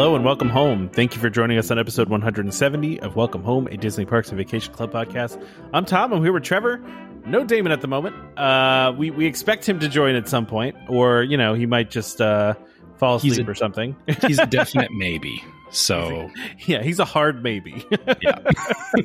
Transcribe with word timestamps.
Hello 0.00 0.14
and 0.16 0.24
welcome 0.24 0.48
home. 0.48 0.88
Thank 0.88 1.14
you 1.14 1.20
for 1.20 1.28
joining 1.28 1.58
us 1.58 1.70
on 1.70 1.78
episode 1.78 2.08
170 2.08 3.00
of 3.00 3.16
Welcome 3.16 3.42
Home, 3.42 3.66
a 3.66 3.76
Disney 3.76 4.06
Parks 4.06 4.30
and 4.30 4.38
Vacation 4.38 4.72
Club 4.72 4.90
podcast. 4.90 5.38
I'm 5.74 5.84
Tom. 5.84 6.14
I'm 6.14 6.22
here 6.22 6.32
with 6.32 6.42
Trevor. 6.42 6.78
No 7.26 7.44
Damon 7.44 7.70
at 7.70 7.82
the 7.82 7.86
moment. 7.86 8.16
Uh, 8.38 8.94
we 8.96 9.10
we 9.10 9.26
expect 9.26 9.68
him 9.68 9.78
to 9.80 9.88
join 9.90 10.14
at 10.14 10.26
some 10.26 10.46
point, 10.46 10.74
or 10.88 11.22
you 11.22 11.36
know, 11.36 11.52
he 11.52 11.66
might 11.66 11.90
just 11.90 12.18
uh, 12.18 12.54
fall 12.96 13.16
asleep 13.16 13.46
a- 13.46 13.50
or 13.50 13.54
something. 13.54 13.94
he's 14.26 14.38
a 14.38 14.46
definite 14.50 14.90
maybe. 14.90 15.44
So 15.70 16.30
yeah, 16.60 16.82
he's 16.82 16.98
a 16.98 17.04
hard 17.04 17.42
maybe. 17.42 17.84
yeah, 18.22 18.38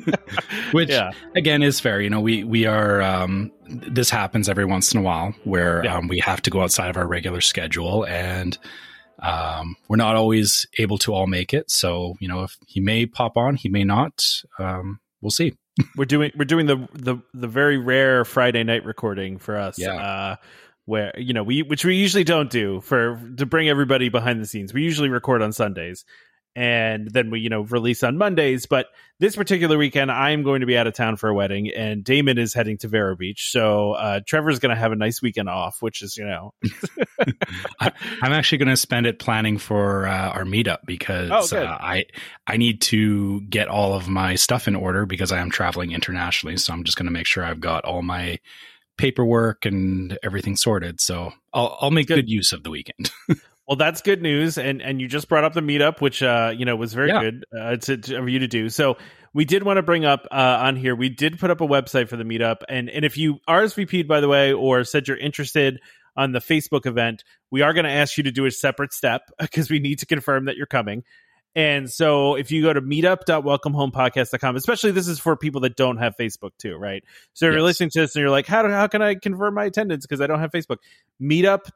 which 0.72 0.88
Yeah. 0.88 1.10
again 1.34 1.62
is 1.62 1.78
fair. 1.78 2.00
You 2.00 2.08
know, 2.08 2.22
we 2.22 2.42
we 2.42 2.64
are. 2.64 3.02
Um, 3.02 3.52
this 3.68 4.08
happens 4.08 4.48
every 4.48 4.64
once 4.64 4.94
in 4.94 5.00
a 5.00 5.02
while 5.02 5.34
where 5.44 5.84
Yeah. 5.84 5.98
um, 5.98 6.08
we 6.08 6.20
have 6.20 6.40
to 6.40 6.50
go 6.50 6.62
outside 6.62 6.88
of 6.88 6.96
our 6.96 7.06
regular 7.06 7.42
schedule, 7.42 8.06
and 8.06 8.56
um, 9.26 9.76
we're 9.88 9.96
not 9.96 10.16
always 10.16 10.66
able 10.78 10.98
to 10.98 11.14
all 11.14 11.26
make 11.26 11.52
it. 11.52 11.70
So 11.70 12.16
you 12.20 12.28
know, 12.28 12.42
if 12.44 12.56
he 12.66 12.80
may 12.80 13.06
pop 13.06 13.36
on, 13.36 13.56
he 13.56 13.68
may 13.68 13.84
not. 13.84 14.24
Um, 14.58 15.00
we'll 15.20 15.30
see. 15.30 15.54
we're 15.96 16.04
doing 16.04 16.32
we're 16.36 16.44
doing 16.44 16.66
the 16.66 16.88
the 16.92 17.16
the 17.34 17.48
very 17.48 17.76
rare 17.76 18.24
Friday 18.24 18.64
night 18.64 18.84
recording 18.84 19.38
for 19.38 19.56
us. 19.56 19.78
Yeah. 19.78 19.94
Uh, 19.94 20.36
where 20.86 21.12
you 21.18 21.34
know 21.34 21.42
we 21.42 21.62
which 21.62 21.84
we 21.84 21.96
usually 21.96 22.24
don't 22.24 22.48
do 22.48 22.80
for 22.80 23.20
to 23.36 23.44
bring 23.44 23.68
everybody 23.68 24.08
behind 24.08 24.40
the 24.40 24.46
scenes. 24.46 24.72
We 24.72 24.82
usually 24.82 25.08
record 25.08 25.42
on 25.42 25.52
Sundays 25.52 26.04
and 26.56 27.08
then 27.12 27.30
we 27.30 27.40
you 27.40 27.50
know 27.50 27.60
release 27.60 28.02
on 28.02 28.16
Mondays. 28.16 28.66
But 28.66 28.86
this 29.20 29.36
particular 29.36 29.78
weekend, 29.78 30.10
I'm 30.10 30.42
going 30.42 30.60
to 30.60 30.66
be 30.66 30.76
out 30.76 30.86
of 30.86 30.94
town 30.94 31.16
for 31.16 31.28
a 31.28 31.34
wedding, 31.34 31.70
and 31.70 32.02
Damon 32.02 32.38
is 32.38 32.54
heading 32.54 32.78
to 32.78 32.88
Vero 32.88 33.14
Beach. 33.14 33.50
So 33.52 33.92
uh, 33.92 34.20
Trevor's 34.26 34.58
going 34.58 34.74
to 34.74 34.80
have 34.80 34.90
a 34.90 34.96
nice 34.96 35.20
weekend 35.22 35.48
off, 35.48 35.80
which 35.80 36.02
is 36.02 36.16
you 36.16 36.24
know 36.24 36.54
I'm 37.80 38.32
actually 38.32 38.58
going 38.58 38.68
to 38.68 38.76
spend 38.76 39.06
it 39.06 39.18
planning 39.18 39.58
for 39.58 40.06
uh, 40.06 40.30
our 40.30 40.44
meetup 40.44 40.78
because 40.86 41.52
Oh, 41.52 41.58
uh, 41.58 41.78
I 41.80 42.06
I 42.46 42.56
need 42.56 42.80
to 42.82 43.42
get 43.42 43.68
all 43.68 43.94
of 43.94 44.08
my 44.08 44.34
stuff 44.34 44.66
in 44.66 44.74
order 44.74 45.06
because 45.06 45.32
I 45.32 45.38
am 45.38 45.50
traveling 45.50 45.92
internationally. 45.92 46.56
So 46.56 46.72
I'm 46.72 46.84
just 46.84 46.96
going 46.96 47.06
to 47.06 47.12
make 47.12 47.26
sure 47.26 47.44
I've 47.44 47.60
got 47.60 47.84
all 47.84 48.02
my 48.02 48.38
paperwork 48.96 49.66
and 49.66 50.18
everything 50.22 50.56
sorted. 50.56 51.02
So 51.02 51.32
I'll 51.52 51.76
I'll 51.82 51.90
make 51.90 52.06
Good. 52.06 52.16
good, 52.16 52.30
use 52.30 52.52
of 52.52 52.62
the 52.62 52.70
weekend. 52.70 53.10
Well, 53.66 53.76
that's 53.76 54.00
good 54.02 54.22
news, 54.22 54.58
and 54.58 54.80
and 54.80 55.00
you 55.00 55.08
just 55.08 55.28
brought 55.28 55.42
up 55.44 55.52
the 55.52 55.60
meetup, 55.60 56.00
which 56.00 56.22
uh 56.22 56.52
you 56.56 56.64
know 56.64 56.76
was 56.76 56.94
very 56.94 57.08
Yeah. 57.08 57.20
good 57.22 57.44
uh, 57.58 57.76
to, 57.76 57.96
to 57.96 58.20
for 58.20 58.28
you 58.28 58.38
to 58.40 58.46
do. 58.48 58.68
So 58.68 58.96
we 59.34 59.44
did 59.44 59.64
want 59.64 59.78
to 59.78 59.82
bring 59.82 60.04
up 60.04 60.26
uh, 60.30 60.34
on 60.62 60.76
here. 60.76 60.94
We 60.94 61.08
did 61.08 61.38
put 61.38 61.50
up 61.50 61.60
a 61.60 61.66
website 61.66 62.08
for 62.08 62.16
the 62.16 62.24
meetup, 62.24 62.58
and 62.68 62.88
and 62.88 63.04
if 63.04 63.16
you 63.16 63.38
RSVP'd 63.48 64.06
by 64.06 64.20
the 64.20 64.28
way, 64.28 64.52
or 64.52 64.84
said 64.84 65.08
you're 65.08 65.16
interested 65.16 65.80
on 66.16 66.32
the 66.32 66.38
Facebook 66.38 66.86
event, 66.86 67.24
we 67.50 67.62
are 67.62 67.72
going 67.74 67.84
to 67.84 67.90
ask 67.90 68.16
you 68.16 68.22
to 68.22 68.30
do 68.32 68.46
a 68.46 68.50
separate 68.50 68.92
step 68.92 69.22
because 69.40 69.68
we 69.68 69.80
need 69.80 69.98
to 69.98 70.06
confirm 70.06 70.44
that 70.46 70.56
you're 70.56 70.66
coming. 70.66 71.02
And 71.56 71.90
so 71.90 72.34
if 72.36 72.50
you 72.52 72.62
go 72.62 72.72
to 72.72 72.82
meetup.welcomehomepodcast.com, 72.82 74.56
especially 74.56 74.90
this 74.92 75.08
is 75.08 75.18
for 75.18 75.36
people 75.36 75.62
that 75.62 75.74
don't 75.76 75.96
have 75.96 76.14
Facebook 76.16 76.50
too, 76.58 76.76
right? 76.76 77.02
So 77.32 77.46
you're 77.46 77.62
listening 77.62 77.90
to 77.90 78.00
this 78.00 78.14
and 78.14 78.20
you're 78.20 78.30
like, 78.30 78.46
how 78.46 78.62
do, 78.62 78.68
how 78.68 78.86
can 78.88 79.00
I 79.02 79.14
confirm 79.14 79.54
my 79.54 79.64
attendance 79.64 80.06
because 80.06 80.20
I 80.20 80.26
don't 80.26 80.40
have 80.40 80.50
Facebook? 80.50 80.78
Meetup, 81.20 81.70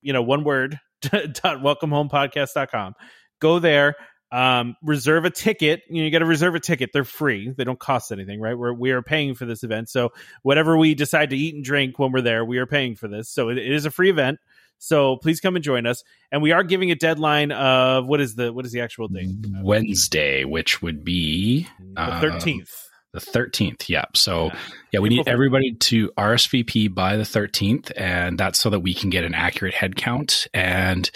you 0.00 0.12
know, 0.14 0.22
one 0.22 0.42
word 0.42 0.78
dot 1.00 1.60
welcomehomepodcast.com. 1.60 2.94
Go 3.40 3.58
there, 3.58 3.94
um, 4.32 4.76
reserve 4.82 5.24
a 5.24 5.30
ticket. 5.30 5.82
You, 5.88 6.02
know, 6.02 6.04
you 6.04 6.10
got 6.10 6.20
to 6.20 6.26
reserve 6.26 6.54
a 6.54 6.60
ticket. 6.60 6.90
They're 6.92 7.04
free. 7.04 7.50
They 7.50 7.64
don't 7.64 7.78
cost 7.78 8.12
anything, 8.12 8.40
right? 8.40 8.56
We're 8.56 8.72
we 8.72 8.90
are 8.92 9.02
paying 9.02 9.34
for 9.34 9.46
this 9.46 9.64
event. 9.64 9.88
So 9.88 10.10
whatever 10.42 10.76
we 10.76 10.94
decide 10.94 11.30
to 11.30 11.36
eat 11.36 11.54
and 11.54 11.64
drink 11.64 11.98
when 11.98 12.12
we're 12.12 12.20
there, 12.20 12.44
we 12.44 12.58
are 12.58 12.66
paying 12.66 12.96
for 12.96 13.08
this. 13.08 13.28
So 13.28 13.48
it, 13.48 13.58
it 13.58 13.72
is 13.72 13.86
a 13.86 13.90
free 13.90 14.10
event. 14.10 14.38
So 14.78 15.16
please 15.16 15.40
come 15.40 15.56
and 15.56 15.64
join 15.64 15.86
us. 15.86 16.02
And 16.32 16.42
we 16.42 16.52
are 16.52 16.62
giving 16.62 16.90
a 16.90 16.94
deadline 16.94 17.52
of 17.52 18.06
what 18.06 18.20
is 18.20 18.34
the 18.34 18.52
what 18.52 18.64
is 18.64 18.72
the 18.72 18.80
actual 18.80 19.08
date? 19.08 19.28
Wednesday, 19.62 20.44
which 20.44 20.80
would 20.80 21.04
be 21.04 21.66
The 21.94 22.00
uh, 22.00 22.20
thirteenth. 22.20 22.89
The 23.12 23.20
13th. 23.20 23.88
Yeah. 23.88 24.04
So 24.14 24.46
Yeah. 24.46 24.58
yeah, 24.92 25.00
we 25.00 25.08
April 25.08 25.24
need 25.24 25.28
everybody 25.28 25.72
to 25.72 26.10
RSVP 26.16 26.94
by 26.94 27.16
the 27.16 27.24
13th, 27.24 27.90
and 27.96 28.38
that's 28.38 28.58
so 28.58 28.70
that 28.70 28.80
we 28.80 28.94
can 28.94 29.10
get 29.10 29.24
an 29.24 29.34
accurate 29.34 29.74
head 29.74 29.96
count 29.96 30.46
and 30.54 31.10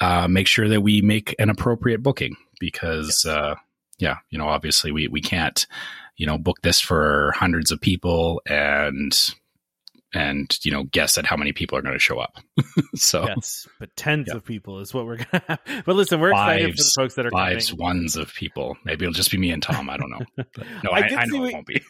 uh, 0.00 0.28
make 0.28 0.46
sure 0.46 0.68
that 0.68 0.80
we 0.82 1.02
make 1.02 1.34
an 1.38 1.50
appropriate 1.50 2.02
booking 2.02 2.36
because, 2.58 3.22
Yes. 3.24 3.34
uh, 3.34 3.54
yeah, 3.98 4.16
you 4.30 4.38
know, 4.38 4.48
obviously 4.48 4.92
we, 4.92 5.08
we 5.08 5.20
can't, 5.20 5.66
you 6.16 6.26
know, 6.26 6.38
book 6.38 6.60
this 6.62 6.80
for 6.80 7.32
hundreds 7.36 7.70
of 7.70 7.80
people 7.80 8.40
and, 8.46 9.14
and, 10.12 10.58
you 10.62 10.72
know, 10.72 10.84
guess 10.84 11.18
at 11.18 11.26
how 11.26 11.36
many 11.36 11.52
people 11.52 11.78
are 11.78 11.82
going 11.82 11.94
to 11.94 11.98
show 12.00 12.18
up. 12.18 12.36
so 12.94 13.24
Yes, 13.26 13.68
but 13.78 13.94
tens 13.96 14.26
Yeah. 14.28 14.36
of 14.36 14.44
people 14.44 14.80
is 14.80 14.92
what 14.92 15.06
we're 15.06 15.18
gonna 15.18 15.42
have. 15.46 15.58
But 15.86 15.96
listen, 15.96 16.20
we're 16.20 16.30
excited 16.30 16.70
for 16.72 16.82
the 16.82 16.92
folks 16.96 17.14
that 17.14 17.26
are 17.26 17.30
coming. 17.30 17.54
fives, 17.54 17.72
ones 17.74 18.16
of 18.16 18.32
people. 18.34 18.76
Maybe 18.84 19.04
it'll 19.04 19.12
just 19.14 19.30
be 19.30 19.38
me 19.38 19.50
and 19.50 19.62
Tom. 19.62 19.88
I 19.90 19.96
don't 19.96 20.10
know. 20.10 20.20
But 20.54 20.66
no, 20.84 20.90
I 20.90 20.98
I, 21.00 21.16
I, 21.20 21.24
know 21.26 21.42
we- 21.42 21.48
it 21.50 21.54
won't 21.54 21.66
be. 21.66 21.82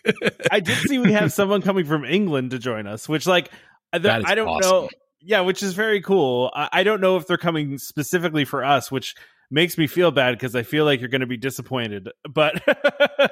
I 0.50 0.60
did 0.60 0.76
see 0.78 0.98
we 0.98 1.12
have 1.12 1.32
someone 1.32 1.62
coming 1.62 1.84
from 1.86 2.04
England 2.04 2.50
to 2.53 2.59
join 2.59 2.86
us, 2.86 3.09
which 3.09 3.26
like 3.26 3.50
is 3.92 4.04
I 4.06 4.34
don't 4.34 4.60
know. 4.60 4.88
Yeah, 5.22 5.41
which 5.42 5.62
is 5.62 5.75
very 5.75 6.00
cool. 6.00 6.50
I, 6.54 6.69
I 6.72 6.82
don't 6.82 7.00
know 7.00 7.16
if 7.16 7.26
they're 7.26 7.36
coming 7.36 7.76
specifically 7.78 8.44
for 8.47 8.64
us, 8.64 8.91
which 8.91 9.14
makes 9.50 9.76
me 9.76 9.86
feel 9.86 10.10
bad 10.10 10.32
because 10.32 10.54
I 10.56 10.62
feel 10.62 10.84
like 10.84 11.00
you're 11.00 11.09
going 11.10 11.20
to 11.22 11.26
be 11.26 11.36
disappointed. 11.36 12.09
But 12.28 12.62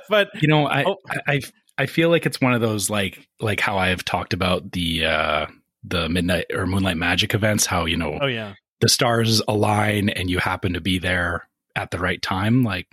but 0.08 0.28
you 0.42 0.48
know 0.48 0.66
i 0.66 0.84
Oh. 0.84 0.96
I, 1.08 1.34
I 1.34 1.40
i 1.78 1.86
feel 1.86 2.10
like 2.10 2.26
it's 2.26 2.40
one 2.40 2.52
of 2.52 2.60
those 2.60 2.90
like 2.90 3.26
like 3.40 3.60
how 3.60 3.78
i've 3.78 4.04
talked 4.04 4.34
about 4.34 4.72
the 4.72 5.04
uh 5.04 5.46
the 5.84 6.08
midnight 6.08 6.46
or 6.52 6.66
moonlight 6.66 6.96
magic 6.96 7.34
events 7.34 7.64
how 7.64 7.84
you 7.84 7.96
know 7.96 8.18
oh 8.20 8.26
yeah, 8.26 8.54
the 8.80 8.88
stars 8.88 9.40
align 9.48 10.08
and 10.08 10.28
you 10.28 10.38
happen 10.38 10.74
to 10.74 10.80
be 10.80 10.98
there 10.98 11.48
at 11.74 11.90
the 11.90 11.98
right 11.98 12.20
time 12.20 12.64
like 12.64 12.86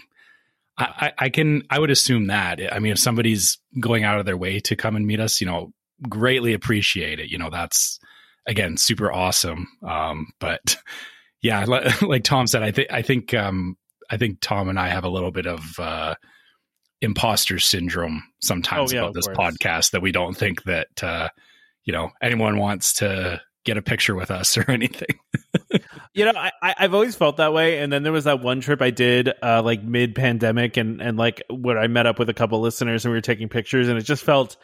I, 0.77 0.85
I 1.19 1.25
I 1.25 1.29
can 1.29 1.63
I 1.69 1.79
would 1.79 1.91
assume 1.91 2.27
that. 2.27 2.59
I 2.73 2.79
mean 2.79 2.91
if 2.91 2.99
somebody's 2.99 3.59
going 3.79 4.03
out 4.03 4.19
of 4.19 4.25
their 4.25 4.37
way 4.37 4.59
to 4.61 4.75
come 4.75 4.95
and 4.95 5.07
meet 5.07 5.19
us 5.19 5.41
you 5.41 5.47
know 5.47 5.71
greatly 6.07 6.53
appreciate 6.53 7.19
it. 7.19 7.29
You 7.29 7.37
know 7.37 7.49
that's 7.49 7.99
again 8.45 8.77
super 8.77 9.11
awesome. 9.11 9.67
Um 9.87 10.27
but 10.39 10.77
yeah 11.41 11.65
like 12.01 12.23
Tom 12.23 12.47
said 12.47 12.63
I 12.63 12.71
think 12.71 12.91
I 12.91 13.01
think 13.01 13.33
um 13.33 13.77
I 14.09 14.17
think 14.17 14.39
Tom 14.41 14.69
and 14.69 14.79
I 14.79 14.89
have 14.89 15.03
a 15.03 15.09
little 15.09 15.31
bit 15.31 15.47
of 15.47 15.79
uh 15.79 16.15
imposter 17.01 17.59
syndrome 17.59 18.23
sometimes 18.39 18.91
Oh, 18.91 18.95
yeah, 18.95 19.01
about 19.03 19.13
this 19.13 19.27
course. 19.27 19.37
podcast 19.37 19.91
that 19.91 20.01
we 20.01 20.11
don't 20.11 20.35
think 20.35 20.63
that 20.63 21.03
uh 21.03 21.29
you 21.83 21.93
know 21.93 22.11
anyone 22.21 22.57
wants 22.57 22.93
to 22.95 23.41
get 23.65 23.77
a 23.77 23.81
picture 23.81 24.15
with 24.15 24.31
us 24.31 24.57
or 24.59 24.69
anything 24.71 25.07
you 26.13 26.25
know 26.25 26.31
I, 26.35 26.51
I've 26.61 26.93
always 26.93 27.15
felt 27.15 27.37
that 27.37 27.53
way. 27.53 27.79
And 27.79 27.91
then 27.91 28.03
there 28.03 28.11
was 28.13 28.23
that 28.25 28.41
one 28.41 28.61
trip 28.61 28.81
I 28.81 28.91
did 28.91 29.31
uh, 29.41 29.61
like 29.63 29.83
mid 29.83 30.15
pandemic, 30.15 30.77
and 30.77 31.01
and 31.01 31.17
like 31.17 31.41
where 31.49 31.77
I 31.77 31.87
met 31.87 32.05
up 32.05 32.19
with 32.19 32.29
a 32.29 32.33
couple 32.33 32.59
listeners 32.61 33.03
and 33.05 33.11
we 33.11 33.17
were 33.17 33.21
taking 33.21 33.49
pictures, 33.49 33.87
and 33.87 33.97
it 33.97 34.03
just 34.03 34.23
felt. 34.23 34.57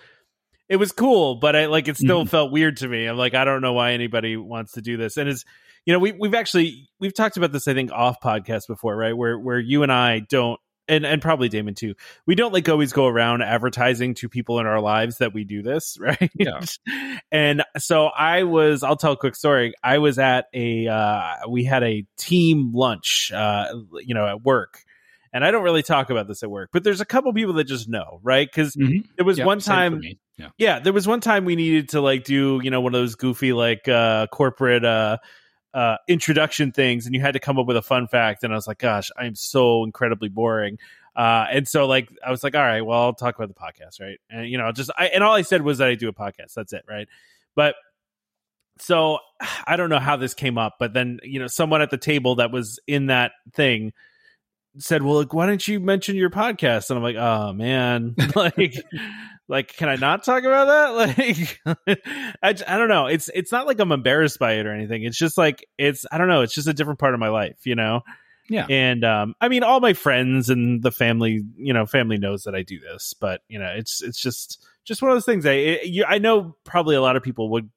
It 0.69 0.77
was 0.77 0.93
cool, 0.93 1.35
but 1.35 1.53
I 1.55 1.65
like 1.65 1.89
it 1.89 1.97
still 1.97 2.23
Mhm. 2.23 2.29
felt 2.29 2.51
weird 2.53 2.77
to 2.77 2.87
me. 2.87 3.05
I'm 3.05 3.17
like, 3.17 3.33
I 3.33 3.43
don't 3.43 3.61
know 3.61 3.73
why 3.73 3.91
anybody 3.91 4.37
wants 4.37 4.73
to 4.73 4.81
do 4.81 4.95
this. 4.95 5.17
And 5.17 5.27
it's, 5.27 5.43
you 5.85 5.91
know, 5.91 5.99
we 5.99 6.13
we've 6.13 6.33
actually 6.33 6.87
we've 6.99 7.13
talked 7.13 7.35
about 7.35 7.51
this, 7.51 7.67
I 7.67 7.73
think, 7.73 7.91
off 7.91 8.21
podcast 8.23 8.67
before, 8.67 8.95
right? 8.95 9.15
Where 9.15 9.37
where 9.37 9.59
you 9.59 9.83
and 9.83 9.91
I 9.91 10.19
don't 10.19 10.59
and 10.91 11.05
and 11.05 11.21
probably 11.21 11.49
Damon 11.49 11.73
too. 11.73 11.95
We 12.27 12.35
don't 12.35 12.53
like 12.53 12.69
always 12.69 12.93
go 12.93 13.07
around 13.07 13.41
advertising 13.41 14.13
to 14.15 14.29
people 14.29 14.59
in 14.59 14.67
our 14.67 14.79
lives 14.81 15.17
that 15.17 15.33
we 15.33 15.43
do 15.43 15.63
this, 15.63 15.97
right? 16.01 16.29
Yeah. 16.35 16.61
and 17.31 17.63
so 17.77 18.07
I 18.07 18.43
was. 18.43 18.83
I'll 18.83 18.95
tell 18.97 19.13
a 19.13 19.17
quick 19.17 19.35
story. 19.35 19.73
I 19.83 19.97
was 19.97 20.19
at 20.19 20.45
a. 20.53 20.87
Uh, 20.87 21.33
we 21.49 21.63
had 21.63 21.83
a 21.83 22.05
team 22.17 22.71
lunch, 22.73 23.31
uh, 23.33 23.73
you 23.99 24.13
know, 24.13 24.27
at 24.27 24.43
work. 24.43 24.83
And 25.33 25.45
I 25.45 25.51
don't 25.51 25.63
really 25.63 25.81
talk 25.81 26.09
about 26.09 26.27
this 26.27 26.43
at 26.43 26.51
work, 26.51 26.71
but 26.73 26.83
there's 26.83 26.99
a 26.99 27.05
couple 27.05 27.31
people 27.31 27.53
that 27.53 27.63
just 27.63 27.87
know, 27.87 28.19
right? 28.21 28.45
Because 28.45 28.75
Mhm. 28.75 29.05
there 29.15 29.25
was 29.25 29.37
Yeah, 29.37 29.45
one 29.45 29.59
time 29.59 30.01
yeah 30.37 30.47
yeah 30.57 30.79
there 30.79 30.91
was 30.93 31.07
one 31.07 31.19
time 31.21 31.45
we 31.45 31.55
needed 31.55 31.89
to 31.89 32.01
like 32.01 32.23
do 32.23 32.59
you 32.63 32.71
know 32.71 32.81
one 32.81 32.95
of 32.95 32.99
those 32.99 33.15
goofy 33.15 33.53
like 33.53 33.87
uh 33.87 34.25
corporate 34.27 34.83
uh 34.83 35.17
uh 35.73 35.97
introduction 36.07 36.71
things 36.71 37.05
and 37.05 37.15
you 37.15 37.21
had 37.21 37.33
to 37.33 37.39
come 37.39 37.57
up 37.57 37.65
with 37.65 37.77
a 37.77 37.81
fun 37.81 38.07
fact. 38.07 38.43
And 38.43 38.53
i 38.53 38.55
was 38.55 38.67
like 38.67 38.79
gosh 38.79 39.09
i'm 39.17 39.35
so 39.35 39.83
incredibly 39.83 40.29
boring. 40.29 40.77
Uh 41.15 41.45
and 41.51 41.67
so 41.67 41.87
like 41.87 42.09
i 42.25 42.31
was 42.31 42.43
like 42.43 42.55
all 42.55 42.61
right 42.61 42.81
well 42.81 43.01
i'll 43.01 43.13
talk 43.13 43.35
about 43.35 43.47
the 43.47 43.53
podcast 43.53 43.99
right? 43.99 44.19
And 44.29 44.49
you 44.49 44.57
know 44.57 44.71
just 44.71 44.91
i 44.97 45.07
and 45.07 45.23
all 45.23 45.33
i 45.33 45.41
said 45.41 45.61
was 45.61 45.77
that 45.79 45.87
i 45.87 45.95
do 45.95 46.09
a 46.09 46.13
podcast. 46.13 46.53
That's 46.55 46.73
it 46.73 46.83
right? 46.87 47.07
But 47.55 47.75
so 48.79 49.19
i 49.67 49.75
don't 49.75 49.89
know 49.89 49.99
how 49.99 50.17
this 50.17 50.33
came 50.33 50.57
up 50.57 50.75
but 50.79 50.93
then 50.93 51.19
you 51.23 51.39
know 51.39 51.47
someone 51.47 51.81
at 51.81 51.89
the 51.89 51.97
table 51.97 52.35
that 52.35 52.51
was 52.51 52.79
in 52.87 53.07
that 53.07 53.31
thing 53.53 53.93
said 54.77 55.03
well 55.03 55.15
like 55.15 55.33
why 55.33 55.45
don't 55.45 55.67
you 55.67 55.79
mention 55.79 56.15
your 56.15 56.29
podcast? 56.29 56.89
And 56.89 56.97
i'm 56.97 57.03
like 57.03 57.17
oh 57.17 57.53
man. 57.53 58.15
Like 58.35 58.75
like 59.51 59.75
can 59.75 59.89
i 59.89 59.97
not 59.97 60.23
talk 60.23 60.43
about 60.43 60.67
that? 60.67 60.91
Like 61.87 61.97
I, 62.41 62.49
I 62.67 62.77
don't 62.77 62.89
know. 62.89 63.07
It's 63.07 63.29
it's 63.33 63.51
not 63.51 63.67
like 63.67 63.79
i'm 63.79 63.91
embarrassed 63.91 64.39
by 64.39 64.53
it 64.53 64.65
or 64.65 64.73
anything. 64.73 65.03
It's 65.03 65.17
just 65.17 65.37
like 65.37 65.67
it's 65.77 66.05
i 66.11 66.17
don't 66.17 66.29
know. 66.29 66.41
It's 66.41 66.55
just 66.55 66.67
a 66.67 66.73
different 66.73 66.99
part 66.99 67.13
of 67.13 67.19
my 67.19 67.29
life 67.29 67.59
you 67.65 67.75
know? 67.75 68.01
Yeah. 68.49 68.65
and 68.69 69.05
um 69.05 69.35
i 69.39 69.47
mean 69.47 69.63
all 69.63 69.79
my 69.79 69.93
friends 69.93 70.49
and 70.49 70.81
the 70.83 70.91
family 70.91 71.41
you 71.55 71.73
know 71.73 71.85
family 71.85 72.17
knows 72.17 72.43
that 72.43 72.55
i 72.55 72.63
do 72.63 72.79
this 72.81 73.13
but 73.13 73.41
you 73.47 73.59
know 73.59 73.71
it's 73.77 74.01
it's 74.01 74.19
just 74.19 74.65
just 74.83 75.01
one 75.01 75.11
of 75.11 75.15
those 75.15 75.25
things. 75.25 75.45
I 75.45 75.51
it, 75.51 75.85
you, 75.85 76.05
i 76.05 76.17
know 76.17 76.55
probably 76.63 76.95
a 76.95 77.01
lot 77.01 77.15
of 77.15 77.23
people 77.23 77.49
would 77.51 77.69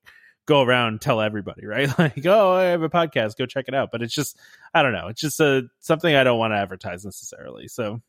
go 0.47 0.63
around 0.63 0.89
and 0.89 1.01
tell 1.01 1.21
everybody 1.21 1.67
right? 1.67 1.89
Like 1.99 2.27
oh 2.27 2.53
i 2.53 2.65
have 2.65 2.83
a 2.83 2.89
podcast. 2.89 3.37
Go 3.37 3.47
check 3.47 3.67
it 3.69 3.75
out. 3.75 3.91
But 3.93 4.03
it's 4.03 4.15
just 4.15 4.39
i 4.73 4.83
don't 4.83 4.93
know. 4.93 5.09
It's 5.09 5.21
just 5.21 5.41
a 5.41 5.65
something 5.81 6.15
i 6.15 6.25
don't 6.25 6.39
want 6.39 6.53
to 6.53 6.57
advertise 6.57 7.05
necessarily. 7.05 7.69
So 7.69 8.01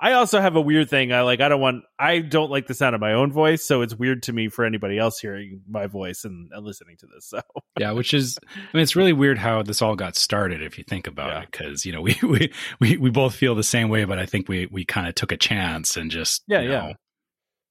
I 0.00 0.12
also 0.12 0.40
have 0.40 0.56
a 0.56 0.60
weird 0.60 0.90
thing. 0.90 1.12
I 1.12 1.22
like. 1.22 1.40
I 1.40 1.48
don't 1.48 1.60
want. 1.60 1.84
I 1.98 2.18
don't 2.20 2.50
like 2.50 2.66
the 2.66 2.74
sound 2.74 2.94
of 2.94 3.00
my 3.00 3.12
own 3.12 3.32
voice, 3.32 3.64
so 3.64 3.82
it's 3.82 3.94
weird 3.94 4.22
to 4.24 4.32
me 4.32 4.48
for 4.48 4.64
anybody 4.64 4.98
else 4.98 5.18
hearing 5.18 5.62
my 5.68 5.86
voice 5.86 6.24
and, 6.24 6.50
and 6.52 6.64
listening 6.64 6.96
to 6.98 7.06
this. 7.06 7.28
So 7.28 7.40
yeah, 7.78 7.92
which 7.92 8.12
is, 8.14 8.38
I 8.54 8.58
mean, 8.76 8.82
it's 8.82 8.96
really 8.96 9.12
weird 9.12 9.38
how 9.38 9.62
this 9.62 9.80
all 9.82 9.96
got 9.96 10.16
started 10.16 10.62
if 10.62 10.78
you 10.78 10.84
think 10.84 11.06
about 11.06 11.28
Yeah. 11.30 11.40
it, 11.42 11.50
because 11.50 11.86
you 11.86 11.92
know 11.92 12.00
we, 12.02 12.16
we 12.22 12.52
we 12.80 12.96
we 12.98 13.10
both 13.10 13.34
feel 13.34 13.54
the 13.54 13.62
same 13.62 13.88
way, 13.88 14.04
but 14.04 14.18
I 14.18 14.26
think 14.26 14.48
we 14.48 14.66
we 14.66 14.84
kind 14.84 15.06
of 15.08 15.14
took 15.14 15.32
a 15.32 15.36
chance 15.36 15.96
and 15.96 16.10
just 16.10 16.42
Yeah, 16.46 16.60
you 16.60 16.70
yeah. 16.70 16.92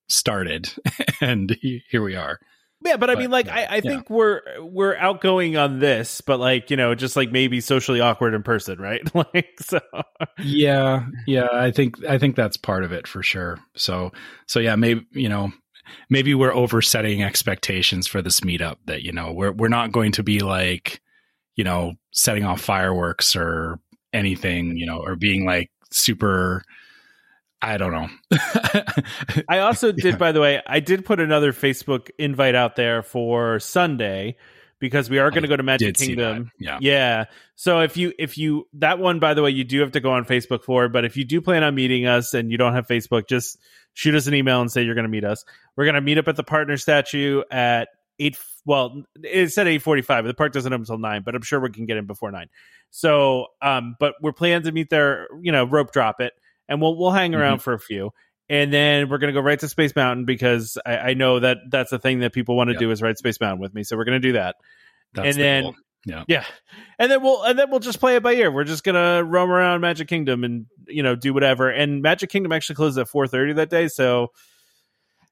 started, 0.09 0.73
and 1.21 1.55
here 1.89 2.01
we 2.03 2.15
are. 2.15 2.39
Yeah, 2.85 2.97
but 2.97 3.09
I 3.09 3.15
But, 3.15 3.17
mean, 3.17 3.31
like, 3.31 3.47
yeah, 3.47 3.53
I, 3.53 3.77
I 3.77 3.81
think 3.81 4.09
we're 4.09 4.41
we're 4.59 4.95
outgoing 4.95 5.57
on 5.57 5.79
this, 5.79 6.21
but 6.21 6.39
like, 6.39 6.69
you 6.69 6.77
know, 6.77 6.95
just 6.95 7.15
like 7.15 7.31
maybe 7.31 7.61
socially 7.61 8.01
awkward 8.01 8.33
in 8.33 8.43
person, 8.43 8.79
right? 8.79 9.01
like, 9.33 9.55
so 9.59 9.79
Yeah, 10.41 11.05
yeah, 11.25 11.47
I 11.51 11.71
think 11.71 12.03
I 12.05 12.17
think 12.17 12.35
that's 12.35 12.57
part 12.57 12.83
of 12.83 12.91
it 12.91 13.07
for 13.07 13.21
sure. 13.23 13.59
So 13.75 14.11
so 14.47 14.59
yeah, 14.59 14.75
maybe 14.75 15.05
you 15.11 15.29
know 15.29 15.51
maybe 16.09 16.33
we're 16.33 16.53
oversetting 16.53 17.23
expectations 17.23 18.07
for 18.07 18.21
this 18.21 18.41
meetup 18.41 18.77
that 18.85 19.03
you 19.03 19.11
know 19.11 19.31
we're 19.31 19.51
we're 19.51 19.67
not 19.69 19.91
going 19.91 20.11
to 20.13 20.23
be 20.23 20.39
like 20.39 21.01
you 21.55 21.63
know 21.63 21.93
setting 22.13 22.45
off 22.45 22.61
fireworks 22.61 23.35
or 23.35 23.79
anything 24.11 24.77
you 24.77 24.85
know 24.85 24.99
or 24.99 25.15
being 25.15 25.45
like 25.45 25.71
super 25.91 26.63
I 27.63 27.77
don't 27.77 27.91
know. 27.93 28.09
I 29.47 29.59
also 29.59 29.91
did, 29.93 30.03
Yeah. 30.03 30.15
by 30.17 30.33
the 30.33 30.41
way, 30.41 30.61
I 30.67 30.81
did 30.81 31.05
put 31.05 31.19
another 31.21 31.53
Facebook 31.53 32.09
invite 32.19 32.55
out 32.55 32.75
there 32.75 33.01
for 33.03 33.59
Sunday 33.59 34.35
because 34.79 35.09
we 35.09 35.17
are 35.19 35.29
going 35.29 35.43
to 35.43 35.47
go 35.47 35.55
to 35.55 35.63
Magic 35.63 35.95
Kingdom. 35.95 36.51
Yeah. 36.59 36.77
Yeah. 36.81 37.25
So 37.55 37.79
if 37.79 37.95
you 37.95 38.11
if 38.19 38.37
you 38.37 38.67
that 38.73 38.99
one 38.99 39.19
by 39.19 39.33
the 39.33 39.41
way 39.41 39.51
you 39.51 39.63
do 39.63 39.79
have 39.79 39.93
to 39.93 40.01
go 40.01 40.11
on 40.11 40.25
Facebook 40.25 40.65
for, 40.65 40.89
but 40.89 41.05
if 41.05 41.15
you 41.15 41.23
do 41.23 41.39
plan 41.39 41.63
on 41.63 41.73
meeting 41.73 42.05
us 42.05 42.33
and 42.33 42.51
you 42.51 42.57
don't 42.57 42.73
have 42.73 42.85
Facebook, 42.85 43.29
just 43.29 43.57
shoot 43.93 44.13
us 44.13 44.27
an 44.27 44.33
email 44.33 44.59
and 44.59 44.69
say 44.69 44.83
you're 44.83 44.95
going 44.95 45.03
to 45.05 45.09
meet 45.09 45.23
us. 45.23 45.45
We're 45.77 45.85
going 45.85 45.95
to 45.95 46.01
meet 46.01 46.17
up 46.17 46.27
at 46.27 46.35
the 46.35 46.43
partner 46.43 46.75
statue 46.75 47.43
at 47.49 47.87
8 48.19 48.37
well, 48.65 49.03
it 49.23 49.53
said 49.53 49.67
8:45, 49.67 50.05
but 50.07 50.23
the 50.23 50.33
park 50.33 50.51
doesn't 50.51 50.71
open 50.71 50.81
until 50.81 50.97
9, 50.97 51.21
but 51.23 51.33
I'm 51.35 51.41
sure 51.43 51.59
we 51.61 51.69
can 51.69 51.85
get 51.85 51.95
in 51.97 52.05
before 52.05 52.31
9. 52.31 52.47
So, 52.91 53.47
um 53.61 53.95
but 54.01 54.15
we're 54.21 54.33
planning 54.33 54.63
to 54.63 54.71
meet 54.73 54.89
there, 54.89 55.27
you 55.41 55.53
know, 55.53 55.63
rope 55.63 55.93
drop 55.93 56.19
it 56.19 56.33
and 56.69 56.81
we'll 56.81 56.97
we'll 56.97 57.11
hang 57.11 57.35
around 57.35 57.59
for 57.59 57.73
a 57.73 57.79
few. 57.79 58.11
And 58.49 58.73
then 58.73 59.09
we're 59.09 59.19
gonna 59.19 59.33
go 59.33 59.39
right 59.41 59.59
to 59.59 59.67
Space 59.67 59.95
Mountain 59.95 60.25
because 60.25 60.77
I, 60.85 60.97
I 60.97 61.13
know 61.13 61.39
that 61.39 61.57
that's 61.69 61.91
the 61.91 61.99
thing 61.99 62.19
that 62.19 62.33
people 62.33 62.55
want 62.57 62.69
to 62.69 62.73
Yeah. 62.73 62.79
do 62.79 62.91
is 62.91 63.01
ride 63.01 63.17
Space 63.17 63.39
Mountain 63.39 63.61
with 63.61 63.73
me. 63.73 63.83
So 63.83 63.95
we're 63.97 64.05
gonna 64.05 64.19
do 64.19 64.33
that. 64.33 64.55
That's 65.13 65.27
and 65.27 65.35
the 65.35 65.41
then 65.41 65.63
goal. 65.63 65.75
yeah. 66.05 66.23
Yeah, 66.27 66.45
and 66.99 67.09
then 67.09 67.21
we'll 67.23 67.41
and 67.43 67.57
then 67.57 67.69
we'll 67.71 67.79
just 67.79 67.99
play 68.01 68.17
it 68.17 68.23
by 68.23 68.33
ear. 68.33 68.51
We're 68.51 68.65
just 68.65 68.83
gonna 68.83 69.23
roam 69.23 69.49
around 69.49 69.79
Magic 69.81 70.07
Kingdom 70.09 70.43
and 70.43 70.65
you 70.87 71.01
know 71.03 71.15
do 71.15 71.33
whatever. 71.33 71.69
And 71.69 72.01
Magic 72.01 72.29
Kingdom 72.29 72.51
actually 72.51 72.75
closes 72.75 72.97
at 72.97 73.07
four 73.07 73.27
thirty 73.27 73.53
that 73.53 73.69
day, 73.69 73.87
so 73.87 74.27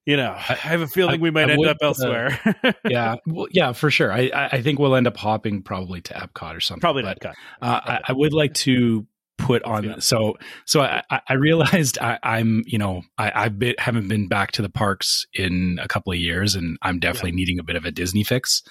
you 0.06 0.18
know 0.18 0.32
I 0.32 0.54
have 0.56 0.82
a 0.82 0.88
feeling 0.88 1.20
I- 1.20 1.22
we 1.22 1.30
might 1.32 1.50
I 1.50 1.54
end 1.54 1.60
would, 1.60 1.68
up 1.68 1.78
uh, 1.82 1.88
elsewhere. 1.88 2.40
yeah, 2.88 3.16
well, 3.28 3.48
yeah, 3.52 3.74
for 3.74 3.92
sure. 3.92 4.12
I, 4.12 4.30
I 4.52 4.62
think 4.62 4.80
we'll 4.80 4.96
end 4.96 5.08
up 5.08 5.18
hopping 5.18 5.62
probably 5.62 6.02
to 6.02 6.14
Epcot 6.14 6.56
or 6.56 6.60
something. 6.62 6.80
Probably 6.82 7.04
but. 7.04 7.20
Cut. 7.20 7.36
Uh, 7.62 7.80
I, 7.84 8.00
I 8.08 8.14
would 8.14 8.34
like 8.34 8.54
to 8.56 9.06
put 9.42 9.64
on 9.64 9.90
honest. 9.90 10.08
so 10.08 10.38
so 10.66 10.82
I, 10.82 11.02
I- 11.10 11.22
I 11.30 11.34
realized 11.34 11.98
I, 12.00 12.20
I'm 12.24 12.64
you 12.66 12.78
know 12.78 13.04
I 13.18 13.32
I've 13.34 13.60
been, 13.60 13.76
haven't 13.78 14.08
been 14.08 14.28
back 14.28 14.52
to 14.54 14.62
the 14.62 14.70
parks 14.70 15.26
in 15.34 15.80
a 15.82 15.88
couple 15.88 16.12
of 16.14 16.20
years 16.20 16.56
and 16.56 16.78
I'm 16.82 17.00
definitely 17.00 17.32
needing 17.34 17.60
a 17.60 17.64
bit 17.64 17.76
of 17.76 17.86
a 17.86 17.92
Disney 17.92 18.24
fix. 18.24 18.64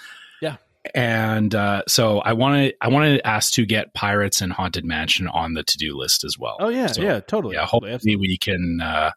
Yeah. 0.43 0.57
And 0.95 1.55
uh, 1.55 1.83
so 1.87 2.21
I 2.21 2.33
want 2.33 2.55
to 2.57 2.75
I 2.81 2.89
want 2.89 3.05
to 3.15 3.27
ask 3.27 3.53
to 3.55 3.67
get 3.67 3.93
Pirates 3.93 4.41
and 4.41 4.53
Haunted 4.53 4.85
Mansion 4.85 5.29
on 5.29 5.53
the 5.55 5.63
to 5.63 5.77
do 5.77 5.95
list 5.97 6.25
as 6.25 6.37
well. 6.39 6.57
Oh 6.59 6.69
yeah, 6.69 6.87
So, 6.87 7.03
yeah, 7.03 7.21
totally. 7.21 7.55
yeah. 7.57 7.67
Totally, 7.67 7.93
Hopefully 7.93 8.17
we 8.17 8.39
can. 8.39 8.81
Uh, 8.83 9.11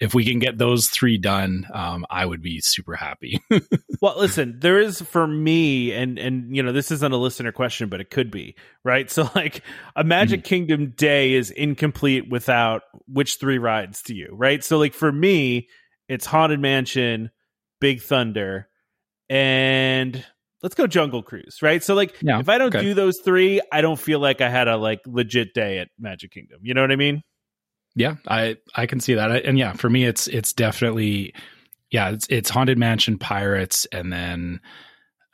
if 0.00 0.12
we 0.14 0.24
can 0.24 0.38
get 0.40 0.58
those 0.58 0.88
three 0.88 1.18
done, 1.18 1.66
um, 1.72 2.04
I 2.10 2.26
would 2.26 2.42
be 2.42 2.60
super 2.60 2.94
happy. 2.96 3.40
Well, 4.00 4.18
listen, 4.18 4.58
there 4.60 4.78
is 4.80 5.00
for 5.00 5.26
me, 5.26 5.92
and 5.92 6.18
and 6.18 6.54
you 6.54 6.62
know, 6.62 6.72
this 6.72 6.90
isn't 6.90 7.12
a 7.12 7.16
listener 7.16 7.52
question, 7.52 7.88
but 7.88 8.00
it 8.02 8.10
could 8.10 8.30
be 8.30 8.54
right. 8.84 9.10
So, 9.10 9.30
like, 9.34 9.62
a 9.96 10.04
Magic 10.04 10.40
Mm-hmm. 10.40 10.48
Kingdom 10.48 10.90
day 10.90 11.32
is 11.32 11.50
incomplete 11.50 12.28
without 12.28 12.82
which 13.06 13.36
three 13.36 13.56
rides 13.56 14.02
to 14.02 14.14
you, 14.14 14.28
right? 14.32 14.62
So, 14.62 14.76
like 14.78 14.92
for 14.92 15.10
me, 15.10 15.68
it's 16.08 16.26
Haunted 16.26 16.60
Mansion, 16.60 17.30
Big 17.80 18.02
Thunder, 18.02 18.68
and 19.30 20.22
let's 20.62 20.74
go 20.74 20.86
Jungle 20.86 21.22
Cruise, 21.22 21.60
right? 21.62 21.82
So, 21.82 21.94
like, 21.94 22.14
Yeah, 22.20 22.40
if 22.40 22.48
I 22.48 22.58
don't 22.58 22.74
okay. 22.74 22.84
do 22.84 22.94
those 22.94 23.20
three, 23.24 23.60
I 23.72 23.80
don't 23.80 23.98
feel 23.98 24.18
like 24.18 24.40
I 24.40 24.50
had 24.50 24.68
a 24.68 24.76
like 24.76 25.00
legit 25.06 25.54
day 25.54 25.78
at 25.78 25.88
Magic 25.98 26.32
Kingdom. 26.32 26.60
You 26.62 26.74
know 26.74 26.80
what 26.82 26.92
I 26.92 26.96
mean? 26.96 27.22
Yeah, 27.96 28.16
I 28.26 28.56
I 28.74 28.86
can 28.86 28.98
see 29.00 29.14
that, 29.14 29.30
I- 29.30 29.38
and 29.38 29.56
yeah, 29.58 29.72
for 29.74 29.88
me, 29.88 30.04
it's 30.04 30.26
it's 30.26 30.52
definitely 30.52 31.32
yeah, 31.90 32.10
it's 32.10 32.26
it's 32.28 32.50
haunted 32.50 32.76
mansion, 32.78 33.18
pirates, 33.18 33.86
and 33.92 34.12
then 34.12 34.60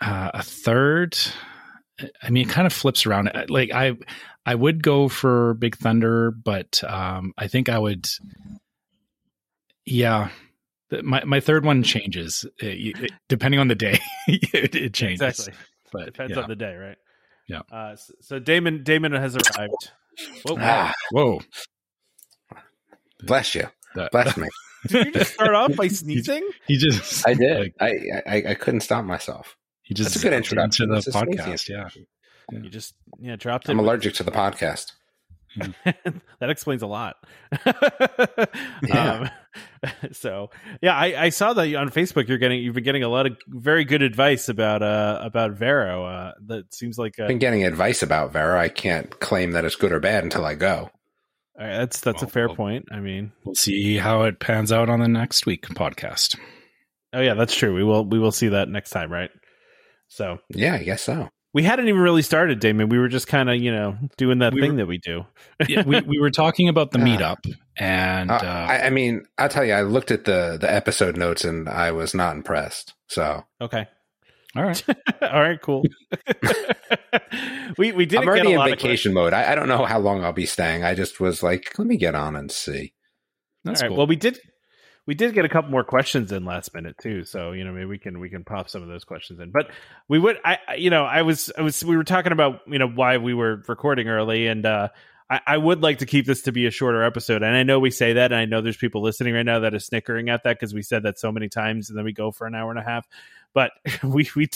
uh, 0.01 0.31
a 0.35 0.43
third. 0.43 1.17
I 2.23 2.31
mean, 2.31 2.47
it 2.49 2.51
kind 2.53 2.67
of 2.67 2.73
flips 2.73 3.07
around. 3.07 3.31
Like 3.49 3.73
I 3.73 3.97
I 4.45 4.55
would 4.55 4.83
go 4.83 5.09
for 5.09 5.55
Big 5.55 5.77
Thunder, 5.77 6.31
but 6.31 6.83
um, 6.85 7.33
I 7.39 7.47
think 7.49 7.69
I 7.71 7.79
would. 7.79 8.07
Yeah, 9.87 10.29
my 11.03 11.25
my 11.25 11.41
third 11.41 11.65
one 11.65 11.83
changes 11.83 12.45
It- 12.59 12.99
it- 13.05 13.13
depending 13.29 13.61
on 13.61 13.69
the 13.69 13.75
day. 13.75 13.99
it, 14.29 14.75
it 14.75 14.95
changes. 14.95 15.21
Exactly. 15.23 15.55
But 15.93 16.05
Depends 16.07 16.37
yeah. 16.37 16.43
on 16.43 16.49
the 16.49 16.57
day, 16.57 16.75
right? 16.77 16.97
Yeah. 17.49 17.63
Uh, 17.73 17.97
so, 17.97 18.13
so 18.21 18.39
Damon 18.39 18.85
Damon 18.85 19.13
has 19.13 19.35
arrived. 19.37 19.91
Whoa, 20.45 20.57
Ah, 20.61 20.93
Whoa, 21.11 21.41
bless 23.27 23.55
you. 23.55 23.65
that- 23.95 24.11
Bless 24.13 24.37
me. 24.37 24.49
Did 24.89 25.07
you 25.09 25.13
just 25.13 25.35
start 25.35 25.55
off 25.55 25.77
by 25.77 25.89
sneezing? 25.89 26.49
he 26.67 26.79
just 26.79 27.29
I 27.29 27.35
did. 27.35 27.59
like, 27.61 27.75
I, 27.81 28.23
I 28.27 28.43
I 28.51 28.55
couldn't 28.55 28.81
stop 28.81 29.05
myself. 29.05 29.57
he 29.83 29.93
just 29.95 30.11
That's 30.15 30.25
a 30.25 30.27
good 30.27 30.33
introduction. 30.35 30.85
into 30.85 30.95
That's 30.95 31.05
the 31.13 31.19
a 31.19 31.23
podcast. 31.23 31.69
Yeah. 31.69 31.75
introduction. 31.85 32.07
You 32.53 32.71
just 32.71 32.95
yeah 33.21 33.37
dropped 33.37 33.69
it. 33.69 33.73
I'm 33.73 33.79
allergic 33.79 34.15
to 34.15 34.23
the 34.23 34.31
podcast. 34.33 34.93
that 35.85 36.49
explains 36.51 36.81
a 36.83 36.87
lot. 36.87 37.17
Yeah. 38.83 39.29
Um, 39.83 39.91
so 40.13 40.51
yeah, 40.81 40.95
I, 40.95 41.25
I 41.25 41.29
saw 41.31 41.53
that 41.55 41.75
on 41.75 41.91
Facebook. 41.91 42.29
You're 42.29 42.39
getting 42.39 42.63
you've 42.63 42.75
been 42.75 42.85
getting 42.85 43.03
a 43.03 43.09
lot 43.09 43.27
of 43.27 43.37
very 43.49 43.85
good 43.85 44.01
advice 44.03 44.49
about 44.49 44.83
uh 44.83 45.19
about 45.23 45.53
Vero. 45.53 46.05
Uh, 46.05 46.33
that 46.47 46.73
seems 46.73 46.97
like 46.99 47.19
uh, 47.19 47.25
I've 47.25 47.29
been 47.29 47.39
getting 47.39 47.65
advice 47.65 48.03
about 48.03 48.33
Vero. 48.33 48.59
I 48.59 48.69
can't 48.69 49.11
claim 49.21 49.53
that 49.53 49.65
it's 49.65 49.77
good 49.77 49.93
or 49.93 50.01
bad 50.01 50.23
until 50.25 50.45
I 50.45 50.55
go. 50.55 50.91
All 51.61 51.67
right, 51.67 51.79
that's 51.79 52.01
that's 52.01 52.23
a 52.23 52.25
Well, 52.25 52.31
fair 52.31 52.47
well- 52.49 52.57
point. 52.57 52.87
I 52.91 53.01
mean, 53.01 53.33
We'll 53.45 53.55
see 53.55 53.97
how 53.99 54.23
it 54.23 54.41
pans 54.41 54.73
out 54.73 54.89
on 54.89 55.01
the 55.01 55.09
next 55.09 55.47
week 55.47 55.67
podcast. 55.69 56.37
oh 57.13 57.21
yeah, 57.21 57.35
that's 57.35 57.55
true. 57.55 57.75
We 57.75 57.85
will 57.85 58.05
we 58.05 58.19
will 58.19 58.33
see 58.33 58.49
that 58.49 58.69
next 58.69 58.91
time, 58.91 59.13
right? 59.13 59.31
So 60.09 60.39
Yeah, 60.49 60.75
I 60.75 60.83
guess 60.83 61.03
so. 61.03 61.29
we 61.53 61.63
hadn't 61.63 61.89
even 61.89 62.01
really 62.01 62.23
started, 62.23 62.59
Damon. 62.61 62.89
We 62.89 62.99
were 62.99 63.09
just 63.09 63.27
kind 63.29 63.51
of 63.51 63.57
you 63.57 63.73
know 63.73 63.97
doing 64.17 64.39
that 64.41 64.53
We 64.55 64.61
thing 64.61 64.73
were- 64.73 64.77
that 64.79 64.87
we 64.87 64.99
do. 64.99 65.27
Yeah, 65.69 65.85
we, 65.85 66.01
we 66.01 66.19
were 66.19 66.31
talking 66.31 66.69
about 66.69 66.91
the 66.93 66.99
Ah. 67.01 67.03
meetup, 67.05 67.53
and 67.77 68.31
Uh, 68.31 68.35
uh, 68.35 68.67
I, 68.71 68.87
I 68.87 68.91
mean, 68.91 69.25
I'll 69.39 69.49
tell 69.49 69.65
you, 69.65 69.75
I 69.75 69.83
looked 69.83 70.11
at 70.11 70.25
the 70.25 70.57
the 70.61 70.73
episode 70.73 71.17
notes 71.17 71.45
and 71.45 71.69
I 71.69 71.93
was 71.93 72.15
not 72.15 72.35
impressed. 72.37 72.95
So 73.09 73.45
Okay, 73.61 73.87
all 74.57 74.63
right, 74.65 74.85
all 75.23 75.41
right, 75.41 75.61
cool. 75.61 75.85
we 77.79 77.93
we 77.93 78.07
didn't 78.07 78.23
I'm 78.23 78.29
already 78.29 78.43
get 78.43 78.49
a 78.49 78.51
in 78.53 78.57
lot 78.59 78.71
vacation 78.71 79.13
mode. 79.13 79.33
I, 79.33 79.53
I 79.53 79.55
don't 79.55 79.69
know 79.69 79.85
how 79.85 79.99
long 79.99 80.25
I'll 80.25 80.33
be 80.33 80.47
staying. 80.47 80.85
I 80.85 80.95
just 80.95 81.21
was 81.21 81.43
like, 81.43 81.79
let 81.79 81.87
me 81.87 81.97
get 81.97 82.15
on 82.15 82.37
and 82.37 82.51
see. 82.51 82.93
that's 83.65 83.81
All 83.81 83.87
right. 83.87 83.91
cool. 83.91 83.99
Well, 83.99 84.07
we 84.07 84.17
did 84.17 84.39
we 85.07 85.15
did 85.15 85.35
get 85.35 85.45
a 85.45 85.49
couple 85.49 85.71
more 85.71 85.85
questions 85.85 86.31
in 86.33 86.45
last 86.45 86.75
minute 86.75 86.97
too, 87.01 87.25
so 87.25 87.53
you 87.53 87.65
know 87.65 87.73
maybe 87.73 87.87
we 87.87 87.99
can 87.99 88.21
we 88.21 88.29
can 88.29 88.45
pop 88.45 88.69
some 88.69 88.83
of 88.83 88.89
those 88.89 89.05
questions 89.05 89.41
in. 89.41 89.51
But 89.51 89.71
we 90.09 90.19
would 90.19 90.39
I 90.45 90.59
I- 90.69 90.75
you 90.75 90.91
know 90.91 91.05
I 91.05 91.23
was 91.23 91.51
I 91.57 91.63
was 91.63 91.85
we 91.85 91.97
were 91.97 92.05
talking 92.05 92.33
about 92.33 92.61
you 92.67 92.79
know 92.79 92.89
why 92.89 93.19
we 93.19 93.35
were 93.35 93.63
recording 93.69 94.09
early, 94.09 94.47
and 94.47 94.67
uh 94.67 94.89
I, 95.31 95.41
I 95.47 95.57
would 95.59 95.81
like 95.81 95.99
to 95.99 96.07
keep 96.07 96.27
this 96.27 96.43
to 96.43 96.53
be 96.53 96.67
a 96.67 96.73
shorter 96.73 97.05
episode, 97.05 97.45
and 97.45 97.55
I 97.57 97.63
know 97.63 97.79
we 97.79 97.93
say 97.93 98.15
that, 98.15 98.33
and 98.33 98.41
I 98.41 98.47
know 98.47 98.61
there's 98.63 98.77
people 98.77 99.01
listening 99.01 99.33
right 99.33 99.47
now 99.47 99.61
that 99.61 99.75
are 99.75 99.79
snickering 99.79 100.29
at 100.29 100.43
that 100.43 100.59
because 100.59 100.75
we 100.75 100.83
said 100.83 101.05
that 101.05 101.21
so 101.21 101.31
many 101.31 101.49
times, 101.49 101.89
and 101.89 101.97
then 101.97 102.05
we 102.05 102.13
go 102.13 102.33
for 102.33 102.49
an 102.49 102.55
hour 102.57 102.71
and 102.71 102.81
a 102.81 102.83
half. 102.83 103.07
But 103.55 103.73
we 104.05 104.29
we 104.37 104.49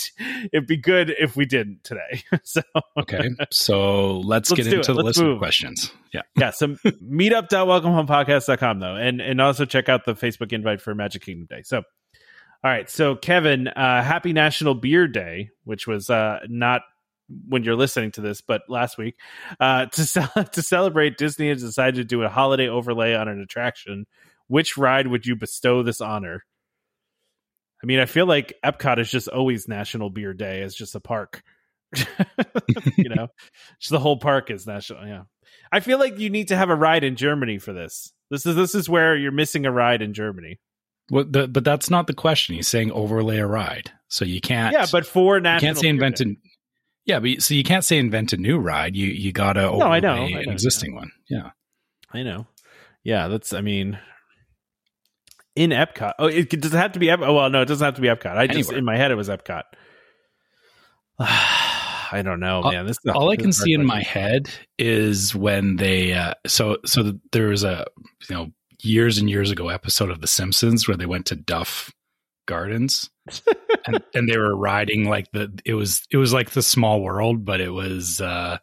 it'd 0.53 0.67
be 0.67 0.77
good 0.77 1.13
if 1.19 1.35
we 1.35 1.45
didn't 1.45 1.83
today. 1.83 2.23
so 2.43 2.61
Okay, 2.97 3.29
so 3.51 4.19
let's, 4.19 4.49
Let's 4.51 4.63
get 4.63 4.67
into 4.73 4.79
it. 4.79 4.85
the 4.87 4.93
Let's 4.93 5.05
list 5.17 5.21
move. 5.21 5.33
of 5.33 5.39
questions. 5.39 5.91
Yeah. 6.13 6.21
yeah, 6.37 6.51
so 6.51 6.67
meetup.welcomehomepodcast.com 7.69 8.79
though, 8.79 8.95
and 8.95 9.21
and 9.21 9.41
also 9.41 9.65
check 9.65 9.89
out 9.89 10.05
the 10.05 10.15
Facebook 10.15 10.53
invite 10.53 10.81
for 10.81 10.95
Magic 10.95 11.23
Kingdom 11.23 11.47
Day. 11.49 11.61
So, 11.63 11.77
all 11.77 11.83
right, 12.71 12.89
so 12.89 13.15
Kevin, 13.15 13.67
uh, 13.67 14.01
happy 14.03 14.33
National 14.33 14.73
Beer 14.73 15.07
Day, 15.07 15.49
which 15.65 15.87
was 15.87 16.09
uh, 16.09 16.39
not 16.47 16.81
when 17.49 17.63
you're 17.63 17.75
listening 17.75 18.11
to 18.11 18.21
this, 18.21 18.41
but 18.41 18.61
last 18.69 18.97
week. 18.97 19.15
Uh, 19.59 19.87
to 19.87 20.05
ce- 20.05 20.49
to 20.51 20.61
celebrate, 20.61 21.17
Disney 21.17 21.49
has 21.49 21.61
decided 21.61 21.95
to 21.95 22.03
do 22.03 22.21
a 22.23 22.29
holiday 22.29 22.67
overlay 22.69 23.13
on 23.13 23.27
an 23.27 23.41
attraction. 23.41 24.05
Which 24.47 24.77
ride 24.77 25.07
would 25.07 25.25
you 25.25 25.35
bestow 25.35 25.81
this 25.83 26.01
honor? 26.01 26.43
I 27.83 27.85
mean, 27.85 27.99
I 27.99 28.05
feel 28.05 28.25
like 28.25 28.53
Epcot 28.63 28.99
is 28.99 29.09
just 29.09 29.27
always 29.27 29.67
National 29.67 30.09
Beer 30.09 30.33
Day 30.33 30.61
as 30.61 30.75
just 30.75 30.95
a 30.95 30.99
park. 30.99 31.43
you 32.97 33.09
know, 33.09 33.27
just 33.79 33.91
the 33.91 33.99
whole 33.99 34.17
park 34.17 34.49
is 34.49 34.65
national. 34.65 35.07
Yeah, 35.07 35.23
I 35.71 35.79
feel 35.79 35.99
like 35.99 36.19
you 36.19 36.29
need 36.29 36.49
to 36.49 36.57
have 36.57 36.69
a 36.69 36.75
ride 36.75 37.03
in 37.03 37.15
Germany 37.15 37.57
for 37.57 37.73
this. 37.73 38.11
This 38.31 38.45
is 38.45 38.55
this 38.55 38.75
is 38.75 38.89
where 38.89 39.15
you're 39.15 39.31
missing 39.31 39.65
a 39.65 39.71
ride 39.71 40.01
in 40.01 40.13
Germany. 40.13 40.59
Well, 41.11 41.25
the, 41.25 41.47
but 41.47 41.63
that's 41.63 41.89
not 41.89 42.07
the 42.07 42.13
question. 42.13 42.55
He's 42.55 42.67
saying 42.67 42.91
overlay 42.91 43.37
a 43.37 43.45
ride, 43.45 43.91
so 44.07 44.25
you 44.25 44.41
can't. 44.41 44.73
Yeah, 44.73 44.87
but 44.91 45.05
for 45.05 45.39
national, 45.39 45.55
you 45.55 45.67
can't 45.67 45.77
say 45.77 45.83
Beer 45.83 45.89
invent 45.91 46.15
Day. 46.17 46.25
a. 46.25 46.49
Yeah, 47.05 47.19
but 47.19 47.43
so 47.43 47.53
you 47.53 47.63
can't 47.63 47.85
say 47.85 47.99
invent 47.99 48.33
a 48.33 48.37
new 48.37 48.57
ride. 48.57 48.95
You 48.95 49.07
you 49.07 49.31
gotta 49.31 49.61
No, 49.61 49.81
I 49.81 49.99
know, 49.99 50.13
overlay 50.13 50.33
I 50.33 50.39
an 50.39 50.45
know, 50.47 50.51
existing 50.51 50.95
one. 50.95 51.11
Yeah. 51.29 51.51
I 52.11 52.23
know. 52.23 52.47
Yeah, 53.03 53.27
that's. 53.27 53.53
I 53.53 53.61
mean, 53.61 53.99
in 55.55 55.69
Epcot. 55.71 56.13
Oh, 56.19 56.27
it 56.27 56.49
does 56.49 56.73
it 56.73 56.77
have 56.77 56.93
to 56.93 56.99
be. 56.99 57.09
Ep- 57.09 57.21
oh 57.21 57.33
well, 57.33 57.49
no, 57.49 57.61
it 57.61 57.65
doesn't 57.65 57.83
have 57.85 57.95
to 57.95 58.01
be 58.01 58.07
Epcot. 58.07 58.35
I 58.37 58.47
just 58.47 58.69
Anywhere. 58.69 58.77
in 58.77 58.85
my 58.85 58.97
head 58.97 59.11
it 59.11 59.15
was 59.15 59.29
Epcot. 59.29 59.63
I 61.19 62.21
don't 62.23 62.39
know, 62.39 62.61
All- 62.61 62.71
man. 62.71 62.85
This 62.85 62.97
is 63.03 63.11
a- 63.11 63.13
all 63.13 63.31
I 63.31 63.35
this 63.35 63.41
can 63.43 63.49
is 63.49 63.57
a 63.57 63.61
hard 63.61 63.65
see 63.65 63.73
in 63.73 63.85
my 63.85 64.01
head 64.03 64.49
is 64.77 65.33
when 65.35 65.75
they 65.77 66.13
uh, 66.13 66.33
so 66.45 66.77
so 66.85 67.03
th- 67.03 67.15
there 67.31 67.47
was 67.47 67.63
a 67.63 67.85
you 68.29 68.35
know 68.35 68.51
years 68.83 69.17
and 69.17 69.29
years 69.29 69.51
ago 69.51 69.69
episode 69.69 70.11
of 70.11 70.21
The 70.21 70.27
Simpsons 70.27 70.87
where 70.87 70.97
they 70.97 71.05
went 71.05 71.27
to 71.27 71.35
Duff 71.35 71.91
Gardens 72.45 73.09
and, 73.87 74.03
and 74.13 74.29
they 74.29 74.37
were 74.37 74.55
riding 74.55 75.05
like 75.09 75.31
the 75.31 75.57
it 75.65 75.73
was 75.73 76.03
it 76.11 76.17
was 76.17 76.33
like 76.33 76.51
the 76.51 76.61
Small 76.61 77.01
World, 77.01 77.45
but 77.45 77.61
it 77.61 77.71
was 77.71 78.21
uh 78.21 78.57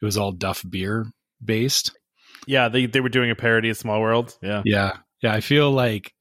it 0.00 0.04
was 0.04 0.16
all 0.16 0.32
Duff 0.32 0.64
beer 0.68 1.06
based. 1.44 1.92
Yeah, 2.46 2.68
they 2.68 2.86
they 2.86 3.00
were 3.00 3.08
doing 3.08 3.30
a 3.30 3.34
parody 3.36 3.70
of 3.70 3.76
Small 3.76 4.00
World. 4.00 4.36
Yeah, 4.42 4.62
Yeah, 4.64 4.96
yeah. 5.26 5.34
I 5.34 5.40
feel 5.40 5.70
like 5.70 6.12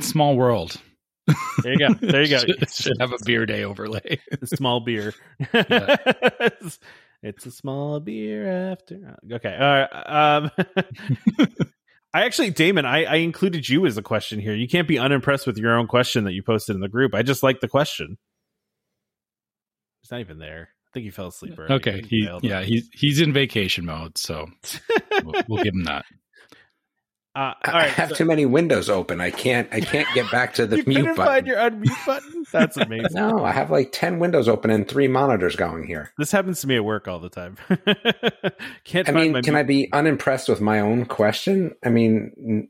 Small 0.00 0.36
World. 0.36 0.80
there 1.62 1.72
you 1.72 1.78
go. 1.78 1.94
There 1.94 2.22
you 2.22 2.28
go. 2.30 2.38
should, 2.38 2.70
should 2.70 3.00
have 3.00 3.12
a 3.12 3.18
beer 3.24 3.46
day 3.46 3.64
overlay. 3.64 4.20
small 4.44 4.80
beer. 4.80 5.14
it's, 5.40 6.78
it's 7.22 7.46
a 7.46 7.50
small 7.50 8.00
beer 8.00 8.72
after. 8.72 9.16
Okay. 9.32 9.54
All 9.54 9.66
right. 9.66 10.36
Um, 10.36 10.50
I 12.14 12.24
actually, 12.24 12.50
Damon, 12.50 12.86
I, 12.86 13.04
I 13.04 13.16
included 13.16 13.68
you 13.68 13.84
as 13.86 13.98
a 13.98 14.02
question 14.02 14.40
here. 14.40 14.54
You 14.54 14.68
can't 14.68 14.88
be 14.88 14.98
unimpressed 14.98 15.46
with 15.46 15.58
your 15.58 15.76
own 15.76 15.86
question 15.86 16.24
that 16.24 16.32
you 16.32 16.42
posted 16.42 16.74
in 16.74 16.80
the 16.80 16.88
group. 16.88 17.14
I 17.14 17.22
just 17.22 17.42
like 17.42 17.60
the 17.60 17.68
question. 17.68 18.16
It's 20.02 20.10
not 20.10 20.20
even 20.20 20.38
there. 20.38 20.68
I 20.86 20.90
think 20.94 21.04
he 21.04 21.10
fell 21.10 21.26
asleep. 21.26 21.58
Already. 21.58 21.74
Okay, 21.74 22.02
he 22.08 22.24
failed. 22.24 22.44
yeah 22.44 22.62
he's 22.62 22.88
he's 22.92 23.20
in 23.20 23.32
vacation 23.32 23.84
mode, 23.84 24.16
so 24.16 24.46
we'll, 25.24 25.42
we'll 25.48 25.64
give 25.64 25.74
him 25.74 25.84
that. 25.84 26.06
Uh, 27.36 27.52
I 27.64 27.86
have 27.88 28.08
so- 28.08 28.14
too 28.14 28.24
many 28.24 28.46
windows 28.46 28.88
open. 28.88 29.20
I 29.20 29.30
can't. 29.30 29.68
I 29.72 29.80
can't 29.80 30.08
get 30.14 30.30
back 30.30 30.54
to 30.54 30.66
the 30.66 30.78
you 30.78 30.84
mute 30.86 31.00
couldn't 31.00 31.16
button. 31.16 31.32
find 31.34 31.46
your 31.46 31.56
unmute 31.58 32.06
button? 32.06 32.44
That's 32.52 32.76
amazing. 32.78 33.10
no, 33.12 33.44
I 33.44 33.52
have 33.52 33.70
like 33.70 33.90
ten 33.92 34.18
windows 34.18 34.48
open 34.48 34.70
and 34.70 34.88
three 34.88 35.06
monitors 35.08 35.54
going 35.54 35.86
here. 35.86 36.12
This 36.18 36.32
happens 36.32 36.60
to 36.62 36.66
me 36.66 36.76
at 36.76 36.84
work 36.84 37.06
all 37.08 37.18
the 37.20 37.28
time. 37.28 37.56
Can't 38.84 39.08
I 39.08 39.12
find 39.12 39.16
mean, 39.16 39.32
my 39.32 39.42
can 39.42 39.52
mute- 39.54 39.60
I 39.60 39.62
be 39.64 39.92
unimpressed 39.92 40.48
with 40.48 40.60
my 40.60 40.80
own 40.80 41.04
question? 41.04 41.74
I 41.84 41.90
mean, 41.90 42.68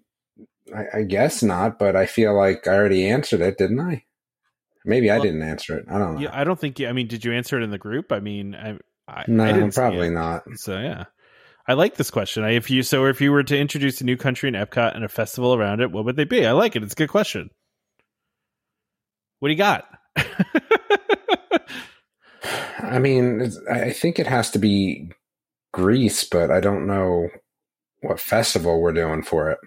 I 0.94 1.02
guess 1.02 1.42
not, 1.44 1.78
but 1.78 1.94
I 1.94 2.06
feel 2.06 2.34
like 2.36 2.66
I 2.66 2.74
already 2.74 3.08
answered 3.08 3.40
it, 3.40 3.58
didn't 3.58 3.78
I? 3.80 4.02
Maybe 4.84 5.10
I 5.10 5.20
didn't 5.20 5.42
answer 5.42 5.76
it. 5.78 5.84
I 5.90 5.98
don't 5.98 6.14
know. 6.14 6.20
Yeah, 6.20 6.30
I 6.32 6.44
don't 6.44 6.58
think. 6.60 6.78
You, 6.78 6.88
I 6.88 6.92
mean, 6.92 7.06
did 7.08 7.24
you 7.24 7.32
answer 7.32 7.58
it 7.58 7.62
in 7.64 7.70
the 7.70 7.78
group? 7.78 8.10
I 8.12 8.20
mean, 8.20 8.54
I, 8.54 8.78
I 9.08 9.24
no, 9.28 9.44
I 9.44 9.70
probably 9.70 10.10
not. 10.10 10.42
So 10.56 10.78
yeah, 10.78 11.04
I 11.68 11.72
like 11.72 11.96
this 11.96 12.10
question. 12.10 12.44
I, 12.44 12.52
if 12.52 12.70
you 12.70 12.82
so, 12.82 13.06
if 13.06 13.20
you 13.20 13.32
were 13.32 13.42
to 13.42 13.58
introduce 13.58 14.00
a 14.00 14.04
new 14.04 14.16
country 14.16 14.48
in 14.48 14.54
Epcot 14.54 14.94
and 14.94 15.04
a 15.04 15.08
festival 15.08 15.54
around 15.54 15.80
it, 15.80 15.90
what 15.90 16.04
would 16.04 16.16
they 16.16 16.24
be? 16.24 16.46
I 16.46 16.52
like 16.52 16.76
it. 16.76 16.82
It's 16.82 16.92
a 16.92 16.96
good 16.96 17.08
question. 17.08 17.50
What 19.40 19.48
do 19.48 19.52
you 19.52 19.58
got? 19.58 19.88
I 22.78 22.98
mean, 22.98 23.52
I 23.70 23.90
think 23.90 24.18
it 24.18 24.26
has 24.28 24.50
to 24.52 24.58
be 24.58 25.10
Greece, 25.72 26.24
but 26.24 26.50
I 26.50 26.60
don't 26.60 26.86
know 26.86 27.28
what 28.00 28.20
festival 28.20 28.80
we're 28.80 28.92
doing 28.92 29.22
for 29.22 29.50
it. 29.50 29.58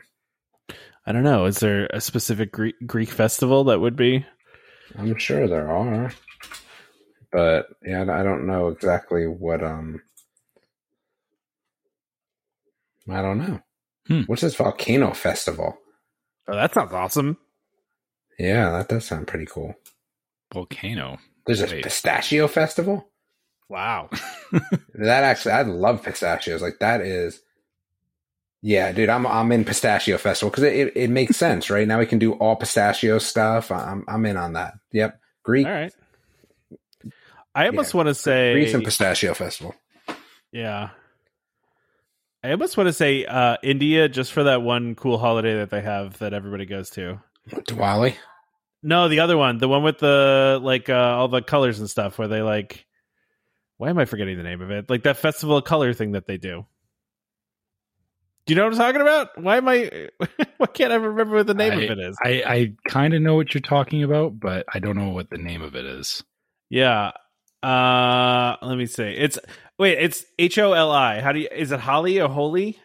I 1.06 1.12
don't 1.12 1.24
know. 1.24 1.46
Is 1.46 1.60
there 1.60 1.88
a 1.88 2.00
specific 2.00 2.52
Greek, 2.52 2.76
Greek 2.86 3.10
festival 3.10 3.66
that 3.66 3.80
would 3.80 3.96
be? 3.96 4.26
I'm 4.98 5.18
sure 5.18 5.48
there 5.48 5.70
are, 5.70 6.12
but 7.32 7.68
yeah, 7.84 8.02
I 8.02 8.24
don't 8.24 8.48
know 8.48 8.70
exactly 8.70 9.28
what. 9.28 9.64
Um, 9.64 10.02
I 13.12 13.22
don't 13.22 13.38
know. 13.38 13.60
Hmm. 14.08 14.22
What's 14.24 14.42
this 14.42 14.56
volcano 14.56 15.14
festival? 15.14 15.78
Oh, 16.48 16.56
that 16.56 16.74
sounds 16.74 16.94
awesome. 16.94 17.38
Yeah, 18.40 18.72
that 18.72 18.88
does 18.88 19.06
sound 19.06 19.28
pretty 19.28 19.46
cool. 19.46 19.76
Volcano. 20.54 21.20
There's 21.46 21.62
a 21.62 21.82
pistachio 21.82 22.48
festival. 22.48 23.10
Wow. 23.70 24.10
That 24.96 25.24
actually, 25.24 25.52
I 25.54 25.62
love 25.62 26.04
pistachios. 26.04 26.62
Like 26.62 26.80
that 26.80 27.02
is, 27.02 27.40
yeah, 28.62 28.92
dude. 28.92 29.08
I'm 29.10 29.26
I'm 29.26 29.52
in 29.52 29.64
pistachio 29.64 30.18
festival 30.18 30.50
because 30.50 30.64
it, 30.64 30.74
it 30.74 30.94
it 30.96 31.10
makes 31.10 31.38
sense, 31.38 31.70
right? 31.70 31.88
Now 31.88 32.00
we 32.00 32.06
can 32.06 32.20
do 32.20 32.34
all 32.34 32.56
pistachio 32.58 33.20
stuff. 33.20 33.72
I'm 33.72 34.04
I'm 34.08 34.26
in 34.26 34.36
on 34.36 34.54
that. 34.54 34.74
Yep, 34.92 35.20
Greek, 35.44 35.68
All 35.68 35.72
right. 35.72 35.94
I 37.56 37.68
almost 37.68 37.94
want 37.94 38.08
to 38.08 38.14
say 38.14 38.54
Greece 38.54 38.74
and 38.74 38.84
pistachio 38.84 39.34
festival. 39.34 39.74
Yeah. 40.52 40.90
I 42.44 42.52
almost 42.52 42.78
want 42.78 42.88
to 42.88 42.94
say 42.94 43.26
uh, 43.26 43.58
India 43.62 44.08
just 44.08 44.32
for 44.32 44.44
that 44.44 44.62
one 44.62 44.96
cool 44.96 45.18
holiday 45.18 45.56
that 45.58 45.70
they 45.70 45.82
have 45.82 46.20
that 46.20 46.34
everybody 46.34 46.66
goes 46.66 46.90
to. 46.92 47.20
Diwali. 47.50 48.16
No, 48.82 49.10
the 49.10 49.20
other 49.20 49.38
one, 49.38 49.58
the 49.58 49.68
one 49.68 49.84
with 49.84 50.00
the 50.00 50.60
like 50.62 50.90
uh, 50.90 50.94
all 50.94 51.28
the 51.28 51.42
colors 51.42 51.80
and 51.80 51.90
stuff, 51.90 52.18
where 52.18 52.28
they 52.28 52.42
like. 52.42 52.86
Why 53.78 53.90
am 53.90 53.98
I 53.98 54.06
forgetting 54.06 54.38
the 54.38 54.44
name 54.44 54.62
of 54.62 54.72
it? 54.72 54.90
Like 54.90 55.04
that 55.04 55.18
festival 55.18 55.58
of 55.58 55.64
color 55.64 55.94
thing 55.94 56.12
that 56.12 56.28
they 56.28 56.38
do. 56.38 56.66
Do 58.46 58.54
you 58.54 58.56
know 58.56 58.64
what 58.66 58.74
I'm 58.74 58.80
talking 58.80 59.02
about? 59.02 59.42
Why 59.42 59.58
am 59.58 59.68
I? 59.68 60.10
Why 60.58 60.68
can't 60.68 60.92
I 60.92 60.96
remember 60.96 61.36
what 61.36 61.48
the 61.48 61.54
name 61.54 61.74
I, 61.74 61.76
of 61.84 61.92
it 61.92 62.00
is? 62.00 62.18
I, 62.24 62.44
I 62.46 62.74
kind 62.88 63.14
of 63.14 63.22
know 63.22 63.36
what 63.36 63.54
you're 63.54 63.62
talking 63.62 64.04
about, 64.04 64.40
but 64.40 64.66
I 64.74 64.80
don't 64.80 64.98
know 64.98 65.10
what 65.10 65.30
the 65.30 65.38
name 65.38 65.62
of 65.62 65.76
it 65.76 65.86
is. 65.86 66.24
Yeah. 66.70 67.12
Uh 67.62 68.56
let 68.62 68.78
me 68.78 68.86
see. 68.86 69.04
It's 69.04 69.38
wait, 69.80 69.98
it's 69.98 70.26
H 70.38 70.60
O 70.60 70.74
L 70.74 70.92
I. 70.92 71.22
How 71.22 71.32
do 71.32 71.40
you 71.40 71.48
is 71.52 71.72
it 71.72 71.80
Holly 71.80 72.20
or 72.22 72.30
Holy? 72.30 72.78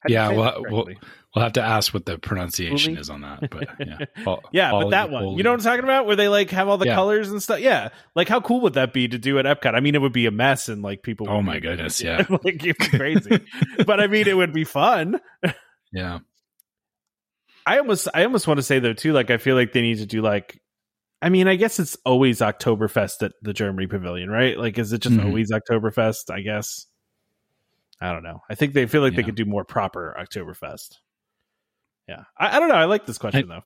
How 0.00 0.08
do 0.08 0.12
you 0.12 0.18
Yeah, 0.20 0.28
well, 0.30 0.62
well? 0.70 0.86
We'll 1.34 1.42
have 1.42 1.54
to 1.54 1.62
ask 1.62 1.92
what 1.92 2.06
the 2.06 2.16
pronunciation 2.18 2.92
Holy? 2.94 3.00
is 3.00 3.10
on 3.10 3.20
that. 3.20 3.50
But 3.50 3.68
yeah, 3.78 3.98
yeah, 4.52 4.70
but 4.70 4.90
that 4.90 5.10
one. 5.10 5.22
Holy- 5.24 5.36
You 5.36 5.42
know 5.42 5.50
what 5.50 5.60
I'm 5.60 5.64
talking 5.64 5.84
about? 5.84 6.06
Where 6.06 6.16
they 6.16 6.28
like 6.28 6.48
have 6.50 6.66
all 6.68 6.78
the 6.78 6.86
Yeah. 6.86 6.94
colors 6.94 7.30
and 7.30 7.42
stuff. 7.42 7.60
Yeah. 7.60 7.90
Like 8.14 8.26
how 8.28 8.40
cool 8.40 8.62
would 8.62 8.72
that 8.74 8.94
be 8.94 9.06
to 9.08 9.18
do 9.18 9.38
at 9.38 9.44
Epcot? 9.44 9.74
I 9.74 9.80
mean, 9.80 9.94
it 9.94 10.00
would 10.00 10.14
be 10.14 10.24
a 10.26 10.30
mess 10.30 10.68
and 10.70 10.80
like 10.82 11.02
people 11.02 11.28
Oh 11.28 11.42
my 11.42 11.58
goodness, 11.60 12.00
yeah. 12.02 12.24
like 12.30 12.64
it'd 12.64 12.78
be 12.78 12.88
crazy. 12.88 13.44
but 13.86 14.00
I 14.00 14.06
mean 14.06 14.26
it 14.28 14.36
would 14.36 14.54
be 14.54 14.64
fun. 14.64 15.20
Yeah, 15.92 16.20
I 17.66 17.78
almost 17.78 18.08
I 18.14 18.24
almost 18.24 18.46
want 18.46 18.56
to 18.58 18.62
say 18.62 18.78
though 18.78 18.92
too, 18.94 19.12
like 19.12 19.30
I 19.30 19.36
feel 19.36 19.56
like 19.56 19.72
they 19.74 19.82
need 19.82 19.98
to 19.98 20.06
do 20.06 20.22
like 20.22 20.58
I 21.22 21.28
mean, 21.30 21.48
I 21.48 21.56
guess 21.56 21.78
it's 21.78 21.96
always 22.04 22.40
Oktoberfest 22.40 23.22
at 23.24 23.32
the 23.42 23.52
Germany 23.54 23.86
Pavilion, 23.86 24.30
right? 24.30 24.58
Like 24.58 24.78
is 24.78 24.92
it 24.92 25.00
just 25.02 25.16
Mhm. 25.16 25.24
always 25.24 25.50
Oktoberfest, 25.50 26.30
I 26.32 26.40
guess? 26.42 26.86
I 28.00 28.12
don't 28.12 28.22
know. 28.22 28.42
I 28.50 28.54
think 28.54 28.74
they 28.74 28.86
feel 28.86 29.00
like 29.00 29.16
they 29.16 29.22
could 29.22 29.34
do 29.36 29.46
more 29.46 29.64
proper 29.64 30.14
Oktoberfest. 30.20 30.96
Yeah. 32.06 32.24
I, 32.38 32.56
I 32.56 32.60
don't 32.60 32.68
know. 32.68 32.74
I 32.74 32.84
like 32.84 33.06
this 33.06 33.18
question 33.18 33.48
though. 33.48 33.62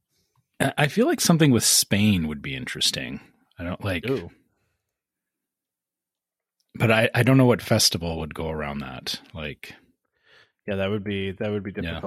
I- 0.61 0.75
I 0.79 0.89
feel 0.89 1.07
like 1.07 1.21
something 1.21 1.51
with 1.51 1.65
Spain 1.65 2.29
would 2.29 2.41
be 2.43 2.55
interesting. 2.55 3.21
I 3.59 3.65
don't 3.65 3.85
like, 3.85 4.09
Ooh. 4.09 4.31
but 6.75 6.91
I, 6.91 7.11
I 7.15 7.23
don't 7.23 7.37
know 7.37 7.47
what 7.47 7.61
festival 7.63 8.19
would 8.21 8.35
go 8.35 8.49
around 8.49 8.79
that. 8.79 9.21
Like, 9.35 9.75
Yeah, 10.67 10.77
that 10.77 10.91
would 10.91 11.03
be 11.05 11.33
that 11.33 11.51
would 11.51 11.63
be 11.65 11.73
Yeah. 11.77 12.01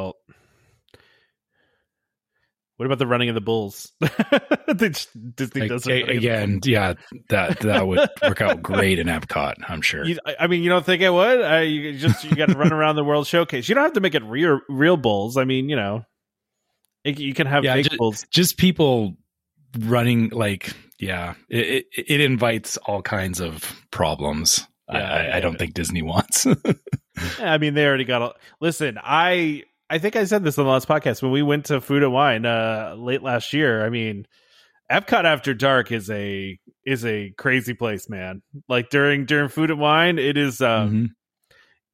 Difficult. 2.78 2.80
What 2.80 2.86
about 2.86 3.00
the 3.00 3.08
running 3.08 3.30
of 3.30 3.36
the 3.36 3.42
bulls? 3.42 3.92
Disney 5.36 5.62
Like, 5.62 5.70
does 5.70 5.88
a- 5.88 6.00
it 6.00 6.10
again, 6.18 6.60
yeah, 6.64 6.94
that 7.30 7.60
that 7.62 7.88
would 7.88 8.00
work 8.22 8.42
out 8.42 8.62
great 8.62 9.00
in 9.00 9.08
Epcot. 9.08 9.56
I'm 9.68 9.82
sure. 9.82 10.06
You, 10.06 10.18
I- 10.26 10.36
I 10.42 10.48
mean, 10.48 10.64
you 10.64 10.70
don't 10.70 10.86
think 10.86 11.02
it 11.02 11.12
would? 11.12 11.42
I, 11.42 11.62
you 11.62 11.98
just 11.98 12.24
you 12.24 12.36
got 12.36 12.50
to 12.50 12.58
run 12.58 12.72
around 12.74 12.96
the 12.96 13.04
World 13.04 13.28
Showcase. 13.28 13.68
You 13.70 13.76
don't 13.76 13.84
have 13.84 13.94
to 13.94 14.02
make 14.02 14.16
it 14.16 14.24
real 14.24 14.60
real 14.70 14.98
bulls. 14.98 15.38
I 15.38 15.46
mean, 15.46 15.70
you 15.70 15.76
know, 15.76 16.04
it, 17.04 17.20
you 17.20 17.34
can 17.34 17.48
have 17.48 17.64
Yeah, 17.64 17.74
fake 17.76 17.90
ju- 17.92 17.98
bulls. 17.98 18.26
just 18.32 18.58
people 18.58 19.16
running 19.80 20.30
like 20.30 20.72
yeah 21.00 21.34
it, 21.50 21.88
it, 21.98 22.06
it 22.08 22.22
invites 22.22 22.78
all 22.78 23.02
kinds 23.02 23.42
of 23.42 23.64
problems 23.90 24.68
I, 24.88 24.98
Yeah, 25.00 25.04
I, 25.14 25.24
yeah, 25.26 25.36
I 25.36 25.40
don't 25.40 25.54
yeah. 25.54 25.58
think 25.58 25.74
disney 25.74 26.04
wants 26.04 26.46
Yeah, 27.40 27.54
I 27.54 27.58
mean, 27.60 27.74
they 27.76 27.86
already 27.86 28.06
got. 28.06 28.22
A, 28.24 28.34
listen, 28.60 28.98
I 29.02 29.64
I 29.90 30.00
think 30.00 30.16
I 30.16 30.24
said 30.26 30.44
this 30.44 30.58
on 30.58 30.66
the 30.66 30.72
last 30.72 30.88
podcast 30.88 31.22
when 31.22 31.32
we 31.32 31.42
went 31.44 31.66
to 31.66 31.82
Food 31.82 32.04
and 32.04 32.14
Wine 32.14 32.46
uh, 32.46 32.96
late 32.98 33.22
last 33.22 33.54
year. 33.54 33.86
I 33.86 33.90
mean, 33.90 34.26
Epcot 34.92 35.26
after 35.26 35.54
dark 35.54 35.92
is 35.92 36.10
a 36.10 36.58
is 36.86 37.06
a 37.06 37.32
crazy 37.38 37.74
place, 37.74 38.10
man. 38.10 38.42
Like 38.68 38.90
during 38.90 39.26
during 39.26 39.50
Food 39.50 39.72
and 39.72 39.80
Wine, 39.80 40.20
it 40.20 40.38
is. 40.38 40.62
Um, 40.62 40.92
Mhm. 40.92 41.10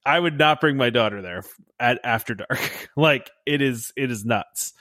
I 0.06 0.18
would 0.20 0.38
not 0.40 0.62
bring 0.62 0.78
my 0.78 0.90
daughter 0.90 1.22
there 1.22 1.44
at 1.80 2.00
after 2.04 2.34
dark. 2.34 2.90
like 2.96 3.30
it 3.46 3.62
is 3.62 3.92
it 3.98 4.10
is 4.10 4.24
nuts 4.26 4.74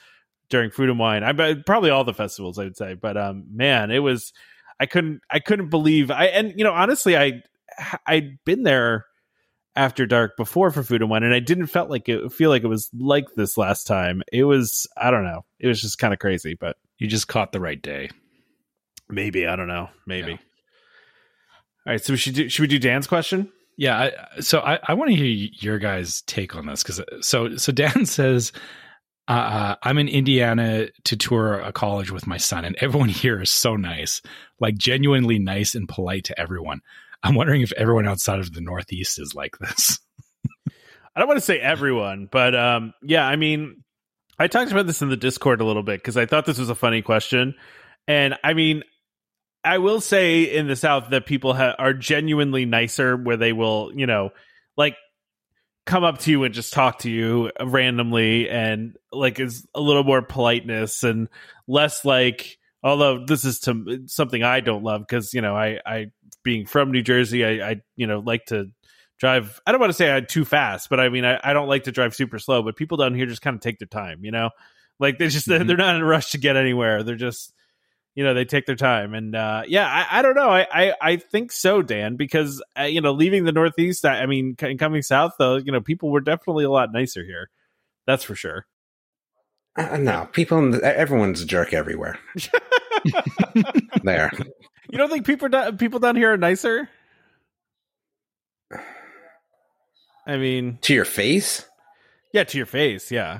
during 0.49 0.71
Food 0.71 0.89
and 0.89 0.97
Wine. 0.97 1.23
I 1.23 1.33
bet 1.33 1.65
probably 1.65 1.89
all 1.89 2.03
the 2.05 2.13
festivals 2.13 2.57
I 2.57 2.63
would 2.63 2.77
say, 2.77 2.93
but 2.95 3.17
um 3.17 3.45
man, 3.51 3.91
it 3.91 3.99
was 3.99 4.31
I 4.79 4.85
couldn't 4.85 5.21
I 5.29 5.39
couldn't 5.39 5.69
believe 5.69 6.09
I 6.09 6.25
and 6.27 6.53
you 6.57 6.63
know 6.63 6.73
honestly 6.73 7.17
I 7.17 7.43
I'd 8.07 8.39
been 8.45 8.63
there 8.63 9.05
after 9.75 10.05
dark 10.05 10.35
before 10.37 10.71
for 10.71 10.83
Food 10.83 11.01
and 11.01 11.09
Wine 11.09 11.23
and 11.23 11.33
I 11.33 11.39
didn't 11.39 11.67
felt 11.67 11.89
like 11.89 12.09
it 12.09 12.31
feel 12.31 12.49
like 12.49 12.63
it 12.63 12.67
was 12.67 12.89
like 12.97 13.25
this 13.35 13.57
last 13.57 13.85
time. 13.85 14.21
It 14.31 14.43
was 14.43 14.87
I 14.97 15.11
don't 15.11 15.25
know. 15.25 15.45
It 15.59 15.67
was 15.67 15.81
just 15.81 15.99
kind 15.99 16.13
of 16.13 16.19
crazy, 16.19 16.55
but 16.59 16.77
you 16.97 17.07
just 17.07 17.27
caught 17.27 17.51
the 17.51 17.61
right 17.61 17.81
day 17.81 18.09
maybe 19.09 19.47
I 19.47 19.55
don't 19.55 19.67
know. 19.67 19.89
Maybe. 20.05 20.31
Yeah. 20.31 20.37
All 21.87 21.93
right, 21.93 22.03
so 22.03 22.13
we 22.13 22.17
should 22.17 22.35
do 22.35 22.49
should 22.49 22.61
we 22.61 22.67
do 22.67 22.79
Dan's 22.79 23.07
question? 23.07 23.51
yeah 23.79 23.97
I, 23.97 24.41
so 24.41 24.59
i, 24.59 24.77
I 24.83 24.93
want 24.93 25.09
to 25.09 25.15
hear 25.15 25.49
your 25.53 25.79
guys 25.79 26.21
take 26.23 26.53
on 26.53 26.65
this 26.65 26.83
because 26.83 27.01
so 27.21 27.55
so 27.55 27.71
dan 27.71 28.05
says 28.05 28.51
uh, 29.29 29.75
i'm 29.81 29.97
in 29.97 30.09
indiana 30.09 30.89
to 31.05 31.15
tour 31.15 31.61
a 31.61 31.71
college 31.71 32.11
with 32.11 32.27
my 32.27 32.35
son 32.35 32.65
and 32.65 32.75
everyone 32.81 33.09
here 33.23 33.41
is 33.41 33.49
so 33.49 33.77
nice 33.77 34.21
like 34.59 34.77
genuinely 34.77 35.39
nice 35.39 35.75
and 35.75 35.87
polite 35.87 36.25
to 36.25 36.37
everyone 36.37 36.81
i'm 37.23 37.35
wondering 37.35 37.61
if 37.61 37.71
everyone 37.73 38.07
outside 38.07 38.39
of 38.39 38.53
the 38.53 38.61
northeast 38.61 39.19
is 39.19 39.33
like 39.35 39.57
this 39.59 39.99
I 41.15 41.21
don't 41.21 41.27
want 41.27 41.39
to 41.39 41.45
say 41.45 41.59
everyone, 41.59 42.29
but 42.31 42.55
um, 42.55 42.93
yeah, 43.03 43.25
I 43.27 43.35
mean, 43.35 43.83
I 44.37 44.47
talked 44.47 44.71
about 44.71 44.87
this 44.87 45.01
in 45.01 45.09
the 45.09 45.17
Discord 45.17 45.59
a 45.59 45.65
little 45.65 45.83
bit 45.83 45.99
because 45.99 46.15
I 46.15 46.25
thought 46.25 46.45
this 46.45 46.59
was 46.59 46.69
a 46.69 46.75
funny 46.75 47.01
question, 47.01 47.55
and 48.07 48.35
I 48.41 48.53
mean, 48.53 48.83
I 49.63 49.79
will 49.79 49.99
say 49.99 50.43
in 50.43 50.67
the 50.67 50.77
South 50.77 51.09
that 51.09 51.25
people 51.25 51.53
ha- 51.53 51.75
are 51.77 51.93
genuinely 51.93 52.65
nicer, 52.65 53.17
where 53.17 53.35
they 53.35 53.51
will, 53.51 53.91
you 53.93 54.07
know, 54.07 54.29
like 54.77 54.95
come 55.85 56.05
up 56.05 56.19
to 56.19 56.31
you 56.31 56.43
and 56.45 56.53
just 56.53 56.71
talk 56.71 56.99
to 56.99 57.11
you 57.11 57.51
randomly, 57.61 58.49
and 58.49 58.95
like 59.11 59.41
is 59.41 59.67
a 59.75 59.81
little 59.81 60.05
more 60.05 60.21
politeness 60.21 61.03
and 61.03 61.27
less 61.67 62.05
like. 62.05 62.57
Although 62.81 63.25
this 63.25 63.43
is 63.43 63.59
to 63.61 64.03
something 64.05 64.41
I 64.41 64.61
don't 64.61 64.85
love 64.85 65.01
because 65.01 65.33
you 65.33 65.41
know 65.41 65.53
I 65.53 65.79
I 65.85 66.11
being 66.43 66.65
from 66.65 66.91
New 66.91 67.01
Jersey 67.01 67.45
I 67.45 67.69
I 67.71 67.81
you 67.95 68.07
know 68.07 68.19
like 68.19 68.45
to 68.47 68.71
drive 69.19 69.59
i 69.67 69.73
don't 69.73 69.81
want 69.81 69.89
to 69.89 69.93
say 69.93 70.15
i 70.15 70.21
too 70.21 70.45
fast 70.45 70.89
but 70.89 70.97
i 70.97 71.09
mean 71.09 71.25
I, 71.25 71.37
I 71.43 71.51
don't 71.51 71.67
like 71.67 71.83
to 71.83 71.91
drive 71.91 72.15
super 72.15 72.39
slow 72.39 72.63
but 72.63 72.77
people 72.77 72.95
down 72.95 73.13
here 73.13 73.25
just 73.25 73.41
kind 73.41 73.53
of 73.53 73.59
take 73.61 73.77
their 73.77 73.85
time 73.85 74.23
you 74.23 74.31
know? 74.31 74.49
Like 74.97 75.17
they 75.17 75.27
just 75.27 75.45
Mhm. 75.45 75.67
they're 75.67 75.75
not 75.75 75.95
in 75.97 76.01
a 76.01 76.05
rush 76.05 76.31
to 76.31 76.37
get 76.37 76.55
anywhere. 76.55 77.03
They're 77.03 77.15
just 77.17 77.53
you 78.15 78.23
know 78.23 78.33
they 78.33 78.45
take 78.45 78.65
their 78.65 78.77
time. 78.77 79.13
And 79.13 79.35
uh 79.35 79.63
yeah 79.67 79.85
i, 79.87 80.19
I 80.19 80.21
don't 80.21 80.35
know. 80.35 80.49
I, 80.49 80.65
I 80.71 80.93
i 81.01 81.15
think 81.17 81.51
so 81.51 81.81
dan 81.81 82.15
because 82.15 82.63
uh, 82.79 82.83
you 82.83 83.01
know 83.01 83.11
leaving 83.11 83.43
the 83.43 83.51
northeast 83.51 84.05
I, 84.05 84.21
I 84.21 84.25
mean 84.25 84.55
c- 84.57 84.75
coming 84.77 85.01
south 85.01 85.33
though 85.37 85.57
you 85.57 85.71
know 85.73 85.81
people 85.81 86.11
were 86.11 86.21
definitely 86.21 86.63
a 86.63 86.71
lot 86.71 86.93
nicer 86.93 87.25
here. 87.25 87.49
That's 88.07 88.23
for 88.23 88.35
sure. 88.35 88.65
Uh, 89.75 89.97
no, 89.97 90.27
people, 90.31 90.83
everyone's 90.83 91.41
a 91.41 91.45
jerk 91.45 91.73
everywhere. 91.73 92.17
there. 94.03 94.31
You 94.89 94.97
don't 94.97 95.09
think 95.09 95.25
people 95.25 95.49
people 95.77 95.99
down 95.99 96.15
here 96.15 96.33
are 96.33 96.37
nicer 96.37 96.89
i 100.27 100.37
mean 100.37 100.77
To 100.81 100.93
your 100.93 101.05
face? 101.05 101.65
Yeah, 102.33 102.43
to 102.43 102.57
your 102.57 102.67
face. 102.67 103.11
Yeah. 103.11 103.39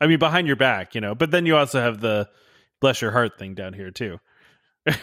I 0.00 0.06
mean, 0.06 0.18
behind 0.18 0.46
your 0.46 0.56
back, 0.56 0.94
you 0.94 1.00
know, 1.00 1.14
but 1.14 1.30
then 1.30 1.46
you 1.46 1.56
also 1.56 1.80
have 1.80 2.00
the 2.00 2.28
bless 2.80 3.00
your 3.00 3.10
heart 3.12 3.38
thing 3.38 3.54
down 3.54 3.72
here, 3.72 3.90
too. 3.90 4.18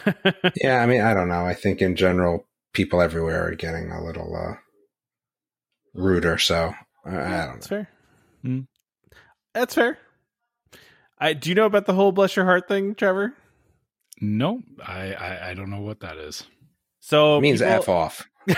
Yeah, 0.61 0.81
I 0.81 0.85
mean, 0.85 1.01
I 1.01 1.13
don't 1.15 1.29
know. 1.29 1.45
I 1.45 1.53
think 1.55 1.81
in 1.81 1.95
general, 1.95 2.45
people 2.73 3.01
everywhere 3.01 3.47
are 3.47 3.55
getting 3.55 3.91
a 3.91 4.03
little 4.03 4.35
uh, 4.35 4.55
ruder. 5.95 6.37
So 6.37 6.73
I, 7.05 7.09
I 7.09 7.45
don't 7.45 7.61
That's 7.61 7.71
know. 7.71 7.77
fair. 7.77 7.89
Mm. 8.45 8.67
That's 9.53 9.73
fair. 9.73 9.97
I 11.17 11.33
do 11.33 11.49
you 11.49 11.55
know 11.55 11.65
about 11.65 11.85
the 11.87 11.93
whole 11.93 12.11
bless 12.11 12.35
your 12.35 12.45
heart 12.45 12.67
thing, 12.67 12.93
Trevor? 12.93 13.33
No 14.21 14.61
I, 14.85 15.13
I 15.13 15.49
i 15.49 15.53
don't 15.53 15.69
know 15.69 15.81
what 15.81 15.99
that 16.01 16.17
is 16.17 16.45
So 16.99 17.37
It 17.37 17.41
means 17.41 17.59
people- 17.61 17.73
f 17.73 17.89
off. 17.89 18.27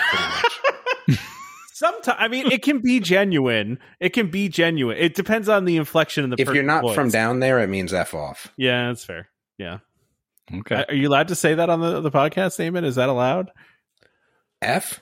Sometimes, 1.74 2.16
I 2.20 2.28
mean, 2.28 2.52
it 2.52 2.62
can 2.62 2.78
be 2.80 3.00
genuine. 3.00 3.78
It 3.98 4.10
can 4.10 4.28
be 4.30 4.48
genuine. 4.48 4.96
It 4.98 5.14
depends 5.16 5.48
on 5.48 5.64
the 5.64 5.76
inflection 5.78 6.22
and 6.22 6.32
the. 6.32 6.40
if 6.40 6.48
you're 6.54 6.62
not 6.62 6.82
voice. 6.82 6.94
from 6.94 7.08
down 7.10 7.40
there, 7.40 7.58
it 7.58 7.66
means 7.68 7.92
f 7.92 8.14
off. 8.14 8.52
yeah, 8.56 8.86
that's 8.88 9.04
fair. 9.04 9.28
Yeah, 9.58 9.78
okay 10.54 10.84
are 10.88 10.94
you 10.94 11.08
allowed 11.08 11.28
to 11.28 11.34
say 11.34 11.54
that 11.54 11.70
on 11.70 11.80
the 11.80 12.00
the 12.00 12.10
podcast, 12.12 12.56
Damon? 12.56 12.84
Is 12.84 12.94
that 12.96 13.08
allowed? 13.08 13.50
F? 14.60 15.00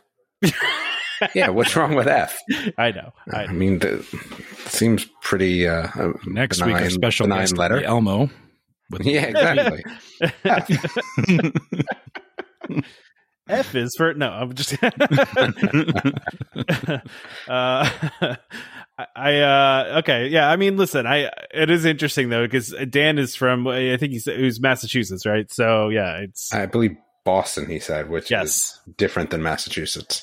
Yeah, 1.34 1.48
what's 1.50 1.76
wrong 1.76 1.94
with 1.94 2.06
F? 2.06 2.38
I 2.78 2.92
know. 2.92 3.12
I 3.30 3.44
I 3.44 3.52
mean, 3.52 3.80
the, 3.80 4.02
seems 4.66 5.04
pretty 5.20 5.68
uh, 5.68 5.88
next 6.26 6.60
benign, 6.60 6.74
week 6.76 6.82
our 6.84 6.90
special 6.90 7.26
benign 7.26 7.40
guest 7.42 7.58
letter. 7.58 7.82
elmo 7.84 8.30
with 8.90 9.06
Yeah, 9.06 9.26
exactly. 9.26 9.84
F 13.48 13.74
is 13.74 13.94
for 13.96 14.14
no. 14.14 14.28
I'm 14.30 14.54
just. 14.54 14.74
uh, 14.82 14.90
I 18.98 19.06
I, 19.16 19.36
uh 19.38 19.98
okay 20.00 20.28
yeah 20.28 20.50
I 20.50 20.56
mean 20.56 20.76
listen 20.76 21.06
I 21.06 21.30
it 21.52 21.70
is 21.70 21.84
interesting 21.84 22.28
though 22.28 22.44
because 22.44 22.74
Dan 22.90 23.18
is 23.18 23.34
from 23.34 23.66
I 23.66 23.96
think 23.96 24.12
he's 24.12 24.26
who's 24.26 24.60
Massachusetts 24.60 25.24
right 25.24 25.50
so 25.50 25.88
yeah 25.88 26.18
it's 26.18 26.52
I 26.52 26.66
believe 26.66 26.96
Boston, 27.24 27.66
he 27.66 27.78
said, 27.78 28.10
which 28.10 28.30
yes 28.30 28.78
is 28.86 28.94
different 28.96 29.30
than 29.30 29.42
Massachusetts. 29.42 30.22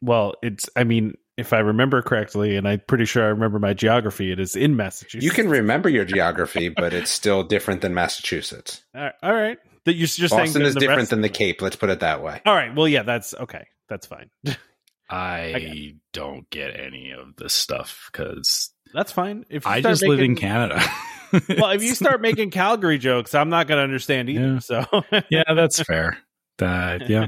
well 0.00 0.34
it's 0.42 0.68
I 0.76 0.84
mean 0.84 1.14
if 1.36 1.52
I 1.52 1.58
remember 1.58 2.00
correctly 2.02 2.56
and 2.56 2.66
I'm 2.68 2.80
pretty 2.86 3.04
sure 3.06 3.24
I 3.24 3.28
remember 3.28 3.58
my 3.58 3.72
geography 3.74 4.30
it 4.32 4.38
is 4.40 4.54
in 4.56 4.76
Massachusetts 4.76 5.24
You 5.24 5.30
can 5.30 5.48
remember 5.48 5.88
your 5.88 6.04
geography, 6.04 6.68
but 6.68 6.92
it's 6.94 7.10
still 7.10 7.42
different 7.42 7.80
than 7.80 7.92
Massachusetts. 7.94 8.82
all 8.94 9.02
right, 9.02 9.12
all 9.22 9.32
right. 9.34 9.58
that 9.84 9.94
you're 9.94 10.06
just 10.06 10.18
saying 10.30 10.46
Boston 10.46 10.62
is 10.62 10.74
different 10.74 10.98
rest- 10.98 11.10
than 11.10 11.20
the 11.22 11.28
Cape. 11.28 11.60
Let's 11.62 11.76
put 11.76 11.90
it 11.90 12.00
that 12.00 12.22
way. 12.22 12.40
all 12.46 12.54
right 12.54 12.74
well 12.74 12.88
yeah 12.88 13.02
that's 13.02 13.34
okay 13.34 13.66
that's 13.88 14.06
fine 14.06 14.30
i 15.10 15.52
Okay. 15.54 15.94
don't 16.12 16.48
get 16.50 16.78
any 16.78 17.10
of 17.12 17.36
this 17.36 17.52
stuff 17.52 18.08
because 18.10 18.70
that's 18.94 19.12
fine 19.12 19.44
if 19.50 19.64
you 19.66 19.70
i 19.70 19.80
start 19.80 19.92
just 19.92 20.02
live 20.06 20.20
in 20.20 20.34
canada 20.36 20.80
well 21.58 21.70
if 21.72 21.82
you 21.82 21.94
start 21.94 22.20
making 22.22 22.50
Calgary 22.50 22.96
jokes 22.96 23.34
I'm 23.34 23.48
not 23.50 23.66
going 23.66 23.78
to 23.78 23.82
understand 23.82 24.30
either 24.30 24.52
Yeah. 24.54 24.58
so 24.60 24.84
yeah 25.30 25.42
that's 25.54 25.82
fair 25.82 26.16
that 26.58 27.10
yeah 27.10 27.26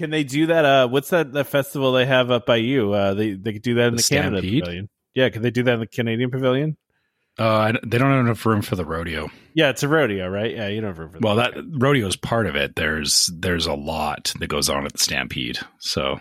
Can 0.00 0.08
they 0.08 0.24
do 0.24 0.46
that? 0.46 0.64
Uh, 0.64 0.88
what's 0.88 1.10
that? 1.10 1.30
The 1.30 1.44
festival 1.44 1.92
they 1.92 2.06
have 2.06 2.30
up 2.30 2.46
by 2.46 2.56
you? 2.56 2.94
Uh, 2.94 3.12
they 3.12 3.34
they 3.34 3.52
could 3.52 3.60
do 3.60 3.74
that 3.74 3.88
in 3.88 3.96
the, 3.96 4.02
The 4.02 4.14
Canada 4.14 4.40
Pavilion. 4.40 4.88
Yeah, 5.14 5.28
can 5.28 5.42
they 5.42 5.50
do 5.50 5.62
that 5.64 5.74
in 5.74 5.80
the 5.80 5.86
Canadian 5.86 6.30
Pavilion? 6.30 6.78
uh 7.38 7.72
they 7.84 7.98
don't 7.98 8.10
have 8.10 8.24
enough 8.24 8.44
room 8.46 8.62
for 8.62 8.76
the 8.76 8.84
rodeo 8.84 9.28
Yeah, 9.54 9.68
it's 9.68 9.82
a 9.82 9.88
rodeo, 9.88 10.28
right? 10.28 10.50
Yeah, 10.50 10.68
you 10.68 10.80
don't 10.80 10.88
have 10.90 10.98
room 10.98 11.12
for 11.12 11.18
well 11.20 11.36
that 11.36 11.54
rodeo 11.78 12.06
is 12.06 12.16
part 12.16 12.46
of 12.46 12.56
it 12.56 12.76
there's 12.76 13.30
there's 13.38 13.66
a 13.66 13.74
lot 13.74 14.32
that 14.40 14.48
goes 14.48 14.68
on 14.68 14.84
at 14.86 14.94
the 14.94 14.98
stampede 14.98 15.58
so 15.78 16.18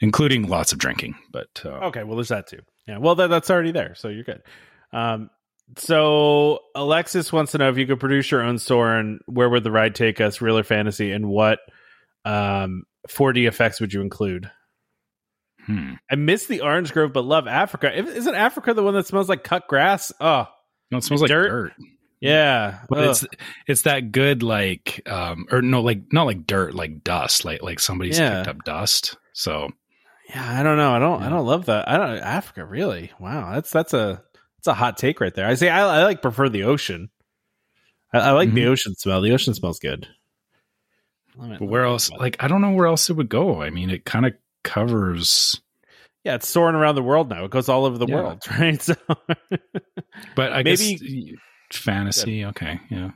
including 0.00 0.48
lots 0.48 0.72
of 0.72 0.78
drinking 0.78 1.14
but 1.32 1.48
uh, 1.64 1.86
Okay, 1.86 2.04
well, 2.04 2.16
there's 2.16 2.28
that 2.28 2.48
too. 2.48 2.60
Yeah, 2.86 2.98
well, 2.98 3.14
that, 3.14 3.28
that's 3.28 3.50
already 3.50 3.72
there, 3.72 3.94
so 3.94 4.08
you're 4.08 4.22
good. 4.24 4.42
Um, 4.92 5.30
so 5.76 6.60
Alexis 6.74 7.32
wants 7.32 7.52
to 7.52 7.58
know 7.58 7.68
if 7.68 7.78
you 7.78 7.86
could 7.86 7.98
produce 7.98 8.30
your 8.30 8.42
own 8.42 8.58
store 8.58 8.94
and 8.94 9.20
where 9.26 9.48
would 9.48 9.64
the 9.64 9.72
ride 9.72 9.94
take 9.94 10.20
us, 10.20 10.40
real 10.40 10.58
or 10.58 10.62
fantasy, 10.62 11.10
and 11.10 11.26
what 11.26 11.58
um 12.26 12.82
4D 13.08 13.46
effects 13.48 13.80
would 13.80 13.92
you 13.92 14.00
include? 14.02 14.50
hmm. 15.64 15.94
I 16.10 16.14
miss 16.16 16.46
the 16.46 16.60
Orange 16.60 16.92
Grove, 16.92 17.12
but 17.12 17.24
love 17.24 17.46
Africa. 17.46 17.96
Isn't 17.96 18.34
Africa 18.34 18.74
the 18.74 18.82
one 18.82 18.94
that 18.94 19.06
smells 19.06 19.28
like 19.28 19.42
cut 19.44 19.66
grass? 19.68 20.12
Oh, 20.20 20.46
no, 20.90 20.98
it 20.98 21.04
smells 21.04 21.22
like 21.22 21.28
Dirt? 21.28 21.48
dirt, 21.48 21.72
yeah. 22.20 22.80
but 22.88 22.98
Ugh. 22.98 23.10
it's 23.10 23.24
it's 23.66 23.82
that 23.82 24.12
good 24.12 24.42
like 24.42 25.02
um 25.08 25.46
or 25.50 25.62
no 25.62 25.80
like 25.82 26.12
not 26.12 26.24
like 26.26 26.46
dirt 26.46 26.74
like 26.74 27.02
dust 27.04 27.44
like 27.44 27.62
like 27.62 27.80
somebody's 27.80 28.18
Yeah. 28.18 28.36
picked 28.44 28.48
up 28.48 28.64
dust 28.64 29.16
so 29.32 29.68
Yeah, 30.30 30.58
I 30.60 30.62
don't 30.62 30.76
know. 30.76 30.92
I 30.92 30.98
don't. 30.98 31.22
I 31.22 31.28
don't 31.28 31.46
love 31.46 31.66
that. 31.66 31.88
I 31.88 31.96
don't 31.96 32.18
Africa 32.18 32.64
really. 32.64 33.12
Wow, 33.20 33.52
that's 33.54 33.70
that's 33.70 33.92
a 33.94 34.22
that's 34.58 34.66
a 34.68 34.74
hot 34.74 34.96
take 34.96 35.20
right 35.20 35.34
there. 35.34 35.46
I 35.46 35.54
say 35.54 35.68
I, 35.68 36.00
I 36.00 36.04
like 36.04 36.22
prefer 36.22 36.48
the 36.48 36.64
ocean. 36.64 37.10
I, 38.12 38.18
I 38.18 38.30
like 38.32 38.52
the 38.54 38.62
Mhm. 38.64 38.68
ocean 38.70 38.94
smell. 38.96 39.20
The 39.20 39.32
ocean 39.32 39.54
smells 39.54 39.78
good. 39.80 40.06
But 41.38 41.60
where 41.66 41.84
else? 41.84 42.10
Like, 42.10 42.36
I 42.40 42.48
don't 42.48 42.60
know 42.62 42.70
where 42.72 42.86
else 42.86 43.10
it 43.10 43.14
would 43.14 43.28
go. 43.28 43.60
I 43.62 43.70
mean, 43.70 43.90
it 43.90 44.04
kind 44.04 44.24
of 44.26 44.34
covers. 44.64 45.60
Yeah, 46.24 46.34
it's 46.36 46.48
soaring 46.48 46.74
around 46.74 46.94
the 46.96 47.02
world 47.02 47.28
now. 47.28 47.44
It 47.44 47.50
goes 47.50 47.68
all 47.68 47.84
over 47.84 47.98
the 47.98 48.06
Yeah. 48.06 48.14
world, 48.14 48.42
right? 48.58 48.80
So 48.82 48.94
But 50.34 50.52
I 50.52 50.62
Maybe- 50.62 50.96
guess 50.96 51.80
fantasy. 51.82 52.44
Okay, 52.46 52.80
yeah. 52.90 53.10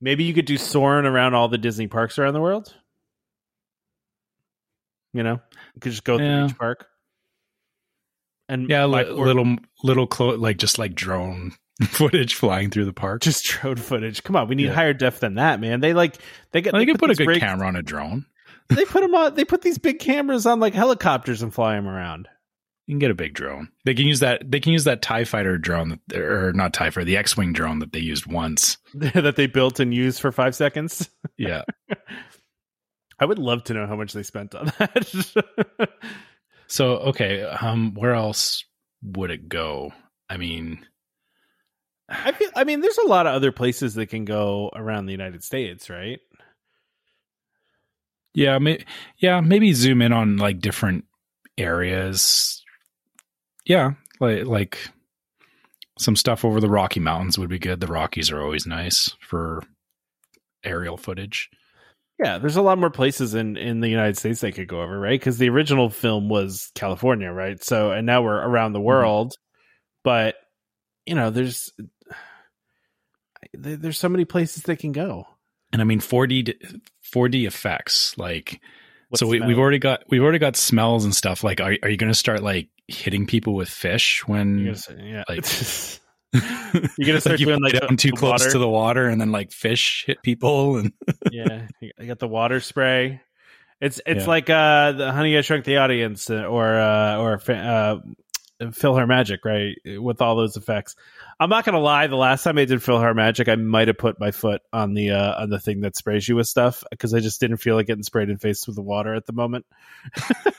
maybe 0.00 0.24
you 0.24 0.34
could 0.34 0.44
do 0.46 0.56
soaring 0.58 1.06
around 1.06 1.34
all 1.34 1.48
the 1.48 1.58
Disney 1.58 1.86
parks 1.88 2.18
around 2.18 2.34
the 2.34 2.40
world. 2.40 2.74
You 5.14 5.22
know, 5.22 5.40
you 5.74 5.80
could 5.80 5.92
just 5.92 6.04
go 6.04 6.18
Yeah. 6.18 6.36
through 6.40 6.46
each 6.46 6.58
park. 6.58 6.86
And 8.48 8.68
Yeah, 8.68 8.86
my 8.86 9.02
li- 9.04 9.10
little 9.10 9.56
little 9.82 10.06
clo- 10.06 10.36
like 10.36 10.58
just 10.58 10.78
like 10.78 10.94
drone 10.94 11.52
footage 11.88 12.34
flying 12.34 12.70
through 12.70 12.84
the 12.86 12.92
park. 12.92 13.22
just 13.22 13.44
drone 13.44 13.76
footage. 13.76 14.22
Come 14.24 14.36
on, 14.36 14.48
we 14.48 14.54
need 14.54 14.66
Yeah. 14.66 14.74
higher 14.74 14.92
def 14.92 15.20
than 15.20 15.34
that, 15.34 15.60
man. 15.60 15.80
They 15.80 15.92
like 15.94 16.16
they 16.52 16.60
get 16.60 16.72
Well, 16.72 16.80
they 16.80 16.86
they 16.86 16.92
could 16.92 17.00
put 17.00 17.10
a 17.10 17.14
good 17.14 17.26
rigs- 17.28 17.40
camera 17.40 17.66
on 17.68 17.76
a 17.76 17.82
drone. 17.82 18.26
They 18.68 18.84
put 18.84 19.00
them 19.00 19.14
on. 19.14 19.34
They 19.34 19.44
put 19.44 19.62
these 19.62 19.78
big 19.78 19.98
cameras 19.98 20.44
on 20.44 20.60
like 20.60 20.74
helicopters 20.74 21.40
and 21.42 21.54
fly 21.54 21.74
them 21.74 21.88
around. 21.88 22.28
You 22.86 22.92
can 22.94 22.98
get 23.00 23.10
a 23.10 23.14
big 23.14 23.34
drone. 23.34 23.68
They 23.84 23.94
can 23.94 24.06
use 24.06 24.20
that. 24.20 24.50
They 24.50 24.60
can 24.60 24.72
use 24.72 24.84
that 24.84 25.02
Tie 25.02 25.24
Fighter 25.24 25.56
drone, 25.58 26.00
that, 26.08 26.18
or 26.18 26.52
not 26.54 26.72
Tie 26.74 26.90
Fighter, 26.90 27.04
the 27.04 27.16
X-wing 27.18 27.52
drone 27.52 27.78
that 27.80 27.92
they 27.92 27.98
used 28.00 28.26
once. 28.26 28.78
that 28.94 29.36
they 29.36 29.46
built 29.46 29.78
and 29.80 29.92
used 29.94 30.20
for 30.20 30.32
five 30.32 30.54
seconds. 30.54 31.08
Yeah, 31.36 31.62
I 33.20 33.24
would 33.24 33.38
love 33.38 33.64
to 33.64 33.74
know 33.74 33.86
how 33.86 33.96
much 33.96 34.12
they 34.12 34.22
spent 34.22 34.54
on 34.54 34.66
that. 34.78 35.90
So 36.66 36.96
okay, 36.98 37.42
um, 37.42 37.94
where 37.94 38.14
else 38.14 38.64
would 39.02 39.30
it 39.30 39.48
go? 39.48 39.92
I 40.28 40.36
mean, 40.36 40.84
I 42.08 42.32
feel. 42.32 42.50
I 42.56 42.64
mean, 42.64 42.80
there's 42.80 42.98
a 42.98 43.06
lot 43.06 43.26
of 43.26 43.34
other 43.34 43.52
places 43.52 43.94
that 43.94 44.06
can 44.06 44.24
go 44.24 44.70
around 44.74 45.06
the 45.06 45.12
United 45.12 45.44
States, 45.44 45.90
right? 45.90 46.20
yeah, 48.38 48.58
may, 48.58 48.84
yeah, 49.16 49.40
maybe 49.40 49.72
zoom 49.72 50.00
in 50.00 50.12
on 50.12 50.36
like 50.36 50.60
different 50.60 51.04
areas. 51.56 52.64
Yeah, 53.64 53.94
like 54.20 54.46
like 54.46 54.78
some 55.98 56.14
stuff 56.14 56.44
over 56.44 56.60
the 56.60 56.70
Rocky 56.70 57.00
Mountains 57.00 57.36
would 57.36 57.48
be 57.48 57.58
good. 57.58 57.80
The 57.80 57.88
Rockies 57.88 58.30
are 58.30 58.40
always 58.40 58.64
nice 58.64 59.10
for 59.20 59.64
aerial 60.62 60.96
footage. 60.96 61.50
Yeah, 62.22 62.38
there's 62.38 62.56
a 62.56 62.62
lot 62.62 62.78
more 62.78 62.90
places 62.90 63.34
in 63.34 63.56
in 63.56 63.80
the 63.80 63.88
United 63.88 64.16
States 64.16 64.40
they 64.40 64.52
could 64.52 64.68
go 64.68 64.82
over, 64.82 64.98
right? 65.00 65.18
Because 65.18 65.38
the 65.38 65.48
original 65.48 65.90
film 65.90 66.28
was 66.28 66.70
California, 66.76 67.32
right? 67.32 67.62
So, 67.62 67.90
and 67.90 68.06
now 68.06 68.22
we're 68.22 68.36
around 68.36 68.72
the 68.72 68.78
mm-hmm. 68.78 68.86
world, 68.86 69.34
but 70.04 70.36
you 71.06 71.16
know, 71.16 71.30
there's 71.30 71.72
there- 71.76 71.88
there's 73.60 73.98
so 73.98 74.08
many 74.08 74.24
places 74.24 74.62
they 74.62 74.76
can 74.76 74.92
go. 74.92 75.26
And 75.72 75.82
I 75.82 75.84
mean 75.84 76.00
4D 76.00 76.80
4D 77.12 77.46
effects 77.46 78.16
like 78.16 78.60
What 79.10 79.18
so 79.18 79.26
we, 79.26 79.40
we've 79.40 79.58
already 79.58 79.78
got 79.78 80.04
we've 80.08 80.22
already 80.22 80.38
got 80.38 80.56
smells 80.56 81.04
and 81.04 81.14
stuff. 81.14 81.44
Like, 81.44 81.60
are 81.60 81.76
are 81.82 81.88
you 81.90 81.96
going 81.96 82.10
to 82.12 82.18
start 82.18 82.42
like 82.42 82.68
hitting 82.86 83.26
people 83.26 83.54
with 83.54 83.68
fish 83.68 84.26
when 84.26 84.58
You're 84.58 84.74
gonna 84.88 85.04
yeah, 85.04 85.24
like- 85.28 85.44
You're 86.98 87.06
gonna 87.06 87.20
start 87.20 87.40
you 87.40 87.46
doing, 87.46 87.58
put 87.60 87.72
like, 87.74 87.80
down 87.80 87.90
the- 87.90 87.96
too 87.96 88.10
the 88.10 88.16
close 88.16 88.40
water? 88.40 88.50
to 88.52 88.58
the 88.58 88.68
water 88.68 89.08
and 89.08 89.20
then 89.20 89.30
like 89.32 89.50
fish 89.52 90.04
hit 90.06 90.22
people 90.22 90.76
and 90.76 90.92
yeah, 91.32 91.66
you 91.80 91.90
got 92.06 92.18
the 92.18 92.28
water 92.28 92.60
spray. 92.60 93.20
It's 93.80 94.00
it's 94.06 94.22
Yeah. 94.24 94.28
like 94.28 94.50
uh 94.50 94.92
the 94.92 95.12
Honey 95.12 95.36
I 95.38 95.42
Shrunk 95.42 95.64
the 95.64 95.76
Audience 95.78 96.28
uh, 96.30 96.44
or 96.44 96.78
uh 96.78 97.16
or 97.18 97.40
uh 97.48 97.96
PhilharMagic, 98.60 99.38
right? 99.44 99.76
With 100.00 100.20
all 100.20 100.36
those 100.36 100.56
effects. 100.56 100.96
I'm 101.40 101.48
not 101.50 101.64
gonna 101.64 101.78
lie. 101.78 102.06
The 102.08 102.16
last 102.16 102.42
time 102.42 102.58
I 102.58 102.64
did 102.64 102.80
PhilharMagic, 102.80 103.48
I 103.50 103.54
might 103.56 103.88
have 103.88 103.98
put 103.98 104.18
my 104.18 104.30
foot 104.32 104.62
on 104.72 104.94
the 104.94 105.10
uh 105.12 105.42
on 105.42 105.50
the 105.50 105.60
thing 105.60 105.80
that 105.82 105.96
sprays 105.96 106.28
you 106.28 106.36
with 106.36 106.46
stuff 106.48 106.82
because 106.90 107.14
I 107.14 107.20
just 107.20 107.40
didn't 107.40 107.58
feel 107.58 107.76
like 107.76 107.86
getting 107.86 108.02
sprayed 108.02 108.30
in 108.30 108.38
face 108.38 108.66
with 108.66 108.76
the 108.76 108.82
water 108.82 109.14
at 109.14 109.26
the 109.26 109.32
moment. 109.32 109.64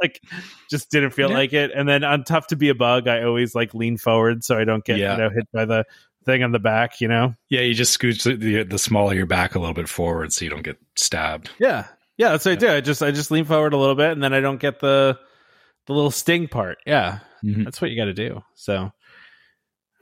like, 0.00 0.22
just 0.70 0.90
didn't 0.90 1.10
feel 1.10 1.30
Yeah. 1.30 1.36
like 1.36 1.52
it. 1.52 1.70
And 1.74 1.88
then 1.88 2.04
on 2.04 2.24
Tough 2.24 2.48
to 2.48 2.56
Be 2.56 2.68
a 2.68 2.74
Bug, 2.74 3.08
I 3.08 3.22
always 3.22 3.54
like 3.54 3.74
lean 3.74 3.96
forward 3.96 4.44
so 4.44 4.56
I 4.58 4.64
don't 4.64 4.84
get 4.84 4.98
Yeah. 4.98 5.12
you 5.12 5.18
know 5.22 5.30
hit 5.30 5.48
by 5.52 5.64
the 5.64 5.84
thing 6.24 6.42
on 6.42 6.52
the 6.52 6.58
back. 6.58 7.00
You 7.00 7.08
know. 7.08 7.34
yeah, 7.48 7.60
you 7.60 7.74
just 7.74 7.98
scooch 7.98 8.22
the, 8.24 8.62
the 8.64 8.78
small 8.78 9.10
of 9.10 9.16
your 9.16 9.26
back 9.26 9.54
a 9.54 9.58
little 9.58 9.74
bit 9.74 9.88
forward 9.88 10.32
so 10.32 10.44
you 10.44 10.50
don't 10.50 10.62
get 10.64 10.78
stabbed. 10.96 11.50
Yeah. 11.58 11.86
Yeah, 12.18 12.30
that's 12.30 12.46
what 12.46 12.52
I 12.52 12.54
do. 12.56 12.70
I 12.70 12.80
just 12.80 13.02
I 13.02 13.10
just 13.10 13.30
lean 13.30 13.44
forward 13.44 13.74
a 13.74 13.76
little 13.76 13.94
bit 13.94 14.12
and 14.12 14.22
then 14.22 14.32
I 14.32 14.40
don't 14.40 14.58
get 14.60 14.80
the 14.80 15.18
the 15.86 15.92
little 15.92 16.10
sting 16.10 16.48
part. 16.48 16.78
Yeah. 16.86 17.20
Mhm. 17.44 17.64
That's 17.64 17.80
what 17.80 17.90
you 17.90 17.96
gotta 17.96 18.14
do. 18.14 18.42
So 18.54 18.92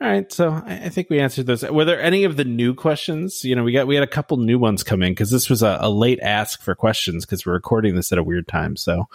all 0.01 0.09
right, 0.09 0.29
so 0.31 0.49
I, 0.51 0.81
I 0.85 0.89
think 0.89 1.09
we 1.09 1.19
answered 1.21 1.45
those. 1.45 1.63
Were 1.63 1.85
there 1.85 2.01
any 2.01 2.25
of 2.25 2.35
the 2.35 2.43
new 2.43 2.73
questions? 2.73 3.45
You 3.45 3.55
know, 3.55 3.63
we 3.63 3.71
got 3.71 3.87
we 3.87 3.95
had 3.95 4.03
a 4.03 4.07
couple 4.07 4.35
new 4.37 4.59
ones 4.59 4.83
come 4.83 5.01
in 5.01 5.11
because 5.13 5.31
this 5.31 5.49
was 5.49 5.63
a, 5.63 5.77
a 5.79 5.89
late 5.89 6.19
ask 6.21 6.61
for 6.61 6.75
questions 6.75 7.25
because 7.25 7.45
we're 7.45 7.53
recording 7.53 7.95
this 7.95 8.11
at 8.11 8.17
a 8.17 8.23
weird 8.23 8.45
time. 8.47 8.75
So 8.75 9.07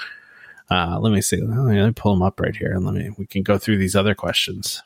uh, 0.70 0.98
let 0.98 1.12
me 1.12 1.20
see. 1.20 1.36
Let 1.42 1.86
me 1.86 1.92
pull 1.92 2.14
them 2.14 2.22
up 2.22 2.40
right 2.40 2.56
here 2.56 2.72
and 2.72 2.84
let 2.86 2.94
me 2.94 3.10
we 3.18 3.26
can 3.26 3.42
go 3.42 3.58
through 3.58 3.76
these 3.76 3.94
other 3.94 4.14
questions. 4.14 4.82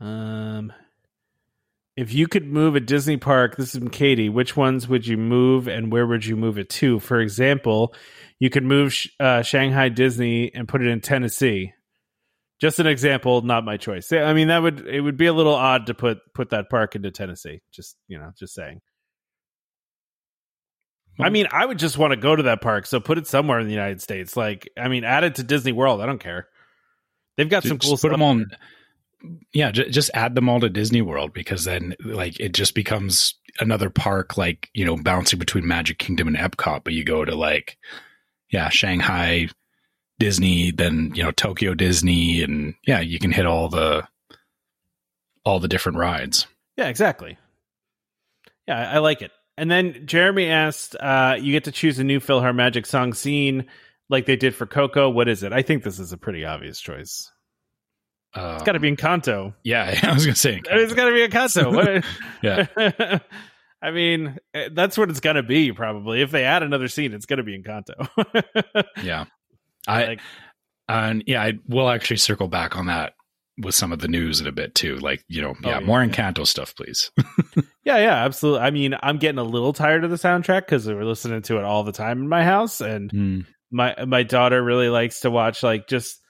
Um, 0.00 0.72
if 1.96 2.12
you 2.12 2.26
could 2.26 2.46
move 2.46 2.74
a 2.74 2.80
Disney 2.80 3.16
park, 3.16 3.56
this 3.56 3.74
is 3.74 3.78
from 3.78 3.90
Katie. 3.90 4.28
Which 4.28 4.56
ones 4.56 4.88
would 4.88 5.06
you 5.06 5.16
move, 5.16 5.68
and 5.68 5.92
where 5.92 6.06
would 6.06 6.24
you 6.24 6.36
move 6.36 6.58
it 6.58 6.70
to? 6.70 6.98
For 7.00 7.20
example, 7.20 7.94
you 8.38 8.50
could 8.50 8.64
move 8.64 8.96
uh, 9.20 9.42
Shanghai 9.42 9.88
Disney 9.88 10.54
and 10.54 10.68
put 10.68 10.82
it 10.82 10.88
in 10.88 11.00
Tennessee. 11.00 11.72
Just 12.60 12.78
an 12.78 12.86
example, 12.86 13.42
not 13.42 13.64
my 13.64 13.76
choice. 13.76 14.12
I 14.12 14.32
mean, 14.32 14.48
that 14.48 14.62
would 14.62 14.86
it 14.86 15.00
would 15.00 15.16
be 15.16 15.26
a 15.26 15.32
little 15.32 15.54
odd 15.54 15.86
to 15.86 15.94
put 15.94 16.18
put 16.34 16.50
that 16.50 16.70
park 16.70 16.94
into 16.94 17.10
Tennessee. 17.10 17.60
Just 17.72 17.96
you 18.08 18.18
know, 18.18 18.30
just 18.38 18.54
saying. 18.54 18.80
I 21.20 21.28
mean, 21.28 21.46
I 21.50 21.66
would 21.66 21.78
just 21.78 21.98
want 21.98 22.12
to 22.12 22.16
go 22.16 22.34
to 22.34 22.44
that 22.44 22.62
park, 22.62 22.86
so 22.86 22.98
put 22.98 23.18
it 23.18 23.26
somewhere 23.26 23.60
in 23.60 23.66
the 23.66 23.72
United 23.72 24.00
States. 24.00 24.34
Like, 24.34 24.70
I 24.78 24.88
mean, 24.88 25.04
add 25.04 25.24
it 25.24 25.34
to 25.34 25.42
Disney 25.42 25.72
World. 25.72 26.00
I 26.00 26.06
don't 26.06 26.18
care. 26.18 26.48
They've 27.36 27.48
got 27.48 27.64
some 27.64 27.78
cool 27.78 27.92
put 27.92 27.98
stuff. 27.98 28.12
them 28.12 28.22
on. 28.22 28.46
Yeah, 29.52 29.70
j- 29.70 29.90
just 29.90 30.10
add 30.14 30.34
them 30.34 30.48
all 30.48 30.60
to 30.60 30.68
Disney 30.68 31.02
World 31.02 31.32
because 31.32 31.64
then 31.64 31.94
like 32.04 32.38
it 32.40 32.52
just 32.52 32.74
becomes 32.74 33.34
another 33.60 33.90
park, 33.90 34.36
like 34.36 34.70
you 34.74 34.84
know, 34.84 34.96
bouncing 34.96 35.38
between 35.38 35.66
Magic 35.66 35.98
Kingdom 35.98 36.28
and 36.28 36.36
Epcot. 36.36 36.84
But 36.84 36.92
you 36.92 37.04
go 37.04 37.24
to 37.24 37.34
like, 37.34 37.78
yeah, 38.50 38.68
Shanghai 38.68 39.48
Disney, 40.18 40.70
then 40.70 41.12
you 41.14 41.22
know 41.22 41.32
Tokyo 41.32 41.74
Disney, 41.74 42.42
and 42.42 42.74
yeah, 42.86 43.00
you 43.00 43.18
can 43.18 43.32
hit 43.32 43.46
all 43.46 43.68
the 43.68 44.06
all 45.44 45.60
the 45.60 45.68
different 45.68 45.98
rides. 45.98 46.46
Yeah, 46.76 46.88
exactly. 46.88 47.36
Yeah, 48.68 48.90
I 48.92 48.98
like 48.98 49.22
it. 49.22 49.32
And 49.58 49.68
then 49.70 50.06
Jeremy 50.06 50.46
asked, 50.46 50.94
uh, 50.94 51.36
you 51.40 51.52
get 51.52 51.64
to 51.64 51.72
choose 51.72 51.98
a 51.98 52.04
new 52.04 52.20
PhilharMagic 52.20 52.86
song 52.86 53.12
scene 53.12 53.66
like 54.08 54.26
they 54.26 54.36
did 54.36 54.54
for 54.54 54.66
Coco. 54.66 55.10
What 55.10 55.28
is 55.28 55.42
it? 55.42 55.52
I 55.52 55.62
think 55.62 55.82
this 55.82 55.98
is 55.98 56.12
a 56.12 56.16
pretty 56.16 56.44
obvious 56.44 56.80
choice. 56.80 57.31
Uh, 58.34 58.54
It's 58.54 58.62
got 58.64 58.72
to 58.72 58.80
be 58.80 58.88
in 58.88 58.96
Encanto. 58.96 59.54
yeah, 59.62 59.98
I 60.02 60.14
was 60.14 60.24
gonna 60.24 60.34
say, 60.36 60.60
It's 60.64 60.94
got 60.94 61.06
to 61.06 61.12
be 61.12 61.26
Encanto. 61.28 61.74
What- 61.74 62.04
yeah, 62.42 63.18
I 63.82 63.90
mean, 63.90 64.38
eh, 64.54 64.68
that's 64.72 64.96
what 64.96 65.10
it's 65.10 65.20
going 65.20 65.36
to 65.36 65.42
be 65.42 65.72
probably. 65.72 66.22
If 66.22 66.30
they 66.30 66.44
add 66.44 66.62
another 66.62 66.88
scene, 66.88 67.12
it's 67.14 67.26
going 67.26 67.38
to 67.38 67.42
be 67.42 67.54
in 67.54 67.62
Encanto. 67.64 68.84
yeah. 69.02 69.24
I 69.86 70.04
Like- 70.06 70.20
and 70.88 71.24
yeah, 71.26 71.42
I 71.42 71.54
will 71.68 71.88
actually 71.88 72.18
circle 72.18 72.48
back 72.48 72.76
on 72.76 72.86
that 72.86 73.14
with 73.58 73.74
some 73.74 73.92
of 73.92 73.98
the 74.00 74.08
news 74.08 74.40
in 74.40 74.46
a 74.46 74.52
bit 74.52 74.74
too. 74.74 74.96
Like 74.96 75.22
you 75.28 75.40
know, 75.42 75.50
Oh, 75.50 75.68
yeah, 75.68 75.78
yeah, 75.80 75.86
more 75.86 76.02
yeah. 76.02 76.08
Encanto 76.10 76.46
stuff, 76.46 76.74
please. 76.76 77.10
Yeah, 77.84 77.98
yeah, 77.98 78.24
absolutely. 78.24 78.60
I 78.60 78.70
mean, 78.70 78.94
I'm 79.02 79.18
getting 79.18 79.38
a 79.38 79.42
little 79.44 79.72
tired 79.72 80.04
of 80.04 80.10
the 80.10 80.16
soundtrack 80.16 80.60
because 80.60 80.86
we're 80.86 81.04
listening 81.04 81.42
to 81.42 81.58
it 81.58 81.64
all 81.64 81.82
the 81.84 81.92
time 81.92 82.20
in 82.22 82.28
my 82.28 82.44
house, 82.44 82.80
and 82.80 83.10
Mm. 83.10 83.46
my 83.70 84.04
my 84.06 84.22
daughter 84.22 84.62
really 84.62 84.88
likes 84.88 85.20
to 85.20 85.30
watch 85.30 85.62
like 85.62 85.86
just 85.88 86.20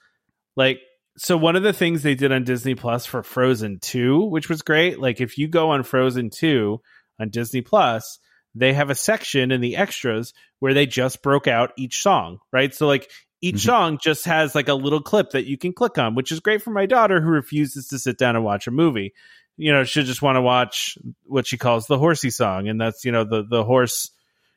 like 0.55 0.79
so 1.17 1.37
one 1.37 1.55
of 1.55 1.63
the 1.63 1.73
things 1.73 2.01
they 2.03 2.15
did 2.15 2.31
on 2.31 2.43
Disney 2.43 2.75
Plus 2.75 3.05
for 3.05 3.23
Frozen 3.23 3.79
2, 3.79 4.25
which 4.25 4.49
was 4.49 4.61
great, 4.61 4.99
like 4.99 5.21
if 5.21 5.37
you 5.37 5.47
go 5.47 5.69
on 5.71 5.83
Frozen 5.83 6.31
2 6.31 6.81
on 7.19 7.29
Disney 7.29 7.61
Plus, 7.61 8.19
they 8.55 8.73
have 8.73 8.89
a 8.89 8.95
section 8.95 9.51
in 9.51 9.61
the 9.61 9.75
extras 9.77 10.33
where 10.59 10.73
they 10.73 10.85
just 10.85 11.21
broke 11.21 11.47
out 11.47 11.71
each 11.77 12.01
song, 12.01 12.39
right? 12.51 12.73
So 12.73 12.87
like 12.87 13.09
each 13.41 13.55
Mhm. 13.55 13.65
song 13.65 13.97
just 14.01 14.25
has 14.25 14.55
like 14.55 14.69
a 14.69 14.73
little 14.73 15.01
clip 15.01 15.31
that 15.31 15.45
you 15.45 15.57
can 15.57 15.73
click 15.73 15.97
on, 15.97 16.15
which 16.15 16.31
is 16.31 16.39
great 16.39 16.61
for 16.61 16.71
my 16.71 16.85
daughter 16.85 17.19
who 17.21 17.29
refuses 17.29 17.87
to 17.89 17.99
sit 17.99 18.17
down 18.17 18.35
and 18.35 18.45
watch 18.45 18.67
a 18.67 18.71
movie. 18.71 19.13
You 19.57 19.71
know, 19.71 19.83
she'll 19.83 20.03
just 20.05 20.21
want 20.21 20.37
to 20.37 20.41
watch 20.41 20.97
what 21.25 21.45
she 21.45 21.57
calls 21.57 21.85
the 21.85 21.97
horsey 21.99 22.29
song, 22.31 22.67
and 22.67 22.79
that's 22.81 23.05
you 23.05 23.11
know 23.11 23.23
the 23.23 23.43
the 23.43 23.63
horse, 23.63 24.09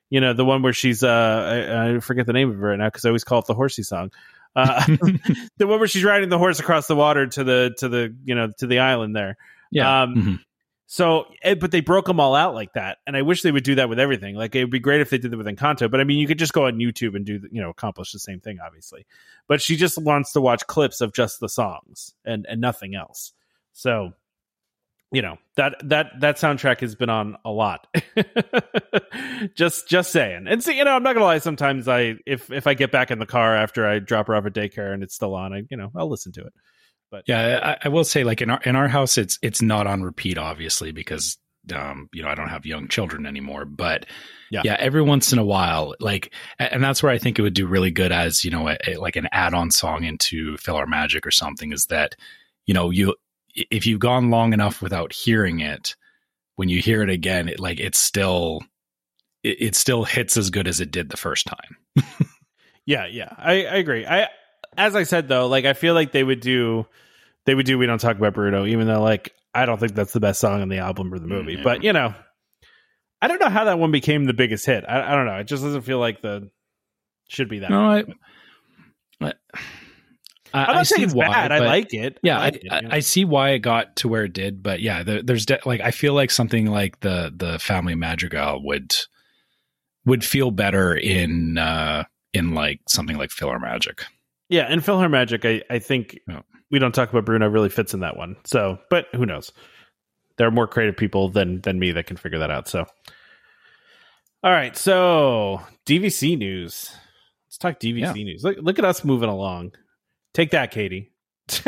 you 0.09 0.21
know 0.21 0.33
the 0.33 0.45
one 0.45 0.63
where 0.63 0.73
she's 0.73 1.03
uh 1.03 1.09
I, 1.69 1.97
I 1.97 2.01
forget 2.01 2.25
the 2.27 2.33
name 2.33 2.49
of 2.51 2.57
it 2.57 2.59
right 2.65 2.79
now 2.79 2.87
because 2.89 3.05
I 3.05 3.11
always 3.11 3.25
call 3.25 3.41
it 3.41 3.47
the 3.47 3.55
horsey 3.55 3.83
song. 3.83 4.11
Uh, 4.57 4.85
the 5.59 5.67
one 5.67 5.79
where 5.79 5.87
she's 5.89 6.03
riding 6.05 6.29
the 6.31 6.39
horse 6.39 6.59
across 6.59 6.87
the 6.89 6.97
water 6.97 7.27
to 7.27 7.45
the 7.45 7.75
to 7.79 7.89
the 7.89 8.17
you 8.25 8.35
know 8.35 8.51
to 8.59 8.67
the 8.67 8.79
island 8.81 9.15
there. 9.15 9.37
yeah. 9.71 10.03
Um, 10.03 10.15
Mhm. 10.15 10.39
So, 10.89 11.25
eh, 11.43 11.55
but 11.55 11.73
they 11.73 11.81
broke 11.81 12.07
them 12.07 12.21
all 12.21 12.37
out 12.37 12.55
like 12.55 12.75
that, 12.75 12.99
and 13.09 13.17
I 13.17 13.23
wish 13.23 13.43
they 13.43 13.51
would 13.51 13.65
do 13.65 13.75
that 13.75 13.89
with 13.89 13.99
everything. 13.99 14.37
Like 14.37 14.55
it 14.55 14.63
would 14.63 14.71
be 14.71 14.79
great 14.79 15.01
if 15.01 15.11
they 15.11 15.19
did 15.19 15.33
it 15.33 15.37
with 15.37 15.49
Encanto, 15.49 15.91
but 15.91 16.01
I 16.01 16.05
mean, 16.05 16.19
you 16.19 16.29
could 16.29 16.39
just 16.39 16.53
go 16.53 16.67
on 16.67 16.75
YouTube 16.79 17.17
and 17.17 17.27
do, 17.27 17.41
the- 17.41 17.49
you 17.51 17.61
know, 17.61 17.71
accomplish 17.71 18.13
the 18.13 18.21
same 18.21 18.39
thing, 18.39 18.59
obviously. 18.65 19.05
But 19.49 19.61
she 19.61 19.75
just 19.77 20.01
wants 20.01 20.31
to 20.35 20.41
watch 20.41 20.65
clips 20.69 21.01
of 21.01 21.13
just 21.13 21.41
the 21.41 21.49
songs 21.49 22.15
and 22.25 22.47
and 22.49 22.61
nothing 22.61 22.95
else. 22.95 23.33
So, 23.73 24.13
you 25.13 25.23
know 25.23 25.39
that 25.57 25.77
that 25.85 26.11
that 26.21 26.37
soundtrack 26.37 26.81
has 26.81 26.95
been 26.95 27.11
on 27.11 27.37
a 27.45 27.51
lot. 27.51 27.87
just 29.55 29.89
just 29.89 30.11
saying, 30.11 30.47
and 30.49 30.63
see, 30.63 30.77
you 30.77 30.85
know, 30.85 30.93
I'm 30.93 31.03
not 31.03 31.15
gonna 31.15 31.25
lie. 31.27 31.39
Sometimes 31.39 31.89
I, 31.89 32.17
if 32.27 32.51
if 32.51 32.67
I 32.67 32.75
get 32.75 32.91
back 32.93 33.11
in 33.11 33.19
the 33.19 33.27
car 33.27 33.55
after 33.57 33.87
I 33.87 33.99
drop 33.99 34.27
her 34.29 34.35
off 34.35 34.47
at 34.47 34.53
daycare 34.55 34.93
and 34.93 35.03
it's 35.03 35.15
still 35.15 35.35
on, 35.35 35.53
I, 35.53 35.63
you 35.71 35.77
know, 35.77 35.91
I'll 35.97 36.09
listen 36.11 36.33
to 36.33 36.41
it. 36.43 36.53
But 37.11 37.25
yeah, 37.27 37.77
I, 37.83 37.87
I 37.87 37.89
will 37.89 38.05
say, 38.05 38.25
like 38.25 38.43
in 38.43 38.51
our 38.51 38.61
in 38.65 38.77
our 38.77 38.89
house, 38.89 39.17
it's 39.19 39.39
it's 39.43 39.63
not 39.63 39.87
on 39.87 40.03
repeat, 40.03 40.39
obviously, 40.39 40.93
because 40.93 41.39
um, 41.75 42.09
you 42.13 42.23
know, 42.23 42.29
I 42.29 42.35
don't 42.35 42.49
have 42.49 42.67
young 42.67 42.89
children 42.89 43.27
anymore. 43.27 43.65
But 43.65 44.07
Yeah. 44.51 44.63
yeah, 44.65 44.77
every 44.79 45.03
once 45.03 45.33
in 45.33 45.39
a 45.39 45.45
while, 45.45 45.95
like, 46.01 46.33
and 46.59 46.83
that's 46.83 47.03
where 47.03 47.11
I 47.13 47.19
think 47.19 47.39
it 47.39 47.43
would 47.43 47.55
do 47.55 47.67
really 47.67 47.91
good 47.91 48.13
as 48.13 48.45
you 48.45 48.51
know, 48.51 48.69
a, 48.69 48.77
a- 48.87 48.97
like 48.97 49.17
an 49.17 49.29
add-on 49.33 49.71
song 49.71 50.05
into 50.05 50.57
PhilharMagic 50.57 51.25
or 51.27 51.31
something. 51.31 51.73
Is 51.73 51.87
that 51.87 52.17
you 52.67 52.75
know, 52.75 52.91
you 52.91 53.15
if 53.71 53.87
you've 53.87 54.01
gone 54.01 54.31
long 54.31 54.53
enough 54.53 54.83
without 54.83 55.13
hearing 55.13 55.61
it, 55.61 55.97
when 56.57 56.69
you 56.69 56.81
hear 56.81 57.03
it 57.03 57.11
again, 57.11 57.49
it 57.49 57.61
like 57.61 57.81
it's 57.81 58.01
still 58.01 58.61
it, 59.43 59.57
it 59.61 59.75
still 59.75 60.05
hits 60.05 60.37
as 60.37 60.51
good 60.51 60.69
as 60.69 60.81
it 60.81 60.91
did 60.91 61.11
the 61.11 61.17
first 61.17 61.47
time. 61.47 62.27
Yeah, 62.87 63.07
yeah, 63.07 63.31
I, 63.37 63.67
I 63.67 63.77
agree. 63.77 64.07
I, 64.07 64.29
as 64.77 64.95
I 64.95 65.03
said 65.03 65.27
though, 65.27 65.49
like 65.49 65.65
I 65.65 65.73
feel 65.73 65.93
like 65.93 66.13
they 66.13 66.23
would 66.23 66.41
do, 66.41 66.87
they 67.45 67.55
would 67.55 67.67
do. 67.67 67.77
We 67.77 67.87
don't 67.87 68.01
talk 68.01 68.17
about 68.17 68.35
Bruno, 68.35 68.65
even 68.65 68.87
though 68.87 69.03
like 69.03 69.35
I 69.53 69.67
don't 69.67 69.79
think 69.79 69.95
that's 69.95 70.13
the 70.13 70.21
best 70.21 70.41
song 70.41 70.63
on 70.63 70.69
the 70.69 70.79
album 70.79 71.13
or 71.13 71.19
the 71.19 71.27
movie. 71.27 71.55
Mm, 71.55 71.59
yeah. 71.59 71.65
But 71.65 71.83
you 71.83 71.93
know, 71.93 72.15
I 73.21 73.27
don't 73.27 73.41
know 73.41 73.49
how 73.51 73.65
that 73.65 73.81
one 73.81 73.91
became 73.91 74.25
the 74.25 74.35
biggest 74.35 74.65
hit. 74.65 74.85
I, 74.89 75.13
I 75.13 75.17
don't 75.17 75.27
know. 75.27 75.35
It 75.35 75.49
just 75.49 75.65
doesn't 75.65 75.83
feel 75.83 75.99
like 75.99 76.23
the 76.23 76.49
should 77.29 77.49
be 77.49 77.59
that. 77.59 77.71
No, 77.71 77.91
I. 77.91 78.05
I, 79.21 79.33
I, 80.57 80.65
I'm 80.65 80.71
I 80.71 80.75
not 80.75 80.87
saying 80.87 81.03
it's 81.05 81.15
why, 81.15 81.29
bad. 81.29 81.53
I 81.53 81.59
like 81.61 81.93
it. 81.95 82.19
yeah 82.23 82.39
I, 82.39 82.41
I, 82.41 82.45
like 82.45 82.55
it, 82.57 82.73
I, 82.73 82.77
you 82.77 82.83
know? 82.83 82.89
I 82.93 83.01
see 83.01 83.25
why 83.25 83.51
it 83.51 83.59
got 83.61 83.97
to 83.97 84.09
where 84.09 84.25
it 84.25 84.33
did 84.33 84.63
but 84.63 84.81
yeah 84.81 85.03
there, 85.03 85.23
there's 85.23 85.47
de- 85.47 85.61
like 85.67 85.81
i 85.81 85.91
feel 85.91 86.15
like 86.15 86.31
something 86.31 86.67
like 86.67 87.01
the 87.01 87.33
the 87.37 87.59
family 87.59 87.95
madrigal 87.95 88.65
would 88.65 88.95
would 90.05 90.25
feel 90.25 90.51
better 90.51 90.95
in 90.97 91.59
uh 91.59 92.05
in 92.33 92.55
like 92.55 92.81
something 92.89 93.17
like 93.19 93.31
PhilharMagic 93.31 94.03
yeah. 94.49 94.67
And 94.69 94.81
PhilharMagic, 94.81 95.45
I, 95.45 95.75
I 95.75 95.81
think 95.81 96.21
Yeah. 96.29 96.43
we 96.71 96.79
don't 96.79 96.95
talk 96.95 97.11
about 97.11 97.25
Bruno 97.25 97.49
really 97.49 97.69
fits 97.69 97.95
in 97.95 98.01
that 98.01 98.17
one. 98.17 98.37
So, 98.45 98.79
but 98.91 99.07
who 99.13 99.27
knows? 99.27 99.51
There 100.39 100.47
are 100.47 100.53
more 100.53 100.69
creative 100.69 100.97
people 100.97 101.31
than 101.31 101.63
than 101.63 101.81
me 101.81 101.91
that 101.91 102.07
can 102.07 102.17
figure 102.17 102.39
that 102.39 102.51
out. 102.53 102.69
So, 102.69 102.85
all 104.45 104.53
right. 104.53 104.77
So 104.77 105.61
DVC 105.85 106.39
news. 106.39 106.93
Let's 107.49 107.59
talk 107.59 107.81
DVC 107.81 107.99
Yeah. 108.01 108.13
news. 108.13 108.45
Look, 108.45 108.59
look 108.61 108.79
at 108.79 108.85
us 108.85 109.05
moving 109.05 109.29
along. 109.29 109.73
Take 110.37 110.51
that, 110.51 110.71
Katie. 110.71 111.13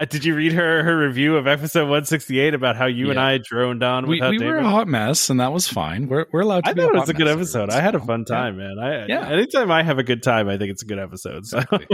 Uh, 0.00 0.06
Did 0.06 0.24
you 0.24 0.34
read 0.34 0.54
her 0.54 0.82
her 0.82 0.96
review 0.96 1.36
of 1.36 1.46
episode 1.46 1.82
168 1.82 2.54
about 2.54 2.74
how 2.74 2.86
you 2.86 3.10
and 3.10 3.20
I 3.20 3.36
droned 3.36 3.82
on 3.82 4.06
we, 4.06 4.16
without 4.16 4.30
we 4.30 4.38
were 4.38 4.56
a 4.56 4.66
hot 4.66 4.88
mess 4.88 5.28
and 5.28 5.40
that 5.40 5.52
was 5.52 5.68
fine 5.68 6.08
we're, 6.08 6.24
we're 6.32 6.40
allowed 6.40 6.64
to 6.64 6.70
I 6.70 6.72
thought 6.72 6.94
it 6.94 6.98
was 7.00 7.10
a 7.10 7.12
good 7.12 7.28
episode. 7.28 7.68
I 7.68 7.82
had 7.82 7.94
a 7.94 8.00
fun 8.00 8.24
time, 8.24 8.56
man. 8.56 8.78
I 8.78 9.04
Yeah. 9.08 9.28
anytime 9.28 9.70
I 9.70 9.82
have 9.82 9.98
a 9.98 10.02
good 10.02 10.22
time, 10.22 10.48
I 10.48 10.56
think 10.56 10.70
it's 10.70 10.82
a 10.82 10.86
good 10.86 10.98
episode. 10.98 11.44
So. 11.44 11.58
Exactly. 11.58 11.86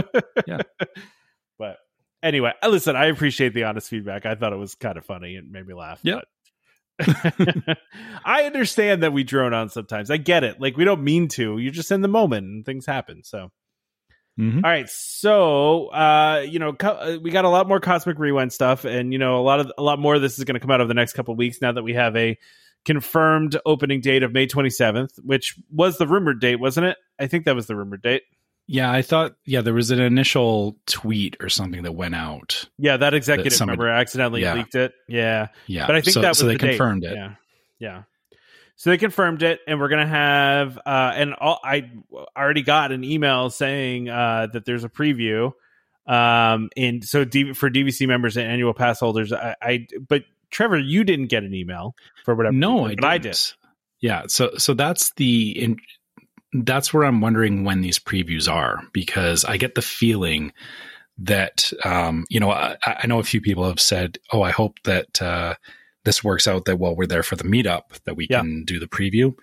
Yeah. 0.47 0.61
but 1.59 1.79
anyway, 2.23 2.53
uh, 2.63 2.69
listen, 2.69 2.95
I 2.95 3.07
appreciate 3.07 3.53
the 3.53 3.65
honest 3.65 3.89
feedback. 3.89 4.25
I 4.25 4.35
thought 4.35 4.53
it 4.53 4.57
was 4.57 4.75
kind 4.75 4.97
of 4.97 5.03
funny 5.03 5.35
and 5.35 5.51
made 5.51 5.67
me 5.67 5.73
laugh. 5.73 5.99
But- 6.01 6.27
I 8.25 8.43
understand 8.43 9.03
that 9.03 9.11
we 9.11 9.25
drone 9.25 9.53
on 9.53 9.67
sometimes. 9.67 10.09
I 10.09 10.15
get 10.15 10.45
it. 10.45 10.61
Like 10.61 10.77
we 10.77 10.85
don't 10.85 11.03
mean 11.03 11.27
to. 11.29 11.57
You're 11.57 11.73
just 11.73 11.91
in 11.91 12.01
the 12.01 12.07
moment 12.07 12.47
and 12.47 12.65
things 12.65 12.85
happen. 12.85 13.25
So 13.25 13.51
Mhm. 14.39 14.57
all 14.57 14.69
right, 14.69 14.87
so 14.89 15.87
uh, 15.87 16.45
you 16.47 16.59
know, 16.59 16.73
co- 16.73 16.89
uh, 16.89 17.17
we 17.21 17.31
got 17.31 17.45
a 17.45 17.49
lot 17.49 17.67
more 17.67 17.79
Cosmic 17.79 18.19
Rewind 18.19 18.53
stuff, 18.53 18.85
and 18.85 19.11
you 19.11 19.19
know, 19.19 19.39
a 19.39 19.41
lot 19.41 19.59
of 19.59 19.71
a 19.77 19.81
lot 19.83 19.97
more 19.99 20.15
of 20.15 20.21
this 20.21 20.37
is 20.37 20.43
going 20.45 20.53
to 20.53 20.59
come 20.59 20.69
out 20.71 20.79
over 20.81 20.87
the 20.87 20.93
next 20.93 21.13
couple 21.13 21.31
of 21.31 21.37
weeks. 21.37 21.59
Now 21.61 21.71
that 21.71 21.83
we 21.83 21.93
have 21.93 22.15
a 22.15 22.37
confirmed 22.85 23.57
opening 23.65 23.99
date 24.01 24.23
of 24.23 24.31
May 24.31 24.47
27th, 24.47 25.17
which 25.23 25.55
was 25.71 25.97
the 25.97 26.07
rumored 26.07 26.39
date, 26.39 26.57
wasn't 26.57 26.85
it? 26.87 26.97
I 27.19 27.27
think 27.27 27.45
that 27.45 27.55
was 27.55 27.67
the 27.67 27.75
rumored 27.75 28.01
date. 28.01 28.23
yeah 28.69 28.91
i 28.91 29.01
thought 29.01 29.31
yeah 29.45 29.61
there 29.61 29.73
was 29.73 29.91
an 29.91 29.99
initial 29.99 30.75
tweet 30.87 31.37
or 31.39 31.47
something 31.47 31.83
that 31.83 31.93
went 31.93 32.13
out 32.13 32.67
Yeah, 32.77 32.97
that 32.97 33.13
executive 33.13 33.53
somebody- 33.53 33.77
member 33.77 33.89
accidentally 33.89 34.41
Yeah. 34.41 34.55
leaked 34.55 34.75
it. 34.75 34.91
Yeah, 35.07 35.47
yeah 35.67 35.87
but 35.87 35.95
I 35.95 36.01
think 36.01 36.13
so, 36.15 36.21
that 36.21 36.29
was 36.29 36.37
so 36.39 36.47
they 36.47 36.53
the 36.53 36.59
date. 36.59 36.67
confirmed 36.71 37.03
it 37.05 37.15
Yeah, 37.15 37.33
yeah. 37.79 38.03
So 38.77 38.91
they 38.91 38.97
confirmed 38.97 39.41
it, 39.41 39.59
and 39.67 39.79
we're 39.79 39.89
gonna 39.89 40.07
have. 40.07 40.77
Uh, 40.85 41.11
and 41.15 41.33
all, 41.33 41.59
I 41.63 41.91
already 42.37 42.61
got 42.61 42.91
an 42.91 43.03
email 43.03 43.49
saying 43.49 44.07
uh, 44.07 44.47
that 44.53 44.65
there's 44.65 44.83
a 44.83 44.89
preview. 44.89 45.51
Um, 46.05 46.69
and 46.77 47.03
so 47.03 47.25
D, 47.25 47.53
for 47.53 47.69
DVC 47.69 48.07
members 48.07 48.37
and 48.37 48.49
annual 48.49 48.75
pass 48.75 48.99
holders, 48.99 49.33
I, 49.33 49.55
I. 49.61 49.87
But 50.07 50.23
Trevor, 50.51 50.77
you 50.77 51.03
didn't 51.03 51.27
get 51.27 51.43
an 51.43 51.55
email 51.55 51.95
for 52.23 52.35
whatever. 52.35 52.53
No, 52.53 52.85
reason, 52.85 52.99
I 52.99 53.01
but 53.01 53.07
I 53.07 53.17
did. 53.17 53.37
Yeah, 53.99 54.23
so 54.27 54.51
so 54.57 54.75
that's 54.75 55.11
the 55.13 55.59
in, 55.59 55.77
that's 56.53 56.93
where 56.93 57.03
I'm 57.03 57.19
wondering 57.19 57.63
when 57.63 57.81
these 57.81 57.97
previews 57.97 58.51
are 58.51 58.83
because 58.93 59.43
I 59.43 59.57
get 59.57 59.73
the 59.73 59.81
feeling 59.81 60.53
that 61.17 61.73
um, 61.83 62.25
you 62.29 62.39
know 62.39 62.51
I, 62.51 62.77
I 62.85 63.07
know 63.07 63.17
a 63.17 63.23
few 63.23 63.41
people 63.41 63.65
have 63.65 63.79
said, 63.79 64.19
"Oh, 64.31 64.43
I 64.43 64.51
hope 64.51 64.77
that 64.83 65.19
uh, 65.19 65.55
this 66.07 66.23
works 66.23 66.47
out 66.47 66.65
that 66.65 66.77
while 66.77 66.95
we're 66.95 67.05
there 67.05 67.21
for 67.21 67.35
the 67.35 67.43
meetup 67.43 68.01
that 68.05 68.15
we 68.15 68.25
Yeah. 68.29 68.39
can 68.39 68.63
do 68.65 68.79
the 68.79 68.87
preview." 68.87 69.35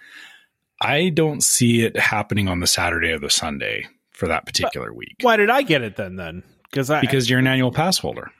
I 0.80 1.10
don't 1.10 1.42
see 1.42 1.82
it 1.82 1.96
happening 1.96 2.48
on 2.48 2.58
the 2.58 2.66
Saturday 2.66 3.12
or 3.12 3.18
the 3.20 3.30
Sunday 3.30 3.86
for 4.10 4.26
that 4.28 4.44
particular 4.46 4.92
week 4.92 5.14
Why 5.22 5.36
did 5.36 5.48
I 5.50 5.62
get 5.62 5.82
it 5.82 5.96
then? 5.96 6.16
Then 6.16 6.42
because 6.70 6.90
I 6.90 7.00
because 7.00 7.30
you're 7.30 7.38
an 7.38 7.46
annual 7.46 7.70
pass 7.72 7.98
holder. 7.98 8.30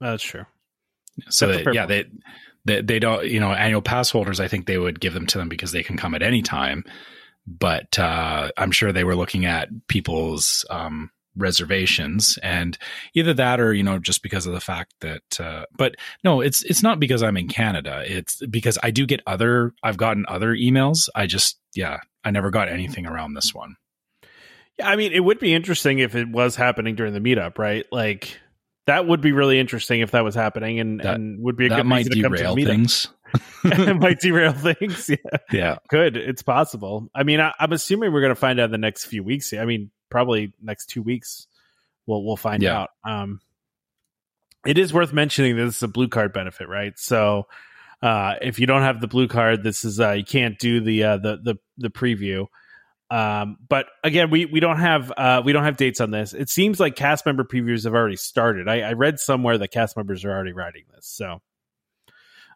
that's 0.00 0.22
true. 0.22 0.44
So 1.28 1.48
that, 1.48 1.74
yeah, 1.74 1.86
they, 1.86 2.04
they 2.64 2.80
they 2.80 2.98
don't 3.00 3.26
you 3.26 3.40
know 3.40 3.52
annual 3.52 3.82
pass 3.82 4.10
holders. 4.10 4.38
I 4.40 4.48
think 4.48 4.66
they 4.66 4.78
would 4.78 5.00
give 5.00 5.12
them 5.12 5.26
to 5.26 5.38
them 5.38 5.48
because 5.48 5.72
they 5.72 5.82
can 5.82 5.96
come 5.96 6.14
at 6.14 6.22
any 6.22 6.40
time. 6.42 6.84
But 7.46 7.98
uh, 7.98 8.50
I'm 8.56 8.70
sure 8.70 8.92
they 8.92 9.04
were 9.04 9.16
looking 9.16 9.44
at 9.44 9.68
people's 9.88 10.64
um, 10.70 11.10
reservations, 11.36 12.38
and 12.42 12.76
either 13.14 13.34
that 13.34 13.60
or 13.60 13.72
you 13.72 13.82
know 13.82 13.98
just 13.98 14.22
because 14.22 14.46
of 14.46 14.52
the 14.52 14.60
fact 14.60 14.94
that. 15.00 15.40
Uh, 15.40 15.64
but 15.76 15.94
no, 16.24 16.40
it's 16.40 16.62
it's 16.64 16.82
not 16.82 17.00
because 17.00 17.22
I'm 17.22 17.36
in 17.36 17.48
Canada. 17.48 18.02
It's 18.06 18.44
because 18.46 18.78
I 18.82 18.90
do 18.90 19.06
get 19.06 19.20
other. 19.26 19.72
I've 19.82 19.96
gotten 19.96 20.24
other 20.28 20.54
emails. 20.54 21.08
I 21.14 21.26
just 21.26 21.58
yeah, 21.74 21.98
I 22.24 22.30
never 22.30 22.50
got 22.50 22.68
anything 22.68 23.06
around 23.06 23.34
this 23.34 23.54
one. 23.54 23.76
Yeah, 24.78 24.88
I 24.88 24.96
mean, 24.96 25.12
it 25.12 25.20
would 25.20 25.38
be 25.38 25.52
interesting 25.54 25.98
if 25.98 26.14
it 26.14 26.28
was 26.28 26.56
happening 26.56 26.94
during 26.94 27.12
the 27.12 27.20
meetup, 27.20 27.58
right? 27.58 27.84
Like 27.92 28.38
that 28.86 29.06
would 29.06 29.20
be 29.20 29.32
really 29.32 29.58
interesting 29.58 30.00
if 30.00 30.10
that 30.12 30.24
was 30.24 30.34
happening, 30.34 30.80
and, 30.80 31.00
That- 31.00 31.16
and 31.16 31.42
would 31.42 31.56
be 31.56 31.66
a 31.66 31.68
that 31.70 31.76
good 31.76 31.86
might 31.86 32.06
reason 32.06 32.12
to 32.14 32.22
come 32.22 32.32
to 32.32 32.38
the 32.38 32.42
derail 32.42 32.66
things. 32.66 33.06
it 33.64 33.96
might 33.96 34.18
derail 34.20 34.52
things. 34.52 35.08
Yeah, 35.08 35.16
yeah. 35.52 35.76
could. 35.88 36.16
It's 36.16 36.42
possible. 36.42 37.08
I 37.14 37.22
mean, 37.22 37.40
I, 37.40 37.52
I'm 37.58 37.72
assuming 37.72 38.12
we're 38.12 38.20
going 38.20 38.34
to 38.34 38.40
find 38.40 38.60
out 38.60 38.66
in 38.66 38.70
the 38.72 38.78
next 38.78 39.04
few 39.06 39.22
weeks. 39.22 39.52
I 39.52 39.64
mean, 39.64 39.90
probably 40.12 40.52
next 40.62 40.86
two 40.86 41.02
weeks. 41.02 41.46
We'll 42.06 42.22
we'll 42.24 42.36
find 42.36 42.62
Yeah. 42.62 42.82
out. 42.82 42.90
Um, 43.04 43.40
it 44.64 44.78
is 44.78 44.92
worth 44.92 45.12
mentioning 45.12 45.56
that 45.56 45.64
this 45.64 45.76
is 45.78 45.82
a 45.82 45.88
blue 45.88 46.08
card 46.08 46.32
benefit, 46.32 46.68
right? 46.68 46.96
So, 46.98 47.48
uh, 48.00 48.34
if 48.40 48.60
you 48.60 48.66
don't 48.66 48.82
have 48.82 49.00
the 49.00 49.08
blue 49.08 49.26
card, 49.26 49.64
this 49.64 49.84
is 49.84 49.98
uh, 49.98 50.12
you 50.12 50.24
can't 50.24 50.58
do 50.58 50.80
the 50.80 51.02
uh, 51.04 51.16
the 51.16 51.36
the 51.42 51.54
the 51.78 51.90
preview. 51.90 52.46
Um, 53.10 53.58
but 53.68 53.86
again, 54.04 54.30
we 54.30 54.46
we 54.46 54.60
don't 54.60 54.78
have 54.78 55.12
uh, 55.16 55.42
we 55.44 55.52
don't 55.52 55.64
have 55.64 55.76
dates 55.76 56.00
on 56.00 56.10
this. 56.12 56.32
It 56.32 56.48
seems 56.48 56.80
like 56.80 56.96
cast 56.96 57.26
member 57.26 57.44
previews 57.44 57.84
have 57.84 57.94
already 57.94 58.16
started. 58.16 58.68
I, 58.68 58.80
I 58.80 58.92
read 58.94 59.18
somewhere 59.20 59.58
that 59.58 59.68
cast 59.68 59.96
members 59.96 60.24
are 60.24 60.30
already 60.30 60.52
writing 60.52 60.84
this. 60.94 61.06
So, 61.06 61.42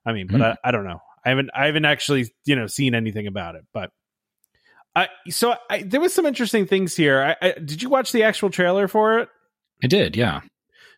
I 0.06 0.12
mean, 0.12 0.28
but 0.28 0.36
Hmm. 0.36 0.42
I, 0.42 0.56
I 0.64 0.70
don't 0.70 0.84
know. 0.86 1.00
I 1.24 1.28
haven't 1.30 1.50
I 1.54 1.66
haven't 1.66 1.84
actually 1.84 2.32
you 2.44 2.56
know 2.56 2.66
seen 2.68 2.94
anything 2.94 3.26
about 3.26 3.54
it. 3.56 3.64
But 3.74 3.90
I 4.96 5.08
so 5.28 5.54
I, 5.70 5.82
there 5.82 6.00
was 6.00 6.12
some 6.14 6.26
interesting 6.26 6.66
things 6.66 6.96
here. 6.96 7.22
I, 7.40 7.46
I, 7.46 7.52
did 7.52 7.82
you 7.82 7.88
watch 7.90 8.10
the 8.12 8.22
actual 8.24 8.50
trailer 8.50 8.88
for 8.88 9.18
it? 9.20 9.28
I 9.84 9.86
did. 9.86 10.16
Yeah. 10.16 10.40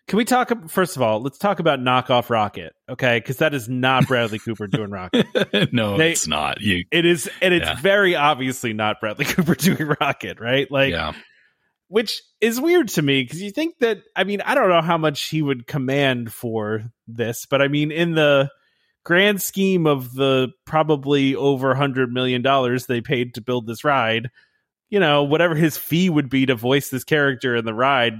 Can 0.06 0.16
we 0.16 0.24
talk? 0.24 0.50
First 0.70 0.96
of 0.96 1.02
all, 1.02 1.20
let's 1.20 1.36
talk 1.36 1.58
about 1.60 1.80
knockoff 1.80 2.30
Rocket, 2.30 2.72
okay? 2.88 3.18
Because 3.18 3.38
that 3.38 3.52
is 3.52 3.68
not 3.68 4.06
Bradley 4.08 4.38
Cooper 4.38 4.66
doing 4.66 4.90
Rocket. 4.90 5.26
no, 5.72 5.98
They- 5.98 6.12
it's 6.12 6.26
not. 6.26 6.62
You 6.62 6.84
It 6.90 7.04
is, 7.04 7.28
and 7.42 7.52
it's 7.52 7.66
Yeah. 7.66 7.74
very 7.80 8.14
obviously 8.16 8.72
not 8.72 9.00
Bradley 9.00 9.24
Cooper 9.26 9.54
doing 9.54 9.94
Rocket, 10.00 10.40
right? 10.40 10.70
Like, 10.70 10.92
yeah. 10.92 11.12
which 11.88 12.22
is 12.40 12.58
weird 12.60 12.88
to 12.90 13.02
me 13.02 13.22
because 13.22 13.42
you 13.42 13.50
think 13.50 13.78
that 13.80 13.98
I 14.16 14.24
mean 14.24 14.40
I 14.40 14.54
don't 14.54 14.70
know 14.70 14.80
how 14.80 14.96
much 14.96 15.28
he 15.28 15.42
would 15.42 15.66
command 15.66 16.32
for 16.32 16.84
this, 17.06 17.44
but 17.44 17.60
I 17.60 17.68
mean 17.68 17.90
in 17.90 18.14
the 18.14 18.48
grand 19.08 19.40
scheme 19.40 19.86
of 19.86 20.12
the 20.12 20.48
probably 20.66 21.34
over 21.34 21.70
a 21.70 21.76
hundred 21.76 22.12
million 22.12 22.42
dollars 22.42 22.84
they 22.84 23.00
paid 23.00 23.32
to 23.32 23.40
build 23.40 23.66
this 23.66 23.82
ride, 23.82 24.28
you 24.90 25.00
know 25.00 25.22
whatever 25.24 25.54
his 25.54 25.78
fee 25.78 26.10
would 26.10 26.28
be 26.28 26.44
to 26.44 26.54
voice 26.54 26.90
this 26.90 27.04
character 27.04 27.56
in 27.56 27.64
the 27.64 27.72
ride, 27.72 28.12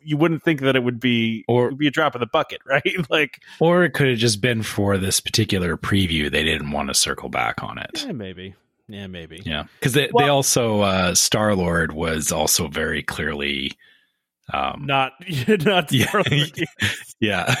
you 0.00 0.16
wouldn't 0.16 0.42
think 0.42 0.60
that 0.62 0.74
it 0.74 0.82
would 0.82 0.98
be 0.98 1.44
Or- 1.46 1.68
would 1.68 1.78
be 1.78 1.86
a 1.86 1.92
drop 1.92 2.16
in 2.16 2.20
the 2.20 2.26
bucket, 2.26 2.58
right? 2.66 2.82
like, 3.08 3.40
Or 3.60 3.84
it 3.84 3.90
could 3.94 4.08
have 4.08 4.18
just 4.18 4.40
been 4.40 4.64
for 4.64 4.98
this 4.98 5.20
particular 5.20 5.76
preview. 5.76 6.28
They 6.28 6.42
didn't 6.42 6.72
want 6.72 6.88
to 6.88 6.94
circle 6.94 7.28
back 7.28 7.62
on 7.62 7.78
it. 7.78 8.02
yeah, 8.04 8.10
maybe, 8.10 8.56
yeah, 8.88 9.06
maybe, 9.06 9.40
Yeah, 9.46 9.66
because 9.78 9.92
they, 9.92 10.10
they 10.18 10.28
also 10.28 10.80
uh, 10.80 11.14
Star 11.14 11.54
Lord 11.54 11.92
was 11.92 12.32
also 12.32 12.66
very 12.66 13.04
clearly, 13.04 13.70
um, 14.52 14.86
not 14.86 15.12
not 15.48 15.92
yeah, 15.92 16.22
yeah, 17.20 17.54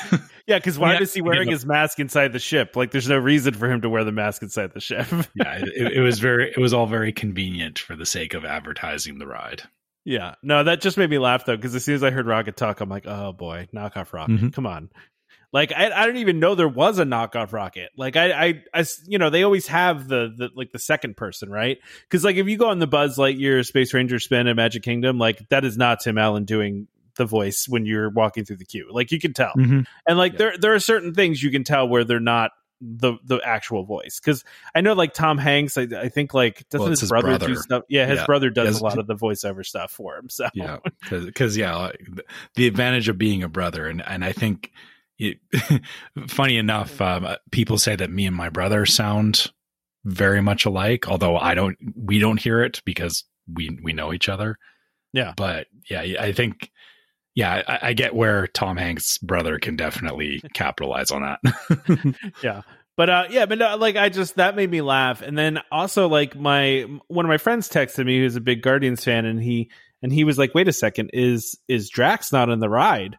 yeah. 0.46 0.58
Because 0.58 0.78
why 0.78 0.96
is 0.98 1.12
he 1.14 1.18
you 1.20 1.24
wearing 1.24 1.46
know- 1.46 1.52
his 1.52 1.64
mask 1.66 1.98
inside 2.00 2.32
the 2.32 2.38
ship? 2.38 2.76
Like, 2.76 2.90
there's 2.90 3.08
no 3.08 3.18
reason 3.18 3.54
for 3.54 3.70
him 3.70 3.80
to 3.82 3.88
wear 3.88 4.04
the 4.04 4.12
mask 4.12 4.42
inside 4.42 4.72
the 4.74 4.80
ship. 4.80 5.06
yeah. 5.34 5.58
It, 5.62 5.94
it 5.94 6.00
was 6.00 6.18
very, 6.18 6.50
it 6.50 6.58
was 6.58 6.72
all 6.74 6.86
very 6.86 7.12
convenient 7.12 7.78
for 7.78 7.96
the 7.96 8.06
sake 8.06 8.34
of 8.34 8.44
advertising 8.44 9.18
the 9.18 9.26
ride. 9.26 9.62
Yeah, 10.04 10.34
no, 10.42 10.64
that 10.64 10.80
just 10.80 10.98
made 10.98 11.08
me 11.10 11.18
laugh 11.18 11.44
though, 11.44 11.54
because 11.56 11.74
as 11.76 11.84
soon 11.84 11.94
as 11.94 12.02
I 12.02 12.10
heard 12.10 12.26
Rocket 12.26 12.56
talk, 12.56 12.80
I'm 12.80 12.88
like, 12.88 13.06
oh 13.06 13.32
boy, 13.32 13.68
knockoff 13.72 14.12
Rocket, 14.12 14.32
Mhm. 14.40 14.52
come 14.52 14.66
on. 14.66 14.90
Like 15.52 15.70
I, 15.72 15.90
I 15.90 16.06
didn't 16.06 16.20
even 16.22 16.40
know 16.40 16.54
there 16.54 16.66
was 16.68 16.98
a 16.98 17.04
knockoff 17.04 17.52
Rocket. 17.52 17.90
Like 17.96 18.16
I, 18.16 18.32
I, 18.46 18.62
I 18.74 18.84
you 19.06 19.18
know, 19.18 19.28
they 19.30 19.42
always 19.42 19.66
have 19.66 20.08
the, 20.08 20.32
the 20.36 20.50
like 20.54 20.72
the 20.72 20.78
second 20.78 21.16
person, 21.16 21.50
right? 21.50 21.78
Because 22.02 22.24
like 22.24 22.36
if 22.36 22.48
you 22.48 22.56
go 22.56 22.68
on 22.70 22.78
the 22.78 22.86
Buzz 22.86 23.18
Lightyear 23.18 23.64
Space 23.66 23.92
Ranger 23.92 24.18
spin 24.18 24.46
at 24.46 24.56
Magic 24.56 24.82
Kingdom, 24.82 25.18
like 25.18 25.46
that 25.50 25.64
is 25.64 25.76
not 25.76 26.00
Tim 26.00 26.16
Allen 26.16 26.44
doing 26.44 26.88
the 27.16 27.26
voice 27.26 27.66
when 27.68 27.84
you're 27.84 28.08
walking 28.08 28.46
through 28.46 28.56
the 28.56 28.64
queue. 28.64 28.88
Like 28.90 29.12
you 29.12 29.20
can 29.20 29.34
tell, 29.34 29.52
mm-hmm. 29.54 29.80
and 30.06 30.18
like 30.18 30.32
Yeah. 30.32 30.38
there 30.38 30.58
there 30.58 30.74
are 30.74 30.80
certain 30.80 31.12
things 31.12 31.42
you 31.42 31.50
can 31.50 31.64
tell 31.64 31.86
where 31.86 32.04
they're 32.04 32.18
not 32.20 32.52
the 32.80 33.14
the 33.24 33.38
actual 33.44 33.84
voice 33.84 34.18
because 34.18 34.42
I 34.74 34.80
know 34.80 34.94
like 34.94 35.14
Tom 35.14 35.38
Hanks 35.38 35.78
I, 35.78 35.82
I 35.82 36.08
think 36.08 36.34
like 36.34 36.68
doesn't 36.70 36.80
Well, 36.80 36.90
his, 36.90 37.00
his 37.02 37.10
brother, 37.10 37.38
do 37.38 37.54
stuff 37.54 37.84
yeah 37.88 38.06
his 38.06 38.18
Yeah. 38.18 38.26
brother 38.26 38.50
does 38.50 38.72
Yes. 38.74 38.80
a 38.80 38.84
lot 38.84 38.98
of 38.98 39.06
the 39.06 39.14
voiceover 39.14 39.64
stuff 39.64 39.92
for 39.92 40.16
him 40.16 40.28
so 40.28 40.48
Yeah, 40.54 40.78
because 41.10 41.56
yeah, 41.56 41.92
the 42.54 42.66
advantage 42.66 43.08
of 43.08 43.18
being 43.18 43.42
a 43.44 43.48
brother, 43.48 43.86
and 43.86 44.02
and 44.04 44.24
I 44.24 44.32
think, 44.32 44.72
it, 45.18 45.38
funny 46.28 46.56
enough, 46.56 47.00
um, 47.00 47.24
uh, 47.24 47.36
people 47.50 47.78
say 47.78 47.96
that 47.96 48.10
me 48.10 48.26
and 48.26 48.36
my 48.36 48.48
brother 48.48 48.86
sound 48.86 49.46
very 50.04 50.42
much 50.42 50.64
alike. 50.64 51.08
Although 51.08 51.36
I 51.36 51.54
don't, 51.54 51.76
we 51.96 52.18
don't 52.18 52.40
hear 52.40 52.62
it 52.62 52.82
because 52.84 53.24
we 53.52 53.78
we 53.82 53.92
know 53.92 54.12
each 54.12 54.28
other. 54.28 54.58
Yeah. 55.12 55.34
but 55.36 55.66
yeah, 55.88 56.00
I 56.00 56.32
think. 56.32 56.70
Yeah, 57.34 57.62
I, 57.66 57.78
I 57.88 57.92
get 57.94 58.14
where 58.14 58.46
Tom 58.48 58.76
Hanks' 58.76 59.16
brother 59.16 59.58
can 59.58 59.74
definitely 59.74 60.42
capitalize 60.54 61.10
on 61.10 61.22
that. 61.22 62.14
yeah 62.42 62.60
but 62.96 63.08
uh 63.08 63.24
yeah 63.30 63.46
but 63.46 63.58
no, 63.58 63.76
like 63.76 63.96
i 63.96 64.08
just 64.08 64.36
that 64.36 64.56
made 64.56 64.70
me 64.70 64.80
laugh 64.80 65.22
and 65.22 65.36
then 65.36 65.60
also 65.70 66.08
like 66.08 66.36
my 66.36 66.86
one 67.08 67.24
of 67.24 67.28
my 67.28 67.38
friends 67.38 67.68
texted 67.68 68.04
me 68.04 68.18
who's 68.18 68.36
a 68.36 68.40
big 68.40 68.62
guardians 68.62 69.04
fan 69.04 69.24
and 69.24 69.42
he 69.42 69.70
and 70.02 70.12
he 70.12 70.24
was 70.24 70.38
like 70.38 70.54
wait 70.54 70.68
a 70.68 70.72
second 70.72 71.10
is 71.12 71.58
is 71.68 71.88
drax 71.88 72.32
not 72.32 72.48
in 72.48 72.60
the 72.60 72.68
ride 72.68 73.16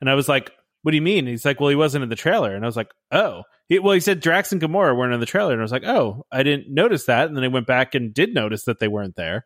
and 0.00 0.10
i 0.10 0.14
was 0.14 0.28
like 0.28 0.50
what 0.84 0.92
do 0.92 0.96
you 0.96 1.02
mean? 1.02 1.26
He's 1.26 1.44
like 1.44 1.58
well 1.58 1.70
he 1.70 1.76
wasn't 1.76 2.04
in 2.04 2.10
the 2.10 2.14
trailer. 2.16 2.54
And 2.54 2.64
i 2.64 2.68
was 2.68 2.76
like 2.76 2.92
oh. 3.10 3.42
He, 3.66 3.78
well 3.80 3.94
he 3.94 4.00
said 4.00 4.20
drax 4.20 4.52
and 4.52 4.60
gamora 4.60 4.96
weren't 4.96 5.14
in 5.14 5.20
the 5.20 5.26
trailer. 5.26 5.52
And 5.52 5.60
i 5.60 5.64
was 5.64 5.72
like 5.72 5.84
oh 5.84 6.24
i 6.30 6.42
didn't 6.44 6.72
notice 6.72 7.06
that. 7.06 7.26
And 7.26 7.36
then 7.36 7.42
i 7.42 7.48
went 7.48 7.66
back 7.66 7.94
and 7.96 8.14
did 8.14 8.32
notice 8.32 8.64
that 8.64 8.78
they 8.78 8.88
weren't 8.88 9.16
there. 9.16 9.44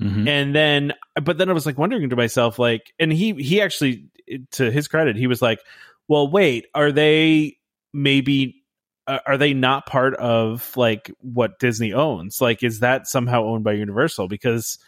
Mhm. 0.00 0.26
and 0.26 0.54
then 0.54 0.94
but 1.22 1.38
then 1.38 1.48
i 1.48 1.52
was 1.52 1.66
like 1.66 1.78
wondering 1.78 2.08
to 2.10 2.16
myself 2.16 2.58
like 2.58 2.92
and 2.98 3.12
he 3.12 3.34
he 3.34 3.60
actually 3.60 4.06
to 4.52 4.70
his 4.70 4.88
credit 4.88 5.14
he 5.16 5.28
was 5.28 5.40
like 5.42 5.60
well 6.08 6.28
wait 6.28 6.66
are 6.74 6.90
they 6.90 7.58
maybe 7.92 8.64
uh, 9.06 9.18
are 9.26 9.36
they 9.36 9.52
not 9.52 9.86
part 9.86 10.14
of 10.14 10.74
like 10.76 11.10
what 11.20 11.58
disney 11.58 11.92
owns? 11.92 12.40
Like 12.40 12.62
is 12.62 12.80
that 12.80 13.06
somehow 13.06 13.44
owned 13.44 13.64
by 13.64 13.72
universal? 13.72 14.28
Because 14.28 14.78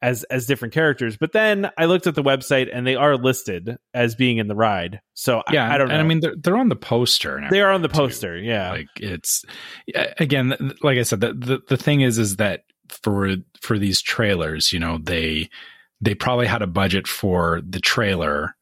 as 0.00 0.24
as 0.24 0.46
different 0.46 0.72
characters 0.74 1.16
but 1.16 1.32
then 1.32 1.70
i 1.76 1.84
looked 1.86 2.06
at 2.06 2.14
the 2.14 2.22
website 2.22 2.68
and 2.72 2.86
they 2.86 2.94
are 2.94 3.16
listed 3.16 3.76
as 3.94 4.14
being 4.14 4.38
in 4.38 4.46
the 4.48 4.54
ride 4.54 5.00
so 5.14 5.42
Yeah, 5.50 5.68
I, 5.68 5.74
I 5.74 5.78
don't 5.78 5.88
know 5.88 5.94
And 5.94 6.02
I 6.02 6.06
mean, 6.06 6.20
they're 6.20 6.34
they're 6.36 6.56
on 6.56 6.68
the 6.68 6.76
poster. 6.76 7.44
They 7.50 7.60
are 7.60 7.72
on 7.72 7.82
the 7.82 7.88
too. 7.88 7.94
poster 7.94 8.36
yeah 8.38 8.70
like 8.70 8.88
it's 9.00 9.44
again 10.18 10.74
like 10.82 10.98
i 10.98 11.02
said 11.02 11.20
the, 11.20 11.32
the 11.32 11.60
the 11.68 11.76
thing 11.76 12.00
is 12.02 12.18
is 12.18 12.36
that 12.36 12.62
for 12.88 13.36
for 13.60 13.78
these 13.78 14.00
trailers 14.00 14.72
you 14.72 14.78
know 14.78 14.98
they 15.02 15.50
they 16.00 16.14
probably 16.14 16.46
had 16.46 16.62
a 16.62 16.66
budget 16.66 17.06
for 17.08 17.60
the 17.68 17.80
trailer 17.80 18.56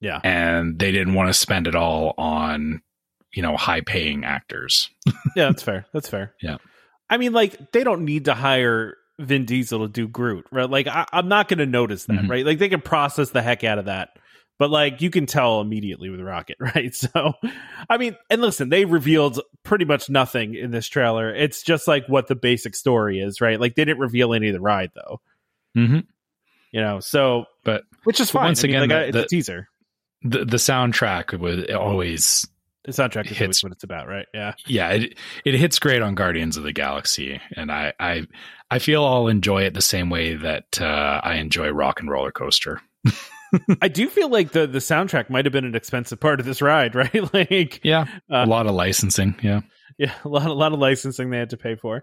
yeah 0.00 0.20
and 0.24 0.78
they 0.78 0.90
didn't 0.92 1.14
want 1.14 1.28
to 1.28 1.34
spend 1.34 1.66
it 1.66 1.74
all 1.74 2.14
on 2.18 2.82
you 3.32 3.42
know 3.42 3.56
high 3.56 3.80
paying 3.80 4.24
actors 4.24 4.90
yeah, 5.36 5.46
that's 5.46 5.62
fair. 5.62 5.86
That's 5.92 6.08
fair. 6.08 6.34
Yeah. 6.42 6.58
I 7.10 7.16
mean, 7.18 7.32
like 7.32 7.72
they 7.72 7.84
don't 7.84 8.04
need 8.04 8.26
to 8.26 8.34
hire 8.34 8.96
Vin 9.20 9.44
Diesel 9.44 9.86
to 9.86 9.88
do 9.92 10.08
Groot, 10.08 10.46
right? 10.50 10.68
Like 10.68 10.86
I, 10.88 11.06
I'm 11.12 11.28
not 11.28 11.48
going 11.48 11.58
to 11.58 11.66
notice 11.66 12.04
that, 12.06 12.22
Mhm. 12.24 12.28
right? 12.30 12.44
Like 12.46 12.58
they 12.58 12.68
can 12.68 12.80
process 12.80 13.30
the 13.30 13.42
heck 13.42 13.62
out 13.64 13.78
of 13.78 13.84
that, 13.84 14.10
but 14.58 14.70
like 14.70 15.00
you 15.02 15.10
can 15.10 15.26
tell 15.26 15.60
immediately 15.60 16.10
with 16.10 16.20
Rocket, 16.20 16.56
right? 16.60 16.94
So, 16.94 17.34
I 17.88 17.96
mean, 17.98 18.16
and 18.30 18.40
listen, 18.42 18.68
they 18.70 18.84
revealed 18.84 19.40
pretty 19.62 19.84
much 19.84 20.10
nothing 20.10 20.54
in 20.54 20.70
this 20.72 20.88
trailer. 20.88 21.32
It's 21.34 21.62
just 21.62 21.86
like 21.86 22.06
what 22.08 22.26
the 22.26 22.34
basic 22.34 22.74
story 22.74 23.20
is, 23.20 23.40
right? 23.40 23.60
Like 23.60 23.74
they 23.76 23.84
didn't 23.84 24.00
reveal 24.00 24.34
any 24.34 24.48
of 24.48 24.54
the 24.54 24.60
ride 24.60 24.90
though, 24.94 25.20
mm-hmm. 25.76 26.00
you 26.72 26.80
know. 26.80 27.00
So, 27.00 27.44
but 27.64 27.84
which 28.04 28.18
is 28.20 28.30
But 28.32 28.38
fine. 28.40 28.46
once 28.48 28.64
I 28.64 28.66
mean, 28.68 28.76
again, 28.76 28.88
like, 28.90 28.90
the- 28.90 29.06
it's 29.06 29.16
the- 29.16 29.22
a 29.24 29.26
teaser. 29.28 29.68
the 30.22 30.44
the 30.44 30.56
soundtrack 30.56 31.38
would 31.38 31.70
always 31.70 32.48
The 32.84 32.92
soundtrack 32.92 33.30
is 33.30 33.36
hits- 33.36 33.62
what 33.62 33.72
it's 33.72 33.84
about, 33.84 34.08
right? 34.08 34.26
Yeah. 34.34 34.52
yeah 34.66 34.90
it, 34.90 35.18
it 35.44 35.54
hits 35.54 35.78
great 35.78 36.02
on 36.02 36.14
guardians 36.14 36.56
of 36.56 36.64
the 36.64 36.72
galaxy 36.72 37.40
and 37.56 37.72
i 37.72 37.92
i 37.98 38.26
i 38.70 38.78
feel 38.78 39.04
i'll 39.04 39.28
enjoy 39.28 39.62
it 39.62 39.72
the 39.74 39.80
same 39.82 40.10
way 40.10 40.34
that 40.34 40.80
uh, 40.80 41.20
i 41.24 41.36
enjoy 41.36 41.68
rock 41.70 42.00
and 42.00 42.10
roller 42.10 42.32
coaster 42.32 42.80
I 43.80 43.86
do 43.88 44.08
feel 44.08 44.28
like 44.30 44.50
the 44.50 44.66
the 44.66 44.80
soundtrack 44.80 45.30
might 45.30 45.44
have 45.44 45.52
been 45.52 45.64
an 45.64 45.76
expensive 45.76 46.18
part 46.18 46.40
of 46.40 46.46
this 46.46 46.60
ride, 46.60 46.94
right? 46.96 47.32
like 47.34 47.80
yeah 47.84 48.06
Uh, 48.30 48.44
a 48.44 48.46
lot 48.46 48.66
of 48.66 48.74
licensing 48.74 49.36
yeah 49.42 49.60
yeah 49.98 50.12
a 50.24 50.28
lot 50.28 50.46
a 50.46 50.52
lot 50.52 50.72
of 50.72 50.78
licensing 50.80 51.30
they 51.30 51.38
had 51.38 51.50
to 51.50 51.56
pay 51.56 51.76
for 51.76 52.02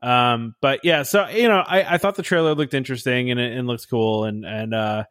um 0.00 0.54
but 0.62 0.80
yeah 0.84 1.02
so 1.02 1.26
you 1.28 1.48
know 1.48 1.58
i 1.66 1.94
i 1.94 1.98
thought 1.98 2.14
the 2.16 2.22
trailer 2.22 2.54
looked 2.54 2.74
interesting 2.74 3.30
and 3.30 3.38
it, 3.40 3.52
and 3.56 3.66
looks 3.66 3.84
cool 3.86 4.24
and 4.24 4.44
and 4.44 4.74
uh 4.74 5.04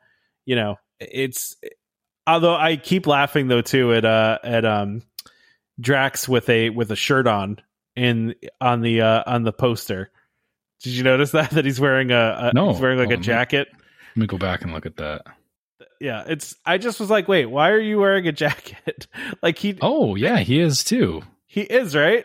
you 0.45 0.55
know 0.55 0.75
it's 0.99 1.55
although 2.27 2.55
i 2.55 2.75
keep 2.77 3.05
laughing 3.07 3.47
though 3.47 3.61
too 3.61 3.93
at 3.93 4.05
uh 4.05 4.37
at 4.43 4.63
um 4.65 5.01
drax 5.79 6.27
with 6.29 6.49
a 6.49 6.69
with 6.69 6.91
a 6.91 6.95
shirt 6.95 7.27
on 7.27 7.57
in 7.95 8.35
on 8.59 8.81
the 8.81 9.01
uh 9.01 9.23
on 9.25 9.43
the 9.43 9.53
poster 9.53 10.11
did 10.81 10.91
you 10.93 11.03
notice 11.03 11.31
that 11.31 11.49
that 11.51 11.65
he's 11.65 11.79
wearing 11.79 12.11
a, 12.11 12.15
a 12.15 12.51
No. 12.53 12.71
he's 12.71 12.81
wearing 12.81 12.99
like 12.99 13.09
Oh, 13.09 13.13
a 13.13 13.17
jacket 13.17 13.67
let 13.71 14.17
me 14.17 14.27
go 14.27 14.37
back 14.37 14.61
and 14.63 14.73
look 14.73 14.85
at 14.85 14.97
that 14.97 15.25
yeah 15.99 16.23
it's 16.27 16.55
i 16.65 16.77
just 16.77 16.99
was 16.99 17.09
like 17.09 17.27
wait 17.27 17.45
why 17.47 17.69
are 17.69 17.79
you 17.79 17.99
wearing 17.99 18.27
a 18.27 18.31
jacket 18.43 19.07
like 19.41 19.57
he 19.57 19.77
oh 19.81 20.15
yeah 20.15 20.37
he 20.39 20.59
is 20.59 20.83
too 20.83 21.21
He 21.47 21.61
is 21.61 21.93
right. 21.95 22.23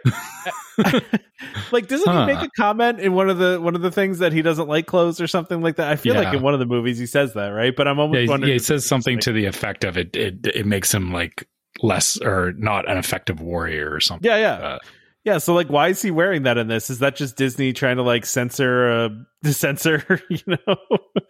like, 1.73 1.89
doesn't 1.89 2.07
Huh. 2.09 2.27
he 2.27 2.33
make 2.35 2.43
a 2.45 2.51
comment 2.57 3.01
in 3.01 3.13
one 3.13 3.29
of 3.29 3.39
the 3.39 3.61
one 3.61 3.75
of 3.75 3.83
the 3.83 3.91
things 3.91 4.21
that 4.21 4.33
he 4.33 4.41
doesn't 4.43 4.69
like 4.69 4.87
clothes 4.87 5.21
or 5.21 5.27
something 5.27 5.63
like 5.63 5.77
that? 5.77 5.91
I 5.91 5.97
feel 5.97 6.15
like 6.15 6.33
in 6.33 6.43
one 6.43 6.55
of 6.55 6.61
the 6.61 6.67
movies 6.67 6.99
he 6.99 7.07
says 7.07 7.35
that, 7.35 7.49
right? 7.49 7.75
But 7.75 7.89
I'm 7.89 7.99
almost 7.99 8.21
yeah, 8.21 8.29
wondering. 8.29 8.51
yeah, 8.51 8.55
he 8.55 8.59
says 8.61 8.87
something 8.87 9.19
to 9.21 9.33
the 9.33 9.47
effect 9.47 9.83
of 9.85 9.97
it 9.99 10.15
it 10.15 10.47
it 10.47 10.65
makes 10.67 10.95
him 10.95 11.13
like 11.13 11.49
less 11.83 12.17
or 12.21 12.53
not 12.57 12.89
an 12.91 12.99
effective 12.99 13.41
warrior 13.41 13.93
or 13.93 14.01
something 14.01 14.31
like- 14.31 14.39
yeah, 14.41 14.59
yeah, 14.59 14.67
uh, 14.67 14.79
yeah. 15.25 15.39
So, 15.39 15.55
like, 15.55 15.69
why 15.69 15.89
is 15.89 16.01
he 16.01 16.11
wearing 16.11 16.45
that 16.45 16.57
in 16.59 16.69
this? 16.69 16.89
Is 16.91 17.01
that 17.01 17.17
just 17.17 17.37
Disney 17.37 17.73
trying 17.73 17.97
to 17.97 18.03
like 18.03 18.25
censor, 18.27 18.89
uh, 18.91 19.09
censor? 19.51 20.21
You 20.31 20.39
know, 20.67 20.77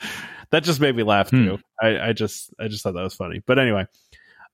that 0.50 0.62
just 0.64 0.80
made 0.80 0.94
me 0.96 1.02
laugh 1.02 1.30
Hmm. 1.30 1.44
too. 1.44 1.58
I, 1.82 2.08
I 2.08 2.12
just, 2.12 2.52
I 2.60 2.68
just 2.68 2.82
thought 2.82 2.94
that 2.94 3.02
was 3.02 3.14
funny. 3.14 3.42
But 3.46 3.58
anyway, 3.58 3.86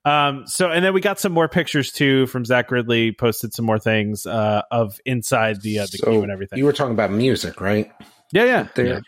um, 0.04 0.46
so 0.46 0.70
and 0.70 0.84
then 0.84 0.94
we 0.94 1.00
got 1.00 1.18
some 1.20 1.32
more 1.32 1.48
pictures 1.48 1.92
too 1.92 2.26
from 2.26 2.44
Zach 2.44 2.68
Riddley. 2.70 3.16
Posted 3.16 3.52
some 3.54 3.64
more 3.64 3.78
things 3.78 4.26
uh 4.26 4.62
of 4.70 4.98
inside 5.04 5.62
the 5.62 5.78
uh, 5.80 5.86
the 5.90 5.98
queue 5.98 6.22
and 6.22 6.30
everything. 6.32 6.58
You 6.58 6.64
were 6.64 6.72
talking 6.72 6.94
about 6.94 7.10
music, 7.12 7.60
right? 7.60 7.90
yeah, 8.32 8.44
yeah, 8.44 8.68
There. 8.74 8.86
Yeah. 8.86 9.00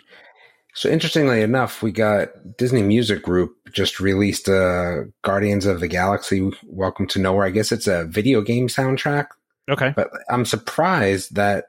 So 0.74 0.88
interestingly 0.88 1.40
enough, 1.40 1.82
we 1.82 1.92
got 1.92 2.56
Disney 2.56 2.82
Music 2.82 3.22
Group 3.22 3.56
just 3.72 4.00
released 4.00 4.48
uh, 4.48 5.04
Guardians 5.22 5.66
of 5.66 5.78
the 5.78 5.86
Galaxy 5.88 6.50
Welcome 6.64 7.06
to 7.08 7.20
Knowhere. 7.20 7.46
I 7.46 7.50
guess 7.50 7.70
it's 7.70 7.86
a 7.86 8.04
video 8.04 8.42
game 8.42 8.66
soundtrack, 8.66 9.28
okay, 9.70 9.92
but 9.94 10.10
I'm 10.28 10.44
surprised 10.44 11.36
that 11.36 11.66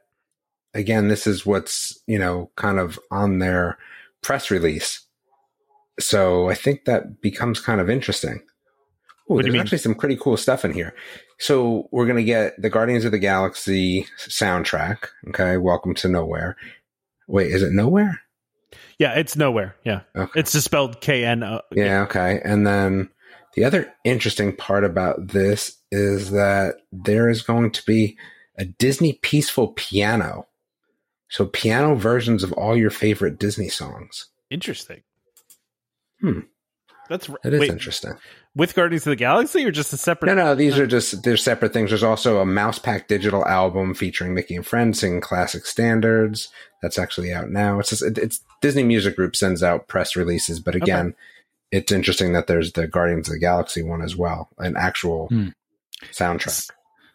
again, 0.73 1.07
this 1.07 1.27
is 1.27 1.45
what's, 1.45 1.97
you 2.07 2.19
know, 2.19 2.51
kind 2.55 2.79
of 2.79 2.99
on 3.11 3.39
their 3.39 3.77
press 4.21 4.51
release. 4.51 5.01
So 5.99 6.49
I 6.49 6.55
think 6.55 6.85
that 6.85 7.21
becomes 7.21 7.59
kind 7.59 7.79
of 7.79 7.89
interesting. 7.89 8.41
Ooh, 9.29 9.35
What 9.35 9.41
do 9.41 9.47
you 9.47 9.53
there's 9.53 9.61
actually 9.61 9.77
some 9.79 9.95
pretty 9.95 10.17
cool 10.17 10.35
stuff 10.35 10.65
in 10.65 10.73
here. 10.73 10.93
So 11.39 11.87
we're 11.91 12.05
going 12.05 12.17
to 12.17 12.23
get 12.23 12.61
the 12.61 12.69
Guardians 12.69 13.05
of 13.05 13.11
the 13.11 13.19
Galaxy 13.19 14.05
soundtrack. 14.17 15.07
Okay. 15.29 15.57
Welcome 15.57 15.95
to 15.95 16.07
Knowhere. 16.07 16.55
Wait, 17.27 17.51
is 17.51 17.63
it 17.63 17.71
Nowhere? 17.71 18.21
Yeah. 18.99 19.13
It's 19.17 19.35
nowhere. 19.35 19.75
Yeah, 19.83 20.01
Okay. 20.15 20.39
it's 20.39 20.51
just 20.51 20.65
spelled 20.65 21.01
K 21.01 21.25
N 21.25 21.43
O. 21.43 21.61
Yeah, 21.71 22.01
okay. 22.03 22.41
And 22.43 22.65
then 22.65 23.09
the 23.55 23.63
other 23.63 23.93
interesting 24.03 24.55
part 24.55 24.83
about 24.83 25.27
this 25.27 25.77
is 25.91 26.31
that 26.31 26.75
there 26.91 27.29
is 27.29 27.41
going 27.41 27.71
to 27.71 27.85
be 27.85 28.17
a 28.57 28.65
Disney 28.65 29.13
Peaceful 29.13 29.69
Piano. 29.69 30.47
So 31.29 31.45
piano 31.47 31.95
versions 31.95 32.43
of 32.43 32.53
all 32.53 32.77
your 32.77 32.89
favorite 32.91 33.39
Disney 33.39 33.67
songs. 33.69 34.27
Interesting. 34.49 35.01
Hmm. 36.21 36.41
That's 37.09 37.29
It 37.43 37.53
is 37.53 37.59
wait, 37.59 37.71
interesting. 37.71 38.13
With 38.55 38.73
Guardians 38.75 39.05
of 39.05 39.11
the 39.11 39.15
Galaxy 39.17 39.65
or 39.65 39.71
just 39.71 39.91
a 39.93 39.97
separate. 39.97 40.27
No, 40.33 40.35
no, 40.35 40.55
these 40.55 40.77
are 40.79 40.87
just 40.87 41.23
they're 41.23 41.37
separate 41.37 41.73
things. 41.73 41.89
There's 41.91 42.03
also 42.03 42.39
a 42.39 42.45
Mouse 42.45 42.79
Pack 42.79 43.07
digital 43.07 43.45
album 43.45 43.93
featuring 43.93 44.33
Mickey 44.33 44.55
and 44.55 44.65
Friends 44.65 44.99
singing 44.99 45.21
classic 45.21 45.65
standards. 45.65 46.49
That's 46.81 46.97
actually 46.99 47.33
out 47.33 47.49
now. 47.49 47.79
It's 47.79 47.89
just, 47.89 48.03
it, 48.03 48.17
it's 48.17 48.39
Disney 48.61 48.83
Music 48.83 49.15
Group 49.15 49.35
sends 49.35 49.61
out 49.63 49.87
press 49.87 50.15
releases, 50.15 50.59
but 50.59 50.75
again, 50.75 51.15
it's 51.71 51.91
interesting 51.91 52.33
that 52.33 52.47
there's 52.47 52.71
the 52.73 52.87
Guardians 52.87 53.27
of 53.27 53.33
the 53.33 53.39
Galaxy 53.39 53.81
one 53.83 54.01
as 54.01 54.15
well, 54.15 54.49
an 54.59 54.75
actual 54.77 55.27
Hmm. 55.27 55.47
soundtrack. 56.11 56.69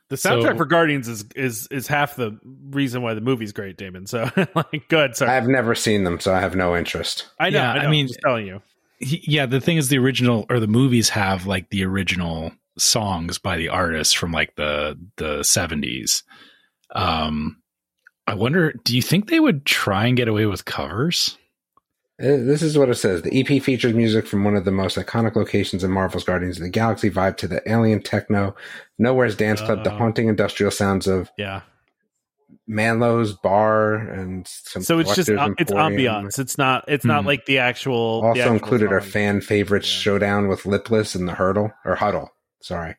The 0.08 0.16
soundtrack 0.16 0.50
So- 0.52 0.56
for 0.56 0.64
Guardians 0.66 1.06
is 1.06 1.24
is 1.36 1.68
is 1.70 1.86
half 1.86 2.16
the 2.16 2.36
reason 2.70 3.00
why 3.02 3.14
the 3.14 3.20
movie's 3.20 3.52
great, 3.52 3.76
Damon. 3.76 4.06
So 4.06 4.28
like, 4.56 4.88
good. 4.88 5.14
Sorry, 5.16 5.30
I've 5.30 5.46
never 5.46 5.74
seen 5.76 6.02
them, 6.02 6.18
so 6.18 6.34
I 6.34 6.40
have 6.40 6.56
no 6.56 6.76
interest. 6.76 7.28
I 7.38 7.50
know. 7.50 7.58
Yeah, 7.60 7.70
I, 7.70 7.74
know 7.76 7.80
I 7.80 7.84
I 7.84 7.86
mean- 7.86 7.90
mean, 7.92 8.06
just 8.08 8.20
telling 8.20 8.46
you. 8.46 8.60
He- 9.00 9.24
yeah, 9.26 9.46
the 9.46 9.60
thing 9.60 9.76
is, 9.78 9.88
the 9.88 9.98
original 9.98 10.46
or 10.50 10.60
the 10.60 10.66
movies 10.66 11.08
have 11.10 11.46
like 11.46 11.70
the 11.70 11.84
original 11.84 12.52
songs 12.78 13.38
by 13.38 13.56
the 13.56 13.68
artists 13.68 14.14
from 14.14 14.30
like 14.32 14.54
the 14.56 14.98
the 15.16 15.42
seventies. 15.42 16.22
Um, 16.94 17.56
I 18.26 18.34
wonder, 18.34 18.72
do 18.84 18.94
you 18.94 19.02
think 19.02 19.28
they 19.28 19.40
would 19.40 19.64
try 19.64 20.06
and 20.06 20.16
get 20.16 20.28
away 20.28 20.46
with 20.46 20.64
covers? 20.64 21.36
Uh, 22.20 22.36
This 22.36 22.62
is 22.62 22.76
what 22.76 22.88
it 22.90 22.94
says. 22.96 23.22
The 23.22 23.40
EP 23.40 23.62
features 23.62 23.94
music 23.94 24.26
from 24.26 24.44
one 24.44 24.54
of 24.54 24.64
the 24.64 24.70
most 24.70 24.96
iconic 24.96 25.34
locations 25.36 25.82
in 25.82 25.90
Marvel's 25.90 26.24
Guardians 26.24 26.58
of 26.58 26.62
the 26.64 26.68
Galaxy 26.68 27.10
vibe 27.10 27.36
to 27.38 27.48
the 27.48 27.62
alien 27.70 28.02
techno, 28.02 28.54
Knowhere's 28.98 29.36
Dance 29.36 29.60
Club, 29.60 29.82
the 29.84 29.92
Oh. 29.92 29.96
haunting 29.96 30.28
industrial 30.28 30.70
sounds 30.70 31.06
of 31.06 31.30
Yeah. 31.38 31.62
Mantlo's 32.70 33.32
bar 33.32 33.94
and 33.96 34.46
some 34.46 34.82
So 34.82 35.00
it's 35.00 35.14
just 35.16 35.28
Collector's 35.28 35.56
it's 35.58 35.72
ambiance. 35.72 36.38
It's 36.38 36.56
not. 36.56 36.84
It's 36.86 37.04
not 37.04 37.22
Hmm. 37.22 37.26
like 37.26 37.44
the 37.46 37.58
actual. 37.58 38.20
the 38.22 38.28
Also 38.28 38.40
actual 38.42 38.54
included 38.54 38.92
our 38.92 39.00
fan 39.00 39.40
favorites 39.40 39.92
Yeah. 39.92 40.00
showdown 40.02 40.46
with 40.48 40.64
Lipless 40.66 41.14
and 41.16 41.26
the 41.26 41.32
Hurdle 41.34 41.72
or 41.84 41.96
Huddle. 41.96 42.30
Sorry, 42.62 42.94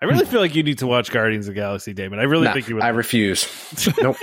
I 0.00 0.04
really 0.04 0.26
feel 0.26 0.40
like 0.40 0.54
you 0.54 0.62
need 0.62 0.78
to 0.78 0.86
watch 0.86 1.10
Guardians 1.10 1.48
of 1.48 1.54
the 1.54 1.60
Galaxy, 1.60 1.92
Damon. 1.94 2.18
I 2.20 2.24
really 2.24 2.44
Nah, 2.46 2.52
think 2.54 2.68
you 2.68 2.74
would. 2.76 2.84
I 2.84 2.88
refuse. 2.90 3.48
nope, 4.02 4.16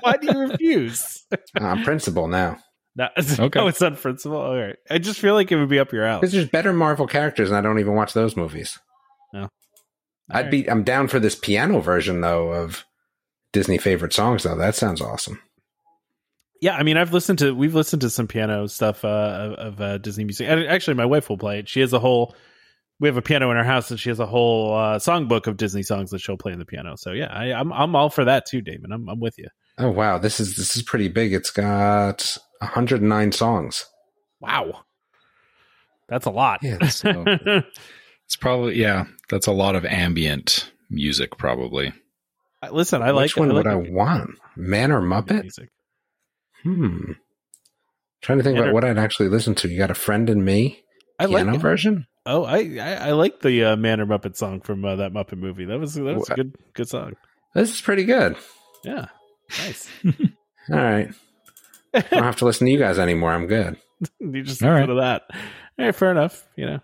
Why 0.00 0.16
do 0.20 0.26
you 0.32 0.38
refuse? 0.50 1.24
I'm 1.54 1.82
principal 1.84 2.26
now 2.28 2.58
No, 2.96 3.08
Okay. 3.38 3.60
Oh, 3.60 3.68
it's 3.68 3.80
on 3.80 3.94
principle. 3.96 4.38
All 4.38 4.56
right. 4.58 4.74
I 4.90 4.98
just 4.98 5.20
feel 5.20 5.34
like 5.34 5.52
it 5.52 5.56
would 5.56 5.68
be 5.68 5.78
up 5.78 5.92
your 5.92 6.04
alley. 6.04 6.20
because 6.20 6.32
there's 6.32 6.48
better 6.48 6.72
Marvel 6.72 7.06
characters, 7.06 7.48
and 7.48 7.56
I 7.56 7.60
don't 7.60 7.78
even 7.78 7.94
watch 7.94 8.12
those 8.12 8.36
movies. 8.36 8.80
I'd 10.30 10.46
All 10.46 10.50
be. 10.50 10.70
I'm 10.70 10.82
down 10.82 11.08
for 11.08 11.18
this 11.20 11.34
piano 11.34 11.80
version 11.80 12.20
though 12.20 12.52
of 12.52 12.84
Disney 13.52 13.78
favorite 13.78 14.12
songs. 14.12 14.42
Though 14.42 14.56
that 14.56 14.74
sounds 14.74 15.00
awesome. 15.00 15.40
Yeah, 16.60 16.76
I 16.76 16.82
mean, 16.82 16.96
I've 16.96 17.12
listened 17.12 17.38
to 17.40 17.54
we've 17.54 17.74
listened 17.74 18.02
to 18.02 18.10
some 18.10 18.26
piano 18.26 18.66
stuff 18.66 19.04
uh, 19.04 19.54
of, 19.56 19.80
uh, 19.80 19.98
Disney 19.98 20.24
music. 20.24 20.48
Actually, 20.48 20.94
my 20.94 21.04
wife 21.04 21.28
will 21.28 21.38
play 21.38 21.60
it. 21.60 21.68
She 21.68 21.80
has 21.80 21.92
a 21.92 21.98
whole. 21.98 22.34
We 23.00 23.06
have 23.06 23.16
a 23.16 23.22
piano 23.22 23.48
in 23.52 23.56
our 23.56 23.64
house, 23.64 23.92
and 23.92 24.00
she 24.00 24.08
has 24.08 24.18
a 24.18 24.26
whole 24.26 24.74
uh, 24.74 24.98
songbook 24.98 25.46
of 25.46 25.56
Disney 25.56 25.84
songs 25.84 26.10
that 26.10 26.18
she'll 26.18 26.36
play 26.36 26.52
on 26.52 26.58
the 26.58 26.64
piano. 26.64 26.96
So 26.96 27.12
yeah, 27.12 27.32
I, 27.32 27.52
I'm 27.52 27.72
I'm 27.72 27.94
all 27.94 28.10
for 28.10 28.24
that 28.24 28.46
too, 28.46 28.60
Damon. 28.60 28.90
I'm 28.92 29.08
I'm 29.08 29.20
with 29.20 29.38
you. 29.38 29.46
Oh 29.78 29.90
wow, 29.90 30.18
this 30.18 30.40
is 30.40 30.56
this 30.56 30.76
is 30.76 30.82
pretty 30.82 31.06
big. 31.06 31.32
It's 31.32 31.52
got 31.52 32.36
109 32.58 33.32
songs. 33.32 33.86
Wow, 34.40 34.80
that's 36.08 36.26
a 36.26 36.30
lot. 36.30 36.60
Yeah, 36.62 36.88
So 36.88 37.24
it's 38.28 38.36
probably 38.36 38.74
yeah, 38.78 39.06
that's 39.30 39.46
a 39.46 39.52
lot 39.52 39.74
of 39.74 39.86
ambient 39.86 40.70
music, 40.90 41.38
probably. 41.38 41.94
Listen, 42.70 43.00
I 43.00 43.12
like. 43.12 43.22
Which 43.24 43.38
one 43.38 43.50
I 43.50 43.54
like 43.54 43.64
would 43.64 43.72
I 43.72 43.90
want? 43.90 44.32
Man 44.54 44.92
or 44.92 45.00
Muppet? 45.00 45.40
music. 45.40 45.70
Hmm. 46.62 47.12
Trying 48.20 48.36
to 48.36 48.44
think 48.44 48.56
Man 48.56 48.64
about 48.64 48.74
what 48.74 48.84
I'd 48.84 48.98
actually 48.98 49.30
listen 49.30 49.54
to. 49.54 49.68
You 49.68 49.78
got 49.78 49.90
a 49.90 49.94
friend 49.94 50.28
in 50.28 50.44
me 50.44 50.82
I 51.18 51.24
like. 51.24 51.44
piano 51.44 51.54
it. 51.56 51.60
version. 51.62 52.06
Oh, 52.26 52.44
I 52.44 52.58
I, 52.78 52.92
I 53.08 53.12
like 53.12 53.40
the 53.40 53.64
uh, 53.64 53.76
Man 53.76 53.98
or 53.98 54.04
Muppet 54.06 54.36
song 54.36 54.60
from 54.60 54.84
uh, 54.84 54.96
that 54.96 55.12
Muppet 55.14 55.38
movie. 55.38 55.64
That 55.64 55.78
was 55.80 55.94
that 55.94 56.02
was 56.02 56.28
a 56.28 56.34
good 56.34 56.54
good 56.74 56.88
song. 56.90 57.14
This 57.54 57.70
is 57.70 57.80
pretty 57.80 58.04
good. 58.04 58.36
Yeah, 58.84 59.06
nice. 59.58 59.88
All 60.04 60.76
right, 60.76 61.08
I 61.94 62.00
don't 62.00 62.22
have 62.24 62.36
to 62.36 62.44
listen 62.44 62.66
to 62.66 62.70
you 62.70 62.78
guys 62.78 62.98
anymore. 62.98 63.32
I'm 63.32 63.46
good. 63.46 63.78
you 64.20 64.42
just 64.42 64.62
All 64.62 64.68
listen 64.68 64.80
right. 64.80 64.86
to 64.86 64.94
that. 64.96 65.22
All 65.78 65.86
right, 65.86 65.94
fair 65.94 66.10
enough. 66.10 66.46
You 66.56 66.66
know, 66.66 66.80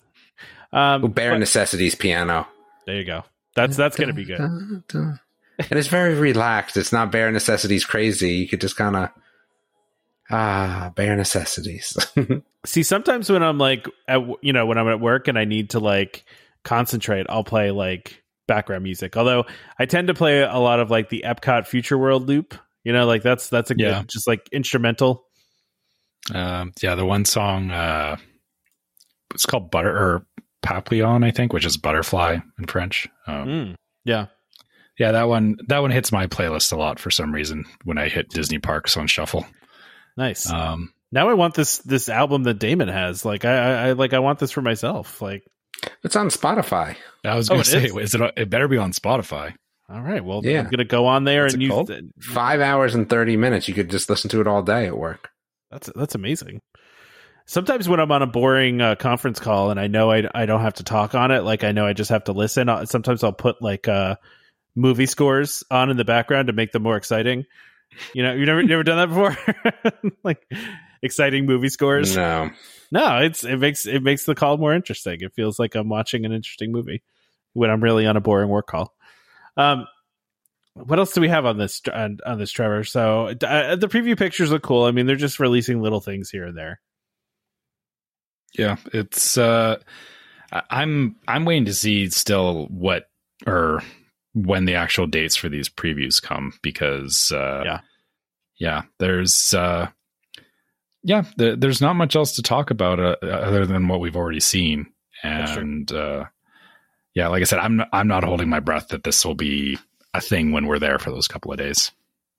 um, 0.74 1.10
Bare 1.12 1.32
but- 1.32 1.38
Necessities 1.38 1.94
piano. 1.94 2.46
there 2.86 2.96
you 2.96 3.04
go. 3.04 3.24
That's 3.56 3.76
that's 3.76 3.96
gonna 3.96 4.12
be 4.12 4.24
good. 4.24 4.40
And 5.56 5.78
it's 5.78 5.86
very 5.86 6.14
relaxed. 6.14 6.76
It's 6.76 6.92
not 6.92 7.12
Bare 7.12 7.30
Necessities 7.30 7.84
crazy. 7.84 8.32
You 8.34 8.48
could 8.48 8.60
just 8.60 8.76
kind 8.76 8.96
of 8.96 9.10
ah 10.30 10.92
Bare 10.96 11.14
Necessities. 11.16 11.96
See, 12.66 12.82
sometimes 12.82 13.30
when 13.30 13.42
I'm 13.42 13.58
like, 13.58 13.86
at, 14.08 14.20
you 14.42 14.52
know, 14.52 14.66
when 14.66 14.78
I'm 14.78 14.88
at 14.88 14.98
work 15.00 15.28
and 15.28 15.38
I 15.38 15.44
need 15.44 15.70
to 15.70 15.78
like 15.80 16.24
concentrate, 16.64 17.26
I'll 17.28 17.44
play 17.44 17.70
like 17.70 18.22
background 18.48 18.82
music. 18.82 19.16
Although 19.16 19.44
I 19.78 19.86
tend 19.86 20.08
to 20.08 20.14
play 20.14 20.40
a 20.42 20.56
lot 20.58 20.80
of 20.80 20.90
like 20.90 21.08
the 21.10 21.22
Epcot 21.24 21.66
Future 21.68 21.98
World 21.98 22.26
loop. 22.28 22.54
You 22.82 22.92
know, 22.92 23.06
like 23.06 23.22
that's 23.22 23.48
that's 23.48 23.70
a 23.70 23.74
good, 23.74 23.82
Yeah. 23.84 24.02
just 24.06 24.26
like 24.26 24.48
instrumental. 24.50 25.24
Um, 26.34 26.72
yeah, 26.82 26.94
the 26.96 27.04
one 27.06 27.24
song 27.26 27.70
uh, 27.70 28.16
it's 29.34 29.46
called 29.46 29.70
Butter 29.70 29.90
or 29.96 30.26
Papillon, 30.64 31.22
I 31.22 31.30
think, 31.30 31.52
which 31.52 31.64
is 31.66 31.76
butterfly 31.76 32.38
in 32.58 32.66
French. 32.66 33.08
Um, 33.26 33.46
Mm, 33.48 33.74
yeah, 34.04 34.26
Yeah, 34.98 35.12
that 35.12 35.28
one 35.28 35.56
that 35.68 35.78
one 35.80 35.90
hits 35.90 36.10
my 36.12 36.26
playlist 36.26 36.72
a 36.72 36.76
lot 36.76 36.98
for 36.98 37.10
some 37.10 37.32
reason 37.32 37.64
when 37.84 37.98
I 37.98 38.08
hit 38.08 38.28
Disney 38.30 38.58
parks 38.58 38.96
on 38.96 39.06
shuffle. 39.06 39.46
nice. 40.16 40.50
Um, 40.50 40.92
now 41.12 41.28
I 41.28 41.34
want 41.34 41.54
this 41.54 41.78
this 41.78 42.08
album 42.08 42.42
that 42.44 42.58
Damon 42.58 42.88
has. 42.88 43.24
Like 43.24 43.44
I, 43.44 43.56
I, 43.56 43.88
I 43.88 43.92
like 43.92 44.12
I 44.12 44.18
want 44.20 44.38
this 44.40 44.50
for 44.50 44.62
myself. 44.62 45.20
Like, 45.22 45.44
it's 46.02 46.16
on 46.16 46.28
Spotify. 46.28 46.96
I 47.24 47.34
was 47.36 47.48
Oh, 47.50 47.54
going 47.54 47.60
it 47.60 47.64
to 47.64 47.70
say, 47.70 47.84
is? 47.84 47.96
is 47.96 48.14
it? 48.14 48.32
It 48.36 48.50
better 48.50 48.68
be 48.68 48.78
on 48.78 48.92
Spotify. 48.92 49.54
all 49.88 50.00
right, 50.00 50.24
well, 50.24 50.40
Yeah. 50.44 50.60
I'm 50.60 50.70
gonna 50.70 50.84
go 50.84 51.06
on 51.06 51.24
there 51.24 51.42
What's 51.42 51.54
and 51.54 51.62
it 51.62 51.66
use. 51.66 52.02
Five 52.20 52.60
hours 52.60 52.94
and 52.94 53.08
thirty 53.08 53.36
minutes. 53.36 53.68
You 53.68 53.74
could 53.74 53.90
just 53.90 54.08
listen 54.10 54.30
to 54.30 54.40
it 54.40 54.46
all 54.46 54.62
day 54.62 54.86
at 54.86 54.96
work. 54.98 55.28
That's 55.70 55.90
that's 55.94 56.14
amazing. 56.14 56.60
Sometimes 57.46 57.88
when 57.88 58.00
I'm 58.00 58.10
on 58.10 58.22
a 58.22 58.26
boring 58.26 58.80
uh, 58.80 58.94
conference 58.94 59.38
call 59.38 59.70
and 59.70 59.78
I 59.78 59.86
know 59.86 60.10
I, 60.10 60.28
I 60.34 60.46
don't 60.46 60.62
have 60.62 60.74
to 60.74 60.84
talk 60.84 61.14
on 61.14 61.30
it, 61.30 61.40
like 61.40 61.62
I 61.62 61.72
know 61.72 61.86
I 61.86 61.92
just 61.92 62.10
have 62.10 62.24
to 62.24 62.32
listen. 62.32 62.68
i 62.68 62.84
sometimes 62.84 63.22
I'll 63.22 63.32
put 63.32 63.60
like 63.60 63.86
uh, 63.86 64.16
movie 64.74 65.06
scores 65.06 65.62
on 65.70 65.90
in 65.90 65.96
the 65.96 66.04
background 66.04 66.46
to 66.46 66.54
make 66.54 66.72
them 66.72 66.82
more 66.82 66.96
exciting. 66.96 67.44
You 68.12 68.22
know, 68.22 68.32
you 68.32 68.46
never 68.46 68.62
never 68.62 68.82
done 68.82 68.96
that 68.96 69.08
before, 69.08 70.12
like 70.24 70.42
exciting 71.02 71.46
movie 71.46 71.68
scores. 71.68 72.16
No, 72.16 72.22
No, 72.90 73.18
it's 73.18 73.44
it 73.44 73.58
makes 73.58 73.86
it 73.86 74.02
makes 74.02 74.24
the 74.24 74.34
call 74.34 74.56
more 74.56 74.74
interesting. 74.74 75.18
It 75.20 75.34
feels 75.34 75.58
like 75.58 75.74
I'm 75.74 75.88
watching 75.88 76.24
an 76.24 76.32
interesting 76.32 76.72
movie 76.72 77.02
when 77.52 77.70
I'm 77.70 77.82
really 77.82 78.06
on 78.06 78.16
a 78.16 78.20
boring 78.20 78.48
work 78.48 78.66
call. 78.66 78.94
Um, 79.56 79.86
what 80.74 80.98
else 80.98 81.12
do 81.12 81.20
we 81.20 81.28
have 81.28 81.46
on 81.46 81.56
this 81.56 81.82
on, 81.92 82.18
on 82.26 82.38
this 82.38 82.50
Trevor? 82.50 82.84
So 82.84 83.26
uh, 83.28 83.76
the 83.76 83.88
preview 83.88 84.18
pictures 84.18 84.50
look 84.50 84.62
cool. 84.62 84.84
I 84.84 84.90
mean, 84.90 85.06
they're 85.06 85.14
just 85.16 85.38
releasing 85.38 85.80
little 85.80 86.00
things 86.00 86.30
here 86.30 86.46
and 86.46 86.56
there. 86.56 86.80
Yeah, 88.56 88.76
it's. 88.92 89.36
Uh, 89.36 89.78
I'm 90.70 91.16
I'm 91.26 91.44
waiting 91.44 91.64
to 91.64 91.74
see 91.74 92.08
still 92.10 92.66
what 92.66 93.08
or 93.46 93.82
when 94.34 94.64
the 94.64 94.74
actual 94.74 95.06
dates 95.06 95.36
for 95.36 95.48
these 95.48 95.68
previews 95.68 96.22
come 96.22 96.52
because 96.62 97.32
uh, 97.32 97.62
Yeah. 97.64 97.80
yeah, 98.58 98.82
there's 98.98 99.52
uh, 99.54 99.88
yeah, 101.02 101.24
there, 101.36 101.56
there's 101.56 101.80
not 101.80 101.94
much 101.94 102.16
else 102.16 102.32
to 102.36 102.42
talk 102.42 102.70
about 102.70 102.98
uh, 103.00 103.16
other 103.26 103.66
than 103.66 103.88
what 103.88 104.00
we've 104.00 104.16
already 104.16 104.40
seen, 104.40 104.86
and 105.22 105.90
uh, 105.92 106.24
yeah, 107.14 107.28
like 107.28 107.42
I 107.42 107.44
said, 107.44 107.58
I'm 107.58 107.82
I'm 107.92 108.08
not 108.08 108.24
holding 108.24 108.48
my 108.48 108.60
breath 108.60 108.88
that 108.88 109.04
this 109.04 109.24
will 109.24 109.34
be 109.34 109.78
a 110.14 110.20
thing 110.20 110.52
when 110.52 110.66
we're 110.66 110.78
there 110.78 110.98
for 110.98 111.10
those 111.10 111.28
couple 111.28 111.50
of 111.52 111.58
days. 111.58 111.90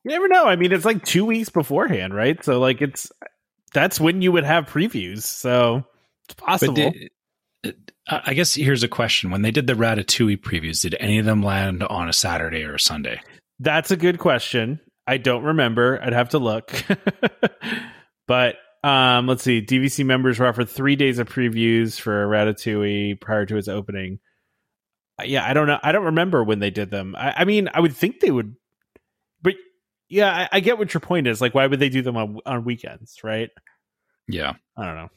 You 0.03 0.11
never 0.11 0.27
know. 0.27 0.45
I 0.45 0.55
mean, 0.55 0.71
it's 0.71 0.85
like 0.85 1.03
two 1.03 1.25
weeks 1.25 1.49
beforehand, 1.49 2.13
right? 2.13 2.41
So 2.43 2.59
like 2.59 2.81
it's 2.81 3.11
that's 3.73 3.99
when 3.99 4.21
you 4.21 4.31
would 4.31 4.45
have 4.45 4.67
previews. 4.69 5.23
So 5.23 5.83
it's 6.25 6.33
possible. 6.35 6.73
did- 6.91 7.11
I 8.07 8.21
I 8.27 8.33
guess 8.35 8.53
here's 8.53 8.83
a 8.83 8.87
question: 8.87 9.31
When 9.31 9.41
they 9.41 9.49
did 9.51 9.65
the 9.65 9.73
Ratatouille 9.73 10.37
previews, 10.41 10.81
did 10.83 10.95
any 10.99 11.17
of 11.17 11.25
them 11.25 11.41
land 11.41 11.81
on 11.83 12.07
a 12.07 12.13
Saturday 12.13 12.63
or 12.63 12.75
a 12.75 12.79
Sunday? 12.79 13.19
That's 13.59 13.89
a 13.89 13.97
good 13.97 14.19
question. 14.19 14.79
I 15.07 15.17
don't 15.17 15.43
remember. 15.43 15.99
I'd 16.01 16.13
have 16.13 16.29
to 16.29 16.39
look. 16.39 16.71
but 18.27 18.55
um, 18.83 19.27
let's 19.27 19.43
see. 19.43 19.61
DVC 19.61 20.05
members 20.05 20.39
were 20.39 20.47
offered 20.47 20.69
three 20.69 20.95
days 20.95 21.19
of 21.19 21.27
previews 21.29 21.99
for 21.99 22.27
Ratatouille 22.27 23.19
prior 23.19 23.45
to 23.47 23.57
its 23.57 23.67
opening. 23.67 24.19
Uh, 25.19 25.23
Yeah, 25.25 25.43
I 25.47 25.53
don't 25.53 25.67
know. 25.67 25.79
I 25.81 25.91
don't 25.91 26.05
remember 26.05 26.43
when 26.43 26.59
they 26.59 26.69
did 26.71 26.91
them. 26.91 27.15
I, 27.17 27.33
I 27.37 27.45
mean, 27.45 27.69
I 27.73 27.79
would 27.79 27.95
think 27.95 28.19
they 28.19 28.31
would, 28.31 28.55
but 29.41 29.55
yeah, 30.09 30.29
I, 30.51 30.57
I 30.57 30.59
get 30.59 30.77
what 30.77 30.93
your 30.93 31.01
point 31.01 31.27
is. 31.27 31.41
Like, 31.41 31.55
why 31.55 31.65
would 31.65 31.79
they 31.79 31.89
do 31.89 32.01
them 32.03 32.17
on 32.17 32.39
on 32.45 32.63
weekends, 32.65 33.17
right? 33.23 33.49
Yeah. 34.27 34.53
I 34.77 34.85
don't 34.85 34.95
know. 34.95 35.09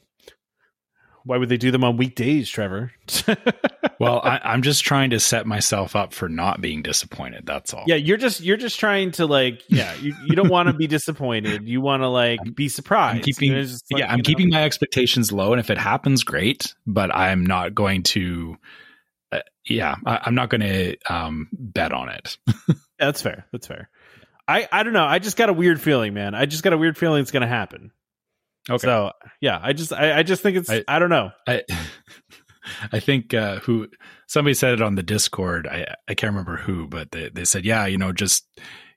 Why 1.23 1.37
would 1.37 1.49
they 1.49 1.57
do 1.57 1.71
them 1.71 1.83
on 1.83 1.97
weekdays, 1.97 2.49
Trevor? 2.49 2.91
well, 3.99 4.21
I, 4.23 4.39
I'm 4.43 4.61
just 4.61 4.83
trying 4.83 5.11
to 5.11 5.19
set 5.19 5.45
myself 5.45 5.95
up 5.95 6.13
for 6.13 6.29
not 6.29 6.61
being 6.61 6.81
disappointed. 6.81 7.45
That's 7.45 7.73
all. 7.73 7.83
yeah, 7.87 7.95
you're 7.95 8.17
just 8.17 8.41
you're 8.41 8.57
just 8.57 8.79
trying 8.79 9.11
to 9.11 9.25
like 9.25 9.63
yeah, 9.67 9.93
you, 10.01 10.13
you 10.25 10.35
don't 10.35 10.49
want 10.49 10.67
to 10.67 10.73
be 10.73 10.87
disappointed. 10.87 11.67
You 11.67 11.81
want 11.81 12.03
to 12.03 12.07
like 12.07 12.39
be 12.55 12.69
surprised. 12.69 13.17
I'm 13.17 13.23
keeping, 13.23 13.53
like, 13.53 13.69
yeah, 13.91 14.05
I'm 14.05 14.11
you 14.11 14.17
know, 14.17 14.23
keeping 14.23 14.49
my 14.49 14.63
expectations 14.63 15.31
low, 15.31 15.53
and 15.53 15.59
if 15.59 15.69
it 15.69 15.77
happens, 15.77 16.23
great. 16.23 16.73
But 16.85 17.15
I'm 17.15 17.45
not 17.45 17.75
going 17.75 18.03
to. 18.03 18.57
Uh, 19.31 19.41
yeah, 19.65 19.95
I, 20.05 20.21
I'm 20.23 20.35
not 20.35 20.49
going 20.49 20.61
to 20.61 20.97
um, 21.09 21.49
bet 21.51 21.91
on 21.91 22.09
it. 22.09 22.37
That's 22.99 23.21
fair. 23.21 23.45
That's 23.51 23.67
fair. 23.67 23.89
I 24.47 24.67
I 24.71 24.83
don't 24.83 24.93
know. 24.93 25.05
I 25.05 25.19
just 25.19 25.37
got 25.37 25.49
a 25.49 25.53
weird 25.53 25.79
feeling, 25.79 26.13
man. 26.13 26.33
I 26.33 26.45
just 26.45 26.63
got 26.63 26.73
a 26.73 26.77
weird 26.77 26.97
feeling 26.97 27.21
it's 27.21 27.31
going 27.31 27.41
to 27.41 27.47
happen. 27.47 27.91
Okay. 28.69 28.77
So 28.85 29.11
yeah, 29.41 29.59
I 29.61 29.73
just 29.73 29.91
I, 29.93 30.19
I 30.19 30.23
just 30.23 30.41
think 30.41 30.57
it's 30.57 30.69
I, 30.69 30.83
I- 30.87 30.99
don't 30.99 31.09
know. 31.09 31.31
I 31.47 31.63
I 32.91 32.99
think 32.99 33.33
uh, 33.33 33.59
who 33.59 33.87
somebody 34.27 34.53
said 34.53 34.73
it 34.73 34.81
on 34.81 34.95
the 34.95 35.03
Discord. 35.03 35.67
I 35.67 35.95
I 36.07 36.13
can't 36.13 36.31
remember 36.31 36.57
who, 36.57 36.87
but 36.87 37.11
they, 37.11 37.29
they 37.29 37.45
said, 37.45 37.65
yeah, 37.65 37.85
you 37.85 37.97
know, 37.97 38.11
just 38.11 38.47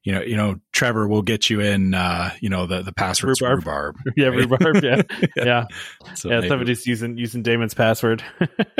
you 0.04 0.12
know, 0.12 0.20
you 0.20 0.36
know, 0.36 0.56
Trevor 0.72 1.06
will 1.06 1.22
get 1.22 1.48
you 1.48 1.60
in. 1.60 1.94
Uh, 1.94 2.30
you 2.40 2.50
know, 2.50 2.66
the 2.66 2.82
the 2.82 2.92
password's 2.92 3.40
Rhubarb. 3.40 3.64
rhubarb. 3.64 3.96
Yeah, 4.16 4.26
rhubarb. 4.26 4.82
Yeah, 4.82 5.02
yeah, 5.36 5.64
So 6.14 6.28
yeah. 6.28 6.36
maybe, 6.40 6.48
Somebody's 6.48 6.86
using 6.86 7.16
using 7.16 7.42
Damon's 7.42 7.72
password. 7.74 8.22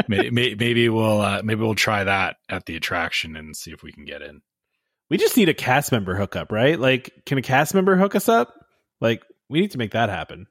may- 0.09 0.31
may- 0.31 0.55
maybe 0.55 0.89
we'll 0.89 1.21
uh, 1.21 1.43
maybe 1.45 1.61
we'll 1.63 1.75
try 1.77 2.05
that 2.05 2.37
at 2.49 2.67
the 2.67 2.77
attraction 2.77 3.37
and 3.37 3.57
see 3.57 3.71
if 3.71 3.83
we 3.83 3.93
can 3.93 4.05
get 4.05 4.21
in. 4.21 4.43
we 5.11 5.17
just 5.17 5.37
need 5.37 5.49
a 5.49 5.55
cast 5.55 5.93
member 5.93 6.17
hookup, 6.17 6.51
right? 6.53 6.79
Like, 6.79 7.13
can 7.25 7.39
a 7.39 7.43
cast 7.43 7.73
member 7.75 7.97
hook 7.97 8.15
us 8.17 8.29
up? 8.29 8.53
Like, 9.01 9.23
we 9.49 9.61
need 9.61 9.71
to 9.73 9.79
make 9.79 9.93
that 9.93 10.09
happen. 10.11 10.49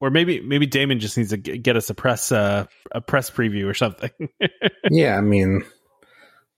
Or 0.00 0.10
maybe 0.10 0.40
maybe 0.40 0.66
Damon 0.66 1.00
just 1.00 1.16
needs 1.16 1.30
to 1.30 1.36
get 1.38 1.76
us 1.76 1.88
a 1.88 1.94
press 1.94 2.30
uh, 2.30 2.66
a 2.92 3.00
press 3.00 3.30
preview 3.30 3.66
or 3.66 3.74
something. 3.74 4.10
Yeah, 4.90 5.16
I 5.18 5.20
mean, 5.20 5.64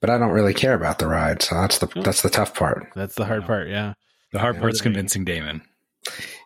but 0.02 0.10
I 0.10 0.18
don't 0.18 0.32
really 0.32 0.52
care 0.54 0.74
about 0.74 0.98
the 0.98 1.06
ride, 1.06 1.40
so 1.42 1.54
that's 1.54 1.78
the 1.78 1.86
that's 2.02 2.20
the 2.22 2.28
tough 2.30 2.54
part. 2.54 2.88
That's 2.94 3.14
the 3.14 3.24
hard 3.24 3.46
part. 3.46 3.68
Yeah. 3.68 3.94
The 4.32 4.38
hard 4.38 4.56
Yeah. 4.56 4.60
part's 4.60 4.80
convincing 4.82 5.24
Damon. 5.24 5.62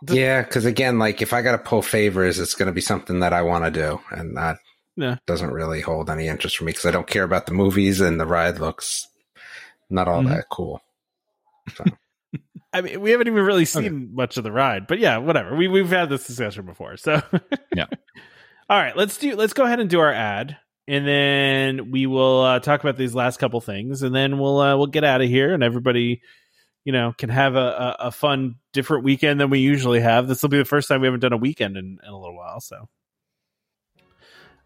Does- 0.05 0.16
Yeah, 0.16 0.43
because 0.43 0.64
again, 0.64 0.99
like 1.01 1.22
if 1.22 1.32
I 1.32 1.43
got 1.43 1.53
to 1.53 1.59
pull 1.59 1.82
favors, 1.82 2.38
it's 2.38 2.55
going 2.55 2.66
to 2.66 2.72
be 2.72 2.80
something 2.80 3.20
that 3.20 3.32
I 3.32 3.43
want 3.43 3.64
to 3.64 3.70
do, 3.72 4.01
and 4.11 4.36
that 4.36 4.59
Yeah. 4.97 5.16
doesn't 5.26 5.51
really 5.51 5.80
hold 5.80 6.09
any 6.09 6.28
interest 6.28 6.57
for 6.59 6.64
me 6.64 6.70
because 6.72 6.86
I 6.86 6.90
don't 6.93 7.07
care 7.09 7.24
about 7.24 7.47
the 7.47 7.53
movies, 7.55 8.01
and 8.01 8.20
the 8.20 8.26
ride 8.26 8.59
looks 8.61 9.09
not 9.90 10.07
all 10.09 10.22
Mhm. 10.22 10.28
that 10.28 10.45
cool. 10.51 10.80
I 12.73 12.81
mean, 12.81 13.01
we 13.01 13.11
haven't 13.11 13.27
even 13.27 13.45
really 13.45 13.64
seen 13.64 14.14
much 14.14 14.37
of 14.37 14.45
the 14.45 14.53
ride, 14.53 14.87
but 14.87 14.99
yeah, 14.99 15.18
whatever. 15.18 15.55
We 15.55 15.68
we've 15.68 15.89
had 15.89 16.09
this 16.09 16.27
discussion 16.27 16.64
before, 16.64 16.97
so 16.97 17.23
Yeah. 17.75 17.87
All 18.68 18.79
right, 18.79 18.97
let's 18.97 19.18
do. 19.18 19.37
Let's 19.37 19.53
go 19.53 19.64
ahead 19.64 19.81
and 19.81 19.91
do 19.91 20.01
our 20.01 20.12
ad, 20.12 20.57
and 20.89 21.07
then 21.07 21.91
we 21.91 22.07
will 22.07 22.41
uh, 22.43 22.61
talk 22.61 22.81
about 22.81 22.97
these 22.97 23.14
last 23.14 23.39
couple 23.39 23.61
things, 23.61 24.03
and 24.03 24.14
then 24.14 24.39
we'll 24.39 24.61
uh, 24.61 24.77
we'll 24.77 24.87
get 24.87 25.05
out 25.05 25.20
of 25.20 25.29
here, 25.29 25.53
and 25.53 25.62
everybody, 25.62 26.23
you 26.85 26.93
know, 26.93 27.12
can 27.18 27.29
have 27.29 27.55
a, 27.55 27.59
a, 27.59 27.97
a 28.07 28.11
fun, 28.11 28.57
different 28.73 29.05
weekend 29.05 29.41
than 29.41 29.51
we 29.51 29.59
usually 29.59 30.01
have. 30.01 30.27
This 30.27 30.41
will 30.43 30.49
be 30.49 30.59
the 30.59 30.64
first 30.64 30.89
time 30.89 31.01
we 31.03 31.07
haven't 31.07 31.20
done 31.20 31.35
a 31.35 31.39
weekend 31.39 31.77
in, 31.77 31.99
in 32.03 32.09
a 32.09 32.18
little 32.18 32.37
while, 32.37 32.61
so. 32.61 32.89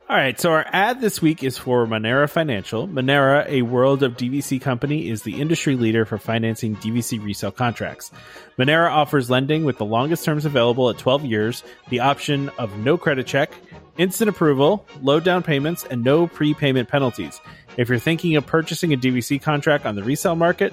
All 0.08 0.14
right, 0.16 0.38
so 0.40 0.52
our 0.52 0.64
ad 0.72 1.00
this 1.00 1.20
week 1.20 1.42
is 1.42 1.58
for 1.58 1.84
Monera 1.84 2.30
Financial. 2.30 2.86
Monera, 2.86 3.44
a 3.48 3.62
world 3.62 4.04
of 4.04 4.16
DVC 4.16 4.60
company, 4.60 5.08
is 5.08 5.22
the 5.22 5.40
industry 5.40 5.74
leader 5.74 6.04
for 6.04 6.16
financing 6.16 6.76
DVC 6.76 7.20
resale 7.20 7.50
contracts. 7.50 8.12
Monera 8.56 8.88
offers 8.88 9.30
lending 9.30 9.64
with 9.64 9.78
the 9.78 9.84
longest 9.84 10.24
terms 10.24 10.44
available 10.44 10.88
at 10.90 10.98
12 10.98 11.24
years, 11.24 11.64
the 11.88 11.98
option 11.98 12.50
of 12.50 12.78
no 12.78 12.96
credit 12.96 13.26
check, 13.26 13.50
instant 13.98 14.28
approval, 14.28 14.86
low 15.02 15.18
down 15.18 15.42
payments, 15.42 15.82
and 15.82 16.04
no 16.04 16.28
prepayment 16.28 16.88
penalties. 16.88 17.40
If 17.76 17.88
you're 17.88 17.98
thinking 17.98 18.36
of 18.36 18.46
purchasing 18.46 18.92
a 18.92 18.96
DVC 18.96 19.42
contract 19.42 19.86
on 19.86 19.96
the 19.96 20.04
resale 20.04 20.36
market, 20.36 20.72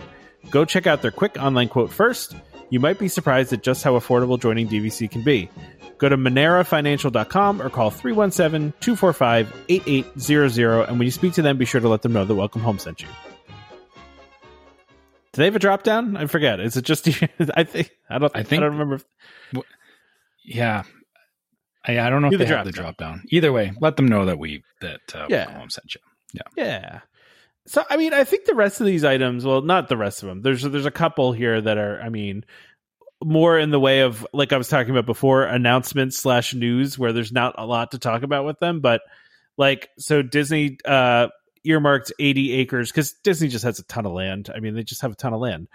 go 0.51 0.63
check 0.63 0.85
out 0.85 1.01
their 1.01 1.09
quick 1.09 1.37
online 1.39 1.69
quote 1.69 1.91
first. 1.91 2.35
You 2.73 2.79
might 2.79 2.97
be 2.97 3.07
surprised 3.07 3.53
at 3.53 3.61
just 3.61 3.83
how 3.83 3.93
affordable 3.99 4.39
joining 4.41 4.67
DVC 4.67 5.07
can 5.11 5.21
be. 5.21 5.47
Go 5.99 6.09
to 6.09 6.17
monerafinancial.com 6.17 7.61
or 7.61 7.69
call 7.69 7.91
317 7.91 8.73
245 8.79 9.53
8800. 9.69 10.81
And 10.85 10.97
when 10.97 11.05
you 11.05 11.11
speak 11.11 11.33
to 11.33 11.43
them, 11.43 11.59
be 11.59 11.65
sure 11.65 11.79
to 11.81 11.87
let 11.87 12.01
them 12.01 12.13
know 12.13 12.25
that 12.25 12.33
Welcome 12.33 12.61
Home 12.63 12.79
sent 12.79 13.03
you. 13.03 13.07
Do 15.33 15.37
they 15.39 15.45
have 15.45 15.55
a 15.55 15.59
drop 15.59 15.83
down? 15.83 16.17
I 16.17 16.25
forget. 16.25 16.59
Is 16.59 16.75
it 16.75 16.83
just 16.83 17.07
I 17.55 17.63
think 17.63 17.91
I 18.09 18.17
don't 18.17 18.35
I 18.35 18.41
think- 18.41 18.61
I 18.61 18.63
don't 18.65 18.71
remember. 18.73 18.95
if- 18.95 19.05
Yeah. 20.43 20.81
I, 21.87 21.99
I 21.99 22.09
don't 22.09 22.23
know 22.23 22.29
Do 22.31 22.37
if 22.37 22.39
the 22.39 22.45
they 22.45 22.55
have 22.55 22.65
the 22.65 22.71
drop 22.71 22.97
drop 22.97 23.07
down. 23.11 23.23
Either 23.29 23.53
way, 23.53 23.71
let 23.81 23.97
them 23.97 24.07
know 24.07 24.25
that 24.25 24.39
we 24.39 24.63
that 24.81 25.01
uh, 25.13 25.27
Yeah. 25.29 25.37
Welcome 25.45 25.55
Home 25.59 25.69
sent 25.69 25.93
you. 25.93 26.01
Yeah, 26.33 26.41
yeah. 26.57 26.99
So 27.65 27.83
I 27.89 27.97
mean, 27.97 28.13
I 28.13 28.23
think 28.23 28.45
the 28.45 28.55
rest 28.55 28.81
of 28.81 28.87
these 28.87 29.03
items, 29.03 29.45
well, 29.45 29.61
not 29.61 29.87
the 29.87 29.97
rest 29.97 30.23
of 30.23 30.29
them. 30.29 30.41
There's 30.41 30.63
there's 30.63 30.85
a 30.85 30.91
couple 30.91 31.31
here 31.31 31.61
that 31.61 31.77
are, 31.77 32.01
I 32.01 32.09
mean, 32.09 32.43
more 33.23 33.57
in 33.57 33.71
the 33.71 33.79
way 33.79 34.01
of 34.01 34.25
like 34.33 34.51
I 34.51 34.57
was 34.57 34.67
talking 34.67 34.91
about 34.91 35.05
before, 35.05 35.43
announcements 35.43 36.17
slash 36.17 36.53
news, 36.53 36.99
where 36.99 37.13
there's 37.13 37.31
not 37.31 37.55
a 37.57 37.65
lot 37.65 37.91
to 37.91 37.99
talk 37.99 38.23
about 38.23 38.45
with 38.45 38.59
them. 38.59 38.81
But 38.81 39.01
like, 39.57 39.89
so 39.97 40.21
Disney 40.21 40.77
uh 40.85 41.27
earmarked 41.63 42.11
80 42.19 42.53
acres 42.53 42.91
because 42.91 43.13
Disney 43.23 43.47
just 43.47 43.63
has 43.63 43.79
a 43.79 43.83
ton 43.83 44.05
of 44.05 44.11
land. 44.11 44.49
I 44.53 44.59
mean, 44.59 44.75
they 44.75 44.83
just 44.83 45.01
have 45.01 45.13
a 45.13 45.15
ton 45.15 45.33
of 45.33 45.39
land. 45.39 45.67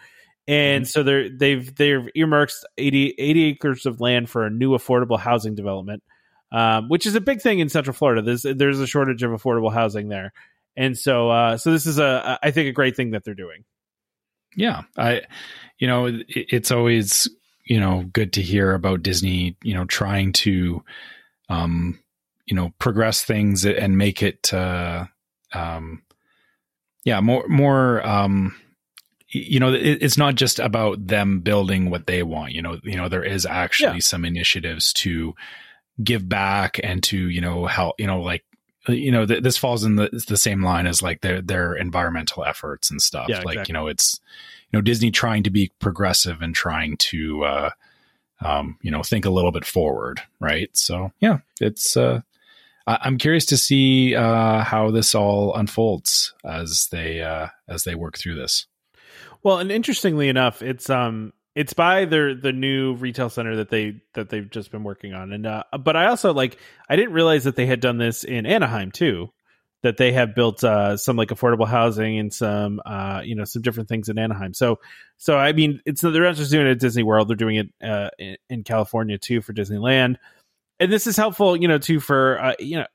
And 0.47 0.89
so 0.89 1.03
they're 1.03 1.29
they've 1.29 1.75
they've 1.75 2.09
earmarked 2.15 2.55
80, 2.79 3.15
80 3.19 3.45
acres 3.45 3.85
of 3.85 4.01
land 4.01 4.31
for 4.31 4.47
a 4.47 4.51
new 4.51 4.71
affordable 4.71 5.19
housing 5.19 5.55
development, 5.55 6.03
um, 6.51 6.89
which 6.89 7.05
is 7.05 7.15
a 7.15 7.21
big 7.21 7.43
thing 7.43 7.59
in 7.59 7.69
Central 7.69 7.93
Florida. 7.93 8.23
There's 8.23 8.43
there's 8.43 8.81
a 8.81 8.87
shortage 8.87 9.23
of 9.23 9.31
affordable 9.31 9.71
housing 9.73 10.09
there, 10.09 10.33
and 10.77 10.97
so 10.97 11.31
uh, 11.31 11.57
so 11.57 11.73
this 11.73 11.87
is 11.87 11.99
a 11.99 12.39
I 12.43 12.51
think 12.51 12.69
a 12.69 12.73
great 12.73 12.97
thing 12.97 13.11
that 13.13 13.25
they're 13.25 13.35
doing. 13.35 13.65
Yeah, 14.57 14.83
I, 14.97 15.23
you 15.79 15.87
know, 15.87 16.07
it, 16.07 16.25
it's 16.29 16.71
always 16.71 17.29
you 17.65 17.79
know 17.81 18.05
good 18.13 18.33
to 18.35 18.43
hear 18.43 18.75
about 18.75 19.03
Disney, 19.03 19.57
you 19.63 19.75
know, 19.75 19.85
trying 19.85 20.33
to, 20.35 20.83
um, 21.49 21.99
you 22.47 22.57
know, 22.57 22.73
progress 22.79 23.23
things 23.23 23.67
and 23.67 23.99
make 23.99 24.23
it, 24.23 24.53
uh, 24.55 25.05
um, 25.53 26.03
yeah, 27.05 27.21
more 27.21 27.47
more, 27.49 28.05
um, 28.07 28.57
you 29.29 29.61
know, 29.61 29.73
it, 29.75 29.99
it's 30.03 30.17
not 30.19 30.35
just 30.35 30.59
about 30.59 31.07
them 31.07 31.41
building 31.41 31.91
what 31.91 32.07
they 32.07 32.23
want. 32.23 32.53
You 32.53 32.63
know, 32.63 32.79
you 32.83 32.97
know, 32.97 33.09
there 33.09 33.23
is 33.25 33.45
actually 33.45 33.97
Yeah. 33.97 34.01
some 34.01 34.25
initiatives 34.25 34.93
to 34.95 35.35
give 36.03 36.27
back 36.29 36.81
and 36.83 37.03
to 37.05 37.29
you 37.29 37.41
know 37.43 37.67
help. 37.67 37.97
You 37.99 38.07
know, 38.07 38.23
like 38.23 38.45
you 38.93 39.11
know, 39.11 39.27
th- 39.27 39.43
this 39.43 39.57
falls 39.57 39.85
in 39.85 39.97
the 39.97 40.09
the 40.29 40.37
same 40.37 40.63
line 40.63 40.87
as 40.87 41.03
like 41.03 41.21
their 41.21 41.41
their 41.41 41.75
environmental 41.75 42.45
efforts 42.45 42.91
and 42.91 43.01
stuff. 43.01 43.29
Yeah, 43.29 43.39
like 43.39 43.55
exactly. 43.57 43.65
you 43.69 43.75
know, 43.75 43.87
it's 43.87 44.21
you 44.71 44.79
know 44.79 44.83
Disney 44.83 45.11
trying 45.11 45.43
to 45.45 45.51
be 45.51 45.73
progressive 45.79 46.43
and 46.43 46.55
trying 46.55 46.97
to 46.99 47.45
uh, 47.45 47.71
um, 48.41 48.79
you 48.83 48.91
know 48.91 49.03
think 49.03 49.25
a 49.25 49.31
little 49.31 49.53
bit 49.53 49.65
forward, 49.65 50.23
right? 50.41 50.71
So 50.77 51.13
yeah, 51.21 51.39
it's. 51.61 51.97
Uh, 51.97 52.23
I- 52.87 52.99
I'm 53.03 53.19
curious 53.19 53.45
to 53.47 53.57
see 53.57 54.15
uh, 54.15 54.65
how 54.65 54.91
this 54.91 55.15
all 55.15 55.55
unfolds 55.55 56.33
as 56.45 56.89
they 56.91 57.23
uh, 57.23 57.49
as 57.69 57.85
they 57.85 57.95
work 57.95 58.19
through 58.19 58.37
this. 58.37 58.67
Well, 59.43 59.59
and 59.59 59.71
interestingly 59.71 60.29
enough, 60.29 60.63
it's 60.63 60.91
um 60.91 61.33
it's 61.59 61.73
by 61.73 62.05
their 62.05 62.37
the 62.37 62.53
new 62.53 62.95
retail 62.95 63.29
center 63.29 63.57
that 63.57 63.69
they 63.69 64.01
that 64.15 64.31
they've 64.31 64.49
just 64.49 64.71
been 64.71 64.85
working 64.85 65.13
on, 65.13 65.33
and 65.33 65.45
uh, 65.45 65.65
but 65.81 65.97
I 65.97 66.07
also 66.07 66.33
like 66.33 66.57
I 66.89 66.95
didn't 66.95 67.15
realize 67.15 67.43
that 67.45 67.57
they 67.57 67.67
had 67.67 67.81
done 67.81 67.99
this 67.99 68.23
in 68.23 68.47
Anaheim 68.47 68.93
too. 68.93 69.33
That 69.83 69.97
they 69.97 70.13
have 70.13 70.37
built 70.37 70.63
uh, 70.63 70.97
some 70.97 71.17
like 71.17 71.31
affordable 71.31 71.67
housing 71.67 72.17
and 72.17 72.33
some 72.33 72.81
uh, 72.87 73.23
you 73.25 73.35
know 73.35 73.43
some 73.45 73.63
different 73.63 73.89
things 73.89 74.09
in 74.09 74.21
Anaheim. 74.21 74.55
So 74.55 74.79
so 75.17 75.37
I 75.37 75.53
mean 75.53 75.81
it's 75.85 76.01
they're 76.01 76.23
not 76.23 76.37
just 76.37 76.53
doing 76.53 76.69
it 76.69 76.71
at 76.71 76.79
Disney 76.79 77.03
World; 77.03 77.29
they're 77.29 77.37
doing 77.37 77.57
it 77.57 77.69
uh, 77.85 78.11
in, 78.21 78.37
in 78.49 78.63
California 78.63 79.19
too 79.19 79.43
for 79.43 79.53
Disneyland. 79.53 80.15
And 80.79 80.93
this 80.93 81.09
is 81.09 81.17
helpful, 81.17 81.57
you 81.57 81.67
know, 81.67 81.79
too 81.79 81.99
for 81.99 82.41
uh, 82.41 82.55
you 82.61 82.77
know 82.77 82.87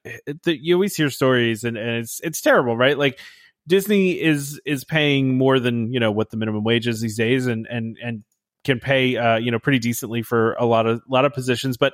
the, 0.46 0.58
you 0.58 0.76
always 0.76 0.96
hear 0.96 1.10
stories 1.10 1.66
and, 1.66 1.76
and 1.76 1.98
it's 1.98 2.22
it's 2.24 2.40
terrible, 2.40 2.78
right? 2.78 2.98
Like 2.98 3.20
Disney 3.68 4.22
is 4.22 4.62
is 4.66 4.86
paying 4.86 5.38
more 5.38 5.60
than 5.60 5.92
you 5.92 6.00
know 6.00 6.14
what 6.14 6.30
the 6.30 6.38
minimum 6.38 6.64
wage 6.64 6.88
is 6.88 7.02
these 7.02 7.18
days, 7.18 7.46
and 7.48 7.68
and 7.70 7.98
and 8.02 8.24
can 8.64 8.80
pay 8.80 9.18
uh, 9.18 9.38
you 9.38 9.52
know 9.52 9.60
pretty 9.60 9.80
decently 9.80 10.22
for 10.22 10.54
a 10.54 10.66
lot 10.66 10.86
of 10.86 11.02
lot 11.08 11.26
of 11.26 11.34
positions, 11.34 11.78
but 11.78 11.94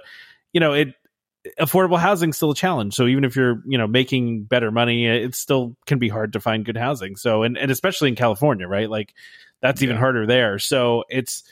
you 0.53 0.59
know 0.59 0.73
it 0.73 0.93
affordable 1.59 1.99
housing 1.99 2.33
still 2.33 2.51
a 2.51 2.55
challenge. 2.55 2.93
So 2.95 3.07
even 3.07 3.23
if 3.23 3.35
you're 3.35 3.61
you 3.65 3.77
know 3.77 3.87
making 3.87 4.43
better 4.43 4.71
money, 4.71 5.05
it 5.05 5.35
still 5.35 5.75
can 5.85 5.99
be 5.99 6.09
hard 6.09 6.33
to 6.33 6.39
find 6.39 6.65
good 6.65 6.77
housing. 6.77 7.15
So 7.15 7.43
and 7.43 7.57
and 7.57 7.71
especially 7.71 8.09
in 8.09 8.15
California, 8.15 8.67
right? 8.67 8.89
Like 8.89 9.13
that's 9.61 9.81
even 9.81 9.97
harder 9.97 10.25
there. 10.25 10.59
So 10.59 11.03
it's 11.09 11.43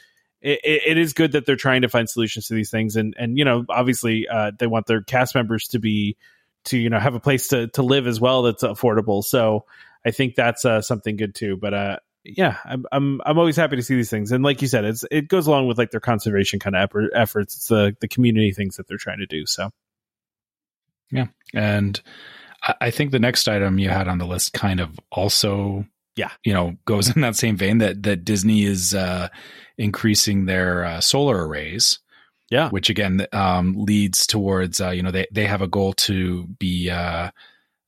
it, 0.41 0.59
it 0.63 0.81
it 0.85 0.97
is 0.97 1.13
good 1.13 1.33
that 1.33 1.45
they're 1.45 1.55
trying 1.55 1.81
to 1.81 1.89
find 1.89 2.09
solutions 2.09 2.47
to 2.47 2.53
these 2.53 2.69
things, 2.69 2.95
and 2.95 3.15
and 3.17 3.37
you 3.37 3.45
know 3.45 3.65
obviously 3.69 4.27
uh, 4.27 4.51
they 4.57 4.67
want 4.67 4.85
their 4.87 5.01
cast 5.01 5.35
members 5.35 5.67
to 5.69 5.79
be 5.79 6.17
to 6.65 6.77
you 6.77 6.89
know 6.89 6.99
have 6.99 7.15
a 7.15 7.19
place 7.19 7.49
to 7.49 7.67
to 7.69 7.81
live 7.81 8.07
as 8.07 8.19
well 8.19 8.43
that's 8.43 8.63
affordable. 8.63 9.23
So 9.23 9.65
I 10.05 10.11
think 10.11 10.35
that's 10.35 10.65
uh, 10.65 10.81
something 10.81 11.17
good 11.17 11.33
too. 11.33 11.57
But 11.57 11.73
uh, 11.73 11.97
yeah, 12.35 12.57
I'm 12.65 12.85
I'm 12.91 13.21
I'm 13.25 13.37
always 13.39 13.55
happy 13.55 13.75
to 13.77 13.81
see 13.81 13.95
these 13.95 14.09
things, 14.09 14.31
and 14.31 14.43
like 14.43 14.61
you 14.61 14.67
said, 14.67 14.83
it's 14.85 15.05
it 15.11 15.27
goes 15.27 15.47
along 15.47 15.67
with 15.67 15.77
like 15.77 15.91
their 15.91 15.99
conservation 15.99 16.59
kind 16.59 16.75
of 16.75 16.81
effort, 16.83 17.11
efforts. 17.15 17.55
It's 17.55 17.67
the 17.67 17.95
the 18.01 18.07
community 18.07 18.51
things 18.51 18.75
that 18.77 18.87
they're 18.87 18.97
trying 18.97 19.19
to 19.19 19.25
do. 19.25 19.45
So 19.45 19.69
yeah, 21.11 21.27
And 21.53 22.01
I, 22.61 22.75
I 22.81 22.91
think 22.91 23.11
the 23.11 23.19
next 23.19 23.47
item 23.47 23.79
you 23.79 23.89
had 23.89 24.07
on 24.07 24.17
the 24.17 24.25
list 24.27 24.51
kind 24.53 24.79
of 24.81 24.99
also, 25.11 25.85
Yeah. 26.17 26.31
you 26.43 26.53
know, 26.53 26.75
goes 26.85 27.09
in 27.15 27.21
that 27.21 27.35
same 27.35 27.55
vein 27.55 27.77
that 27.77 28.03
that 28.03 28.25
Disney 28.25 28.63
is 28.63 28.93
uh, 28.93 29.29
increasing 29.77 30.45
their 30.45 30.83
uh, 30.83 31.01
solar 31.01 31.47
arrays, 31.47 31.99
Yeah. 32.49 32.69
which 32.69 32.89
again 32.89 33.25
um, 33.31 33.73
leads 33.77 34.27
towards 34.27 34.81
uh, 34.81 34.89
you 34.89 35.01
know 35.01 35.11
they 35.11 35.27
they 35.31 35.45
have 35.45 35.61
a 35.61 35.67
goal 35.67 35.93
to 35.93 36.47
be 36.59 36.89
uh, 36.89 37.31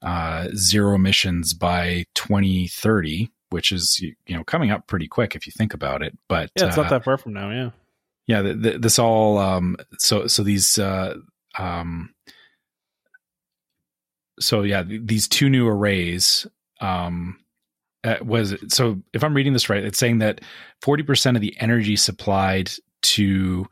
uh, 0.01 0.47
zero 0.55 0.95
emissions 0.95 1.53
by 1.53 2.05
2030, 2.15 3.29
which 3.49 3.71
is 3.71 3.99
you 3.99 4.15
know 4.29 4.43
coming 4.43 4.71
up 4.71 4.87
pretty 4.87 5.07
quick 5.07 5.35
if 5.35 5.45
you 5.45 5.51
think 5.55 5.73
about 5.73 6.01
it. 6.01 6.17
But 6.27 6.51
Yeah, 6.55 6.67
it's 6.67 6.77
uh, 6.77 6.81
not 6.81 6.89
that 6.89 7.03
far 7.03 7.17
from 7.17 7.33
now. 7.33 7.49
Yeah. 7.51 7.69
yeah 8.27 8.41
th- 8.41 8.61
th- 8.61 8.81
this 8.81 8.99
all 8.99 9.37
um 9.37 9.75
so 9.97 10.27
so 10.27 10.43
these 10.43 10.77
uh 10.77 11.15
um 11.57 12.13
so 14.39 14.61
yeah 14.63 14.83
th- 14.83 15.01
these 15.03 15.27
two 15.27 15.49
new 15.49 15.67
arrays 15.67 16.47
um 16.81 17.39
uh, 18.03 18.15
was 18.21 18.53
it, 18.53 18.71
so 18.71 19.01
if 19.13 19.23
i'm 19.23 19.33
reading 19.33 19.53
this 19.53 19.69
right 19.69 19.83
it's 19.83 19.99
saying 19.99 20.19
that 20.19 20.39
40% 20.81 21.35
of 21.35 21.41
the 21.41 21.55
energy 21.59 21.95
supplied 21.97 22.71
to 23.01 23.65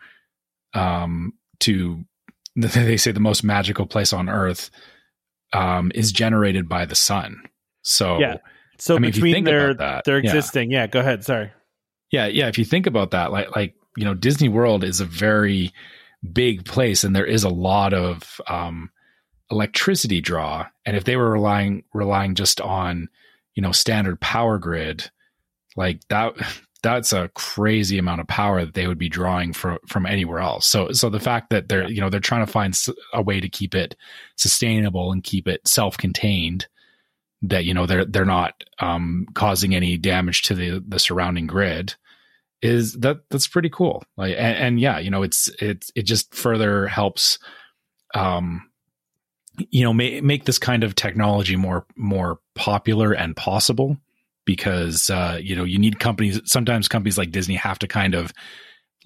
um 0.73 1.33
to 1.59 2.03
they 2.57 2.97
say 2.97 3.11
the 3.11 3.19
most 3.19 3.43
magical 3.43 3.85
place 3.85 4.11
on 4.11 4.27
earth 4.27 4.69
um 5.53 5.91
is 5.95 6.11
generated 6.11 6.67
by 6.67 6.85
the 6.85 6.95
sun 6.95 7.41
so 7.83 8.19
Yeah. 8.19 8.37
So 8.79 8.95
I 8.95 8.99
mean, 8.99 9.11
between 9.11 9.33
think 9.33 9.45
their 9.45 9.73
that, 9.73 10.05
their 10.05 10.19
yeah. 10.19 10.29
existing, 10.29 10.71
yeah. 10.71 10.87
Go 10.87 10.99
ahead. 10.99 11.23
Sorry. 11.23 11.51
yeah 12.11 12.27
yeah 12.27 12.47
if 12.47 12.57
you 12.57 12.65
think 12.65 12.87
about 12.87 13.11
that 13.11 13.31
like 13.31 13.55
like 13.55 13.75
you 13.95 14.05
know 14.05 14.13
disney 14.13 14.49
world 14.49 14.83
is 14.83 15.01
a 15.01 15.05
very 15.05 15.73
big 16.33 16.65
place 16.65 17.03
and 17.03 17.15
there 17.15 17.25
is 17.25 17.43
a 17.43 17.49
lot 17.49 17.93
of 17.93 18.39
um 18.47 18.89
electricity 19.51 20.21
draw 20.21 20.65
and 20.85 20.95
if 20.97 21.03
they 21.03 21.15
were 21.15 21.31
relying 21.31 21.83
relying 21.93 22.35
just 22.35 22.61
on 22.61 23.07
you 23.55 23.61
know 23.61 23.71
standard 23.71 24.19
power 24.19 24.57
grid 24.57 25.09
like 25.75 25.99
that 26.09 26.33
that's 26.83 27.11
a 27.11 27.29
crazy 27.29 27.97
amount 27.97 28.21
of 28.21 28.27
power 28.27 28.63
that 28.63 28.75
they 28.75 28.87
would 28.87 28.99
be 28.99 29.09
drawing 29.09 29.51
from 29.51 29.79
from 29.87 30.05
anywhere 30.05 30.39
else 30.39 30.65
so 30.65 30.91
so 30.91 31.09
the 31.09 31.19
fact 31.19 31.49
that 31.49 31.67
they're 31.67 31.89
you 31.89 31.99
know 31.99 32.09
they're 32.09 32.19
trying 32.19 32.45
to 32.45 32.51
find 32.51 32.79
a 33.13 33.21
way 33.21 33.39
to 33.39 33.49
keep 33.49 33.73
it 33.73 33.95
sustainable 34.35 35.11
and 35.11 35.23
keep 35.23 35.47
it 35.47 35.67
self-contained 35.67 36.67
that 37.43 37.65
you 37.65 37.73
know 37.73 37.85
they're 37.85 38.05
they're 38.05 38.25
not 38.25 38.63
um 38.79 39.25
causing 39.33 39.75
any 39.75 39.97
damage 39.97 40.41
to 40.43 40.55
the 40.55 40.83
the 40.87 40.99
surrounding 40.99 41.47
grid 41.47 41.95
is 42.61 42.93
that 42.93 43.17
that's 43.29 43.47
pretty 43.47 43.69
cool. 43.69 44.03
Like 44.15 44.35
and, 44.37 44.57
and 44.57 44.79
yeah 44.79 44.99
you 44.99 45.11
know 45.11 45.23
it's 45.23 45.49
it's 45.61 45.91
it 45.95 46.03
just 46.03 46.33
further 46.33 46.87
helps 46.87 47.39
um 48.15 48.69
you 49.69 49.83
know 49.83 49.93
ma- 49.93 50.21
make 50.21 50.45
this 50.45 50.59
kind 50.59 50.83
of 50.83 50.95
technology 50.95 51.55
more 51.55 51.85
more 51.95 52.39
popular 52.55 53.11
and 53.13 53.35
possible 53.35 53.97
because 54.45 55.09
uh 55.09 55.39
you 55.41 55.55
know 55.55 55.63
you 55.63 55.77
need 55.77 55.99
companies 55.99 56.39
sometimes 56.45 56.87
companies 56.87 57.17
like 57.17 57.31
disney 57.31 57.55
have 57.55 57.79
to 57.79 57.87
kind 57.87 58.15
of 58.15 58.33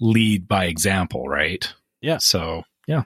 lead 0.00 0.46
by 0.46 0.66
example 0.66 1.28
right? 1.28 1.72
Yeah. 2.00 2.18
so 2.20 2.62
yeah 2.86 3.02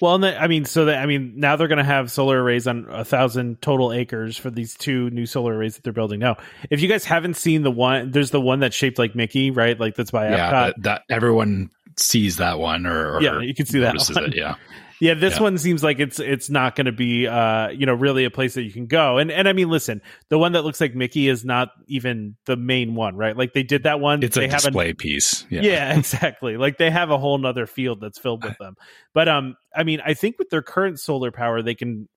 Well, 0.00 0.24
I 0.24 0.46
mean, 0.46 0.64
so 0.64 0.84
that 0.84 0.98
I 0.98 1.06
mean, 1.06 1.34
now 1.36 1.56
they're 1.56 1.68
going 1.68 1.78
to 1.78 1.84
have 1.84 2.10
solar 2.10 2.40
arrays 2.42 2.66
on 2.66 2.86
a 2.88 3.04
thousand 3.04 3.60
total 3.60 3.92
acres 3.92 4.36
for 4.36 4.48
these 4.50 4.76
two 4.76 5.10
new 5.10 5.26
solar 5.26 5.54
arrays 5.54 5.74
that 5.74 5.82
they're 5.82 5.92
building 5.92 6.20
now. 6.20 6.36
If 6.70 6.80
you 6.80 6.88
guys 6.88 7.04
haven't 7.04 7.34
seen 7.34 7.62
the 7.62 7.70
one, 7.70 8.12
there's 8.12 8.30
the 8.30 8.40
one 8.40 8.60
that's 8.60 8.76
shaped 8.76 8.98
like 8.98 9.16
Mickey, 9.16 9.50
right? 9.50 9.78
Like 9.78 9.96
that's 9.96 10.12
by 10.12 10.30
yeah 10.30 10.50
Epcot. 10.50 10.50
that, 10.50 10.82
that 10.82 11.02
everyone 11.10 11.70
sees 11.96 12.36
that 12.36 12.60
one 12.60 12.86
or, 12.86 13.16
or 13.16 13.22
Yeah, 13.22 13.40
you 13.40 13.54
can 13.54 13.66
see 13.66 13.80
that 13.80 13.96
one. 13.96 14.24
it, 14.24 14.36
yeah 14.36 14.54
Yeah, 15.00 15.14
this 15.14 15.36
Yeah. 15.36 15.42
one 15.42 15.58
seems 15.58 15.82
like 15.82 16.00
it's 16.00 16.18
it's 16.18 16.50
not 16.50 16.74
going 16.76 16.86
to 16.86 16.92
be 16.92 17.26
uh 17.26 17.68
you 17.68 17.86
know 17.86 17.94
really 17.94 18.24
a 18.24 18.30
place 18.30 18.54
that 18.54 18.62
you 18.62 18.72
can 18.72 18.86
go. 18.86 19.18
And 19.18 19.30
and 19.30 19.48
I 19.48 19.52
mean, 19.52 19.68
listen, 19.70 20.02
the 20.28 20.38
one 20.38 20.52
that 20.52 20.62
looks 20.62 20.80
like 20.80 20.94
Mickey 20.94 21.28
is 21.28 21.44
not 21.44 21.68
even 21.86 22.36
the 22.46 22.56
main 22.56 22.94
one, 22.94 23.16
right? 23.16 23.36
Like 23.36 23.52
they 23.52 23.62
did 23.62 23.84
that 23.84 24.00
one. 24.00 24.22
it's 24.22 24.36
a 24.36 24.40
they 24.40 24.48
have 24.48 24.62
display 24.62 24.92
piece 24.94 25.46
Yeah. 25.50 25.60
yeah 25.62 25.94
exactly. 25.98 26.56
Like 26.56 26.78
they 26.78 26.90
have 26.90 27.10
a 27.10 27.18
whole 27.18 27.38
nother 27.38 27.66
field 27.66 28.00
that's 28.00 28.18
filled 28.18 28.44
with 28.44 28.58
them. 28.58 28.74
But 29.14 29.28
um, 29.28 29.56
I 29.74 29.84
mean, 29.84 30.00
I 30.04 30.14
think 30.14 30.38
with 30.38 30.50
their 30.50 30.62
current 30.62 30.98
solar 31.00 31.30
power, 31.30 31.62
they 31.62 31.74
can 31.74 32.08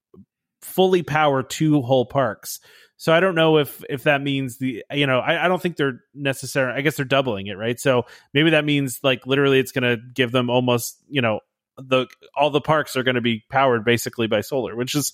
fully 0.62 1.04
power 1.04 1.44
two 1.44 1.82
whole 1.82 2.06
parks. 2.06 2.60
So 2.98 3.12
I 3.12 3.20
don't 3.20 3.34
know 3.34 3.58
if 3.58 3.84
if 3.90 4.04
that 4.04 4.22
means 4.22 4.58
the 4.60 4.84
you 4.94 5.08
know 5.08 5.20
I, 5.20 5.46
I 5.46 5.48
don't 5.48 5.60
think 5.62 5.76
they're 5.76 6.02
necessary. 6.14 6.72
I 6.72 6.82
guess 6.82 6.98
they're 6.98 7.06
doubling 7.06 7.48
it, 7.48 7.54
right? 7.58 7.80
So 7.80 8.06
maybe 8.34 8.52
that 8.52 8.64
means 8.64 9.00
like 9.02 9.26
literally 9.26 9.60
it's 9.60 9.72
going 9.72 9.84
to 9.84 9.98
give 10.14 10.32
them 10.32 10.50
almost 10.52 10.98
you 11.10 11.22
know 11.22 11.40
the 11.88 12.08
all 12.36 12.50
the 12.50 12.62
parks 12.62 12.96
are 12.96 13.04
going 13.04 13.16
to 13.16 13.22
be 13.22 13.44
powered 13.50 13.84
basically 13.84 14.28
by 14.28 14.42
solar, 14.42 14.76
which 14.76 14.96
is 14.96 15.14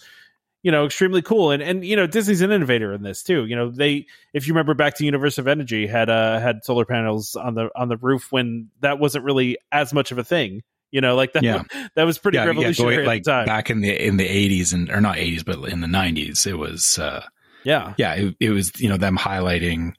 you 0.64 0.72
know 0.72 0.86
extremely 0.86 1.22
cool. 1.22 1.52
And 1.52 1.62
and 1.62 1.86
you 1.86 1.96
know 1.96 2.08
Disney's 2.08 2.42
an 2.42 2.52
innovator 2.52 2.94
in 2.94 3.04
this 3.04 3.24
too. 3.24 3.46
You 3.46 3.56
know 3.56 3.70
they 3.70 4.06
if 4.34 4.48
you 4.48 4.54
remember 4.54 4.74
back 4.74 4.96
to 4.96 5.06
Universe 5.06 5.38
of 5.38 5.48
Energy 5.48 5.88
had 5.88 6.10
uh 6.10 6.40
had 6.40 6.64
solar 6.64 6.86
panels 6.86 7.36
on 7.36 7.54
the 7.54 7.70
on 7.76 7.90
the 7.90 7.98
roof 7.98 8.32
when 8.32 8.70
that 8.82 9.00
wasn't 9.00 9.26
really 9.26 9.58
as 9.72 9.94
much 9.94 10.12
of 10.12 10.18
a 10.18 10.24
thing. 10.24 10.64
You 10.92 11.02
know, 11.02 11.16
like 11.16 11.34
that 11.34 11.44
Yeah. 11.44 11.64
that 11.96 12.04
was 12.04 12.18
pretty 12.18 12.38
yeah, 12.38 12.44
yeah, 12.44 12.50
revolutionary 12.50 12.98
at 13.00 13.06
like 13.06 13.24
back 13.24 13.70
in 13.70 13.82
the 13.82 14.06
in 14.06 14.18
the 14.18 14.28
80s 14.28 14.74
and 14.74 14.90
or 14.90 15.02
not 15.02 15.18
80s 15.18 15.44
but 15.44 15.70
in 15.70 15.82
the 15.82 15.88
90s 15.88 16.48
it 16.48 16.56
was 16.56 16.98
uh 16.98 17.24
yeah. 17.66 17.94
yeah 17.98 18.14
it, 18.14 18.36
it 18.40 18.50
was 18.52 18.72
you 18.80 18.88
know 18.88 18.96
them 18.96 19.18
highlighting 19.18 19.94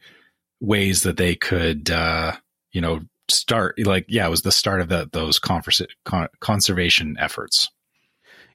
ways 0.60 1.02
that 1.02 1.18
they 1.18 1.34
could 1.34 1.90
uh 1.90 2.32
you 2.72 2.80
know 2.80 3.00
start 3.30 3.74
like 3.84 4.04
yeah 4.08 4.26
it 4.26 4.30
was 4.30 4.42
the 4.42 4.52
start 4.52 4.80
of 4.80 4.88
the, 4.88 5.08
those 5.12 5.38
con- 5.38 6.28
conservation 6.40 7.16
efforts 7.18 7.70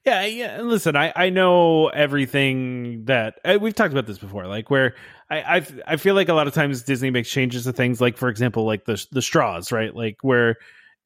Yeah, 0.06 0.26
yeah. 0.26 0.62
Listen, 0.62 0.96
I 0.98 1.14
I 1.16 1.30
know 1.30 1.88
everything 1.88 3.06
that 3.06 3.40
uh, 3.46 3.58
we've 3.62 3.74
talked 3.74 3.94
about 3.94 4.06
this 4.06 4.18
before. 4.18 4.48
Like 4.48 4.70
where 4.70 4.96
I 5.30 5.58
I 5.58 5.68
I 5.88 5.96
feel 5.96 6.14
like 6.14 6.28
a 6.28 6.34
lot 6.34 6.48
of 6.48 6.54
times 6.54 6.84
Disney 6.84 7.10
makes 7.10 7.30
changes 7.30 7.64
to 7.64 7.72
things. 7.72 8.02
Like 8.02 8.18
for 8.18 8.28
example, 8.28 8.66
like 8.66 8.84
the 8.84 9.02
the 9.12 9.22
straws, 9.22 9.72
right? 9.72 9.96
Like 9.96 10.18
where 10.22 10.58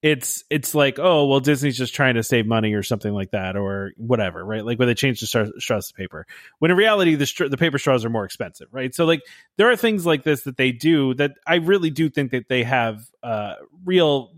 it's 0.01 0.43
it's 0.49 0.75
like 0.75 0.99
oh 0.99 1.25
well 1.25 1.39
Disney's 1.39 1.77
just 1.77 1.95
trying 1.95 2.15
to 2.15 2.23
save 2.23 2.45
money 2.45 2.73
or 2.73 2.83
something 2.83 3.13
like 3.13 3.31
that 3.31 3.57
or 3.57 3.93
whatever, 3.97 4.45
right? 4.45 4.63
Like 4.63 4.77
when 4.77 4.87
they 4.87 4.93
change 4.93 5.19
the 5.19 5.27
stra- 5.27 5.59
straws 5.59 5.87
to 5.87 5.93
paper. 5.95 6.27
When 6.59 6.69
in 6.69 6.77
reality 6.77 7.15
the 7.15 7.25
str- 7.25 7.47
the 7.47 7.57
paper 7.57 7.79
straws 7.79 8.05
are 8.05 8.09
more 8.09 8.25
expensive, 8.25 8.67
right? 8.71 8.93
So 8.93 9.05
like 9.05 9.21
there 9.57 9.71
are 9.71 9.75
things 9.75 10.05
like 10.05 10.23
this 10.23 10.43
that 10.43 10.57
they 10.57 10.71
do 10.71 11.15
that 11.15 11.31
I 11.47 11.55
really 11.55 11.89
do 11.89 12.09
think 12.09 12.31
that 12.31 12.47
they 12.47 12.63
have 12.63 13.03
uh 13.23 13.55
real 13.85 14.33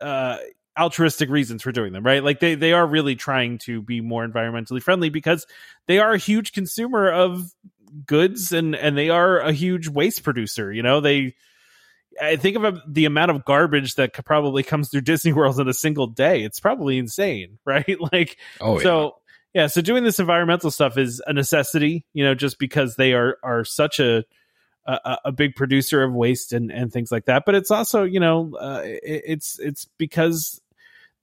uh 0.00 0.38
altruistic 0.78 1.28
reasons 1.28 1.62
for 1.62 1.70
doing 1.70 1.92
them 1.92 2.02
right 2.02 2.24
like 2.24 2.40
they 2.40 2.54
they 2.54 2.72
are 2.72 2.86
really 2.86 3.14
trying 3.14 3.58
to 3.58 3.82
be 3.82 4.00
more 4.00 4.26
environmentally 4.26 4.82
friendly 4.82 5.10
because 5.10 5.46
they 5.86 5.98
are 5.98 6.14
a 6.14 6.18
huge 6.18 6.52
consumer 6.52 7.10
of 7.10 7.52
goods 8.06 8.52
and 8.52 8.74
and 8.74 8.96
they 8.96 9.10
are 9.10 9.38
a 9.40 9.52
huge 9.52 9.86
waste 9.86 10.22
producer 10.22 10.72
you 10.72 10.82
know 10.82 10.98
they 11.00 11.34
i 12.20 12.36
think 12.36 12.56
of 12.56 12.80
the 12.86 13.04
amount 13.04 13.30
of 13.30 13.44
garbage 13.44 13.94
that 13.94 14.12
probably 14.24 14.62
comes 14.62 14.88
through 14.88 15.00
disney 15.12 15.32
world 15.32 15.58
in 15.60 15.68
a 15.68 15.74
single 15.74 16.06
day. 16.06 16.42
It's 16.42 16.60
probably 16.60 16.98
insane 16.98 17.58
right? 17.64 17.96
Like 18.12 18.38
oh 18.60 18.78
so 18.78 19.16
yeah 19.54 19.66
so 19.66 19.80
doing 19.80 20.04
this 20.04 20.18
environmental 20.18 20.70
stuff 20.70 20.96
is 20.96 21.22
a 21.26 21.32
necessity 21.32 22.04
you 22.12 22.24
know 22.24 22.34
just 22.34 22.58
because 22.58 22.96
they 22.96 23.12
are 23.12 23.38
are 23.42 23.64
such 23.64 24.00
a 24.00 24.24
a, 24.84 25.18
a 25.26 25.32
big 25.32 25.54
producer 25.54 26.02
of 26.02 26.12
waste 26.12 26.52
and 26.52 26.70
and 26.70 26.92
things 26.92 27.12
like 27.12 27.26
that. 27.26 27.44
But 27.46 27.54
it's 27.54 27.70
also 27.70 28.04
you 28.04 28.20
know 28.20 28.54
uh, 28.56 28.82
it, 28.84 29.22
it's 29.26 29.58
it's 29.58 29.86
because 29.98 30.60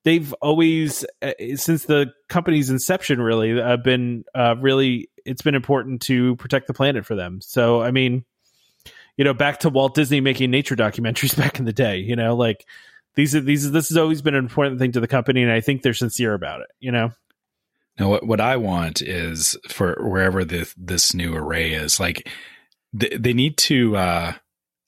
they've 0.03 0.33
always 0.41 1.05
uh, 1.21 1.33
since 1.55 1.85
the 1.85 2.13
company's 2.27 2.69
inception 2.69 3.21
really 3.21 3.59
uh, 3.59 3.77
been 3.77 4.23
uh, 4.33 4.55
really 4.59 5.09
it's 5.25 5.41
been 5.41 5.55
important 5.55 6.01
to 6.03 6.35
protect 6.37 6.67
the 6.67 6.73
planet 6.73 7.05
for 7.05 7.15
them. 7.15 7.41
So 7.41 7.81
i 7.81 7.91
mean 7.91 8.23
you 9.19 9.23
know 9.25 9.33
back 9.35 9.59
to 9.59 9.69
walt 9.69 9.93
disney 9.93 10.21
making 10.21 10.49
nature 10.49 10.75
documentaries 10.75 11.37
back 11.37 11.59
in 11.59 11.65
the 11.65 11.73
day 11.73 11.97
you 11.97 12.15
know 12.15 12.35
like 12.35 12.65
these 13.15 13.35
are 13.35 13.41
these 13.41 13.69
this 13.71 13.89
has 13.89 13.97
always 13.97 14.21
been 14.23 14.33
an 14.33 14.43
important 14.43 14.79
thing 14.79 14.93
to 14.93 14.99
the 14.99 15.07
company 15.07 15.43
and 15.43 15.51
i 15.51 15.61
think 15.61 15.83
they're 15.83 15.93
sincere 15.93 16.33
about 16.33 16.61
it 16.61 16.69
you 16.79 16.91
know 16.91 17.11
Now, 17.99 18.09
what 18.09 18.25
what 18.25 18.39
I 18.39 18.55
want 18.55 19.01
is 19.01 19.57
for 19.67 19.97
wherever 19.99 20.45
this 20.45 20.73
this 20.77 21.13
new 21.13 21.35
array 21.35 21.73
is, 21.73 21.99
like 21.99 22.27
they, 22.93 23.09
they 23.09 23.33
need 23.33 23.57
to 23.57 23.97
uh 23.97 24.33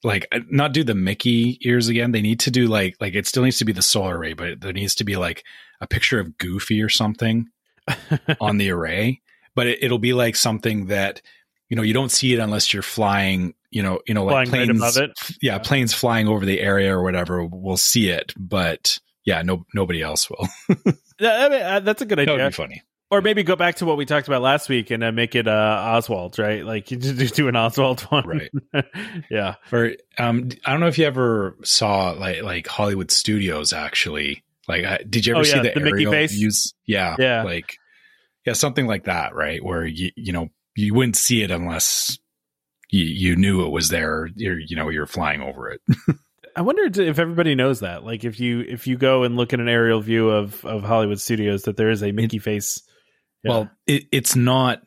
like 0.02 0.26
uh, 0.32 0.40
not 0.50 0.72
do 0.72 0.82
the 0.82 0.94
Mickey 0.94 1.58
ears 1.62 1.88
again. 1.88 2.12
They 2.12 2.22
need 2.22 2.40
to 2.40 2.50
do 2.50 2.66
like 2.66 2.96
like 3.00 3.14
it 3.14 3.26
still 3.26 3.42
needs 3.42 3.58
to 3.58 3.66
be 3.66 3.72
the 3.72 3.82
solar 3.82 4.16
array, 4.16 4.32
but 4.32 4.60
there 4.62 4.72
needs 4.72 4.94
to 4.96 5.04
be 5.04 5.16
like 5.16 5.44
a 5.80 5.86
picture 5.86 6.18
of 6.18 6.38
Goofy 6.38 6.80
or 6.80 6.88
something 6.88 7.48
on 8.40 8.56
the 8.56 8.70
array. 8.70 9.20
But 9.54 9.66
it, 9.66 9.82
it'll 9.82 9.98
be 9.98 10.14
like 10.14 10.34
something 10.34 10.86
that 10.86 11.20
you 11.68 11.76
know 11.76 11.82
you 11.82 11.92
don't 11.92 12.10
see 12.10 12.32
it 12.32 12.40
unless 12.40 12.72
you're 12.72 12.82
flying. 12.82 13.54
You 13.72 13.82
know, 13.82 14.00
you 14.06 14.14
know, 14.14 14.24
like 14.24 14.48
Flying 14.48 14.68
right 14.68 14.76
planes. 14.78 14.96
above 14.96 15.10
it. 15.10 15.36
Yeah, 15.42 15.58
planes 15.58 15.92
flying 15.94 16.28
over 16.28 16.44
the 16.44 16.60
area 16.60 16.96
or 16.96 17.02
whatever 17.02 17.44
we'll 17.44 17.76
see 17.76 18.08
it, 18.10 18.32
but 18.38 18.98
yeah, 19.24 19.42
no 19.42 19.64
nobody 19.74 20.02
else 20.02 20.28
will. 20.30 20.48
Yeah, 21.20 21.44
I 21.46 21.48
mean, 21.50 21.62
uh, 21.62 21.80
that's 21.80 22.02
a 22.02 22.06
good 22.06 22.18
that 22.18 22.26
would 22.26 22.40
idea 22.40 22.48
be 22.48 22.52
funny. 22.52 22.82
or 23.10 23.20
maybe 23.20 23.44
go 23.44 23.54
back 23.54 23.76
to 23.76 23.84
what 23.86 23.96
we 23.96 24.04
talked 24.06 24.26
about 24.26 24.42
last 24.42 24.68
week 24.68 24.90
and 24.90 25.04
uh, 25.04 25.12
make 25.12 25.36
it 25.36 25.46
uh 25.46 25.50
oswald 25.94 26.36
right 26.38 26.64
like 26.64 26.90
you 26.90 26.96
just 26.96 27.34
do 27.36 27.46
an 27.46 27.54
oswald 27.54 28.00
one 28.10 28.26
Right. 28.26 28.50
yeah 29.30 29.54
Or 29.70 29.92
um, 30.18 30.48
I 30.64 30.72
don't 30.72 30.80
know 30.80 30.88
if 30.88 30.98
you 30.98 31.04
ever 31.06 31.56
saw 31.62 32.10
like 32.10 32.42
like 32.42 32.66
Hollywood 32.66 33.10
Studios 33.12 33.72
actually. 33.72 34.42
Like, 34.68 34.84
uh, 34.84 34.98
did 35.08 35.26
you 35.26 35.34
ever 35.34 35.40
Oh, 35.40 35.44
see 35.44 35.58
the, 35.60 35.72
the 35.74 35.80
Mickey 35.80 36.06
face? 36.06 36.32
views? 36.32 36.74
Yeah, 36.86 37.16
Yeah. 37.18 37.42
Like, 37.44 37.76
Yeah, 38.46 38.54
something 38.54 38.86
like 38.86 39.04
that, 39.04 39.34
right? 39.34 39.62
Where 39.62 39.84
you 39.86 40.10
you 40.16 40.32
know 40.32 40.48
you 40.74 40.94
wouldn't 40.94 41.16
see 41.16 41.42
it 41.42 41.50
unless 41.52 42.18
you, 42.92 43.04
you 43.04 43.36
knew 43.36 43.64
it 43.64 43.70
was 43.70 43.88
there. 43.88 44.28
You're 44.36 44.58
you 44.58 44.76
know 44.76 44.90
you're 44.90 45.06
flying 45.06 45.40
over 45.40 45.70
it. 45.70 45.80
I 46.54 46.60
wonder 46.60 46.82
if 47.02 47.18
everybody 47.18 47.54
knows 47.54 47.80
that. 47.80 48.04
Like, 48.04 48.24
if 48.24 48.38
you 48.38 48.60
if 48.60 48.86
you 48.86 48.98
go 48.98 49.22
and 49.22 49.36
look 49.36 49.54
at 49.54 49.60
an 49.60 49.68
aerial 49.68 50.00
view 50.00 50.28
of 50.28 50.64
of 50.64 50.84
Hollywood 50.84 51.18
studios, 51.18 51.62
that 51.62 51.76
there 51.76 51.90
is 51.90 52.02
a 52.02 52.12
Mickey 52.12 52.38
face. 52.38 52.82
Yeah. 53.42 53.50
Well, 53.50 53.70
it, 53.86 54.04
it's 54.12 54.36
not. 54.36 54.86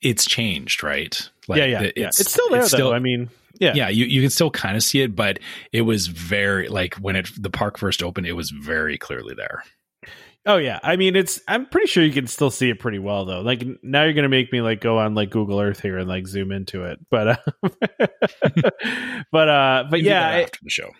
It's 0.00 0.24
changed, 0.24 0.82
right? 0.82 1.16
Like, 1.46 1.58
yeah, 1.58 1.64
yeah, 1.66 1.82
it's, 1.82 1.92
yeah. 1.96 2.06
It's 2.06 2.32
still 2.32 2.48
there, 2.48 2.62
it's 2.62 2.72
though. 2.72 2.78
Still, 2.78 2.92
I 2.92 2.98
mean, 2.98 3.28
yeah, 3.60 3.74
yeah. 3.74 3.88
You 3.88 4.06
you 4.06 4.22
can 4.22 4.30
still 4.30 4.50
kind 4.50 4.76
of 4.76 4.82
see 4.82 5.02
it, 5.02 5.14
but 5.14 5.38
it 5.72 5.82
was 5.82 6.06
very 6.06 6.68
like 6.68 6.94
when 6.94 7.16
it 7.16 7.28
the 7.38 7.50
park 7.50 7.78
first 7.78 8.02
opened, 8.02 8.26
it 8.26 8.32
was 8.32 8.50
very 8.50 8.96
clearly 8.96 9.34
there. 9.36 9.62
Oh 10.44 10.56
yeah, 10.56 10.80
I 10.82 10.96
mean 10.96 11.14
it's. 11.14 11.40
I'm 11.46 11.66
pretty 11.66 11.86
sure 11.86 12.02
you 12.02 12.12
can 12.12 12.26
still 12.26 12.50
see 12.50 12.68
it 12.68 12.80
pretty 12.80 12.98
well 12.98 13.24
though. 13.24 13.42
Like 13.42 13.64
now 13.82 14.02
you're 14.04 14.12
gonna 14.12 14.28
make 14.28 14.52
me 14.52 14.60
like 14.60 14.80
go 14.80 14.98
on 14.98 15.14
like 15.14 15.30
Google 15.30 15.60
Earth 15.60 15.80
here 15.80 15.98
and 15.98 16.08
like 16.08 16.26
zoom 16.26 16.50
into 16.50 16.84
it, 16.84 16.98
but 17.10 17.28
uh, 17.28 17.36
but 19.32 19.48
uh, 19.48 19.84
but 19.88 20.02
yeah, 20.02 20.28
after 20.28 20.58
the 20.62 20.70
show. 20.70 20.90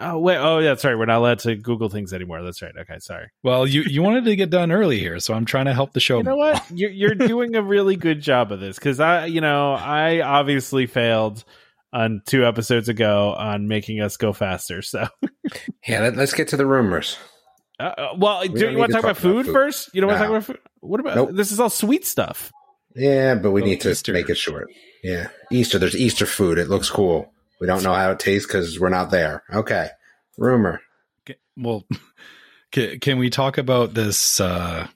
Oh 0.00 0.18
wait, 0.18 0.36
oh 0.36 0.58
yeah, 0.58 0.76
sorry, 0.76 0.96
we're 0.96 1.06
not 1.06 1.18
allowed 1.18 1.40
to 1.40 1.56
Google 1.56 1.88
things 1.88 2.12
anymore. 2.12 2.42
That's 2.42 2.62
right. 2.62 2.74
Okay, 2.76 2.98
sorry. 3.00 3.30
Well, 3.42 3.66
you 3.66 3.82
you 3.82 4.00
wanted 4.02 4.24
to 4.26 4.36
get 4.36 4.50
done 4.50 4.70
early 4.70 4.98
here, 4.98 5.18
so 5.18 5.34
I'm 5.34 5.44
trying 5.44 5.64
to 5.64 5.74
help 5.74 5.92
the 5.92 6.00
show. 6.00 6.18
You 6.18 6.24
know 6.24 6.36
what? 6.36 6.64
You're 6.74 6.90
you're 6.90 7.14
doing 7.14 7.56
a 7.56 7.62
really 7.62 7.96
good 7.96 8.20
job 8.20 8.52
of 8.52 8.60
this 8.60 8.76
because 8.76 9.00
I, 9.00 9.26
you 9.26 9.40
know, 9.40 9.72
I 9.72 10.20
obviously 10.20 10.86
failed 10.86 11.44
on 11.92 12.22
two 12.26 12.44
episodes 12.44 12.88
ago 12.88 13.34
on 13.36 13.66
making 13.66 14.00
us 14.00 14.16
go 14.16 14.32
faster. 14.32 14.82
So 14.82 15.08
yeah, 15.86 16.02
let, 16.02 16.18
us 16.18 16.32
get 16.32 16.48
to 16.48 16.56
the 16.56 16.66
rumors. 16.66 17.16
Uh, 17.78 17.82
uh, 17.82 18.08
well, 18.16 18.40
we 18.40 18.48
do 18.48 18.70
you 18.70 18.78
want 18.78 18.90
to 18.90 18.94
talk, 18.94 19.04
about, 19.04 19.16
food, 19.16 19.46
food, 19.46 19.52
first? 19.52 19.90
You 19.94 20.00
don't 20.00 20.10
no. 20.10 20.14
want 20.14 20.22
to 20.22 20.26
talk 20.26 20.36
about 20.36 20.44
food? 20.44 20.58
What 20.80 21.00
about 21.00 21.16
nope. 21.16 21.30
this? 21.32 21.52
Is 21.52 21.60
all 21.60 21.70
sweet 21.70 22.06
stuff. 22.06 22.52
Yeah, 22.94 23.36
but 23.36 23.52
we 23.52 23.62
oh, 23.62 23.64
need 23.64 23.80
to 23.82 23.90
Easter. 23.90 24.12
make 24.12 24.28
it 24.28 24.36
short. 24.36 24.70
Yeah, 25.04 25.28
Easter. 25.52 25.78
There's 25.78 25.96
Easter 25.96 26.26
food. 26.26 26.58
It 26.58 26.68
looks 26.68 26.90
cool. 26.90 27.32
We 27.60 27.66
don't 27.66 27.82
know 27.82 27.94
how 27.94 28.10
it 28.10 28.18
tastes 28.18 28.46
because 28.46 28.78
we're 28.80 28.88
not 28.88 29.10
there. 29.10 29.44
Okay, 29.52 29.88
rumor. 30.36 30.80
Well, 31.56 31.84
can, 32.72 32.98
can 33.00 33.18
we 33.18 33.30
talk 33.30 33.58
about 33.58 33.94
this? 33.94 34.40
Uh, 34.40 34.88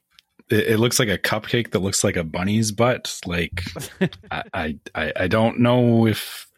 it, 0.49 0.73
it, 0.73 0.79
looks 0.79 0.99
like 0.99 1.09
a 1.09 1.19
cupcake 1.19 1.71
that 1.71 1.81
looks 1.81 2.03
like 2.03 2.17
a 2.17 2.25
bunny's 2.25 2.73
butt. 2.73 3.21
Like, 3.27 3.65
I, 4.31 4.79
I, 4.95 5.13
I 5.17 5.29
don't 5.29 5.61
know 5.61 6.07
if 6.07 6.49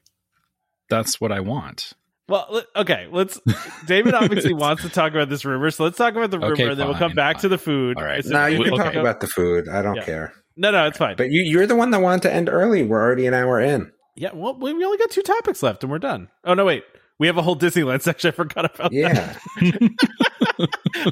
that's 0.88 1.20
what 1.20 1.32
I 1.32 1.40
want. 1.40 1.92
Well, 2.28 2.62
okay, 2.74 3.08
let's. 3.10 3.38
David 3.86 4.14
obviously 4.14 4.54
wants 4.54 4.82
to 4.82 4.88
talk 4.88 5.12
about 5.12 5.28
this 5.28 5.44
rumor, 5.44 5.70
so 5.70 5.84
let's 5.84 5.98
talk 5.98 6.14
about 6.14 6.30
the 6.30 6.38
rumor, 6.38 6.54
okay, 6.54 6.68
and 6.68 6.80
then 6.80 6.86
we'll 6.86 6.96
come 6.96 7.14
back 7.14 7.36
fine. 7.36 7.42
to 7.42 7.48
the 7.48 7.58
food. 7.58 7.98
All 7.98 8.04
right, 8.04 8.24
so 8.24 8.30
no, 8.30 8.46
you 8.46 8.64
can 8.64 8.76
talk 8.76 8.94
about 8.94 9.20
the 9.20 9.26
food. 9.26 9.68
I 9.68 9.82
don't 9.82 9.96
yeah. 9.96 10.04
care. 10.04 10.32
No, 10.56 10.70
no, 10.70 10.86
it's 10.86 10.98
fine. 10.98 11.16
But 11.16 11.30
you, 11.30 11.42
you're 11.42 11.66
the 11.66 11.74
one 11.74 11.90
that 11.90 12.00
wanted 12.00 12.22
to 12.22 12.32
end 12.32 12.48
early. 12.48 12.82
We're 12.82 13.02
already 13.02 13.26
an 13.26 13.34
hour 13.34 13.60
in. 13.60 13.92
Yeah, 14.16 14.30
well, 14.32 14.56
we 14.56 14.70
only 14.70 14.96
got 14.96 15.10
two 15.10 15.22
topics 15.22 15.62
left, 15.62 15.82
and 15.82 15.90
we're 15.90 15.98
done. 15.98 16.28
Oh 16.44 16.54
no, 16.54 16.64
wait, 16.64 16.84
we 17.18 17.26
have 17.26 17.36
a 17.36 17.42
whole 17.42 17.56
Disneyland 17.56 18.02
section. 18.02 18.28
I 18.28 18.32
forgot 18.32 18.64
about 18.74 18.90
that. 18.90 18.92
yeah. 18.92 19.36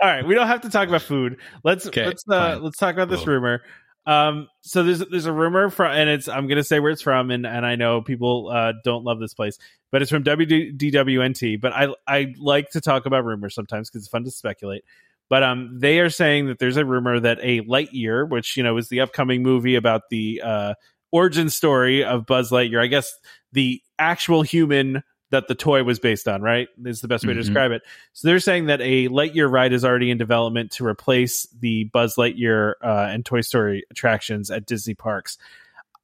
All 0.00 0.08
right, 0.08 0.26
we 0.26 0.34
don't 0.34 0.46
have 0.46 0.60
to 0.62 0.70
talk 0.70 0.88
about 0.88 1.02
food. 1.02 1.36
Let's 1.64 1.86
okay, 1.86 2.06
let's 2.06 2.24
uh, 2.28 2.58
let's 2.62 2.78
talk 2.78 2.94
about 2.94 3.08
this 3.08 3.24
cool. 3.24 3.34
rumor. 3.34 3.62
Um, 4.04 4.48
so 4.62 4.82
there's 4.82 4.98
there's 4.98 5.26
a 5.26 5.32
rumor 5.32 5.70
from, 5.70 5.92
and 5.92 6.10
it's 6.10 6.28
I'm 6.28 6.48
gonna 6.48 6.64
say 6.64 6.80
where 6.80 6.90
it's 6.90 7.02
from, 7.02 7.30
and 7.30 7.46
and 7.46 7.64
I 7.64 7.76
know 7.76 8.02
people 8.02 8.48
uh 8.48 8.72
don't 8.84 9.04
love 9.04 9.20
this 9.20 9.34
place, 9.34 9.58
but 9.90 10.02
it's 10.02 10.10
from 10.10 10.24
WDWNT. 10.24 11.60
But 11.60 11.72
I 11.72 11.94
I 12.06 12.34
like 12.38 12.70
to 12.70 12.80
talk 12.80 13.06
about 13.06 13.24
rumors 13.24 13.54
sometimes 13.54 13.88
because 13.88 14.02
it's 14.02 14.10
fun 14.10 14.24
to 14.24 14.30
speculate. 14.30 14.84
But 15.28 15.42
um, 15.42 15.78
they 15.78 16.00
are 16.00 16.10
saying 16.10 16.48
that 16.48 16.58
there's 16.58 16.76
a 16.76 16.84
rumor 16.84 17.18
that 17.20 17.38
a 17.42 17.60
Lightyear, 17.62 18.28
which 18.28 18.56
you 18.56 18.62
know 18.62 18.76
is 18.76 18.88
the 18.88 19.00
upcoming 19.00 19.42
movie 19.42 19.76
about 19.76 20.02
the 20.10 20.42
uh 20.44 20.74
origin 21.12 21.48
story 21.50 22.04
of 22.04 22.26
Buzz 22.26 22.50
Lightyear, 22.50 22.82
I 22.82 22.88
guess 22.88 23.14
the 23.52 23.80
actual 23.98 24.42
human 24.42 25.02
that 25.32 25.48
the 25.48 25.54
toy 25.54 25.82
was 25.82 25.98
based 25.98 26.28
on, 26.28 26.42
right? 26.42 26.68
Is 26.84 27.00
the 27.00 27.08
best 27.08 27.24
way 27.24 27.30
mm-hmm. 27.32 27.40
to 27.40 27.44
describe 27.44 27.72
it. 27.72 27.82
So 28.12 28.28
they're 28.28 28.38
saying 28.38 28.66
that 28.66 28.80
a 28.80 29.08
Lightyear 29.08 29.50
ride 29.50 29.72
is 29.72 29.84
already 29.84 30.10
in 30.10 30.18
development 30.18 30.70
to 30.72 30.86
replace 30.86 31.46
the 31.58 31.84
Buzz 31.84 32.14
Lightyear 32.16 32.74
uh, 32.82 33.08
and 33.10 33.24
Toy 33.24 33.40
Story 33.40 33.84
attractions 33.90 34.50
at 34.50 34.66
Disney 34.66 34.94
parks. 34.94 35.38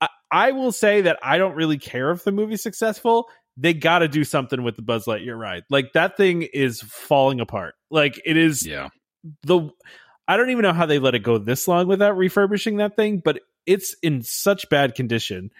I, 0.00 0.08
I 0.30 0.52
will 0.52 0.72
say 0.72 1.02
that 1.02 1.18
I 1.22 1.38
don't 1.38 1.54
really 1.54 1.78
care 1.78 2.10
if 2.10 2.24
the 2.24 2.32
movie's 2.32 2.62
successful. 2.62 3.28
They 3.56 3.74
got 3.74 4.00
to 4.00 4.08
do 4.08 4.24
something 4.24 4.62
with 4.62 4.76
the 4.76 4.82
Buzz 4.82 5.04
Lightyear 5.04 5.38
ride. 5.38 5.64
Like 5.70 5.92
that 5.92 6.16
thing 6.16 6.42
is 6.42 6.80
falling 6.80 7.40
apart. 7.40 7.74
Like 7.90 8.20
it 8.24 8.36
is. 8.36 8.66
Yeah. 8.66 8.88
The 9.42 9.68
I 10.26 10.36
don't 10.36 10.50
even 10.50 10.62
know 10.62 10.72
how 10.72 10.86
they 10.86 10.98
let 10.98 11.14
it 11.14 11.22
go 11.22 11.38
this 11.38 11.68
long 11.68 11.86
without 11.86 12.16
refurbishing 12.16 12.78
that 12.78 12.96
thing, 12.96 13.18
but 13.18 13.40
it's 13.66 13.94
in 14.02 14.22
such 14.22 14.68
bad 14.68 14.94
condition. 14.94 15.50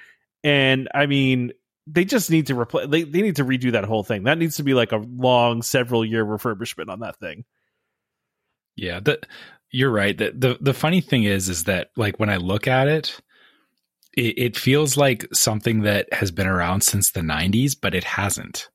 And 0.44 0.88
I 0.94 1.06
mean, 1.06 1.52
they 1.90 2.04
just 2.04 2.30
need 2.30 2.46
to 2.46 2.58
replace 2.58 2.88
they, 2.88 3.02
they 3.02 3.22
need 3.22 3.36
to 3.36 3.44
redo 3.44 3.72
that 3.72 3.84
whole 3.84 4.02
thing 4.02 4.24
that 4.24 4.38
needs 4.38 4.56
to 4.56 4.62
be 4.62 4.74
like 4.74 4.92
a 4.92 4.96
long 4.96 5.62
several 5.62 6.04
year 6.04 6.24
refurbishment 6.24 6.88
on 6.88 7.00
that 7.00 7.18
thing 7.18 7.44
yeah 8.76 9.00
that 9.00 9.26
you're 9.70 9.90
right 9.90 10.18
the, 10.18 10.32
the 10.36 10.58
the 10.60 10.74
funny 10.74 11.00
thing 11.00 11.24
is 11.24 11.48
is 11.48 11.64
that 11.64 11.88
like 11.96 12.18
when 12.18 12.30
i 12.30 12.36
look 12.36 12.68
at 12.68 12.88
it, 12.88 13.20
it 14.16 14.38
it 14.38 14.56
feels 14.56 14.96
like 14.96 15.26
something 15.32 15.82
that 15.82 16.12
has 16.12 16.30
been 16.30 16.46
around 16.46 16.82
since 16.82 17.10
the 17.10 17.20
90s 17.20 17.76
but 17.80 17.94
it 17.94 18.04
hasn't 18.04 18.68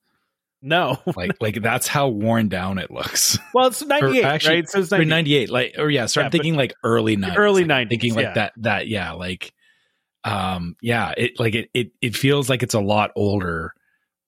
no, 0.66 0.98
like 1.18 1.34
like 1.42 1.62
that's 1.62 1.88
how 1.88 2.08
worn 2.08 2.48
down 2.48 2.78
it 2.78 2.90
looks. 2.90 3.38
Well, 3.54 3.68
it's 3.68 3.84
ninety 3.84 4.20
eight, 4.20 4.46
right? 4.46 4.68
So 4.68 4.80
it's 4.80 4.92
98. 4.92 5.10
98. 5.10 5.50
like 5.50 5.76
or 5.78 5.90
yeah. 5.90 6.06
So 6.06 6.22
yeah, 6.22 6.26
I'm 6.26 6.32
thinking 6.32 6.56
like 6.56 6.74
early 6.86 7.18
nineties, 7.18 7.38
early 7.38 7.66
nineties, 7.66 7.86
like, 7.86 7.90
thinking 7.90 8.16
like 8.16 8.24
yeah. 8.28 8.34
that 8.34 8.54
that 8.58 8.88
yeah, 8.88 9.12
like 9.12 9.54
um 10.24 10.76
yeah 10.82 11.14
it 11.18 11.40
like 11.40 11.56
it, 11.56 11.70
it 11.74 11.92
it 12.02 12.16
feels 12.16 12.50
like 12.50 12.64
it's 12.64 12.74
a 12.74 12.80
lot 12.80 13.12
older 13.16 13.74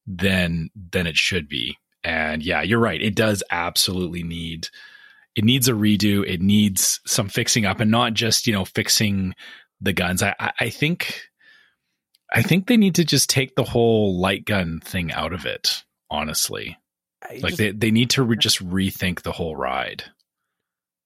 than 0.07 0.69
than 0.91 1.07
it 1.07 1.15
should 1.15 1.47
be. 1.47 1.77
And 2.03 2.43
yeah 2.43 2.61
you're 2.61 2.79
right. 2.79 3.01
It 3.01 3.15
does 3.15 3.43
absolutely 3.49 4.23
need 4.23 4.67
it 5.35 5.43
needs 5.43 5.67
a 5.67 5.73
redo. 5.73 6.25
It 6.25 6.41
needs 6.41 7.01
some 7.05 7.27
fixing 7.27 7.65
up 7.65 7.79
and 7.79 7.91
not 7.91 8.13
just 8.13 8.47
you 8.47 8.53
know 8.53 8.65
fixing 8.65 9.35
the 9.81 9.93
guns. 9.93 10.23
I 10.23 10.35
i, 10.39 10.51
I 10.61 10.69
think 10.69 11.29
i 12.31 12.41
think 12.41 12.65
they 12.65 12.77
need 12.77 12.95
to 12.95 13.05
just 13.05 13.29
take 13.29 13.55
the 13.55 13.63
whole 13.63 14.19
light 14.19 14.45
gun 14.45 14.79
thing 14.83 15.11
out 15.11 15.31
of 15.31 15.45
it 15.45 15.83
honestly. 16.09 16.77
I 17.23 17.33
like 17.35 17.41
just, 17.41 17.57
they, 17.57 17.71
they 17.71 17.91
need 17.91 18.11
to 18.11 18.23
re- 18.23 18.37
just 18.37 18.63
rethink 18.67 19.21
the 19.21 19.31
whole 19.31 19.55
ride 19.55 20.03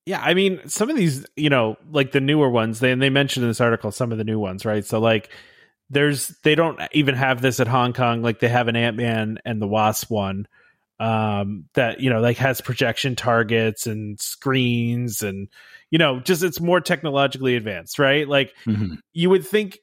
yeah, 0.09 0.21
I 0.23 0.33
mean, 0.33 0.67
some 0.67 0.89
of 0.89 0.95
these, 0.95 1.23
you 1.35 1.51
know, 1.51 1.77
like 1.91 2.11
the 2.11 2.19
newer 2.19 2.49
ones, 2.49 2.79
they 2.79 2.91
and 2.91 2.99
they 2.99 3.11
mentioned 3.11 3.43
in 3.43 3.49
this 3.51 3.61
article 3.61 3.91
some 3.91 4.11
of 4.11 4.17
the 4.17 4.23
new 4.23 4.39
ones, 4.39 4.65
right? 4.65 4.83
So 4.83 4.99
like 4.99 5.29
there's 5.91 6.29
they 6.43 6.55
don't 6.55 6.81
even 6.93 7.13
have 7.13 7.43
this 7.43 7.59
at 7.59 7.67
Hong 7.67 7.93
Kong, 7.93 8.23
like 8.23 8.39
they 8.39 8.47
have 8.47 8.67
an 8.67 8.75
Ant 8.75 8.97
Man 8.97 9.37
and 9.45 9.61
the 9.61 9.67
Wasp 9.67 10.09
one 10.09 10.47
um 10.99 11.65
that 11.75 11.99
you 11.99 12.09
know 12.09 12.21
like 12.21 12.37
has 12.37 12.59
projection 12.59 13.15
targets 13.15 13.85
and 13.85 14.19
screens 14.19 15.21
and 15.21 15.47
you 15.91 15.97
know 15.99 16.19
just 16.19 16.43
it's 16.43 16.59
more 16.59 16.81
technologically 16.81 17.55
advanced 17.55 17.99
right? 17.99 18.27
Like 18.27 18.55
mm-hmm. 18.65 18.95
you 19.13 19.29
would 19.29 19.45
think 19.45 19.77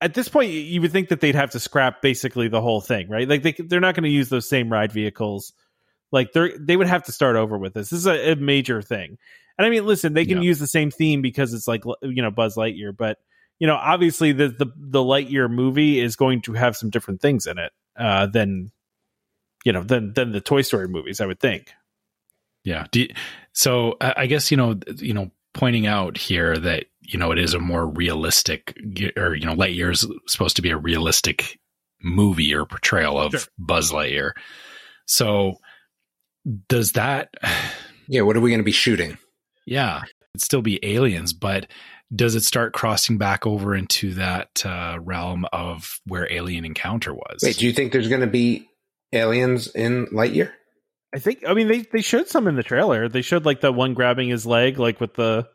at 0.00 0.14
this 0.14 0.28
point 0.28 0.52
you 0.52 0.80
would 0.80 0.92
think 0.92 1.08
that 1.08 1.20
they'd 1.20 1.34
have 1.34 1.50
to 1.50 1.60
scrap 1.60 2.02
basically 2.02 2.46
the 2.46 2.60
whole 2.60 2.80
thing 2.80 3.08
right? 3.08 3.28
Like 3.28 3.42
they 3.42 3.52
they're 3.58 3.80
not 3.80 3.96
going 3.96 4.04
to 4.04 4.10
use 4.10 4.28
those 4.28 4.48
same 4.48 4.70
ride 4.70 4.92
vehicles. 4.92 5.52
Like 6.12 6.32
they're, 6.32 6.56
they 6.56 6.76
would 6.76 6.86
have 6.86 7.02
to 7.04 7.12
start 7.12 7.34
over 7.34 7.58
with 7.58 7.74
this. 7.74 7.88
This 7.88 8.00
is 8.00 8.06
a, 8.06 8.32
a 8.32 8.36
major 8.36 8.80
thing 8.80 9.18
and 9.58 9.66
I 9.66 9.70
mean, 9.70 9.86
listen, 9.86 10.14
they 10.14 10.24
can 10.24 10.38
yeah. 10.38 10.44
use 10.44 10.58
the 10.58 10.66
same 10.66 10.90
theme 10.90 11.22
because 11.22 11.52
it's 11.52 11.68
like 11.68 11.84
you 12.02 12.22
know 12.22 12.30
Buzz 12.30 12.56
Lightyear, 12.56 12.96
but 12.96 13.18
you 13.58 13.66
know, 13.66 13.76
obviously 13.76 14.32
the 14.32 14.48
the 14.48 14.66
the 14.76 14.98
Lightyear 14.98 15.50
movie 15.50 16.00
is 16.00 16.16
going 16.16 16.42
to 16.42 16.52
have 16.52 16.76
some 16.76 16.90
different 16.90 17.20
things 17.20 17.46
in 17.46 17.58
it 17.58 17.72
uh, 17.96 18.26
than 18.26 18.72
you 19.64 19.72
know 19.72 19.82
than 19.82 20.12
than 20.14 20.32
the 20.32 20.40
Toy 20.40 20.62
Story 20.62 20.88
movies. 20.88 21.20
I 21.20 21.26
would 21.26 21.40
think. 21.40 21.72
Yeah. 22.64 22.86
You, 22.92 23.08
so 23.52 23.96
I 24.00 24.26
guess 24.26 24.50
you 24.50 24.56
know 24.56 24.78
you 24.96 25.14
know 25.14 25.30
pointing 25.54 25.86
out 25.86 26.16
here 26.16 26.56
that 26.56 26.86
you 27.00 27.18
know 27.18 27.30
it 27.30 27.38
is 27.38 27.54
a 27.54 27.58
more 27.58 27.86
realistic 27.86 28.76
or 29.16 29.34
you 29.34 29.46
know 29.46 29.54
Lightyear 29.54 29.92
is 29.92 30.06
supposed 30.26 30.56
to 30.56 30.62
be 30.62 30.70
a 30.70 30.76
realistic 30.76 31.58
movie 32.02 32.54
or 32.54 32.66
portrayal 32.66 33.18
of 33.18 33.32
sure. 33.32 33.40
Buzz 33.58 33.92
Lightyear. 33.92 34.32
So 35.06 35.54
does 36.68 36.92
that? 36.92 37.34
Yeah. 38.08 38.22
What 38.22 38.36
are 38.36 38.40
we 38.40 38.50
going 38.50 38.58
to 38.58 38.64
be 38.64 38.72
shooting? 38.72 39.16
Yeah, 39.66 40.02
it'd 40.34 40.42
still 40.42 40.62
be 40.62 40.78
aliens, 40.82 41.32
but 41.32 41.66
does 42.14 42.34
it 42.34 42.44
start 42.44 42.72
crossing 42.72 43.18
back 43.18 43.46
over 43.46 43.74
into 43.74 44.14
that 44.14 44.64
uh, 44.66 44.98
realm 45.00 45.46
of 45.52 46.00
where 46.06 46.30
Alien 46.30 46.64
Encounter 46.64 47.14
was? 47.14 47.40
Wait, 47.42 47.56
do 47.56 47.66
you 47.66 47.72
think 47.72 47.92
there's 47.92 48.08
going 48.08 48.20
to 48.20 48.26
be 48.26 48.68
aliens 49.12 49.68
in 49.68 50.06
Lightyear? 50.06 50.50
I 51.14 51.18
think. 51.18 51.44
I 51.46 51.54
mean, 51.54 51.68
they 51.68 51.80
they 51.80 52.00
showed 52.00 52.28
some 52.28 52.46
in 52.48 52.56
the 52.56 52.62
trailer. 52.62 53.08
They 53.08 53.22
showed 53.22 53.44
like 53.44 53.60
the 53.60 53.72
one 53.72 53.94
grabbing 53.94 54.28
his 54.28 54.46
leg, 54.46 54.78
like 54.78 55.00
with 55.00 55.14
the, 55.14 55.46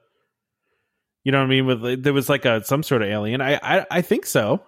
you 1.24 1.32
know 1.32 1.40
what 1.40 1.46
I 1.46 1.48
mean? 1.48 1.66
With 1.66 2.04
there 2.04 2.14
was 2.14 2.30
like 2.30 2.46
a 2.46 2.64
some 2.64 2.84
sort 2.84 3.02
of 3.02 3.10
alien. 3.10 3.42
I 3.42 3.60
I, 3.62 3.86
I 3.90 4.02
think 4.02 4.26
so. 4.26 4.64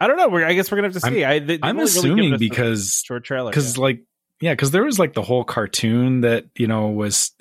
I 0.00 0.06
don't 0.06 0.16
know. 0.16 0.28
We're, 0.28 0.46
I 0.46 0.52
guess 0.54 0.70
we're 0.70 0.76
gonna 0.76 0.88
have 0.88 0.94
to 0.94 1.00
see. 1.00 1.24
I'm, 1.24 1.30
I, 1.30 1.38
they, 1.40 1.58
I'm 1.62 1.78
assuming 1.80 2.32
really 2.32 2.38
because 2.38 3.02
short 3.04 3.24
trailer 3.24 3.50
because 3.50 3.76
yeah. 3.76 3.82
like 3.82 4.04
yeah, 4.40 4.52
because 4.52 4.70
there 4.70 4.84
was 4.84 4.98
like 4.98 5.14
the 5.14 5.22
whole 5.22 5.42
cartoon 5.42 6.20
that 6.20 6.46
you 6.56 6.68
know 6.68 6.88
was 6.88 7.32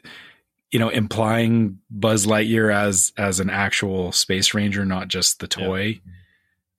you 0.72 0.80
know, 0.80 0.90
implying 0.90 1.80
Buzz 1.90 2.26
Lightyear 2.26 2.74
as 2.74 3.14
as 3.18 3.40
an 3.40 3.50
actual 3.50 4.12
space 4.12 4.54
ranger, 4.54 4.86
not 4.86 5.08
just 5.08 5.40
the 5.40 5.48
toy. 5.48 6.02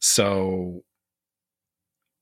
So, 0.01 0.84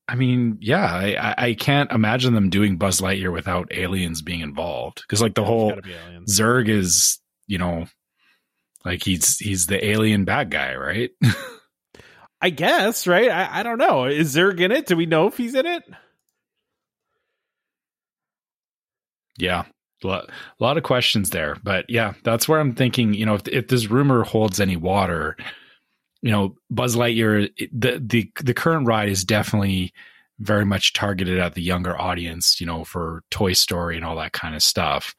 I 0.08 0.14
mean, 0.14 0.58
yeah, 0.60 0.84
I, 0.84 1.34
I 1.48 1.54
can't 1.54 1.90
imagine 1.90 2.34
them 2.34 2.50
doing 2.50 2.76
Buzz 2.76 3.00
Lightyear 3.00 3.32
without 3.32 3.68
aliens 3.72 4.22
being 4.22 4.40
involved 4.40 5.02
because, 5.02 5.20
like, 5.20 5.34
the 5.34 5.42
yeah, 5.42 5.46
whole 5.46 5.72
Zurg 6.28 6.68
is, 6.68 7.18
you 7.46 7.58
know, 7.58 7.86
like 8.84 9.02
he's 9.02 9.38
he's 9.38 9.66
the 9.66 9.84
alien 9.84 10.24
bad 10.24 10.50
guy, 10.50 10.76
right? 10.76 11.10
I 12.40 12.50
guess, 12.50 13.06
right? 13.06 13.30
I, 13.30 13.60
I 13.60 13.62
don't 13.64 13.78
know. 13.78 14.04
Is 14.04 14.36
Zurg 14.36 14.60
in 14.60 14.70
it? 14.70 14.86
Do 14.86 14.96
we 14.96 15.06
know 15.06 15.26
if 15.26 15.36
he's 15.36 15.54
in 15.54 15.66
it? 15.66 15.82
Yeah, 19.38 19.64
a 20.04 20.22
lot, 20.60 20.76
of 20.76 20.82
questions 20.82 21.30
there, 21.30 21.56
but 21.62 21.86
yeah, 21.88 22.14
that's 22.22 22.48
where 22.48 22.60
I'm 22.60 22.74
thinking. 22.74 23.14
You 23.14 23.26
know, 23.26 23.34
if 23.34 23.48
if 23.48 23.68
this 23.68 23.90
rumor 23.90 24.22
holds 24.22 24.60
any 24.60 24.76
water, 24.76 25.36
you 26.22 26.30
know, 26.30 26.54
Buzz 26.70 26.96
Lightyear, 26.96 27.50
the 27.72 28.02
the 28.04 28.30
the 28.42 28.54
current 28.54 28.86
ride 28.86 29.08
is 29.08 29.24
definitely 29.24 29.92
very 30.38 30.66
much 30.66 30.92
targeted 30.92 31.38
at 31.38 31.54
the 31.54 31.62
younger 31.62 31.98
audience. 31.98 32.60
You 32.60 32.66
know, 32.66 32.84
for 32.84 33.22
Toy 33.30 33.52
Story 33.52 33.96
and 33.96 34.04
all 34.04 34.16
that 34.16 34.32
kind 34.32 34.54
of 34.54 34.62
stuff. 34.62 35.14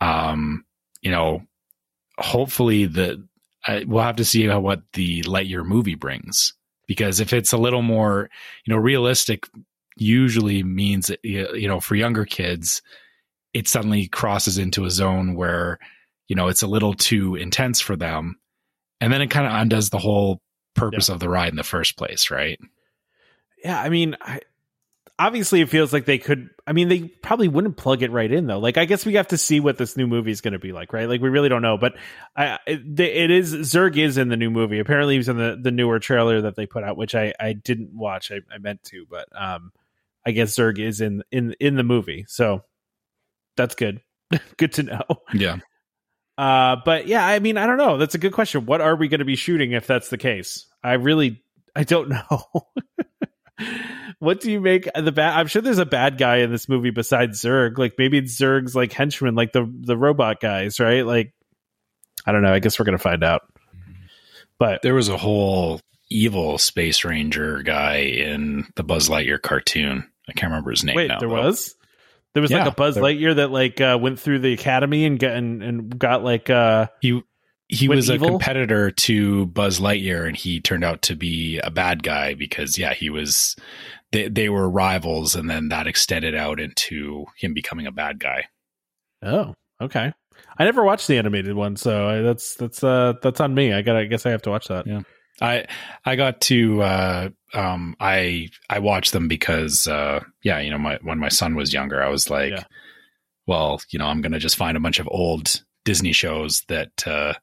Um, 0.00 0.64
you 1.02 1.10
know, 1.10 1.42
hopefully 2.18 2.86
the 2.86 3.26
we'll 3.86 4.02
have 4.02 4.16
to 4.16 4.24
see 4.24 4.46
how, 4.46 4.60
what 4.60 4.82
the 4.94 5.22
Lightyear 5.22 5.64
movie 5.64 5.94
brings 5.94 6.54
because 6.86 7.20
if 7.20 7.32
it's 7.32 7.52
a 7.52 7.58
little 7.58 7.82
more, 7.82 8.28
you 8.64 8.74
know, 8.74 8.80
realistic, 8.80 9.46
usually 9.96 10.62
means 10.62 11.10
you 11.22 11.68
know 11.68 11.78
for 11.78 11.94
younger 11.94 12.24
kids 12.24 12.82
it 13.52 13.68
suddenly 13.68 14.06
crosses 14.06 14.58
into 14.58 14.84
a 14.84 14.90
zone 14.90 15.34
where 15.34 15.78
you 16.28 16.36
know 16.36 16.48
it's 16.48 16.62
a 16.62 16.68
little 16.68 16.94
too 16.94 17.34
intense 17.36 17.80
for 17.80 17.96
them. 17.96 18.36
And 19.00 19.12
then 19.12 19.22
it 19.22 19.30
kind 19.30 19.46
of 19.46 19.52
undoes 19.54 19.88
the 19.88 19.98
whole 19.98 20.42
purpose 20.74 21.08
yeah. 21.08 21.14
of 21.14 21.20
the 21.20 21.28
ride 21.28 21.48
in 21.48 21.56
the 21.56 21.62
first 21.62 21.96
place 21.96 22.30
right? 22.30 22.58
Yeah 23.62 23.80
i 23.80 23.88
mean 23.88 24.16
I, 24.20 24.40
obviously 25.18 25.60
it 25.60 25.68
feels 25.68 25.92
like 25.92 26.06
they 26.06 26.18
could 26.18 26.48
i 26.66 26.72
mean 26.72 26.88
they 26.88 27.00
probably 27.02 27.48
wouldn't 27.48 27.76
plug 27.76 28.02
it 28.02 28.10
right 28.10 28.30
in 28.30 28.46
though. 28.46 28.58
Like 28.58 28.78
i 28.78 28.84
guess 28.84 29.04
we 29.04 29.14
have 29.14 29.28
to 29.28 29.38
see 29.38 29.60
what 29.60 29.76
this 29.76 29.96
new 29.96 30.06
movie 30.06 30.30
is 30.30 30.40
going 30.40 30.52
to 30.52 30.58
be 30.58 30.72
like 30.72 30.92
right? 30.92 31.08
Like 31.08 31.20
we 31.20 31.28
really 31.28 31.48
don't 31.48 31.62
know 31.62 31.76
but 31.76 31.94
I, 32.36 32.58
it, 32.66 32.98
it 32.98 33.30
is 33.30 33.52
zurg 33.52 33.96
is 33.96 34.16
in 34.16 34.28
the 34.28 34.36
new 34.36 34.50
movie. 34.50 34.78
Apparently 34.78 35.16
he's 35.16 35.28
in 35.28 35.36
the, 35.36 35.58
the 35.60 35.70
newer 35.70 35.98
trailer 35.98 36.42
that 36.42 36.56
they 36.56 36.66
put 36.66 36.84
out 36.84 36.96
which 36.96 37.14
i 37.14 37.34
i 37.38 37.52
didn't 37.52 37.92
watch. 37.92 38.30
I, 38.30 38.40
I 38.52 38.58
meant 38.58 38.82
to 38.84 39.06
but 39.10 39.28
um 39.38 39.72
i 40.24 40.30
guess 40.30 40.54
zurg 40.56 40.78
is 40.78 41.00
in 41.00 41.22
in 41.30 41.54
in 41.60 41.74
the 41.74 41.84
movie 41.84 42.24
so 42.28 42.62
that's 43.56 43.74
good. 43.74 44.00
good 44.56 44.72
to 44.74 44.82
know. 44.84 45.02
Yeah. 45.34 45.56
Uh, 46.38 46.76
but 46.84 47.06
yeah, 47.06 47.26
I 47.26 47.38
mean, 47.38 47.56
I 47.56 47.66
don't 47.66 47.76
know. 47.76 47.98
That's 47.98 48.14
a 48.14 48.18
good 48.18 48.32
question. 48.32 48.64
What 48.64 48.80
are 48.80 48.96
we 48.96 49.08
going 49.08 49.18
to 49.18 49.26
be 49.26 49.36
shooting 49.36 49.72
if 49.72 49.86
that's 49.86 50.08
the 50.08 50.18
case? 50.18 50.66
I 50.82 50.94
really, 50.94 51.42
I 51.76 51.84
don't 51.84 52.08
know. 52.08 52.42
what 54.20 54.40
do 54.40 54.50
you 54.50 54.60
make 54.60 54.88
the 54.94 55.12
bad? 55.12 55.38
I'm 55.38 55.48
sure 55.48 55.60
there's 55.60 55.78
a 55.78 55.86
bad 55.86 56.16
guy 56.16 56.38
in 56.38 56.50
this 56.50 56.68
movie 56.68 56.90
besides 56.90 57.42
Zurg. 57.42 57.76
Like 57.76 57.94
maybe 57.98 58.18
it's 58.18 58.40
Zurg's 58.40 58.74
like 58.74 58.92
henchman, 58.92 59.34
like 59.34 59.52
the 59.52 59.70
the 59.80 59.98
robot 59.98 60.40
guys, 60.40 60.80
right? 60.80 61.04
Like, 61.04 61.34
I 62.24 62.32
don't 62.32 62.42
know. 62.42 62.52
I 62.52 62.58
guess 62.60 62.78
we're 62.78 62.86
gonna 62.86 62.98
find 62.98 63.22
out. 63.22 63.42
But 64.58 64.82
there 64.82 64.94
was 64.94 65.08
a 65.08 65.16
whole 65.16 65.80
evil 66.10 66.58
space 66.58 67.04
ranger 67.04 67.62
guy 67.62 67.96
in 67.96 68.66
the 68.76 68.82
Buzz 68.82 69.08
Lightyear 69.08 69.40
cartoon. 69.40 70.10
I 70.28 70.32
can't 70.32 70.50
remember 70.50 70.70
his 70.70 70.84
name. 70.84 70.96
Wait, 70.96 71.08
now, 71.08 71.18
there 71.18 71.28
though. 71.28 71.42
was. 71.42 71.74
There 72.34 72.40
was 72.40 72.50
yeah, 72.50 72.64
like 72.64 72.72
a 72.72 72.76
Buzz 72.76 72.96
Lightyear 72.96 73.36
that 73.36 73.50
like 73.50 73.80
uh, 73.80 73.98
went 74.00 74.20
through 74.20 74.38
the 74.40 74.52
academy 74.52 75.04
and 75.04 75.18
got 75.18 75.32
and, 75.32 75.62
and 75.62 75.98
got 75.98 76.22
like 76.22 76.48
uh 76.48 76.86
he 77.00 77.22
he 77.68 77.88
was 77.88 78.10
evil? 78.10 78.28
a 78.28 78.30
competitor 78.30 78.90
to 78.90 79.46
Buzz 79.46 79.80
Lightyear 79.80 80.26
and 80.26 80.36
he 80.36 80.60
turned 80.60 80.84
out 80.84 81.02
to 81.02 81.16
be 81.16 81.58
a 81.58 81.70
bad 81.70 82.02
guy 82.02 82.34
because 82.34 82.78
yeah 82.78 82.94
he 82.94 83.10
was 83.10 83.56
they 84.12 84.28
they 84.28 84.48
were 84.48 84.68
rivals 84.68 85.34
and 85.34 85.50
then 85.50 85.68
that 85.68 85.86
extended 85.86 86.34
out 86.34 86.60
into 86.60 87.26
him 87.36 87.52
becoming 87.52 87.86
a 87.86 87.92
bad 87.92 88.20
guy. 88.20 88.44
Oh, 89.22 89.54
okay. 89.80 90.12
I 90.58 90.64
never 90.64 90.84
watched 90.84 91.08
the 91.08 91.18
animated 91.18 91.54
one, 91.54 91.76
so 91.76 92.22
that's 92.22 92.54
that's 92.54 92.84
uh 92.84 93.14
that's 93.22 93.40
on 93.40 93.54
me. 93.54 93.72
I 93.72 93.82
got 93.82 93.96
I 93.96 94.04
guess 94.04 94.24
I 94.24 94.30
have 94.30 94.42
to 94.42 94.50
watch 94.50 94.68
that. 94.68 94.86
Yeah. 94.86 95.02
I 95.40 95.66
I 96.04 96.16
got 96.16 96.40
to 96.42 96.82
uh, 96.82 97.28
um, 97.54 97.96
I 97.98 98.48
I 98.68 98.78
watched 98.78 99.12
them 99.12 99.28
because 99.28 99.86
uh, 99.86 100.20
yeah, 100.42 100.60
you 100.60 100.70
know, 100.70 100.78
my 100.78 100.98
when 101.02 101.18
my 101.18 101.28
son 101.28 101.54
was 101.54 101.72
younger, 101.72 102.02
I 102.02 102.08
was 102.08 102.30
like, 102.30 102.52
yeah. 102.52 102.64
well, 103.46 103.80
you 103.90 103.98
know, 103.98 104.06
I'm 104.06 104.20
gonna 104.20 104.38
just 104.38 104.56
find 104.56 104.76
a 104.76 104.80
bunch 104.80 104.98
of 104.98 105.08
old 105.10 105.62
Disney 105.84 106.12
shows 106.12 106.62
that 106.68 107.06
uh, 107.06 107.34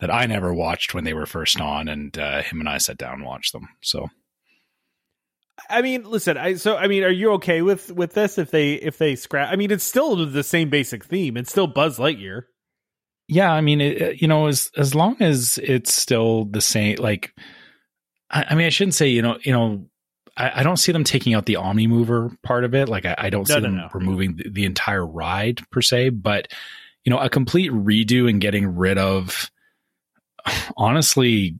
that 0.00 0.12
I 0.12 0.26
never 0.26 0.52
watched 0.52 0.94
when 0.94 1.04
they 1.04 1.14
were 1.14 1.26
first 1.26 1.60
on, 1.60 1.88
and 1.88 2.16
uh, 2.18 2.42
him 2.42 2.60
and 2.60 2.68
I 2.68 2.78
sat 2.78 2.98
down 2.98 3.14
and 3.14 3.24
watched 3.24 3.52
them. 3.52 3.68
So, 3.82 4.08
I 5.70 5.82
mean, 5.82 6.04
listen, 6.04 6.36
I 6.36 6.54
so 6.54 6.76
I 6.76 6.88
mean, 6.88 7.04
are 7.04 7.10
you 7.10 7.32
okay 7.32 7.62
with 7.62 7.92
with 7.92 8.14
this 8.14 8.38
if 8.38 8.50
they 8.50 8.74
if 8.74 8.98
they 8.98 9.14
scrap? 9.16 9.52
I 9.52 9.56
mean, 9.56 9.70
it's 9.70 9.84
still 9.84 10.26
the 10.26 10.42
same 10.42 10.70
basic 10.70 11.04
theme. 11.04 11.36
It's 11.36 11.50
still 11.50 11.68
Buzz 11.68 11.98
Lightyear 11.98 12.42
yeah, 13.28 13.52
I 13.52 13.60
mean, 13.60 13.80
it, 13.80 14.20
you 14.20 14.28
know, 14.28 14.46
as 14.46 14.70
as 14.76 14.94
long 14.94 15.16
as 15.20 15.58
it's 15.62 15.92
still 15.92 16.44
the 16.44 16.60
same, 16.60 16.96
like, 16.96 17.32
I, 18.30 18.44
I 18.50 18.54
mean, 18.54 18.66
I 18.66 18.70
shouldn't 18.70 18.94
say, 18.94 19.08
you 19.08 19.22
know, 19.22 19.38
you 19.42 19.52
know, 19.52 19.86
I, 20.36 20.60
I, 20.60 20.62
don't 20.62 20.76
see 20.76 20.92
them 20.92 21.04
taking 21.04 21.34
out 21.34 21.46
the 21.46 21.56
Omni 21.56 21.86
Mover 21.86 22.36
part 22.42 22.64
of 22.64 22.74
it. 22.74 22.88
Like, 22.88 23.06
I, 23.06 23.14
I 23.16 23.30
don't 23.30 23.46
see 23.46 23.54
no, 23.54 23.60
them 23.60 23.76
no. 23.76 23.88
removing 23.94 24.36
the, 24.36 24.50
the, 24.50 24.64
entire 24.64 25.06
ride 25.06 25.60
per 25.70 25.80
se, 25.80 26.10
but 26.10 26.48
you 27.04 27.10
know, 27.10 27.18
a 27.18 27.30
complete 27.30 27.70
redo 27.70 28.28
and 28.28 28.40
getting 28.40 28.76
rid 28.76 28.98
of, 28.98 29.50
honestly, 30.76 31.58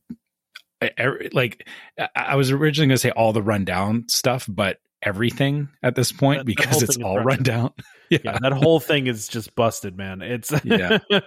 like, 1.33 1.67
I 2.15 2.37
was 2.37 2.51
originally 2.51 2.89
going 2.89 2.95
to 2.97 2.99
say 2.99 3.11
all 3.11 3.33
the 3.33 3.43
rundown 3.43 4.05
stuff, 4.09 4.47
but 4.49 4.79
everything 5.03 5.69
at 5.83 5.95
this 5.95 6.13
point 6.13 6.41
that, 6.41 6.47
because 6.47 6.83
it's 6.83 6.97
all 6.97 7.21
rundown. 7.21 7.73
yeah. 8.11 8.19
yeah, 8.25 8.39
that 8.41 8.53
whole 8.53 8.81
thing 8.81 9.07
is 9.07 9.29
just 9.29 9.55
busted, 9.55 9.97
man. 9.97 10.23
It's 10.23 10.53
yeah. 10.65 10.99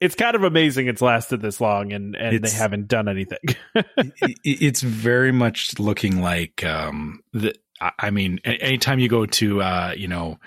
it's 0.00 0.14
kind 0.14 0.34
of 0.34 0.44
amazing 0.44 0.86
it's 0.86 1.02
lasted 1.02 1.40
this 1.40 1.60
long 1.60 1.92
and 1.92 2.16
and 2.16 2.36
it's, 2.36 2.52
they 2.52 2.58
haven't 2.58 2.88
done 2.88 3.08
anything. 3.08 3.38
it, 3.74 4.38
it's 4.44 4.80
very 4.80 5.32
much 5.32 5.78
looking 5.78 6.20
like 6.20 6.64
um 6.64 7.20
the 7.32 7.54
I 7.98 8.10
mean 8.10 8.40
anytime 8.44 8.98
you 8.98 9.08
go 9.08 9.26
to 9.26 9.62
uh 9.62 9.94
you 9.96 10.08
know 10.08 10.38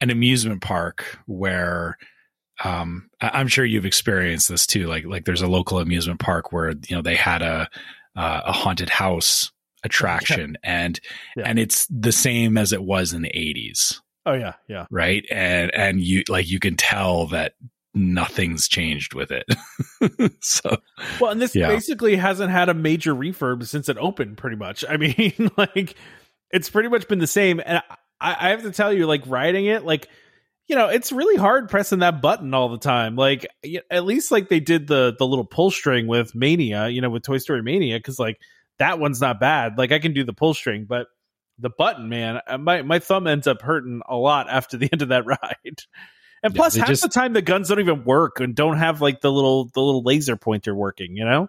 an 0.00 0.10
amusement 0.10 0.62
park 0.62 1.18
where 1.26 1.98
um 2.62 3.10
I'm 3.20 3.48
sure 3.48 3.64
you've 3.64 3.86
experienced 3.86 4.48
this 4.48 4.66
too 4.66 4.86
like 4.86 5.04
like 5.04 5.24
there's 5.24 5.42
a 5.42 5.48
local 5.48 5.78
amusement 5.78 6.20
park 6.20 6.52
where 6.52 6.70
you 6.70 6.96
know 6.96 7.02
they 7.02 7.16
had 7.16 7.42
a 7.42 7.68
uh, 8.16 8.42
a 8.44 8.52
haunted 8.52 8.90
house 8.90 9.50
attraction 9.82 10.56
yeah. 10.64 10.70
and 10.84 11.00
yeah. 11.36 11.44
and 11.46 11.58
it's 11.58 11.86
the 11.86 12.12
same 12.12 12.56
as 12.56 12.72
it 12.72 12.82
was 12.82 13.12
in 13.12 13.22
the 13.22 13.30
80s. 13.30 14.00
Oh 14.26 14.32
yeah, 14.32 14.54
yeah. 14.68 14.86
Right? 14.90 15.24
And 15.30 15.74
and 15.74 16.00
you 16.00 16.24
like 16.28 16.48
you 16.48 16.58
can 16.58 16.76
tell 16.76 17.26
that 17.28 17.54
nothing's 17.94 18.68
changed 18.68 19.14
with 19.14 19.30
it. 19.30 19.46
so 20.40 20.78
well, 21.20 21.30
and 21.30 21.40
this 21.40 21.54
yeah. 21.54 21.68
basically 21.68 22.16
hasn't 22.16 22.50
had 22.50 22.68
a 22.68 22.74
major 22.74 23.14
refurb 23.14 23.66
since 23.66 23.88
it 23.88 23.96
opened. 23.98 24.36
Pretty 24.36 24.56
much. 24.56 24.84
I 24.88 24.96
mean, 24.96 25.50
like 25.56 25.94
it's 26.50 26.70
pretty 26.70 26.88
much 26.88 27.08
been 27.08 27.18
the 27.18 27.26
same. 27.26 27.60
And 27.64 27.82
I, 28.20 28.36
I 28.40 28.48
have 28.50 28.62
to 28.62 28.72
tell 28.72 28.92
you, 28.92 29.06
like 29.06 29.22
riding 29.26 29.66
it, 29.66 29.84
like 29.84 30.08
you 30.66 30.76
know, 30.76 30.88
it's 30.88 31.12
really 31.12 31.36
hard 31.36 31.68
pressing 31.68 31.98
that 31.98 32.22
button 32.22 32.54
all 32.54 32.70
the 32.70 32.78
time. 32.78 33.16
Like 33.16 33.46
at 33.90 34.04
least 34.04 34.30
like 34.30 34.48
they 34.48 34.60
did 34.60 34.86
the 34.86 35.14
the 35.18 35.26
little 35.26 35.44
pull 35.44 35.70
string 35.70 36.06
with 36.06 36.34
Mania, 36.34 36.88
you 36.88 37.00
know, 37.00 37.10
with 37.10 37.22
Toy 37.22 37.38
Story 37.38 37.62
Mania, 37.62 37.98
because 37.98 38.18
like 38.18 38.38
that 38.78 38.98
one's 38.98 39.20
not 39.20 39.40
bad. 39.40 39.78
Like 39.78 39.92
I 39.92 39.98
can 39.98 40.14
do 40.14 40.24
the 40.24 40.32
pull 40.32 40.54
string, 40.54 40.86
but 40.88 41.06
the 41.58 41.70
button, 41.70 42.08
man, 42.08 42.40
uh, 42.46 42.58
my 42.58 42.82
my 42.82 42.98
thumb 42.98 43.26
ends 43.26 43.46
up 43.46 43.62
hurting 43.62 44.00
a 44.08 44.16
lot 44.16 44.48
after 44.50 44.76
the 44.76 44.88
end 44.92 45.02
of 45.02 45.08
that 45.08 45.26
ride. 45.26 45.82
And 46.44 46.54
plus, 46.54 46.76
half 46.76 46.88
just, 46.88 47.02
the 47.02 47.08
time 47.08 47.32
the 47.32 47.42
guns 47.42 47.68
don't 47.68 47.80
even 47.80 48.04
work 48.04 48.38
and 48.38 48.54
don't 48.54 48.76
have 48.76 49.00
like 49.00 49.22
the 49.22 49.32
little 49.32 49.64
the 49.64 49.80
little 49.80 50.02
laser 50.02 50.36
pointer 50.36 50.74
working. 50.74 51.16
You 51.16 51.24
know? 51.24 51.48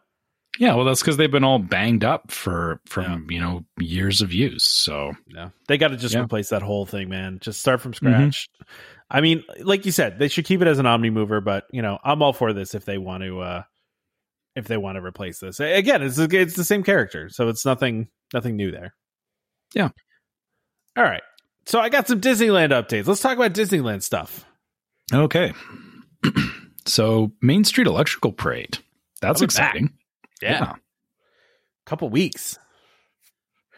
Yeah, 0.58 0.76
well, 0.76 0.86
that's 0.86 1.02
because 1.02 1.18
they've 1.18 1.30
been 1.30 1.44
all 1.44 1.60
banged 1.60 2.06
up 2.06 2.32
for 2.32 2.80
from 2.88 3.28
yeah. 3.30 3.36
you 3.36 3.42
know 3.42 3.66
years 3.78 4.22
of 4.22 4.32
use. 4.32 4.64
So 4.64 5.12
yeah, 5.28 5.50
they 5.68 5.78
got 5.78 5.90
to 5.90 5.98
just 5.98 6.16
yeah. 6.16 6.22
replace 6.22 6.50
that 6.50 6.62
whole 6.62 6.86
thing, 6.86 7.10
man. 7.10 7.40
Just 7.42 7.60
start 7.60 7.82
from 7.82 7.92
mm-hmm. 7.92 8.08
scratch. 8.08 8.50
Mm-hmm. 8.50 8.74
I 9.12 9.22
mean, 9.22 9.44
like 9.62 9.86
you 9.86 9.92
said, 9.92 10.18
they 10.18 10.30
should 10.30 10.46
keep 10.46 10.62
it 10.62 10.68
as 10.68 10.80
an 10.80 10.86
omni 10.86 11.10
mover, 11.10 11.42
but 11.42 11.66
you 11.72 11.82
know, 11.82 12.00
I'm 12.04 12.24
all 12.24 12.34
for 12.34 12.54
this 12.54 12.74
if 12.74 12.86
they 12.86 12.98
want 12.98 13.24
to 13.24 13.42
uh 13.42 13.64
if 14.56 14.66
they 14.66 14.78
want 14.78 14.96
to 14.96 15.04
replace 15.04 15.40
this. 15.40 15.60
Again, 15.60 16.02
it's 16.02 16.18
it's 16.18 16.56
the 16.56 16.64
same 16.64 16.84
character, 16.84 17.30
so 17.30 17.50
it's 17.50 17.66
nothing 17.66 18.08
nothing 18.34 18.56
new 18.56 18.72
there. 18.72 18.96
Yeah. 19.74 19.90
All 20.96 21.04
right. 21.04 21.24
So 21.66 21.82
I 21.82 21.90
got 21.90 22.08
some 22.08 22.22
Disneyland 22.22 22.70
updates. 22.70 23.08
Let's 23.08 23.22
talk 23.22 23.36
about 23.36 23.54
Disneyland 23.54 24.04
stuff. 24.04 24.46
Okay. 25.14 25.54
so 26.86 27.32
Main 27.42 27.64
Street 27.64 27.88
Electrical 27.88 28.32
Parade. 28.32 28.80
That's 29.22 29.42
exciting. 29.42 29.94
Yeah. 30.42 30.52
yeah. 30.52 30.74
Couple 31.86 32.10
weeks. 32.10 32.58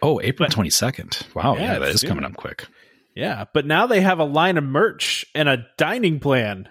Oh, 0.01 0.21
April 0.21 0.49
twenty 0.49 0.69
second. 0.69 1.19
Wow, 1.33 1.55
yeah, 1.55 1.73
yeah 1.73 1.79
that 1.79 1.89
is 1.89 2.03
coming 2.03 2.23
up 2.23 2.35
quick. 2.35 2.67
Yeah, 3.15 3.45
but 3.53 3.65
now 3.65 3.87
they 3.87 4.01
have 4.01 4.19
a 4.19 4.23
line 4.23 4.57
of 4.57 4.63
merch 4.63 5.25
and 5.33 5.49
a 5.49 5.65
dining 5.77 6.19
plan. 6.19 6.69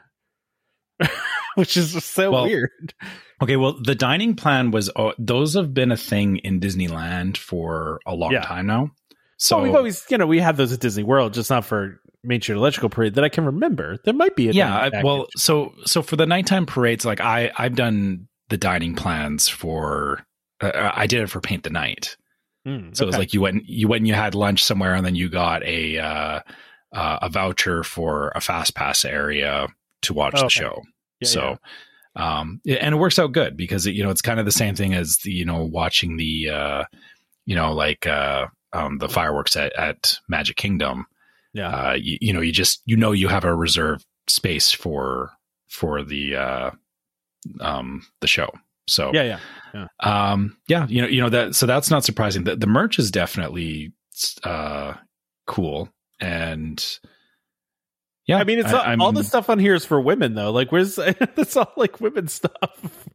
which 1.57 1.77
is 1.77 1.93
just 1.93 2.13
so 2.13 2.31
Well, 2.31 2.45
weird. 2.45 2.95
Okay, 3.43 3.57
well, 3.57 3.79
the 3.83 3.95
dining 3.95 4.35
plan 4.37 4.71
was 4.71 4.91
oh, 4.97 5.13
those 5.19 5.55
have 5.55 5.75
been 5.75 5.91
a 5.91 5.97
thing 5.97 6.37
in 6.39 6.61
Disneyland 6.61 7.37
for 7.37 8.01
a 8.07 8.15
long 8.15 8.33
Yeah. 8.33 8.43
time 8.43 8.67
now. 8.67 8.93
So 9.39 9.57
So 9.59 9.63
we've 9.63 9.75
always, 9.75 10.05
you 10.09 10.17
know, 10.19 10.27
we 10.27 10.39
have 10.41 10.57
those 10.57 10.73
at 10.73 10.81
Disney 10.81 11.03
World, 11.03 11.35
just 11.35 11.51
not 11.51 11.65
for 11.65 12.01
Street 12.43 12.57
Electrical 12.57 12.89
Parade 12.91 13.15
that 13.15 13.25
I 13.25 13.29
can 13.29 13.45
remember. 13.45 13.99
There 14.05 14.15
might 14.15 14.37
be 14.37 14.49
a 14.49 14.53
yeah, 14.53 14.77
I- 14.93 15.03
well, 15.03 15.27
so 15.37 15.73
so 15.85 16.03
for 16.03 16.17
the 16.17 16.27
nighttime 16.27 16.67
parades, 16.67 17.05
like 17.05 17.21
I 17.21 17.51
I've 17.57 17.75
done 17.77 18.29
the 18.49 18.57
dining 18.57 18.95
plans 18.95 19.49
for. 19.49 20.25
Uh, 20.61 20.91
I 20.95 21.07
did 21.07 21.21
it 21.23 21.29
for 21.29 21.41
Paint 21.41 21.65
the 21.65 21.71
Night. 21.71 22.17
Mm, 22.67 22.97
So 22.97 23.05
it 23.05 23.07
was 23.07 23.19
like 23.19 23.35
you 23.35 23.41
went 23.43 23.65
you 23.69 23.89
went 23.89 24.01
and 24.01 24.09
you 24.09 24.15
had 24.15 24.35
lunch 24.35 24.65
somewhere, 24.65 24.95
and 24.95 25.05
then 25.05 25.15
you 25.15 25.29
got 25.29 25.63
a 25.65 25.99
uh, 25.99 26.41
uh, 26.93 27.19
a 27.23 27.29
voucher 27.29 27.83
for 27.83 28.33
a 28.35 28.41
fast 28.41 28.75
pass 28.75 29.05
area 29.05 29.67
to 30.03 30.15
watch 30.15 30.35
Oh, 30.37 30.41
the 30.41 30.45
okay. 30.47 30.55
show. 30.61 30.83
Yeah, 31.21 31.29
so, 31.29 31.59
um, 32.17 32.61
and 32.67 32.95
it 32.95 32.99
works 32.99 33.19
out 33.19 33.33
good 33.33 33.57
because 33.57 33.87
it, 33.87 33.95
you 33.95 34.03
know 34.03 34.11
it's 34.11 34.23
kind 34.23 34.41
of 34.41 34.47
the 34.47 34.53
same 34.53 34.75
thing 34.75 34.95
as 34.95 35.19
the, 35.19 35.31
you 35.33 35.45
know 35.45 35.65
watching 35.65 36.17
the 36.17 36.49
uh, 36.51 36.85
you 37.45 37.55
know 37.55 37.73
like 37.75 38.07
uh, 38.07 38.47
um, 38.73 38.99
the 38.99 39.09
fireworks 39.09 39.57
at, 39.57 39.73
at 39.79 40.19
Magic 40.29 40.57
Kingdom. 40.57 41.07
Yeah, 41.57 41.69
Uh, 41.91 41.95
you, 41.95 42.19
you 42.21 42.33
know, 42.33 42.41
you 42.41 42.53
just 42.53 42.83
you 42.85 42.97
know 42.97 43.13
you 43.13 43.29
have 43.29 43.45
a 43.45 43.55
reserve 43.55 44.05
space 44.29 44.71
for 44.73 45.31
for 45.69 46.03
the 46.05 46.37
uh, 46.37 46.71
um, 47.61 48.07
the 48.21 48.27
show. 48.27 48.51
So 48.89 49.11
yeah, 49.13 49.39
yeah. 49.75 49.87
um 49.99 50.57
yeah 50.69 50.87
you 50.89 51.03
know 51.03 51.09
you 51.09 51.21
know 51.21 51.29
that 51.29 51.57
so 51.57 51.67
that's 51.67 51.91
not 51.91 52.05
surprising 52.05 52.45
the, 52.45 52.55
the 52.55 52.69
merch 52.69 53.01
is 53.01 53.11
definitely 53.11 53.93
uh 54.45 54.95
cool 55.49 55.89
and 56.21 57.01
yeah 58.27 58.39
I 58.39 58.45
mean, 58.45 58.61
it's 58.61 58.73
all, 58.73 58.81
I'm- 58.81 59.01
all 59.03 59.11
the 59.11 59.25
stuff 59.25 59.51
on 59.51 59.59
here 59.59 59.75
is 59.75 59.85
for 59.85 60.01
women, 60.01 60.35
though. 60.35 60.53
Like, 60.53 60.71
where's 60.71 60.99
it's 61.03 61.57
all 61.57 61.73
like 61.77 62.01
women 62.01 62.29
stuff. 62.29 63.09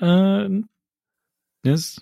uh 0.00 0.48
is 1.64 1.98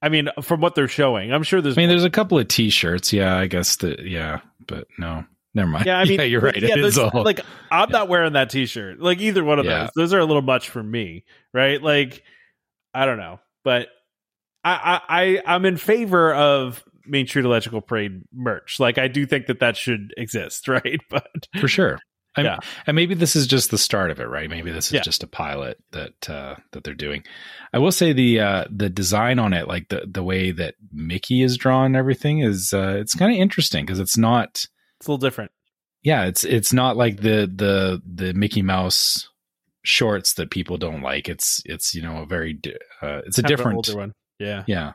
I 0.00 0.08
mean, 0.08 0.28
from 0.42 0.60
what 0.60 0.74
they're 0.74 0.88
showing, 0.88 1.32
I'm 1.32 1.42
sure 1.42 1.60
there's. 1.60 1.76
i 1.76 1.80
mean 1.80 1.88
there's 1.88 2.04
a 2.04 2.10
couple 2.10 2.38
of 2.38 2.46
t-shirts 2.48 3.12
yeah 3.12 3.36
i 3.36 3.46
guess 3.46 3.76
that 3.76 4.06
yeah 4.06 4.40
but 4.66 4.86
no 4.98 5.24
never 5.54 5.68
mind 5.68 5.86
yeah, 5.86 5.98
I 5.98 6.04
mean, 6.06 6.20
you're 6.30 6.40
right 6.40 6.56
Yeah, 6.56 6.74
it 6.78 6.84
is 6.84 6.98
all 6.98 7.10
like 7.24 7.40
I'm 7.70 7.90
not 7.90 8.08
wearing 8.08 8.34
that 8.34 8.50
T-shirt. 8.50 9.00
Like 9.00 9.20
either 9.20 9.42
one 9.42 9.58
of 9.58 9.64
Yeah. 9.64 9.80
those. 9.80 9.90
Those 9.96 10.12
are 10.14 10.18
a 10.20 10.24
little 10.24 10.42
much 10.42 10.68
for 10.70 10.82
me, 10.82 11.24
right? 11.52 11.82
Like, 11.82 12.22
I 12.94 13.04
don't 13.06 13.18
know, 13.18 13.40
but 13.64 13.88
I, 14.64 15.00
I, 15.08 15.22
I 15.46 15.54
I'm 15.54 15.64
in 15.64 15.76
favor 15.78 16.32
of 16.34 16.84
Main 17.06 17.26
Street 17.26 17.44
Electrical 17.44 17.80
Parade 17.80 18.22
merch. 18.32 18.78
Like, 18.78 18.98
I 18.98 19.08
do 19.08 19.26
think 19.26 19.46
that 19.46 19.60
that 19.60 19.76
should 19.76 20.12
exist, 20.16 20.68
right? 20.68 21.00
But 21.10 21.26
for 21.60 21.66
sure 21.68 21.98
I'm- 22.38 22.46
Yeah. 22.46 22.58
and 22.86 22.94
maybe 22.94 23.14
this 23.14 23.36
is 23.36 23.46
just 23.46 23.70
the 23.70 23.78
start 23.78 24.10
of 24.10 24.20
it 24.20 24.28
right 24.28 24.48
maybe 24.48 24.70
this 24.70 24.86
is 24.86 24.92
Yeah. 24.94 25.00
just 25.02 25.22
a 25.22 25.26
pilot 25.26 25.78
that 25.92 26.30
uh 26.30 26.54
that 26.72 26.84
they're 26.84 26.94
doing 26.94 27.24
i 27.72 27.78
will 27.78 27.92
say 27.92 28.12
the 28.12 28.40
uh 28.40 28.64
the 28.70 28.88
design 28.88 29.38
on 29.38 29.52
it 29.52 29.68
like 29.68 29.88
the 29.88 30.02
the 30.06 30.22
way 30.22 30.50
that 30.52 30.74
mickey 30.92 31.42
is 31.42 31.56
drawn 31.56 31.86
and 31.86 31.96
everything 31.96 32.40
is 32.40 32.72
uh 32.72 32.96
it's 32.98 33.14
kind 33.14 33.32
of 33.32 33.38
interesting 33.38 33.84
because 33.84 33.98
it's 34.00 34.16
not 34.18 34.48
it's 34.98 35.06
a 35.06 35.10
little 35.10 35.18
different. 35.18 35.50
yeah 36.02 36.24
it's 36.26 36.44
it's 36.44 36.72
not 36.72 36.96
like 36.96 37.18
the 37.18 37.50
the 37.54 38.00
the 38.06 38.32
mickey 38.34 38.62
mouse 38.62 39.28
shorts 39.84 40.34
that 40.34 40.50
people 40.50 40.76
don't 40.76 41.02
like 41.02 41.28
it's 41.28 41.62
it's 41.64 41.94
you 41.94 42.02
know 42.02 42.22
a 42.22 42.26
very 42.26 42.52
di- 42.54 42.72
uh, 43.02 43.20
it's 43.26 43.38
a 43.38 43.42
Kind 43.42 43.48
different 43.48 43.76
older 43.76 43.96
one. 43.96 44.12
Yeah. 44.38 44.64
yeah 44.66 44.92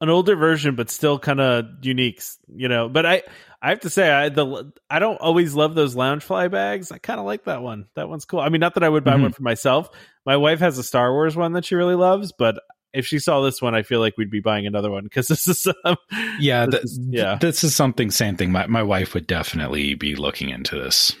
an 0.00 0.08
older 0.08 0.34
version, 0.34 0.74
but 0.74 0.90
still 0.90 1.16
kind 1.16 1.40
of 1.40 1.64
unique, 1.82 2.20
you 2.52 2.66
know. 2.66 2.88
But 2.88 3.06
I, 3.06 3.22
I 3.64 3.68
have 3.70 3.80
to 3.80 3.90
say, 3.90 4.10
I 4.10 4.28
the 4.28 4.72
I 4.90 4.98
don't 4.98 5.20
always 5.20 5.54
love 5.54 5.74
those 5.76 5.94
Loungefly 5.94 6.50
bags. 6.50 6.90
I 6.90 6.98
kind 6.98 7.20
of 7.20 7.26
like 7.26 7.44
that 7.44 7.62
one. 7.62 7.86
That 7.94 8.08
one's 8.08 8.24
cool. 8.24 8.40
I 8.40 8.48
mean, 8.48 8.60
not 8.60 8.74
that 8.74 8.82
I 8.82 8.88
would 8.88 9.04
buy 9.04 9.14
Mhm. 9.14 9.22
one 9.22 9.32
for 9.32 9.42
myself. 9.44 9.88
My 10.26 10.36
wife 10.36 10.58
has 10.58 10.78
a 10.78 10.82
Star 10.82 11.12
Wars 11.12 11.36
one 11.36 11.52
that 11.52 11.64
she 11.64 11.76
really 11.76 11.94
loves, 11.94 12.32
but 12.32 12.60
if 12.92 13.06
she 13.06 13.20
saw 13.20 13.40
this 13.40 13.62
one, 13.62 13.74
I 13.74 13.82
feel 13.84 14.00
like 14.00 14.18
we'd 14.18 14.30
be 14.30 14.40
buying 14.40 14.66
another 14.66 14.90
one 14.90 15.04
because 15.04 15.28
this 15.28 15.46
is 15.46 15.66
um, 15.84 15.96
yeah 16.40 16.66
this 16.66 16.74
th- 16.74 16.84
is- 16.84 16.98
yeah. 17.08 17.36
this 17.40 17.62
is 17.64 17.74
something 17.76 18.10
same 18.10 18.36
thing 18.36 18.50
my, 18.52 18.66
my 18.66 18.82
wife 18.82 19.14
would 19.14 19.26
definitely 19.28 19.94
be 19.94 20.14
looking 20.16 20.48
into 20.50 20.74
this 20.78 21.14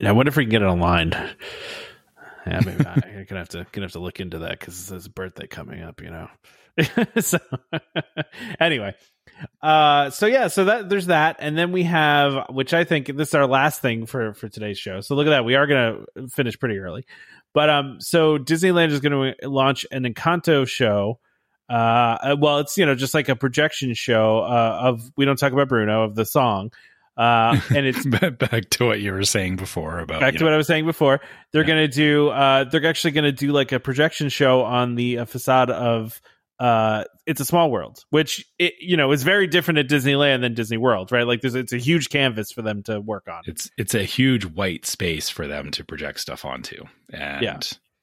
Yeah, 0.00 0.08
I 0.08 0.12
wonder 0.12 0.30
if 0.30 0.36
we 0.36 0.44
can 0.44 0.50
get 0.50 0.62
it 0.62 0.66
online. 0.66 1.10
Yeah, 2.46 2.60
maybe 2.64 2.82
not. 2.84 3.04
I'm 3.06 3.24
gonna 3.26 3.40
have 3.40 3.48
to 3.50 3.66
gonna 3.70 3.84
have 3.84 3.92
to 3.92 4.00
look 4.00 4.18
into 4.18 4.38
that 4.40 4.58
because 4.58 4.78
it's 4.80 4.88
his 4.88 5.08
birthday 5.08 5.46
coming 5.46 5.82
up, 5.82 6.00
you 6.02 6.10
know. 6.10 6.28
so 7.20 7.38
anyway, 8.60 8.94
uh, 9.62 10.10
so 10.10 10.26
yeah, 10.26 10.48
so 10.48 10.64
that 10.66 10.88
there's 10.88 11.06
that, 11.06 11.36
and 11.38 11.56
then 11.56 11.72
we 11.72 11.82
have, 11.84 12.46
which 12.50 12.72
I 12.74 12.84
think 12.84 13.06
this 13.16 13.28
is 13.28 13.34
our 13.34 13.46
last 13.46 13.80
thing 13.80 14.06
for 14.06 14.34
for 14.34 14.48
today's 14.48 14.78
show. 14.78 15.00
So 15.00 15.14
look 15.14 15.26
at 15.26 15.30
that, 15.30 15.44
we 15.44 15.54
are 15.54 15.66
gonna 15.66 16.00
finish 16.30 16.58
pretty 16.58 16.78
early, 16.78 17.04
but 17.52 17.70
um, 17.70 17.96
so 18.00 18.38
Disneyland 18.38 18.90
is 18.90 19.00
going 19.00 19.34
to 19.40 19.48
launch 19.48 19.86
an 19.90 20.04
Encanto 20.04 20.66
show. 20.68 21.18
Uh, 21.68 22.36
well, 22.38 22.58
it's 22.58 22.76
you 22.76 22.84
know 22.86 22.94
just 22.94 23.14
like 23.14 23.28
a 23.28 23.36
projection 23.36 23.94
show 23.94 24.40
uh, 24.40 24.78
of 24.82 25.10
we 25.16 25.24
don't 25.24 25.38
talk 25.38 25.52
about 25.52 25.68
Bruno 25.68 26.02
of 26.04 26.14
the 26.14 26.24
song, 26.26 26.70
uh, 27.16 27.58
and 27.74 27.86
it's 27.86 28.04
back 28.04 28.68
to 28.70 28.84
what 28.86 29.00
you 29.00 29.12
were 29.12 29.24
saying 29.24 29.56
before 29.56 29.98
about 30.00 30.20
back 30.20 30.34
to 30.34 30.40
know, 30.40 30.46
what 30.46 30.54
I 30.54 30.58
was 30.58 30.66
saying 30.66 30.84
before. 30.84 31.20
They're 31.52 31.62
Yeah. 31.62 31.68
going 31.68 31.90
to 31.90 31.94
do. 31.96 32.28
Uh, 32.28 32.64
they're 32.64 32.84
actually 32.86 33.12
going 33.12 33.24
to 33.24 33.32
do 33.32 33.50
like 33.52 33.72
a 33.72 33.80
projection 33.80 34.28
show 34.28 34.62
on 34.62 34.94
the 34.94 35.18
uh, 35.20 35.24
facade 35.24 35.70
of. 35.70 36.20
Uh, 36.60 37.04
it's 37.26 37.40
a 37.40 37.44
small 37.44 37.70
world, 37.70 38.04
which 38.10 38.44
it, 38.58 38.74
you 38.80 38.96
know 38.96 39.10
is 39.12 39.22
very 39.24 39.46
different 39.46 39.78
at 39.78 39.88
Disneyland 39.88 40.40
than 40.40 40.54
Disney 40.54 40.76
World, 40.76 41.10
right? 41.10 41.26
Like 41.26 41.40
there's 41.40 41.54
it's 41.56 41.72
a 41.72 41.78
huge 41.78 42.10
canvas 42.10 42.52
for 42.52 42.62
them 42.62 42.82
to 42.84 43.00
work 43.00 43.26
on. 43.28 43.42
it's 43.46 43.70
it's 43.76 43.94
a 43.94 44.04
huge 44.04 44.44
white 44.44 44.86
space 44.86 45.28
for 45.28 45.46
them 45.48 45.70
to 45.72 45.84
project 45.84 46.20
stuff 46.20 46.44
onto 46.44 46.84
and 47.12 47.42
Yeah. 47.42 47.58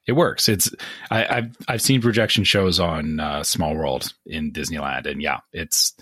it 0.07 0.13
works 0.13 0.49
it's 0.49 0.69
I, 1.09 1.37
i've 1.37 1.55
i've 1.67 1.81
seen 1.81 2.01
projection 2.01 2.43
shows 2.43 2.79
on 2.79 3.19
uh, 3.19 3.43
small 3.43 3.75
world 3.75 4.13
in 4.25 4.51
disneyland 4.51 5.05
and 5.05 5.21
yeah 5.21 5.39
it's 5.53 5.93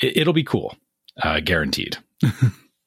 it, 0.00 0.16
it'll 0.18 0.32
be 0.32 0.44
cool 0.44 0.76
uh 1.22 1.40
guaranteed 1.40 1.96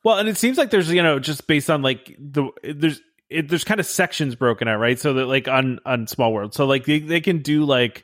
Well, 0.03 0.17
and 0.17 0.27
it 0.27 0.37
seems 0.37 0.57
like 0.57 0.69
there's 0.69 0.91
you 0.91 1.01
know 1.01 1.17
just 1.19 1.47
based 1.47 1.69
on 1.69 1.81
like 1.81 2.13
the 2.19 2.49
there's 2.63 2.99
it, 3.29 3.47
there's 3.47 3.63
kind 3.63 3.79
of 3.79 3.85
sections 3.85 4.35
broken 4.35 4.67
out, 4.67 4.77
right? 4.79 4.99
So 4.99 5.13
that 5.13 5.27
like 5.27 5.47
on 5.47 5.79
on 5.85 6.07
Small 6.07 6.33
World, 6.33 6.53
so 6.53 6.65
like 6.65 6.83
they 6.85 6.99
they 6.99 7.21
can 7.21 7.39
do 7.39 7.63
like 7.63 8.03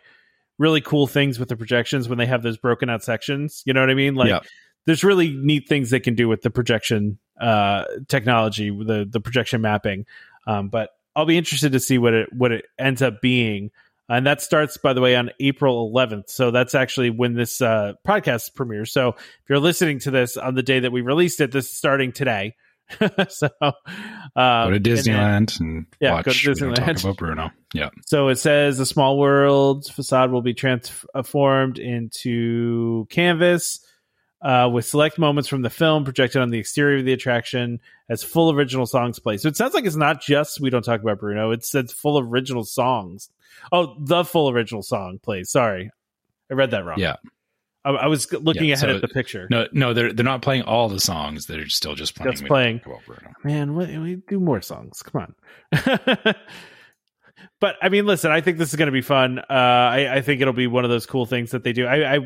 really 0.59 0.81
cool 0.81 1.07
things 1.07 1.39
with 1.39 1.49
the 1.49 1.55
projections 1.57 2.07
when 2.07 2.19
they 2.19 2.27
have 2.27 2.43
those 2.43 2.57
broken 2.57 2.89
out 2.89 3.03
sections. 3.03 3.63
You 3.65 3.73
know 3.73 3.79
what 3.79 3.89
I 3.89 3.95
mean? 3.95 4.13
Like 4.13 4.29
Yeah. 4.29 4.41
there's 4.85 5.03
really 5.03 5.31
neat 5.31 5.67
things 5.67 5.89
they 5.89 5.99
can 5.99 6.13
do 6.13 6.27
with 6.27 6.43
the 6.43 6.51
projection 6.51 7.17
uh 7.41 7.85
technology, 8.07 8.69
the 8.69 9.07
the 9.09 9.19
projection 9.21 9.61
mapping. 9.61 10.05
Um, 10.45 10.69
but 10.69 10.91
I'll 11.15 11.25
be 11.25 11.37
interested 11.37 11.71
to 11.71 11.79
see 11.79 11.97
what 11.97 12.13
it 12.13 12.33
what 12.33 12.51
it 12.51 12.65
ends 12.77 13.01
up 13.01 13.21
being. 13.21 13.71
And 14.11 14.25
that 14.25 14.41
starts, 14.41 14.75
by 14.77 14.93
the 14.93 15.01
way, 15.01 15.15
on 15.15 15.29
April 15.39 15.91
11th. 15.93 16.29
So 16.31 16.49
that's 16.49 16.73
actually 16.73 17.11
when 17.11 17.35
this 17.35 17.61
uh, 17.61 17.93
podcast 18.07 18.55
premieres. 18.55 18.91
So 18.91 19.09
if 19.09 19.43
you're 19.47 19.59
listening 19.59 19.99
to 19.99 20.11
this 20.11 20.35
on 20.35 20.55
the 20.55 20.63
day 20.63 20.79
that 20.79 20.91
we 20.91 21.01
released 21.01 21.41
it, 21.41 21.51
this 21.51 21.65
is 21.65 21.77
starting 21.77 22.11
today. 22.11 22.55
so 23.29 23.49
um, 23.61 23.71
go 24.35 24.69
to 24.69 24.75
and 24.75 24.85
then- 24.85 24.95
disneyland 24.95 25.59
and, 25.59 25.85
Yeah, 25.99 26.13
watch 26.13 26.25
go 26.25 26.31
to 26.31 26.37
you 26.37 26.67
know, 26.69 26.73
talk 26.75 26.85
Disneyland. 26.87 27.03
about 27.03 27.17
bruno 27.17 27.51
yeah 27.73 27.89
so 28.05 28.27
it 28.29 28.37
says 28.37 28.77
the 28.77 28.85
small 28.85 29.17
world 29.17 29.85
facade 29.85 30.31
will 30.31 30.41
be 30.41 30.53
transformed 30.53 31.77
into 31.79 33.05
canvas 33.09 33.85
uh, 34.41 34.69
with 34.71 34.85
select 34.85 35.19
moments 35.19 35.49
from 35.49 35.61
the 35.63 35.69
film 35.69 36.05
projected 36.05 36.41
on 36.41 36.49
the 36.49 36.57
exterior 36.59 36.99
of 36.99 37.05
the 37.05 37.11
attraction 37.13 37.79
as 38.07 38.23
full 38.23 38.49
original 38.53 38.85
songs 38.85 39.19
play. 39.19 39.35
So 39.35 39.49
it 39.49 39.57
sounds 39.57 39.73
like 39.73 39.83
it's 39.83 39.97
not 39.97 40.21
just 40.21 40.61
we 40.61 40.69
don't 40.69 40.81
talk 40.81 41.01
about 41.01 41.19
Bruno. 41.19 41.51
It 41.51 41.65
says 41.65 41.91
full 41.91 42.17
original 42.17 42.63
songs. 42.63 43.29
Oh, 43.73 43.97
the 43.99 44.23
full 44.23 44.49
original 44.49 44.81
song 44.81 45.19
plays. 45.21 45.51
Sorry, 45.51 45.91
I 46.49 46.53
read 46.53 46.71
that 46.71 46.85
wrong. 46.85 46.99
Yeah. 46.99 47.17
I, 47.85 47.91
I 47.91 48.07
was 48.07 48.31
looking 48.33 48.65
Yeah, 48.65 48.75
ahead 48.75 48.89
so 48.89 48.95
at 48.95 49.01
the 49.01 49.07
picture. 49.07 49.47
no 49.49 49.67
no 49.71 49.93
they're 49.93 50.11
they're 50.13 50.25
not 50.25 50.41
playing 50.41 50.63
all 50.63 50.89
the 50.89 50.99
songs 50.99 51.45
they're 51.45 51.67
still 51.69 51.95
just 51.95 52.15
playing 52.15 52.31
Just 52.31 52.45
playing. 52.45 52.79
Talk 52.79 52.87
about 52.87 53.05
bruno 53.05 53.33
man 53.43 53.75
we, 53.75 53.97
we 53.97 54.15
do 54.27 54.39
more 54.39 54.61
songs 54.61 55.01
come 55.01 55.21
on 55.21 55.35
but 57.61 57.75
i 57.81 57.89
mean 57.89 58.05
listen 58.05 58.31
i 58.31 58.41
think 58.41 58.57
this 58.57 58.69
is 58.69 58.75
going 58.75 58.87
to 58.87 58.91
be 58.91 59.01
fun 59.01 59.39
uh 59.39 59.43
I, 59.49 60.15
I 60.17 60.21
think 60.21 60.41
it'll 60.41 60.53
be 60.53 60.67
one 60.67 60.83
of 60.83 60.89
those 60.89 61.05
cool 61.05 61.25
things 61.25 61.51
that 61.51 61.63
they 61.63 61.73
do 61.73 61.85
i 61.85 62.15
i 62.15 62.19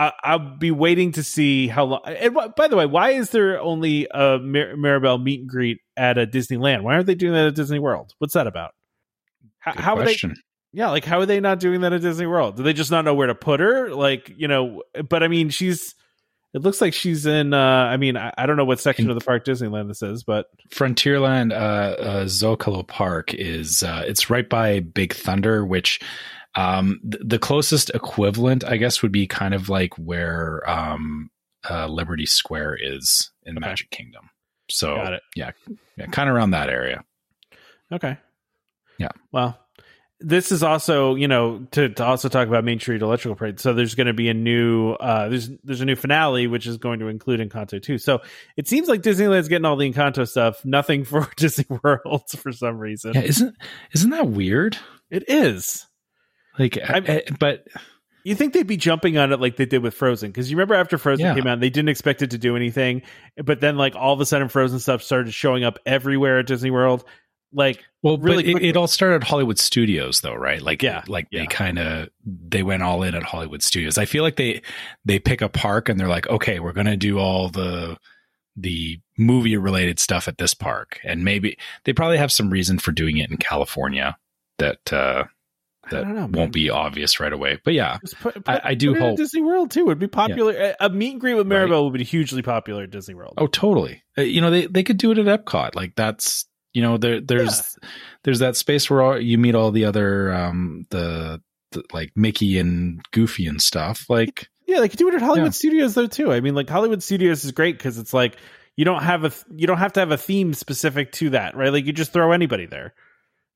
I- 0.00 0.12
I'll 0.22 0.56
be 0.58 0.70
waiting 0.70 1.10
to 1.14 1.24
see 1.24 1.66
how 1.66 1.82
long. 1.84 2.02
And 2.06 2.32
wh- 2.36 2.54
by 2.56 2.68
the 2.68 2.76
way, 2.76 2.86
why 2.86 3.10
is 3.10 3.30
there 3.30 3.60
only 3.60 4.06
a 4.12 4.38
Mirabel 4.38 5.18
meet 5.18 5.40
and 5.40 5.48
greet 5.48 5.78
at 5.96 6.16
a 6.18 6.24
Disneyland? 6.24 6.82
Why 6.84 6.94
aren't 6.94 7.06
they 7.06 7.16
doing 7.16 7.32
that 7.32 7.48
at 7.48 7.56
Disney 7.56 7.80
World? 7.80 8.12
What's 8.18 8.34
that 8.34 8.46
about? 8.46 8.74
How 9.58 9.96
are 9.96 10.04
they? 10.04 10.14
Yeah, 10.72 10.90
like 10.90 11.04
how 11.04 11.18
are 11.20 11.26
they 11.26 11.40
not 11.40 11.60
doing 11.60 11.80
that 11.80 11.92
at 11.92 12.02
Disney 12.02 12.26
World? 12.26 12.56
Do 12.56 12.62
they 12.62 12.72
just 12.74 12.90
not 12.90 13.04
know 13.04 13.14
where 13.14 13.26
to 13.28 13.34
put 13.34 13.60
her? 13.60 13.90
Like 13.94 14.32
you 14.36 14.48
know, 14.48 14.82
but 15.08 15.22
I 15.22 15.28
mean, 15.28 15.50
she's. 15.50 15.94
It 16.54 16.62
looks 16.62 16.80
like 16.80 16.94
she's 16.94 17.26
in. 17.26 17.52
uh 17.52 17.58
I 17.58 17.98
mean, 17.98 18.16
I, 18.16 18.32
I 18.38 18.46
don't 18.46 18.56
know 18.56 18.64
what 18.64 18.80
section 18.80 19.04
In- 19.04 19.10
of 19.10 19.18
the 19.18 19.24
park 19.24 19.44
Disneyland 19.44 19.88
this 19.88 20.00
is, 20.02 20.24
but 20.24 20.46
Frontierland 20.70 21.52
uh, 21.52 21.54
uh, 21.54 22.24
Zocalo 22.24 22.86
Park 22.88 23.34
is 23.34 23.82
uh, 23.82 24.02
it's 24.06 24.30
right 24.30 24.48
by 24.48 24.80
Big 24.80 25.12
Thunder, 25.14 25.64
which 25.66 26.00
um, 26.54 27.00
th- 27.02 27.22
the 27.24 27.38
closest 27.38 27.90
equivalent, 27.90 28.64
I 28.64 28.78
guess, 28.78 29.02
would 29.02 29.12
be 29.12 29.26
kind 29.26 29.52
of 29.52 29.68
like 29.68 29.92
where 29.98 30.62
um, 30.68 31.30
uh, 31.68 31.86
Liberty 31.86 32.24
Square 32.26 32.78
is 32.80 33.30
in 33.44 33.54
the 33.54 33.60
Okay. 33.60 33.68
Magic 33.68 33.90
Kingdom. 33.90 34.30
So 34.70 34.96
Got 34.96 35.12
it. 35.12 35.22
yeah, 35.36 35.50
yeah, 35.98 36.06
kind 36.06 36.30
of 36.30 36.34
around 36.34 36.52
that 36.52 36.70
area. 36.70 37.04
Okay. 37.92 38.16
Yeah. 38.98 39.08
Well, 39.32 39.58
this 40.20 40.50
is 40.50 40.62
also, 40.64 41.14
you 41.14 41.28
know, 41.28 41.66
to, 41.70 41.88
to 41.90 42.04
also 42.04 42.28
talk 42.28 42.48
about 42.48 42.64
Main 42.64 42.80
Street 42.80 43.02
Electrical 43.02 43.36
Parade. 43.36 43.60
So 43.60 43.72
there's 43.72 43.94
going 43.94 44.08
to 44.08 44.12
be 44.12 44.28
a 44.28 44.34
new, 44.34 44.92
uh, 44.92 45.28
there's 45.28 45.48
there's 45.62 45.80
a 45.80 45.84
new 45.84 45.94
finale 45.96 46.46
which 46.48 46.66
is 46.66 46.76
going 46.76 46.98
to 47.00 47.06
include 47.08 47.38
Encanto 47.40 47.80
too. 47.80 47.98
So 47.98 48.20
it 48.56 48.66
seems 48.66 48.88
like 48.88 49.02
Disneyland's 49.02 49.48
getting 49.48 49.64
all 49.64 49.76
the 49.76 49.90
Encanto 49.92 50.26
stuff, 50.28 50.64
nothing 50.64 51.04
for 51.04 51.28
Disney 51.36 51.66
World 51.82 52.24
for 52.36 52.50
some 52.52 52.78
reason. 52.78 53.12
Yeah, 53.14 53.20
isn't 53.22 53.54
isn't 53.92 54.10
that 54.10 54.28
weird? 54.28 54.76
It 55.10 55.24
is. 55.28 55.86
Like, 56.58 56.76
I'm- 56.82 57.04
I, 57.06 57.22
but 57.38 57.66
You 58.24 58.34
think 58.34 58.52
they'd 58.52 58.66
be 58.66 58.76
jumping 58.76 59.16
on 59.16 59.32
it 59.32 59.40
like 59.40 59.54
they 59.56 59.64
did 59.66 59.82
with 59.82 59.94
Frozen? 59.94 60.30
Because 60.30 60.50
you 60.50 60.56
remember 60.56 60.74
after 60.74 60.98
Frozen 60.98 61.24
Yeah. 61.24 61.34
came 61.34 61.46
out, 61.46 61.60
they 61.60 61.70
didn't 61.70 61.88
expect 61.90 62.20
it 62.22 62.30
to 62.32 62.38
do 62.38 62.56
anything, 62.56 63.02
but 63.42 63.60
then 63.60 63.76
like 63.76 63.94
all 63.94 64.12
of 64.12 64.20
a 64.20 64.26
sudden, 64.26 64.48
Frozen 64.48 64.80
stuff 64.80 65.02
started 65.04 65.32
showing 65.32 65.62
up 65.62 65.78
everywhere 65.86 66.40
at 66.40 66.46
Disney 66.46 66.70
World. 66.72 67.04
Like, 67.52 67.82
Well, 68.02 68.18
really 68.18 68.52
but 68.52 68.62
it, 68.62 68.68
it 68.70 68.76
all 68.76 68.86
started 68.86 69.22
at 69.22 69.24
Hollywood 69.24 69.58
Studios, 69.58 70.20
though, 70.20 70.34
right? 70.34 70.60
Like, 70.60 70.82
Yeah, 70.82 71.02
like 71.08 71.28
yeah. 71.30 71.40
they 71.40 71.46
kind 71.46 71.78
of 71.78 72.08
they 72.24 72.62
went 72.62 72.82
all 72.82 73.02
in 73.02 73.14
at 73.14 73.22
Hollywood 73.22 73.62
Studios. 73.62 73.96
I 73.98 74.04
feel 74.04 74.22
like 74.22 74.36
they 74.36 74.60
they 75.04 75.18
pick 75.18 75.40
a 75.40 75.48
park 75.48 75.88
and 75.88 75.98
they're 75.98 76.08
like, 76.08 76.28
okay, 76.28 76.60
we're 76.60 76.72
gonna 76.74 76.96
do 76.96 77.18
all 77.18 77.48
the 77.48 77.96
the 78.56 78.98
movie 79.16 79.56
related 79.56 79.98
stuff 80.00 80.26
at 80.28 80.36
this 80.38 80.52
park, 80.52 80.98
and 81.04 81.24
maybe 81.24 81.56
they 81.84 81.92
probably 81.92 82.18
have 82.18 82.32
some 82.32 82.50
reason 82.50 82.78
for 82.78 82.92
doing 82.92 83.16
it 83.18 83.30
in 83.30 83.36
California 83.36 84.16
that 84.58 84.92
uh, 84.92 85.24
that 85.90 86.06
know, 86.06 86.28
won't 86.32 86.52
be 86.52 86.68
obvious 86.68 87.18
right 87.20 87.32
away. 87.32 87.58
But 87.64 87.74
yeah, 87.74 87.98
Just 88.02 88.18
put- 88.20 88.42
I- 88.46 88.60
I 88.64 88.74
do 88.74 88.92
put 88.92 88.96
it 88.98 89.00
hope- 89.00 89.16
Disney 89.16 89.40
World 89.42 89.70
too 89.70 89.86
would 89.86 89.98
be 90.00 90.08
popular. 90.08 90.52
A- 90.80 90.86
A 90.86 90.90
meet 90.90 91.12
and 91.12 91.20
greet 91.20 91.34
with 91.34 91.46
Right. 91.46 91.56
Mirabel 91.60 91.84
would 91.88 91.96
be 91.96 92.04
hugely 92.04 92.42
popular 92.42 92.82
at 92.82 92.90
Disney 92.90 93.14
World. 93.14 93.34
Oh, 93.38 93.46
totally. 93.46 94.02
Uh, 94.18 94.22
you 94.22 94.40
know, 94.42 94.50
they 94.50 94.66
they 94.66 94.82
could 94.82 94.98
do 94.98 95.12
it 95.12 95.18
at 95.18 95.44
Epcot. 95.44 95.74
Like 95.76 95.94
that's 95.94 96.44
you 96.78 96.82
know 96.84 96.96
there 96.96 97.20
there's 97.20 97.76
there's 98.22 98.38
that 98.38 98.54
space 98.54 98.88
where 98.88 99.02
all, 99.02 99.20
you 99.20 99.36
meet 99.36 99.56
all 99.56 99.72
the 99.72 99.84
other 99.84 100.32
um 100.32 100.84
the, 100.90 101.40
the 101.72 101.82
like 101.92 102.12
Mickey 102.14 102.56
and 102.60 103.00
Goofy 103.10 103.48
and 103.48 103.60
stuff. 103.60 104.04
Like 104.08 104.46
yeah, 104.68 104.78
they 104.78 104.88
could 104.88 104.98
do 105.00 105.08
it 105.08 105.14
at 105.14 105.22
Hollywood 105.22 105.48
Yeah. 105.48 105.62
Studios 105.62 105.94
though 105.94 106.06
too. 106.06 106.32
I 106.32 106.38
mean, 106.40 106.54
like 106.54 106.70
Hollywood 106.70 107.02
Studios 107.02 107.44
is 107.44 107.50
great 107.50 107.76
because 107.76 107.98
it's 107.98 108.14
like 108.14 108.36
you 108.76 108.84
don't 108.84 109.02
have 109.02 109.24
a 109.24 109.32
you 109.56 109.66
don't 109.66 109.78
have 109.78 109.94
to 109.94 110.00
have 110.00 110.12
a 110.12 110.16
theme 110.16 110.54
specific 110.54 111.10
to 111.14 111.30
that, 111.30 111.56
right? 111.56 111.72
Like 111.72 111.84
you 111.84 111.92
just 111.92 112.12
throw 112.12 112.30
anybody 112.30 112.66
there. 112.66 112.94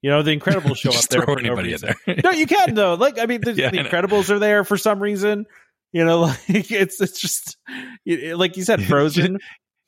You 0.01 0.11
know, 0.11 0.23
the 0.23 0.37
Incredibles 0.37 0.77
show 0.79 0.91
up 0.91 0.97
there. 1.11 1.23
throw 1.23 1.35
for 1.37 1.41
no 1.43 1.53
anybody 1.55 1.75
in 1.75 1.81
there. 1.81 2.16
no, 2.25 2.33
you 2.33 2.47
can 2.49 2.75
though. 2.75 2.95
Like 2.95 3.20
I 3.20 3.27
mean, 3.27 3.41
the, 3.41 3.53
Yeah, 3.53 3.70
the 3.70 3.79
Incredibles 3.79 4.31
are 4.31 4.41
there 4.41 4.64
for 4.64 4.77
some 4.77 5.01
reason. 5.01 5.47
You 5.93 6.05
know, 6.05 6.20
like 6.49 6.73
it's 6.73 7.01
it's 7.01 7.20
just 7.20 7.57
it- 8.05 8.37
like 8.37 8.57
you 8.57 8.64
said, 8.64 8.83
Frozen. 8.83 9.39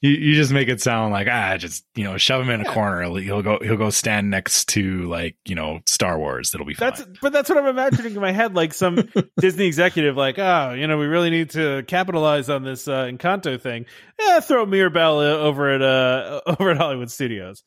You, 0.05 0.11
you 0.11 0.35
just 0.35 0.53
make 0.53 0.69
it 0.69 0.83
sound 0.83 1.13
like 1.15 1.29
ah, 1.31 1.57
just 1.57 1.83
you 1.95 2.05
know, 2.05 2.19
shove 2.19 2.43
him 2.43 2.51
in 2.51 2.61
a 2.61 2.65
Yeah. 2.65 2.75
corner. 2.75 3.03
He'll, 3.05 3.15
he'll 3.17 3.43
go 3.43 3.59
he'll 3.63 3.79
go 3.79 3.89
stand 3.89 4.29
next 4.29 4.69
to 4.71 5.05
like 5.05 5.37
you 5.47 5.55
know 5.55 5.81
Star 5.87 6.19
Wars. 6.19 6.53
It'll 6.53 6.67
be 6.67 6.75
fine. 6.75 6.91
That's 6.91 7.07
but 7.23 7.33
that's 7.33 7.49
what 7.49 7.57
I'm 7.57 7.67
imagining 7.67 8.15
in 8.15 8.21
my 8.21 8.33
head, 8.33 8.55
like 8.55 8.75
some 8.75 9.09
Disney 9.41 9.65
executive, 9.67 10.15
like, 10.15 10.39
oh, 10.39 10.75
you 10.77 10.87
know, 10.87 10.99
we 10.99 11.07
really 11.07 11.31
need 11.31 11.51
to 11.51 11.85
capitalize 11.89 12.51
on 12.51 12.65
this 12.65 12.87
uh, 12.87 13.05
Encanto 13.05 13.59
thing. 13.59 13.87
Yeah, 14.21 14.41
throw 14.41 14.67
Mirabel 14.67 15.21
uh, 15.21 15.23
over 15.39 15.71
at 15.71 15.81
uh 15.81 16.41
over 16.59 16.73
at 16.73 16.77
Hollywood 16.77 17.11
Studios. 17.11 17.65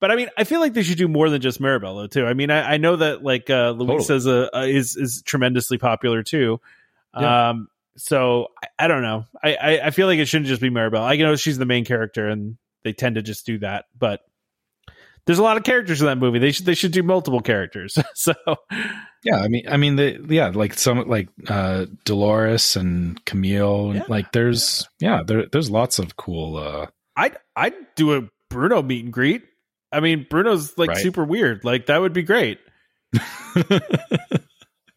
But 0.00 0.10
I 0.10 0.16
mean, 0.16 0.28
I 0.36 0.44
feel 0.44 0.60
like 0.60 0.74
they 0.74 0.82
should 0.82 0.98
do 0.98 1.08
more 1.08 1.30
than 1.30 1.40
just 1.40 1.60
Mirabel 1.62 1.96
though, 1.96 2.06
too. 2.08 2.26
I 2.26 2.34
mean, 2.34 2.50
I, 2.50 2.74
I 2.74 2.76
know 2.76 2.96
that 2.96 3.22
like 3.22 3.48
uh, 3.48 3.70
Luis 3.70 4.08
Totally. 4.08 4.16
is 4.18 4.26
a 4.26 4.54
uh, 4.58 4.62
is 4.66 4.96
is 4.96 5.22
tremendously 5.24 5.78
popular 5.78 6.22
too. 6.22 6.60
Yeah. 7.18 7.50
Um, 7.50 7.68
so 7.96 8.48
I, 8.62 8.84
I 8.84 8.88
don't 8.88 9.02
know. 9.02 9.24
I, 9.42 9.54
I 9.54 9.86
I 9.86 9.90
feel 9.90 10.06
like 10.06 10.18
it 10.18 10.26
shouldn't 10.26 10.48
just 10.48 10.60
be 10.62 10.70
Mirabel. 10.70 11.02
I 11.02 11.16
know 11.16 11.36
she's 11.36 11.58
the 11.58 11.66
main 11.66 11.84
character, 11.84 12.28
and 12.28 12.56
they 12.84 12.92
tend 12.92 13.14
to 13.16 13.22
just 13.22 13.46
do 13.46 13.58
that, 13.60 13.86
but. 13.98 14.20
There's 15.26 15.38
a 15.38 15.42
lot 15.42 15.56
of 15.56 15.62
characters 15.62 16.02
in 16.02 16.06
that 16.06 16.18
movie. 16.18 16.38
They 16.38 16.52
should 16.52 16.66
they 16.66 16.74
should 16.74 16.92
do 16.92 17.02
multiple 17.02 17.40
characters. 17.40 17.96
so 18.14 18.34
yeah. 19.24 19.36
I 19.36 19.48
mean, 19.48 19.64
I 19.66 19.78
mean 19.78 19.96
the 19.96 20.20
yeah, 20.28 20.48
like 20.54 20.74
some 20.74 21.08
like 21.08 21.30
uh 21.48 21.86
Dolores 22.04 22.76
and 22.76 23.24
Camilo. 23.24 23.94
Yeah. 23.94 24.02
Like 24.06 24.32
there's 24.32 24.86
yeah, 25.00 25.22
there 25.26 25.46
there's 25.50 25.70
lots 25.70 25.98
of 25.98 26.18
cool. 26.18 26.58
uh 26.58 26.88
I'd 27.16 27.38
I'd 27.56 27.72
do 27.96 28.18
a 28.18 28.28
Bruno 28.50 28.82
meet 28.82 29.02
and 29.04 29.14
greet. 29.14 29.44
I 29.90 30.00
mean, 30.00 30.26
Bruno's 30.28 30.76
like 30.76 30.90
Right. 30.90 30.98
super 30.98 31.24
weird. 31.24 31.64
Like 31.64 31.86
that 31.86 32.02
would 32.02 32.12
be 32.12 32.22
great. 32.22 32.58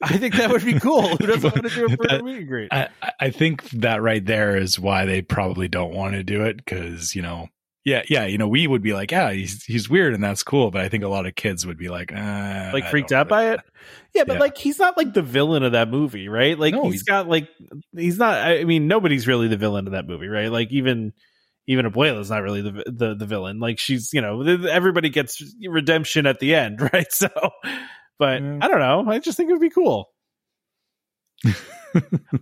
I 0.01 0.17
think 0.17 0.35
that 0.35 0.51
would 0.51 0.63
be 0.63 0.79
cool. 0.79 1.07
Who 1.17 1.25
doesn't 1.27 1.43
want 1.55 1.67
to 1.67 1.73
do 1.75 1.85
a 1.85 1.97
Bruno 1.97 2.17
That- 2.17 2.23
meet 2.23 2.37
and 2.39 2.47
greet? 2.47 2.69
I, 2.71 2.89
I 3.19 3.29
think 3.31 3.69
that 3.71 4.01
right 4.01 4.23
there 4.25 4.55
is 4.57 4.79
why 4.79 5.05
they 5.05 5.21
probably 5.21 5.67
don't 5.67 5.93
want 5.93 6.13
to 6.13 6.23
do 6.23 6.43
it 6.43 6.57
because 6.57 7.15
you 7.15 7.21
know 7.21 7.47
yeah 7.85 8.03
yeah 8.09 8.25
you 8.25 8.37
know 8.37 8.47
we 8.49 8.67
would 8.67 8.81
be 8.83 8.93
like 8.93 9.11
yeah 9.11 9.31
he's 9.31 9.63
he's 9.63 9.89
weird 9.89 10.13
and 10.13 10.21
that's 10.23 10.43
cool 10.43 10.71
but 10.71 10.81
I 10.81 10.89
think 10.89 11.05
a 11.05 11.07
lot 11.07 11.25
of 11.25 11.35
kids 11.35 11.65
would 11.65 11.77
be 11.77 11.87
like 11.87 12.11
uh, 12.13 12.69
Like 12.73 12.89
freaked 12.89 13.11
out 13.13 13.27
by 13.29 13.53
it. 13.53 13.61
Yeah, 14.13 14.25
but 14.25 14.33
Yeah. 14.33 14.39
like 14.39 14.57
he's 14.57 14.77
not 14.77 14.97
like 14.97 15.13
the 15.13 15.21
villain 15.21 15.63
of 15.63 15.71
that 15.71 15.89
movie, 15.89 16.27
right? 16.29 16.57
Like 16.59 16.73
No, 16.73 16.83
he's 16.83 16.93
he's- 16.95 17.03
got 17.03 17.27
like 17.29 17.47
he's 17.95 18.17
not. 18.19 18.35
I 18.45 18.65
mean, 18.65 18.87
nobody's 18.87 19.25
really 19.27 19.47
the 19.47 19.57
villain 19.57 19.87
of 19.87 19.93
that 19.93 20.05
movie, 20.07 20.27
right? 20.27 20.51
Like 20.51 20.71
even 20.71 21.13
even 21.65 21.85
Abuela's 21.85 22.29
not 22.29 22.43
really 22.43 22.61
the 22.61 22.83
the 22.87 23.15
the 23.15 23.25
villain. 23.25 23.59
Like 23.59 23.79
she's 23.79 24.13
you 24.13 24.21
know 24.21 24.41
everybody 24.41 25.09
gets 25.09 25.41
redemption 25.67 26.25
at 26.27 26.39
the 26.39 26.55
end, 26.55 26.81
right? 26.93 27.11
So, 27.11 27.29
but 28.19 28.41
Yeah. 28.41 28.59
I 28.61 28.67
don't 28.67 28.79
know. 28.79 29.11
I 29.11 29.19
just 29.19 29.37
think 29.37 29.49
it 29.49 29.53
would 29.53 29.61
be 29.61 29.69
cool. 29.69 30.09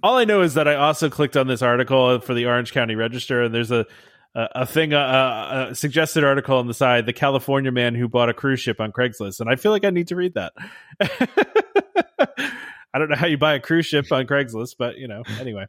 All 0.03 0.17
I 0.17 0.25
know 0.25 0.41
is 0.41 0.55
that 0.55 0.67
I 0.67 0.75
also 0.75 1.09
clicked 1.09 1.37
on 1.37 1.47
this 1.47 1.61
article 1.61 2.19
for 2.19 2.33
the 2.33 2.45
Orange 2.45 2.73
County 2.73 2.95
Register, 2.95 3.43
and 3.43 3.53
there's 3.53 3.71
a 3.71 3.85
a, 4.33 4.49
a 4.55 4.65
thing, 4.65 4.93
a, 4.93 5.67
a 5.71 5.75
suggested 5.75 6.23
article 6.23 6.57
on 6.57 6.67
the 6.67 6.73
side: 6.73 7.05
the 7.05 7.13
California 7.13 7.71
man 7.71 7.95
who 7.95 8.07
bought 8.07 8.29
a 8.29 8.33
cruise 8.33 8.59
ship 8.59 8.79
on 8.79 8.91
Craigslist, 8.91 9.39
and 9.39 9.49
I 9.49 9.55
feel 9.55 9.71
like 9.71 9.85
I 9.85 9.89
need 9.89 10.09
to 10.09 10.15
read 10.15 10.33
that. 10.35 10.53
I 12.93 12.99
don't 12.99 13.09
know 13.09 13.15
how 13.15 13.27
you 13.27 13.37
buy 13.37 13.55
a 13.55 13.59
cruise 13.59 13.85
ship 13.85 14.11
on 14.11 14.27
Craigslist, 14.27 14.75
but 14.77 14.97
you 14.97 15.07
know, 15.07 15.23
anyway. 15.39 15.65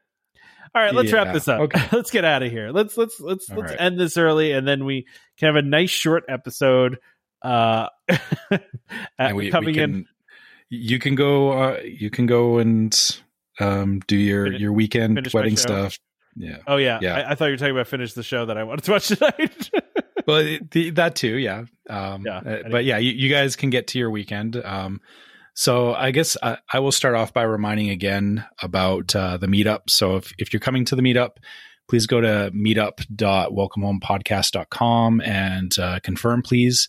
All 0.75 0.83
right, 0.83 0.95
let's 0.95 1.13
wrap 1.13 1.33
this 1.33 1.49
up. 1.49 1.61
okay. 1.63 1.81
let's 1.93 2.11
get 2.11 2.25
out 2.25 2.43
of 2.43 2.51
here. 2.51 2.71
Let's 2.71 2.97
let's 2.97 3.19
let's 3.21 3.49
All 3.51 3.57
let's 3.57 3.71
right. 3.71 3.81
end 3.81 3.99
this 3.99 4.17
early, 4.19 4.53
and 4.53 4.67
then 4.67 4.85
we 4.85 5.07
can 5.39 5.47
have 5.47 5.57
a 5.57 5.67
nice 5.67 5.91
short 5.91 6.25
episode. 6.29 6.99
Uh, 7.43 7.89
and 9.19 9.37
we, 9.37 9.51
coming 9.51 9.75
we 9.77 9.83
in. 9.83 10.07
you 10.71 10.99
can 10.99 11.15
go 11.15 11.53
uh, 11.53 11.81
you 11.85 12.11
can 12.11 12.27
go 12.27 12.59
and 12.59 13.19
um 13.61 14.01
do 14.07 14.17
your 14.17 14.45
Finish- 14.47 14.61
your 14.61 14.73
weekend 14.73 15.29
wedding 15.33 15.57
stuff 15.57 15.99
yeah 16.37 16.59
Oh 16.67 16.77
yeah, 16.77 16.99
Yeah. 17.01 17.15
I, 17.15 17.31
I 17.31 17.35
thought 17.35 17.47
you 17.47 17.53
were 17.53 17.57
talking 17.57 17.75
about 17.75 17.87
finish 17.87 18.13
the 18.13 18.23
show 18.23 18.45
that 18.47 18.59
I 18.59 18.65
wanted 18.65 18.85
to 18.85 18.91
watch 18.93 19.09
tonight. 19.09 19.71
well 20.27 20.59
the, 20.71 20.91
that 20.91 21.15
too 21.17 21.37
yeah 21.37 21.65
um 21.89 22.23
Yeah, 22.27 22.39
uh, 22.39 22.41
anyway. 22.49 22.69
but 22.71 22.85
yeah 22.85 22.99
you, 22.99 23.13
you 23.13 23.31
guys 23.31 23.57
can 23.57 23.71
get 23.71 23.87
to 23.89 23.99
your 23.99 24.11
weekend 24.11 24.57
um 24.65 25.01
so 25.55 25.95
i 25.95 26.11
guess 26.11 26.37
I, 26.43 26.59
I 26.71 26.81
will 26.81 26.93
start 26.93 27.15
off 27.15 27.33
by 27.33 27.43
reminding 27.43 27.89
again 27.89 28.45
about 28.61 29.17
uh, 29.17 29.39
the 29.39 29.47
meetup 29.47 29.89
so 29.89 30.17
if, 30.17 30.35
if 30.37 30.53
you're 30.53 30.61
coming 30.61 30.85
to 30.87 30.97
the 30.97 31.01
meetup 31.03 31.37
please 31.89 32.07
go 32.07 32.21
to 32.21 32.51
meetup.welcomehomepodcast.com 32.55 35.21
and 35.21 35.79
uh, 35.79 36.01
confirm 36.03 36.43
please 36.43 36.89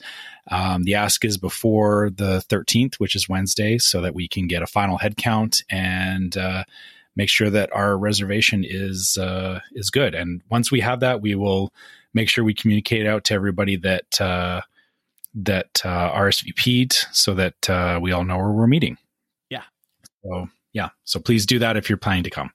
um, 0.50 0.84
the 0.84 0.96
ask 0.96 1.26
is 1.26 1.38
before 1.38 2.10
the 2.10 2.44
13th 2.50 2.96
which 2.96 3.16
is 3.16 3.30
wednesday 3.30 3.78
so 3.78 4.02
that 4.02 4.16
we 4.16 4.28
can 4.28 4.48
get 4.48 4.62
a 4.62 4.68
final 4.68 4.98
head 4.98 5.18
count 5.18 5.64
and 5.70 6.38
uh, 6.38 6.64
make 7.16 7.30
sure 7.30 7.50
that 7.50 7.70
our 7.74 7.98
reservation 7.98 8.64
is 8.68 9.18
uh, 9.18 9.60
is 9.74 9.90
good 9.90 10.16
and 10.16 10.42
once 10.50 10.72
we 10.72 10.80
have 10.80 11.00
that 11.00 11.22
we 11.22 11.36
will 11.36 11.72
make 12.14 12.30
sure 12.30 12.44
we 12.44 12.54
communicate 12.54 13.06
out 13.06 13.24
to 13.26 13.34
everybody 13.34 13.76
that 13.76 14.20
uh, 14.20 14.62
that 15.36 15.82
uh, 15.86 16.12
RSVP'd 16.12 16.94
so 17.12 17.34
that 17.36 17.70
uh, 17.70 18.00
we 18.02 18.12
all 18.12 18.26
know 18.26 18.38
where 18.38 18.52
we're 18.52 18.68
meeting. 18.68 18.98
Yeah. 19.50 19.64
So 20.24 20.50
yeah. 20.74 20.90
So 21.06 21.20
please 21.20 21.46
do 21.46 21.60
that 21.60 21.78
if 21.78 21.90
you're 21.90 21.98
planning 21.98 22.24
to 22.24 22.30
come. 22.30 22.52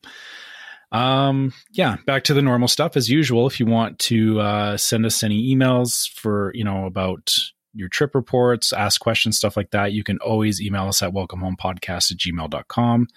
Um, 0.93 1.55
yeah, 1.73 1.97
back 2.07 2.25
to 2.25 2.35
the 2.35 2.43
normal 2.43 2.69
stuff 2.69 2.97
as 2.97 3.09
usual. 3.09 3.47
If 3.47 3.59
you 3.59 3.67
want 3.67 3.99
to 4.01 4.41
uh, 4.41 4.77
send 4.77 5.07
us 5.07 5.23
any 5.23 5.55
emails 5.55 6.09
for, 6.09 6.53
you 6.55 6.65
know, 6.65 6.85
about 6.85 7.35
your 7.75 7.89
trip 7.89 8.15
reports, 8.15 8.73
ask 8.75 9.01
questions, 9.01 9.39
stuff 9.39 9.57
like 9.57 9.71
that, 9.71 9.93
you 9.93 10.05
can 10.05 10.19
always 10.19 10.61
email 10.61 10.89
us 10.89 11.03
at 11.03 11.13
welcomehomepodcast 11.13 12.13
at 12.13 12.19
gmail.com. 12.19 13.09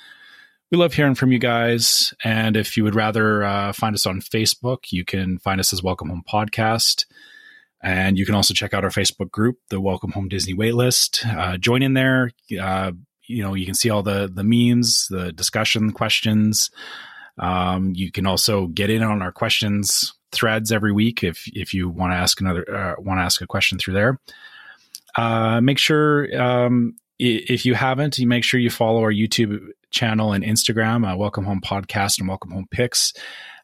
We 0.71 0.77
love 0.77 0.93
hearing 0.93 1.15
from 1.15 1.33
you 1.33 1.39
guys. 1.39 2.13
And 2.23 2.55
if 2.55 2.77
you 2.77 2.83
would 2.85 2.95
rather 2.95 3.43
uh, 3.43 3.73
find 3.73 3.93
us 3.93 4.05
on 4.05 4.21
Facebook, 4.21 4.91
you 4.91 5.03
can 5.03 5.37
find 5.39 5.59
us 5.59 5.73
as 5.73 5.83
Welcome 5.83 6.09
Home 6.09 6.23
Podcast. 6.27 7.05
And 7.83 8.17
you 8.17 8.25
can 8.25 8.35
also 8.35 8.53
check 8.53 8.73
out 8.73 8.83
our 8.83 8.89
Facebook 8.89 9.29
group, 9.29 9.57
the 9.69 9.81
Welcome 9.81 10.11
Home 10.13 10.29
Disney 10.29 10.55
Waitlist. 10.55 11.25
Uh, 11.37 11.57
join 11.57 11.83
in 11.83 11.93
there. 11.93 12.31
Uh, 12.59 12.93
you 13.27 13.43
know, 13.43 13.53
you 13.53 13.65
can 13.65 13.75
see 13.75 13.89
all 13.89 14.01
the 14.01 14.31
the 14.33 14.43
memes, 14.43 15.07
the 15.09 15.31
discussion 15.31 15.91
questions. 15.91 16.71
Um, 17.37 17.93
you 17.95 18.11
can 18.11 18.25
also 18.25 18.67
get 18.67 18.89
in 18.89 19.03
on 19.03 19.21
our 19.21 19.31
questions 19.31 20.13
threads 20.31 20.71
every 20.71 20.91
week 20.91 21.23
if 21.23 21.47
if 21.53 21.73
you 21.73 21.89
want 21.89 22.11
to 22.11 22.17
ask 22.17 22.41
another 22.41 22.69
uh, 22.69 22.95
want 22.97 23.19
to 23.19 23.23
ask 23.23 23.41
a 23.41 23.47
question 23.47 23.77
through 23.77 23.93
there. 23.93 24.19
Uh, 25.15 25.61
make 25.61 25.77
sure 25.77 26.27
um, 26.39 26.95
if 27.17 27.65
you 27.65 27.73
haven't, 27.73 28.17
you 28.17 28.27
make 28.27 28.43
sure 28.43 28.59
you 28.59 28.69
follow 28.69 29.01
our 29.01 29.11
YouTube 29.11 29.69
channel 29.91 30.33
and 30.33 30.43
Instagram, 30.43 31.09
uh, 31.09 31.15
Welcome 31.15 31.45
Home 31.45 31.61
Podcast 31.61 32.19
and 32.19 32.27
Welcome 32.27 32.51
Home 32.51 32.67
Pics. 32.69 33.13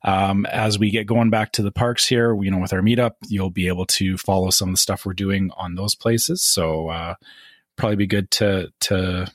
Um, 0.04 0.46
as 0.48 0.80
we 0.80 0.90
get 0.90 1.06
going 1.06 1.30
back 1.30 1.52
to 1.54 1.62
the 1.62 1.72
parks 1.72 2.08
here, 2.08 2.34
you 2.42 2.50
know, 2.50 2.58
with 2.58 2.74
our 2.74 2.82
meetup, 2.82 3.12
you'll 3.28 3.52
be 3.52 3.68
able 3.68 3.86
to 3.88 4.18
follow 4.18 4.50
some 4.50 4.70
of 4.70 4.74
the 4.74 4.80
stuff 4.80 5.06
we're 5.06 5.14
doing 5.14 5.52
on 5.58 5.76
those 5.76 5.94
places. 5.94 6.42
So 6.42 6.88
uh, 6.88 7.16
probably 7.76 7.98
be 7.98 8.08
good 8.08 8.32
to 8.32 8.72
to 8.82 9.32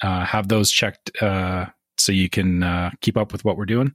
uh, 0.00 0.24
have 0.24 0.48
those 0.48 0.70
checked 0.70 1.10
uh, 1.20 1.66
so 2.00 2.12
you 2.12 2.28
can 2.28 2.62
uh, 2.62 2.90
keep 3.00 3.16
up 3.16 3.32
with 3.32 3.44
what 3.44 3.56
we're 3.56 3.66
doing. 3.66 3.94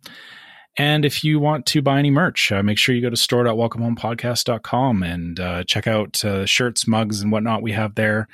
And 0.78 1.06
if 1.06 1.24
you 1.24 1.40
want 1.40 1.66
to 1.68 1.82
buy 1.82 2.00
any 2.00 2.12
merch, 2.12 2.52
uh, 2.52 2.62
make 2.62 2.78
sure 2.78 2.94
you 2.94 3.02
go 3.02 3.10
to 3.10 3.16
store.welcomehomepodcast.com 3.16 5.04
and 5.04 5.40
uh, 5.40 5.64
check 5.64 5.88
out 5.88 6.24
uh, 6.26 6.46
shirts, 6.46 6.86
mugs, 6.86 7.22
and 7.22 7.32
whatnot 7.32 7.62
we 7.62 7.72
have 7.72 7.96
there. 7.96 8.28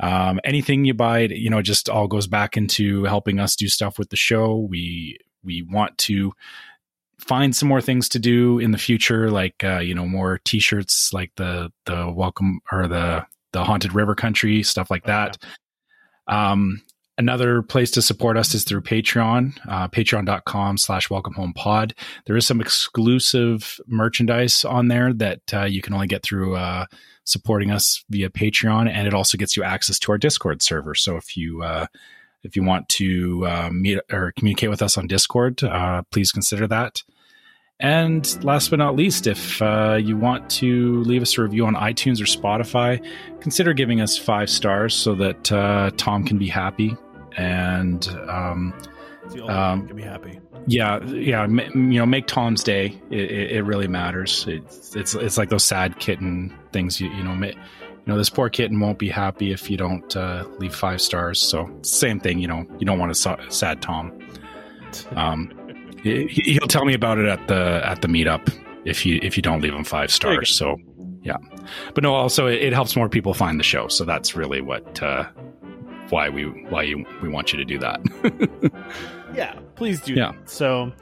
Um, 0.00 0.38
anything 0.44 0.84
you 0.84 0.94
buy, 0.94 1.20
you 1.20 1.50
know, 1.50 1.62
just 1.62 1.88
all 1.88 2.06
goes 2.06 2.26
back 2.26 2.56
into 2.56 3.04
helping 3.04 3.40
us 3.40 3.56
do 3.56 3.68
stuff 3.68 3.98
with 3.98 4.10
the 4.10 4.16
show. 4.16 4.56
We 4.56 5.18
we 5.42 5.62
want 5.62 5.96
to 5.98 6.32
find 7.18 7.56
some 7.56 7.68
more 7.68 7.80
things 7.80 8.08
to 8.10 8.18
do 8.18 8.58
in 8.58 8.70
the 8.70 8.78
future, 8.78 9.30
like 9.30 9.64
uh, 9.64 9.78
you 9.78 9.94
know, 9.94 10.06
more 10.06 10.40
T-shirts, 10.44 11.12
like 11.12 11.32
the 11.36 11.72
the 11.86 12.12
welcome 12.14 12.60
or 12.70 12.86
the 12.86 13.26
the 13.52 13.64
haunted 13.64 13.94
river 13.94 14.14
country 14.14 14.62
stuff 14.62 14.90
like 14.90 15.04
that. 15.04 15.38
Um, 16.28 16.82
Another 17.18 17.62
place 17.62 17.90
to 17.90 18.00
support 18.00 18.36
us 18.36 18.54
is 18.54 18.62
through 18.62 18.82
Patreon, 18.82 19.58
uh, 19.68 19.88
patreon.com 19.88 20.78
slash 20.78 21.10
welcome 21.10 21.34
home 21.34 21.52
pod. 21.52 21.92
There 22.26 22.36
is 22.36 22.46
some 22.46 22.60
exclusive 22.60 23.80
merchandise 23.88 24.64
on 24.64 24.86
there 24.86 25.12
that 25.14 25.40
uh, 25.52 25.64
you 25.64 25.82
can 25.82 25.94
only 25.94 26.06
get 26.06 26.22
through 26.22 26.54
uh, 26.54 26.86
supporting 27.24 27.72
us 27.72 28.04
via 28.08 28.30
Patreon. 28.30 28.88
And 28.88 29.08
it 29.08 29.14
also 29.14 29.36
gets 29.36 29.56
you 29.56 29.64
access 29.64 29.98
to 29.98 30.12
our 30.12 30.18
Discord 30.18 30.62
server. 30.62 30.94
So 30.94 31.16
if 31.16 31.36
you, 31.36 31.64
uh, 31.64 31.86
if 32.44 32.54
you 32.54 32.62
want 32.62 32.88
to 32.90 33.44
uh, 33.48 33.70
meet 33.72 33.98
or 34.12 34.32
communicate 34.38 34.70
with 34.70 34.80
us 34.80 34.96
on 34.96 35.08
Discord, 35.08 35.64
uh, 35.64 36.02
please 36.12 36.30
consider 36.30 36.68
that. 36.68 37.02
And 37.80 38.44
last 38.44 38.70
but 38.70 38.78
not 38.78 38.94
least, 38.94 39.26
if 39.26 39.60
uh, 39.60 39.98
you 40.00 40.16
want 40.16 40.50
to 40.50 41.02
leave 41.02 41.22
us 41.22 41.36
a 41.36 41.42
review 41.42 41.66
on 41.66 41.74
iTunes 41.74 42.20
or 42.20 42.26
Spotify, 42.26 43.04
consider 43.40 43.72
giving 43.72 44.00
us 44.00 44.16
five 44.16 44.50
stars 44.50 44.94
so 44.94 45.16
that 45.16 45.50
uh, 45.50 45.90
Tom 45.96 46.24
can 46.24 46.38
be 46.38 46.48
happy 46.48 46.96
and 47.38 48.08
um, 48.28 48.74
um, 49.48 49.86
can 49.86 49.96
be 49.96 50.02
happy. 50.02 50.40
Yeah, 50.66 51.02
yeah. 51.04 51.46
you 51.46 51.72
know, 51.72 52.06
make 52.06 52.26
Tom's 52.26 52.62
day. 52.62 53.00
It, 53.10 53.20
it, 53.20 53.50
it, 53.52 53.62
really 53.62 53.88
matters. 53.88 54.44
It's, 54.48 54.94
it's 54.96 55.14
it's 55.14 55.38
like 55.38 55.48
those 55.48 55.64
sad 55.64 55.98
kitten 55.98 56.54
things. 56.72 57.00
You 57.00 57.08
you 57.10 57.22
know, 57.22 57.34
you 57.34 57.54
know, 58.06 58.18
this 58.18 58.28
poor 58.28 58.50
kitten 58.50 58.80
won't 58.80 58.98
be 58.98 59.08
happy 59.08 59.52
if 59.52 59.70
you 59.70 59.76
don't 59.76 60.14
uh, 60.16 60.44
leave 60.58 60.74
five 60.74 61.00
stars. 61.00 61.40
So 61.40 61.70
same 61.82 62.20
thing. 62.20 62.38
You 62.38 62.48
know, 62.48 62.66
you 62.78 62.86
don't 62.86 62.98
want 62.98 63.12
a 63.12 63.50
sad 63.50 63.82
Tom. 63.82 64.18
Um, 65.14 65.52
he'll 66.02 66.66
tell 66.66 66.86
me 66.86 66.94
about 66.94 67.18
it 67.18 67.26
at 67.26 67.46
the 67.46 67.82
at 67.84 68.00
the 68.00 68.08
meetup 68.08 68.50
if 68.86 69.04
you 69.04 69.20
if 69.22 69.36
you 69.36 69.42
don't 69.42 69.60
leave 69.60 69.74
him 69.74 69.84
five 69.84 70.10
stars. 70.10 70.48
So 70.48 70.78
yeah, 71.20 71.36
but 71.92 72.02
no. 72.02 72.14
Also, 72.14 72.46
it, 72.46 72.62
it 72.62 72.72
helps 72.72 72.96
more 72.96 73.10
people 73.10 73.34
find 73.34 73.60
the 73.60 73.64
show. 73.64 73.88
So 73.88 74.06
that's 74.06 74.34
really 74.34 74.62
what 74.62 75.02
uh, 75.02 75.28
why 76.10 76.28
we 76.28 76.44
why 76.44 76.82
you, 76.82 77.04
we 77.22 77.28
want 77.28 77.52
you 77.52 77.58
to 77.58 77.64
do 77.64 77.78
that. 77.78 78.72
yeah, 79.34 79.58
please 79.76 80.00
do. 80.00 80.14
Yeah. 80.14 80.32
That. 80.32 80.50
So, 80.50 80.92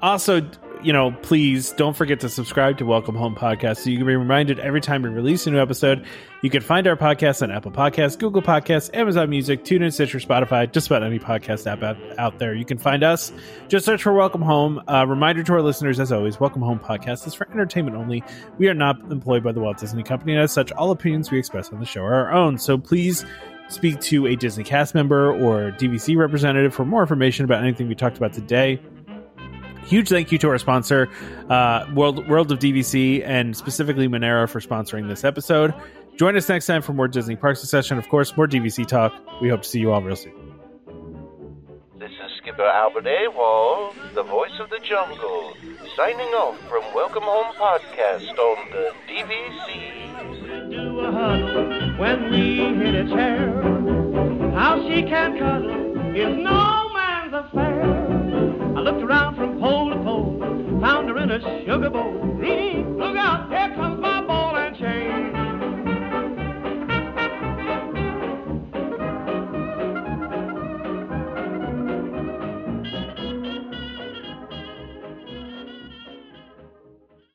also, 0.00 0.42
you 0.82 0.92
know, 0.92 1.12
please 1.22 1.70
don't 1.72 1.96
forget 1.96 2.20
to 2.20 2.28
subscribe 2.28 2.78
to 2.78 2.84
Welcome 2.84 3.14
Home 3.14 3.36
Podcast 3.36 3.78
so 3.78 3.90
you 3.90 3.96
can 3.98 4.06
be 4.06 4.16
reminded 4.16 4.58
every 4.58 4.80
time 4.80 5.02
we 5.02 5.10
release 5.10 5.46
a 5.46 5.50
new 5.50 5.60
episode. 5.60 6.04
You 6.42 6.50
can 6.50 6.60
find 6.60 6.88
our 6.88 6.96
podcast 6.96 7.40
on 7.42 7.52
Apple 7.52 7.70
Podcasts, 7.70 8.18
Google 8.18 8.42
Podcasts, 8.42 8.92
Amazon 8.92 9.30
Music, 9.30 9.62
TuneIn, 9.62 9.92
Stitcher, 9.92 10.18
Spotify, 10.18 10.70
just 10.70 10.88
about 10.88 11.04
any 11.04 11.20
podcast 11.20 11.70
app 11.70 11.84
out, 11.84 11.96
out 12.18 12.38
there. 12.40 12.52
You 12.52 12.64
can 12.64 12.78
find 12.78 13.04
us. 13.04 13.32
Just 13.68 13.86
search 13.86 14.02
for 14.02 14.12
Welcome 14.12 14.42
Home. 14.42 14.82
Uh, 14.88 15.06
reminder 15.06 15.44
to 15.44 15.52
our 15.52 15.62
listeners, 15.62 16.00
as 16.00 16.10
always, 16.10 16.40
Welcome 16.40 16.62
Home 16.62 16.80
Podcast 16.80 17.26
is 17.28 17.34
for 17.34 17.48
entertainment 17.52 17.96
only. 17.96 18.24
We 18.58 18.68
are 18.68 18.74
not 18.74 19.00
employed 19.12 19.44
by 19.44 19.52
the 19.52 19.60
Walt 19.60 19.78
Disney 19.78 20.02
Company, 20.02 20.32
and 20.32 20.42
as 20.42 20.50
such, 20.50 20.72
all 20.72 20.90
opinions 20.90 21.30
we 21.30 21.38
express 21.38 21.72
on 21.72 21.78
the 21.78 21.86
show 21.86 22.02
are 22.02 22.26
our 22.26 22.32
own. 22.32 22.58
So 22.58 22.76
please 22.76 23.24
speak 23.72 24.00
to 24.00 24.26
a 24.26 24.36
Disney 24.36 24.64
cast 24.64 24.94
member 24.94 25.32
or 25.32 25.72
DVC 25.72 26.16
representative 26.16 26.74
for 26.74 26.84
more 26.84 27.00
information 27.02 27.44
about 27.44 27.62
anything 27.62 27.88
we 27.88 27.94
talked 27.94 28.16
about 28.16 28.32
today. 28.32 28.80
Huge 29.84 30.08
thank 30.08 30.30
you 30.30 30.38
to 30.38 30.48
our 30.48 30.58
sponsor, 30.58 31.08
uh, 31.50 31.86
World 31.94 32.28
World 32.28 32.52
of 32.52 32.58
DVC, 32.60 33.22
and 33.24 33.56
specifically 33.56 34.06
Monero 34.08 34.48
for 34.48 34.60
sponsoring 34.60 35.08
this 35.08 35.24
episode. 35.24 35.74
Join 36.16 36.36
us 36.36 36.48
next 36.48 36.66
time 36.66 36.82
for 36.82 36.92
more 36.92 37.08
Disney 37.08 37.36
Parks 37.36 37.62
session. 37.68 37.98
Of 37.98 38.08
course, 38.08 38.36
more 38.36 38.46
DVC 38.46 38.86
talk. 38.86 39.12
We 39.40 39.48
hope 39.48 39.62
to 39.62 39.68
see 39.68 39.80
you 39.80 39.92
all 39.92 40.02
real 40.02 40.14
soon. 40.14 40.32
This 41.98 42.10
is 42.10 42.32
Skipper 42.38 42.64
Albert 42.64 43.06
Awol, 43.06 43.94
the 44.14 44.22
voice 44.22 44.58
of 44.60 44.70
the 44.70 44.78
jungle, 44.80 45.54
signing 45.96 46.28
off 46.28 46.58
from 46.68 46.82
Welcome 46.94 47.22
Home 47.24 47.54
Podcast 47.54 48.38
on 48.38 48.70
the 48.70 48.92
DVC 49.08 50.12
when 51.98 52.30
we 52.30 52.56
hit 52.84 52.94
its 52.94 53.12
hair. 53.12 53.61
How 54.54 54.86
she 54.86 55.02
can 55.02 55.38
cuddle 55.38 56.14
is 56.14 56.36
no 56.36 56.90
man's 56.92 57.32
affair. 57.32 57.82
I 58.76 58.80
looked 58.80 59.02
around 59.02 59.36
from 59.36 59.58
pole 59.58 59.90
to 59.90 59.96
pole, 59.96 60.78
found 60.80 61.08
her 61.08 61.18
in 61.18 61.30
a 61.30 61.40
sugar 61.64 61.88
bowl. 61.88 62.12
Look 62.38 63.16
out, 63.16 63.48
here 63.50 63.74
comes 63.74 64.00
my 64.00 64.20
ball 64.26 64.56
and 64.56 64.76
chain. 64.76 65.41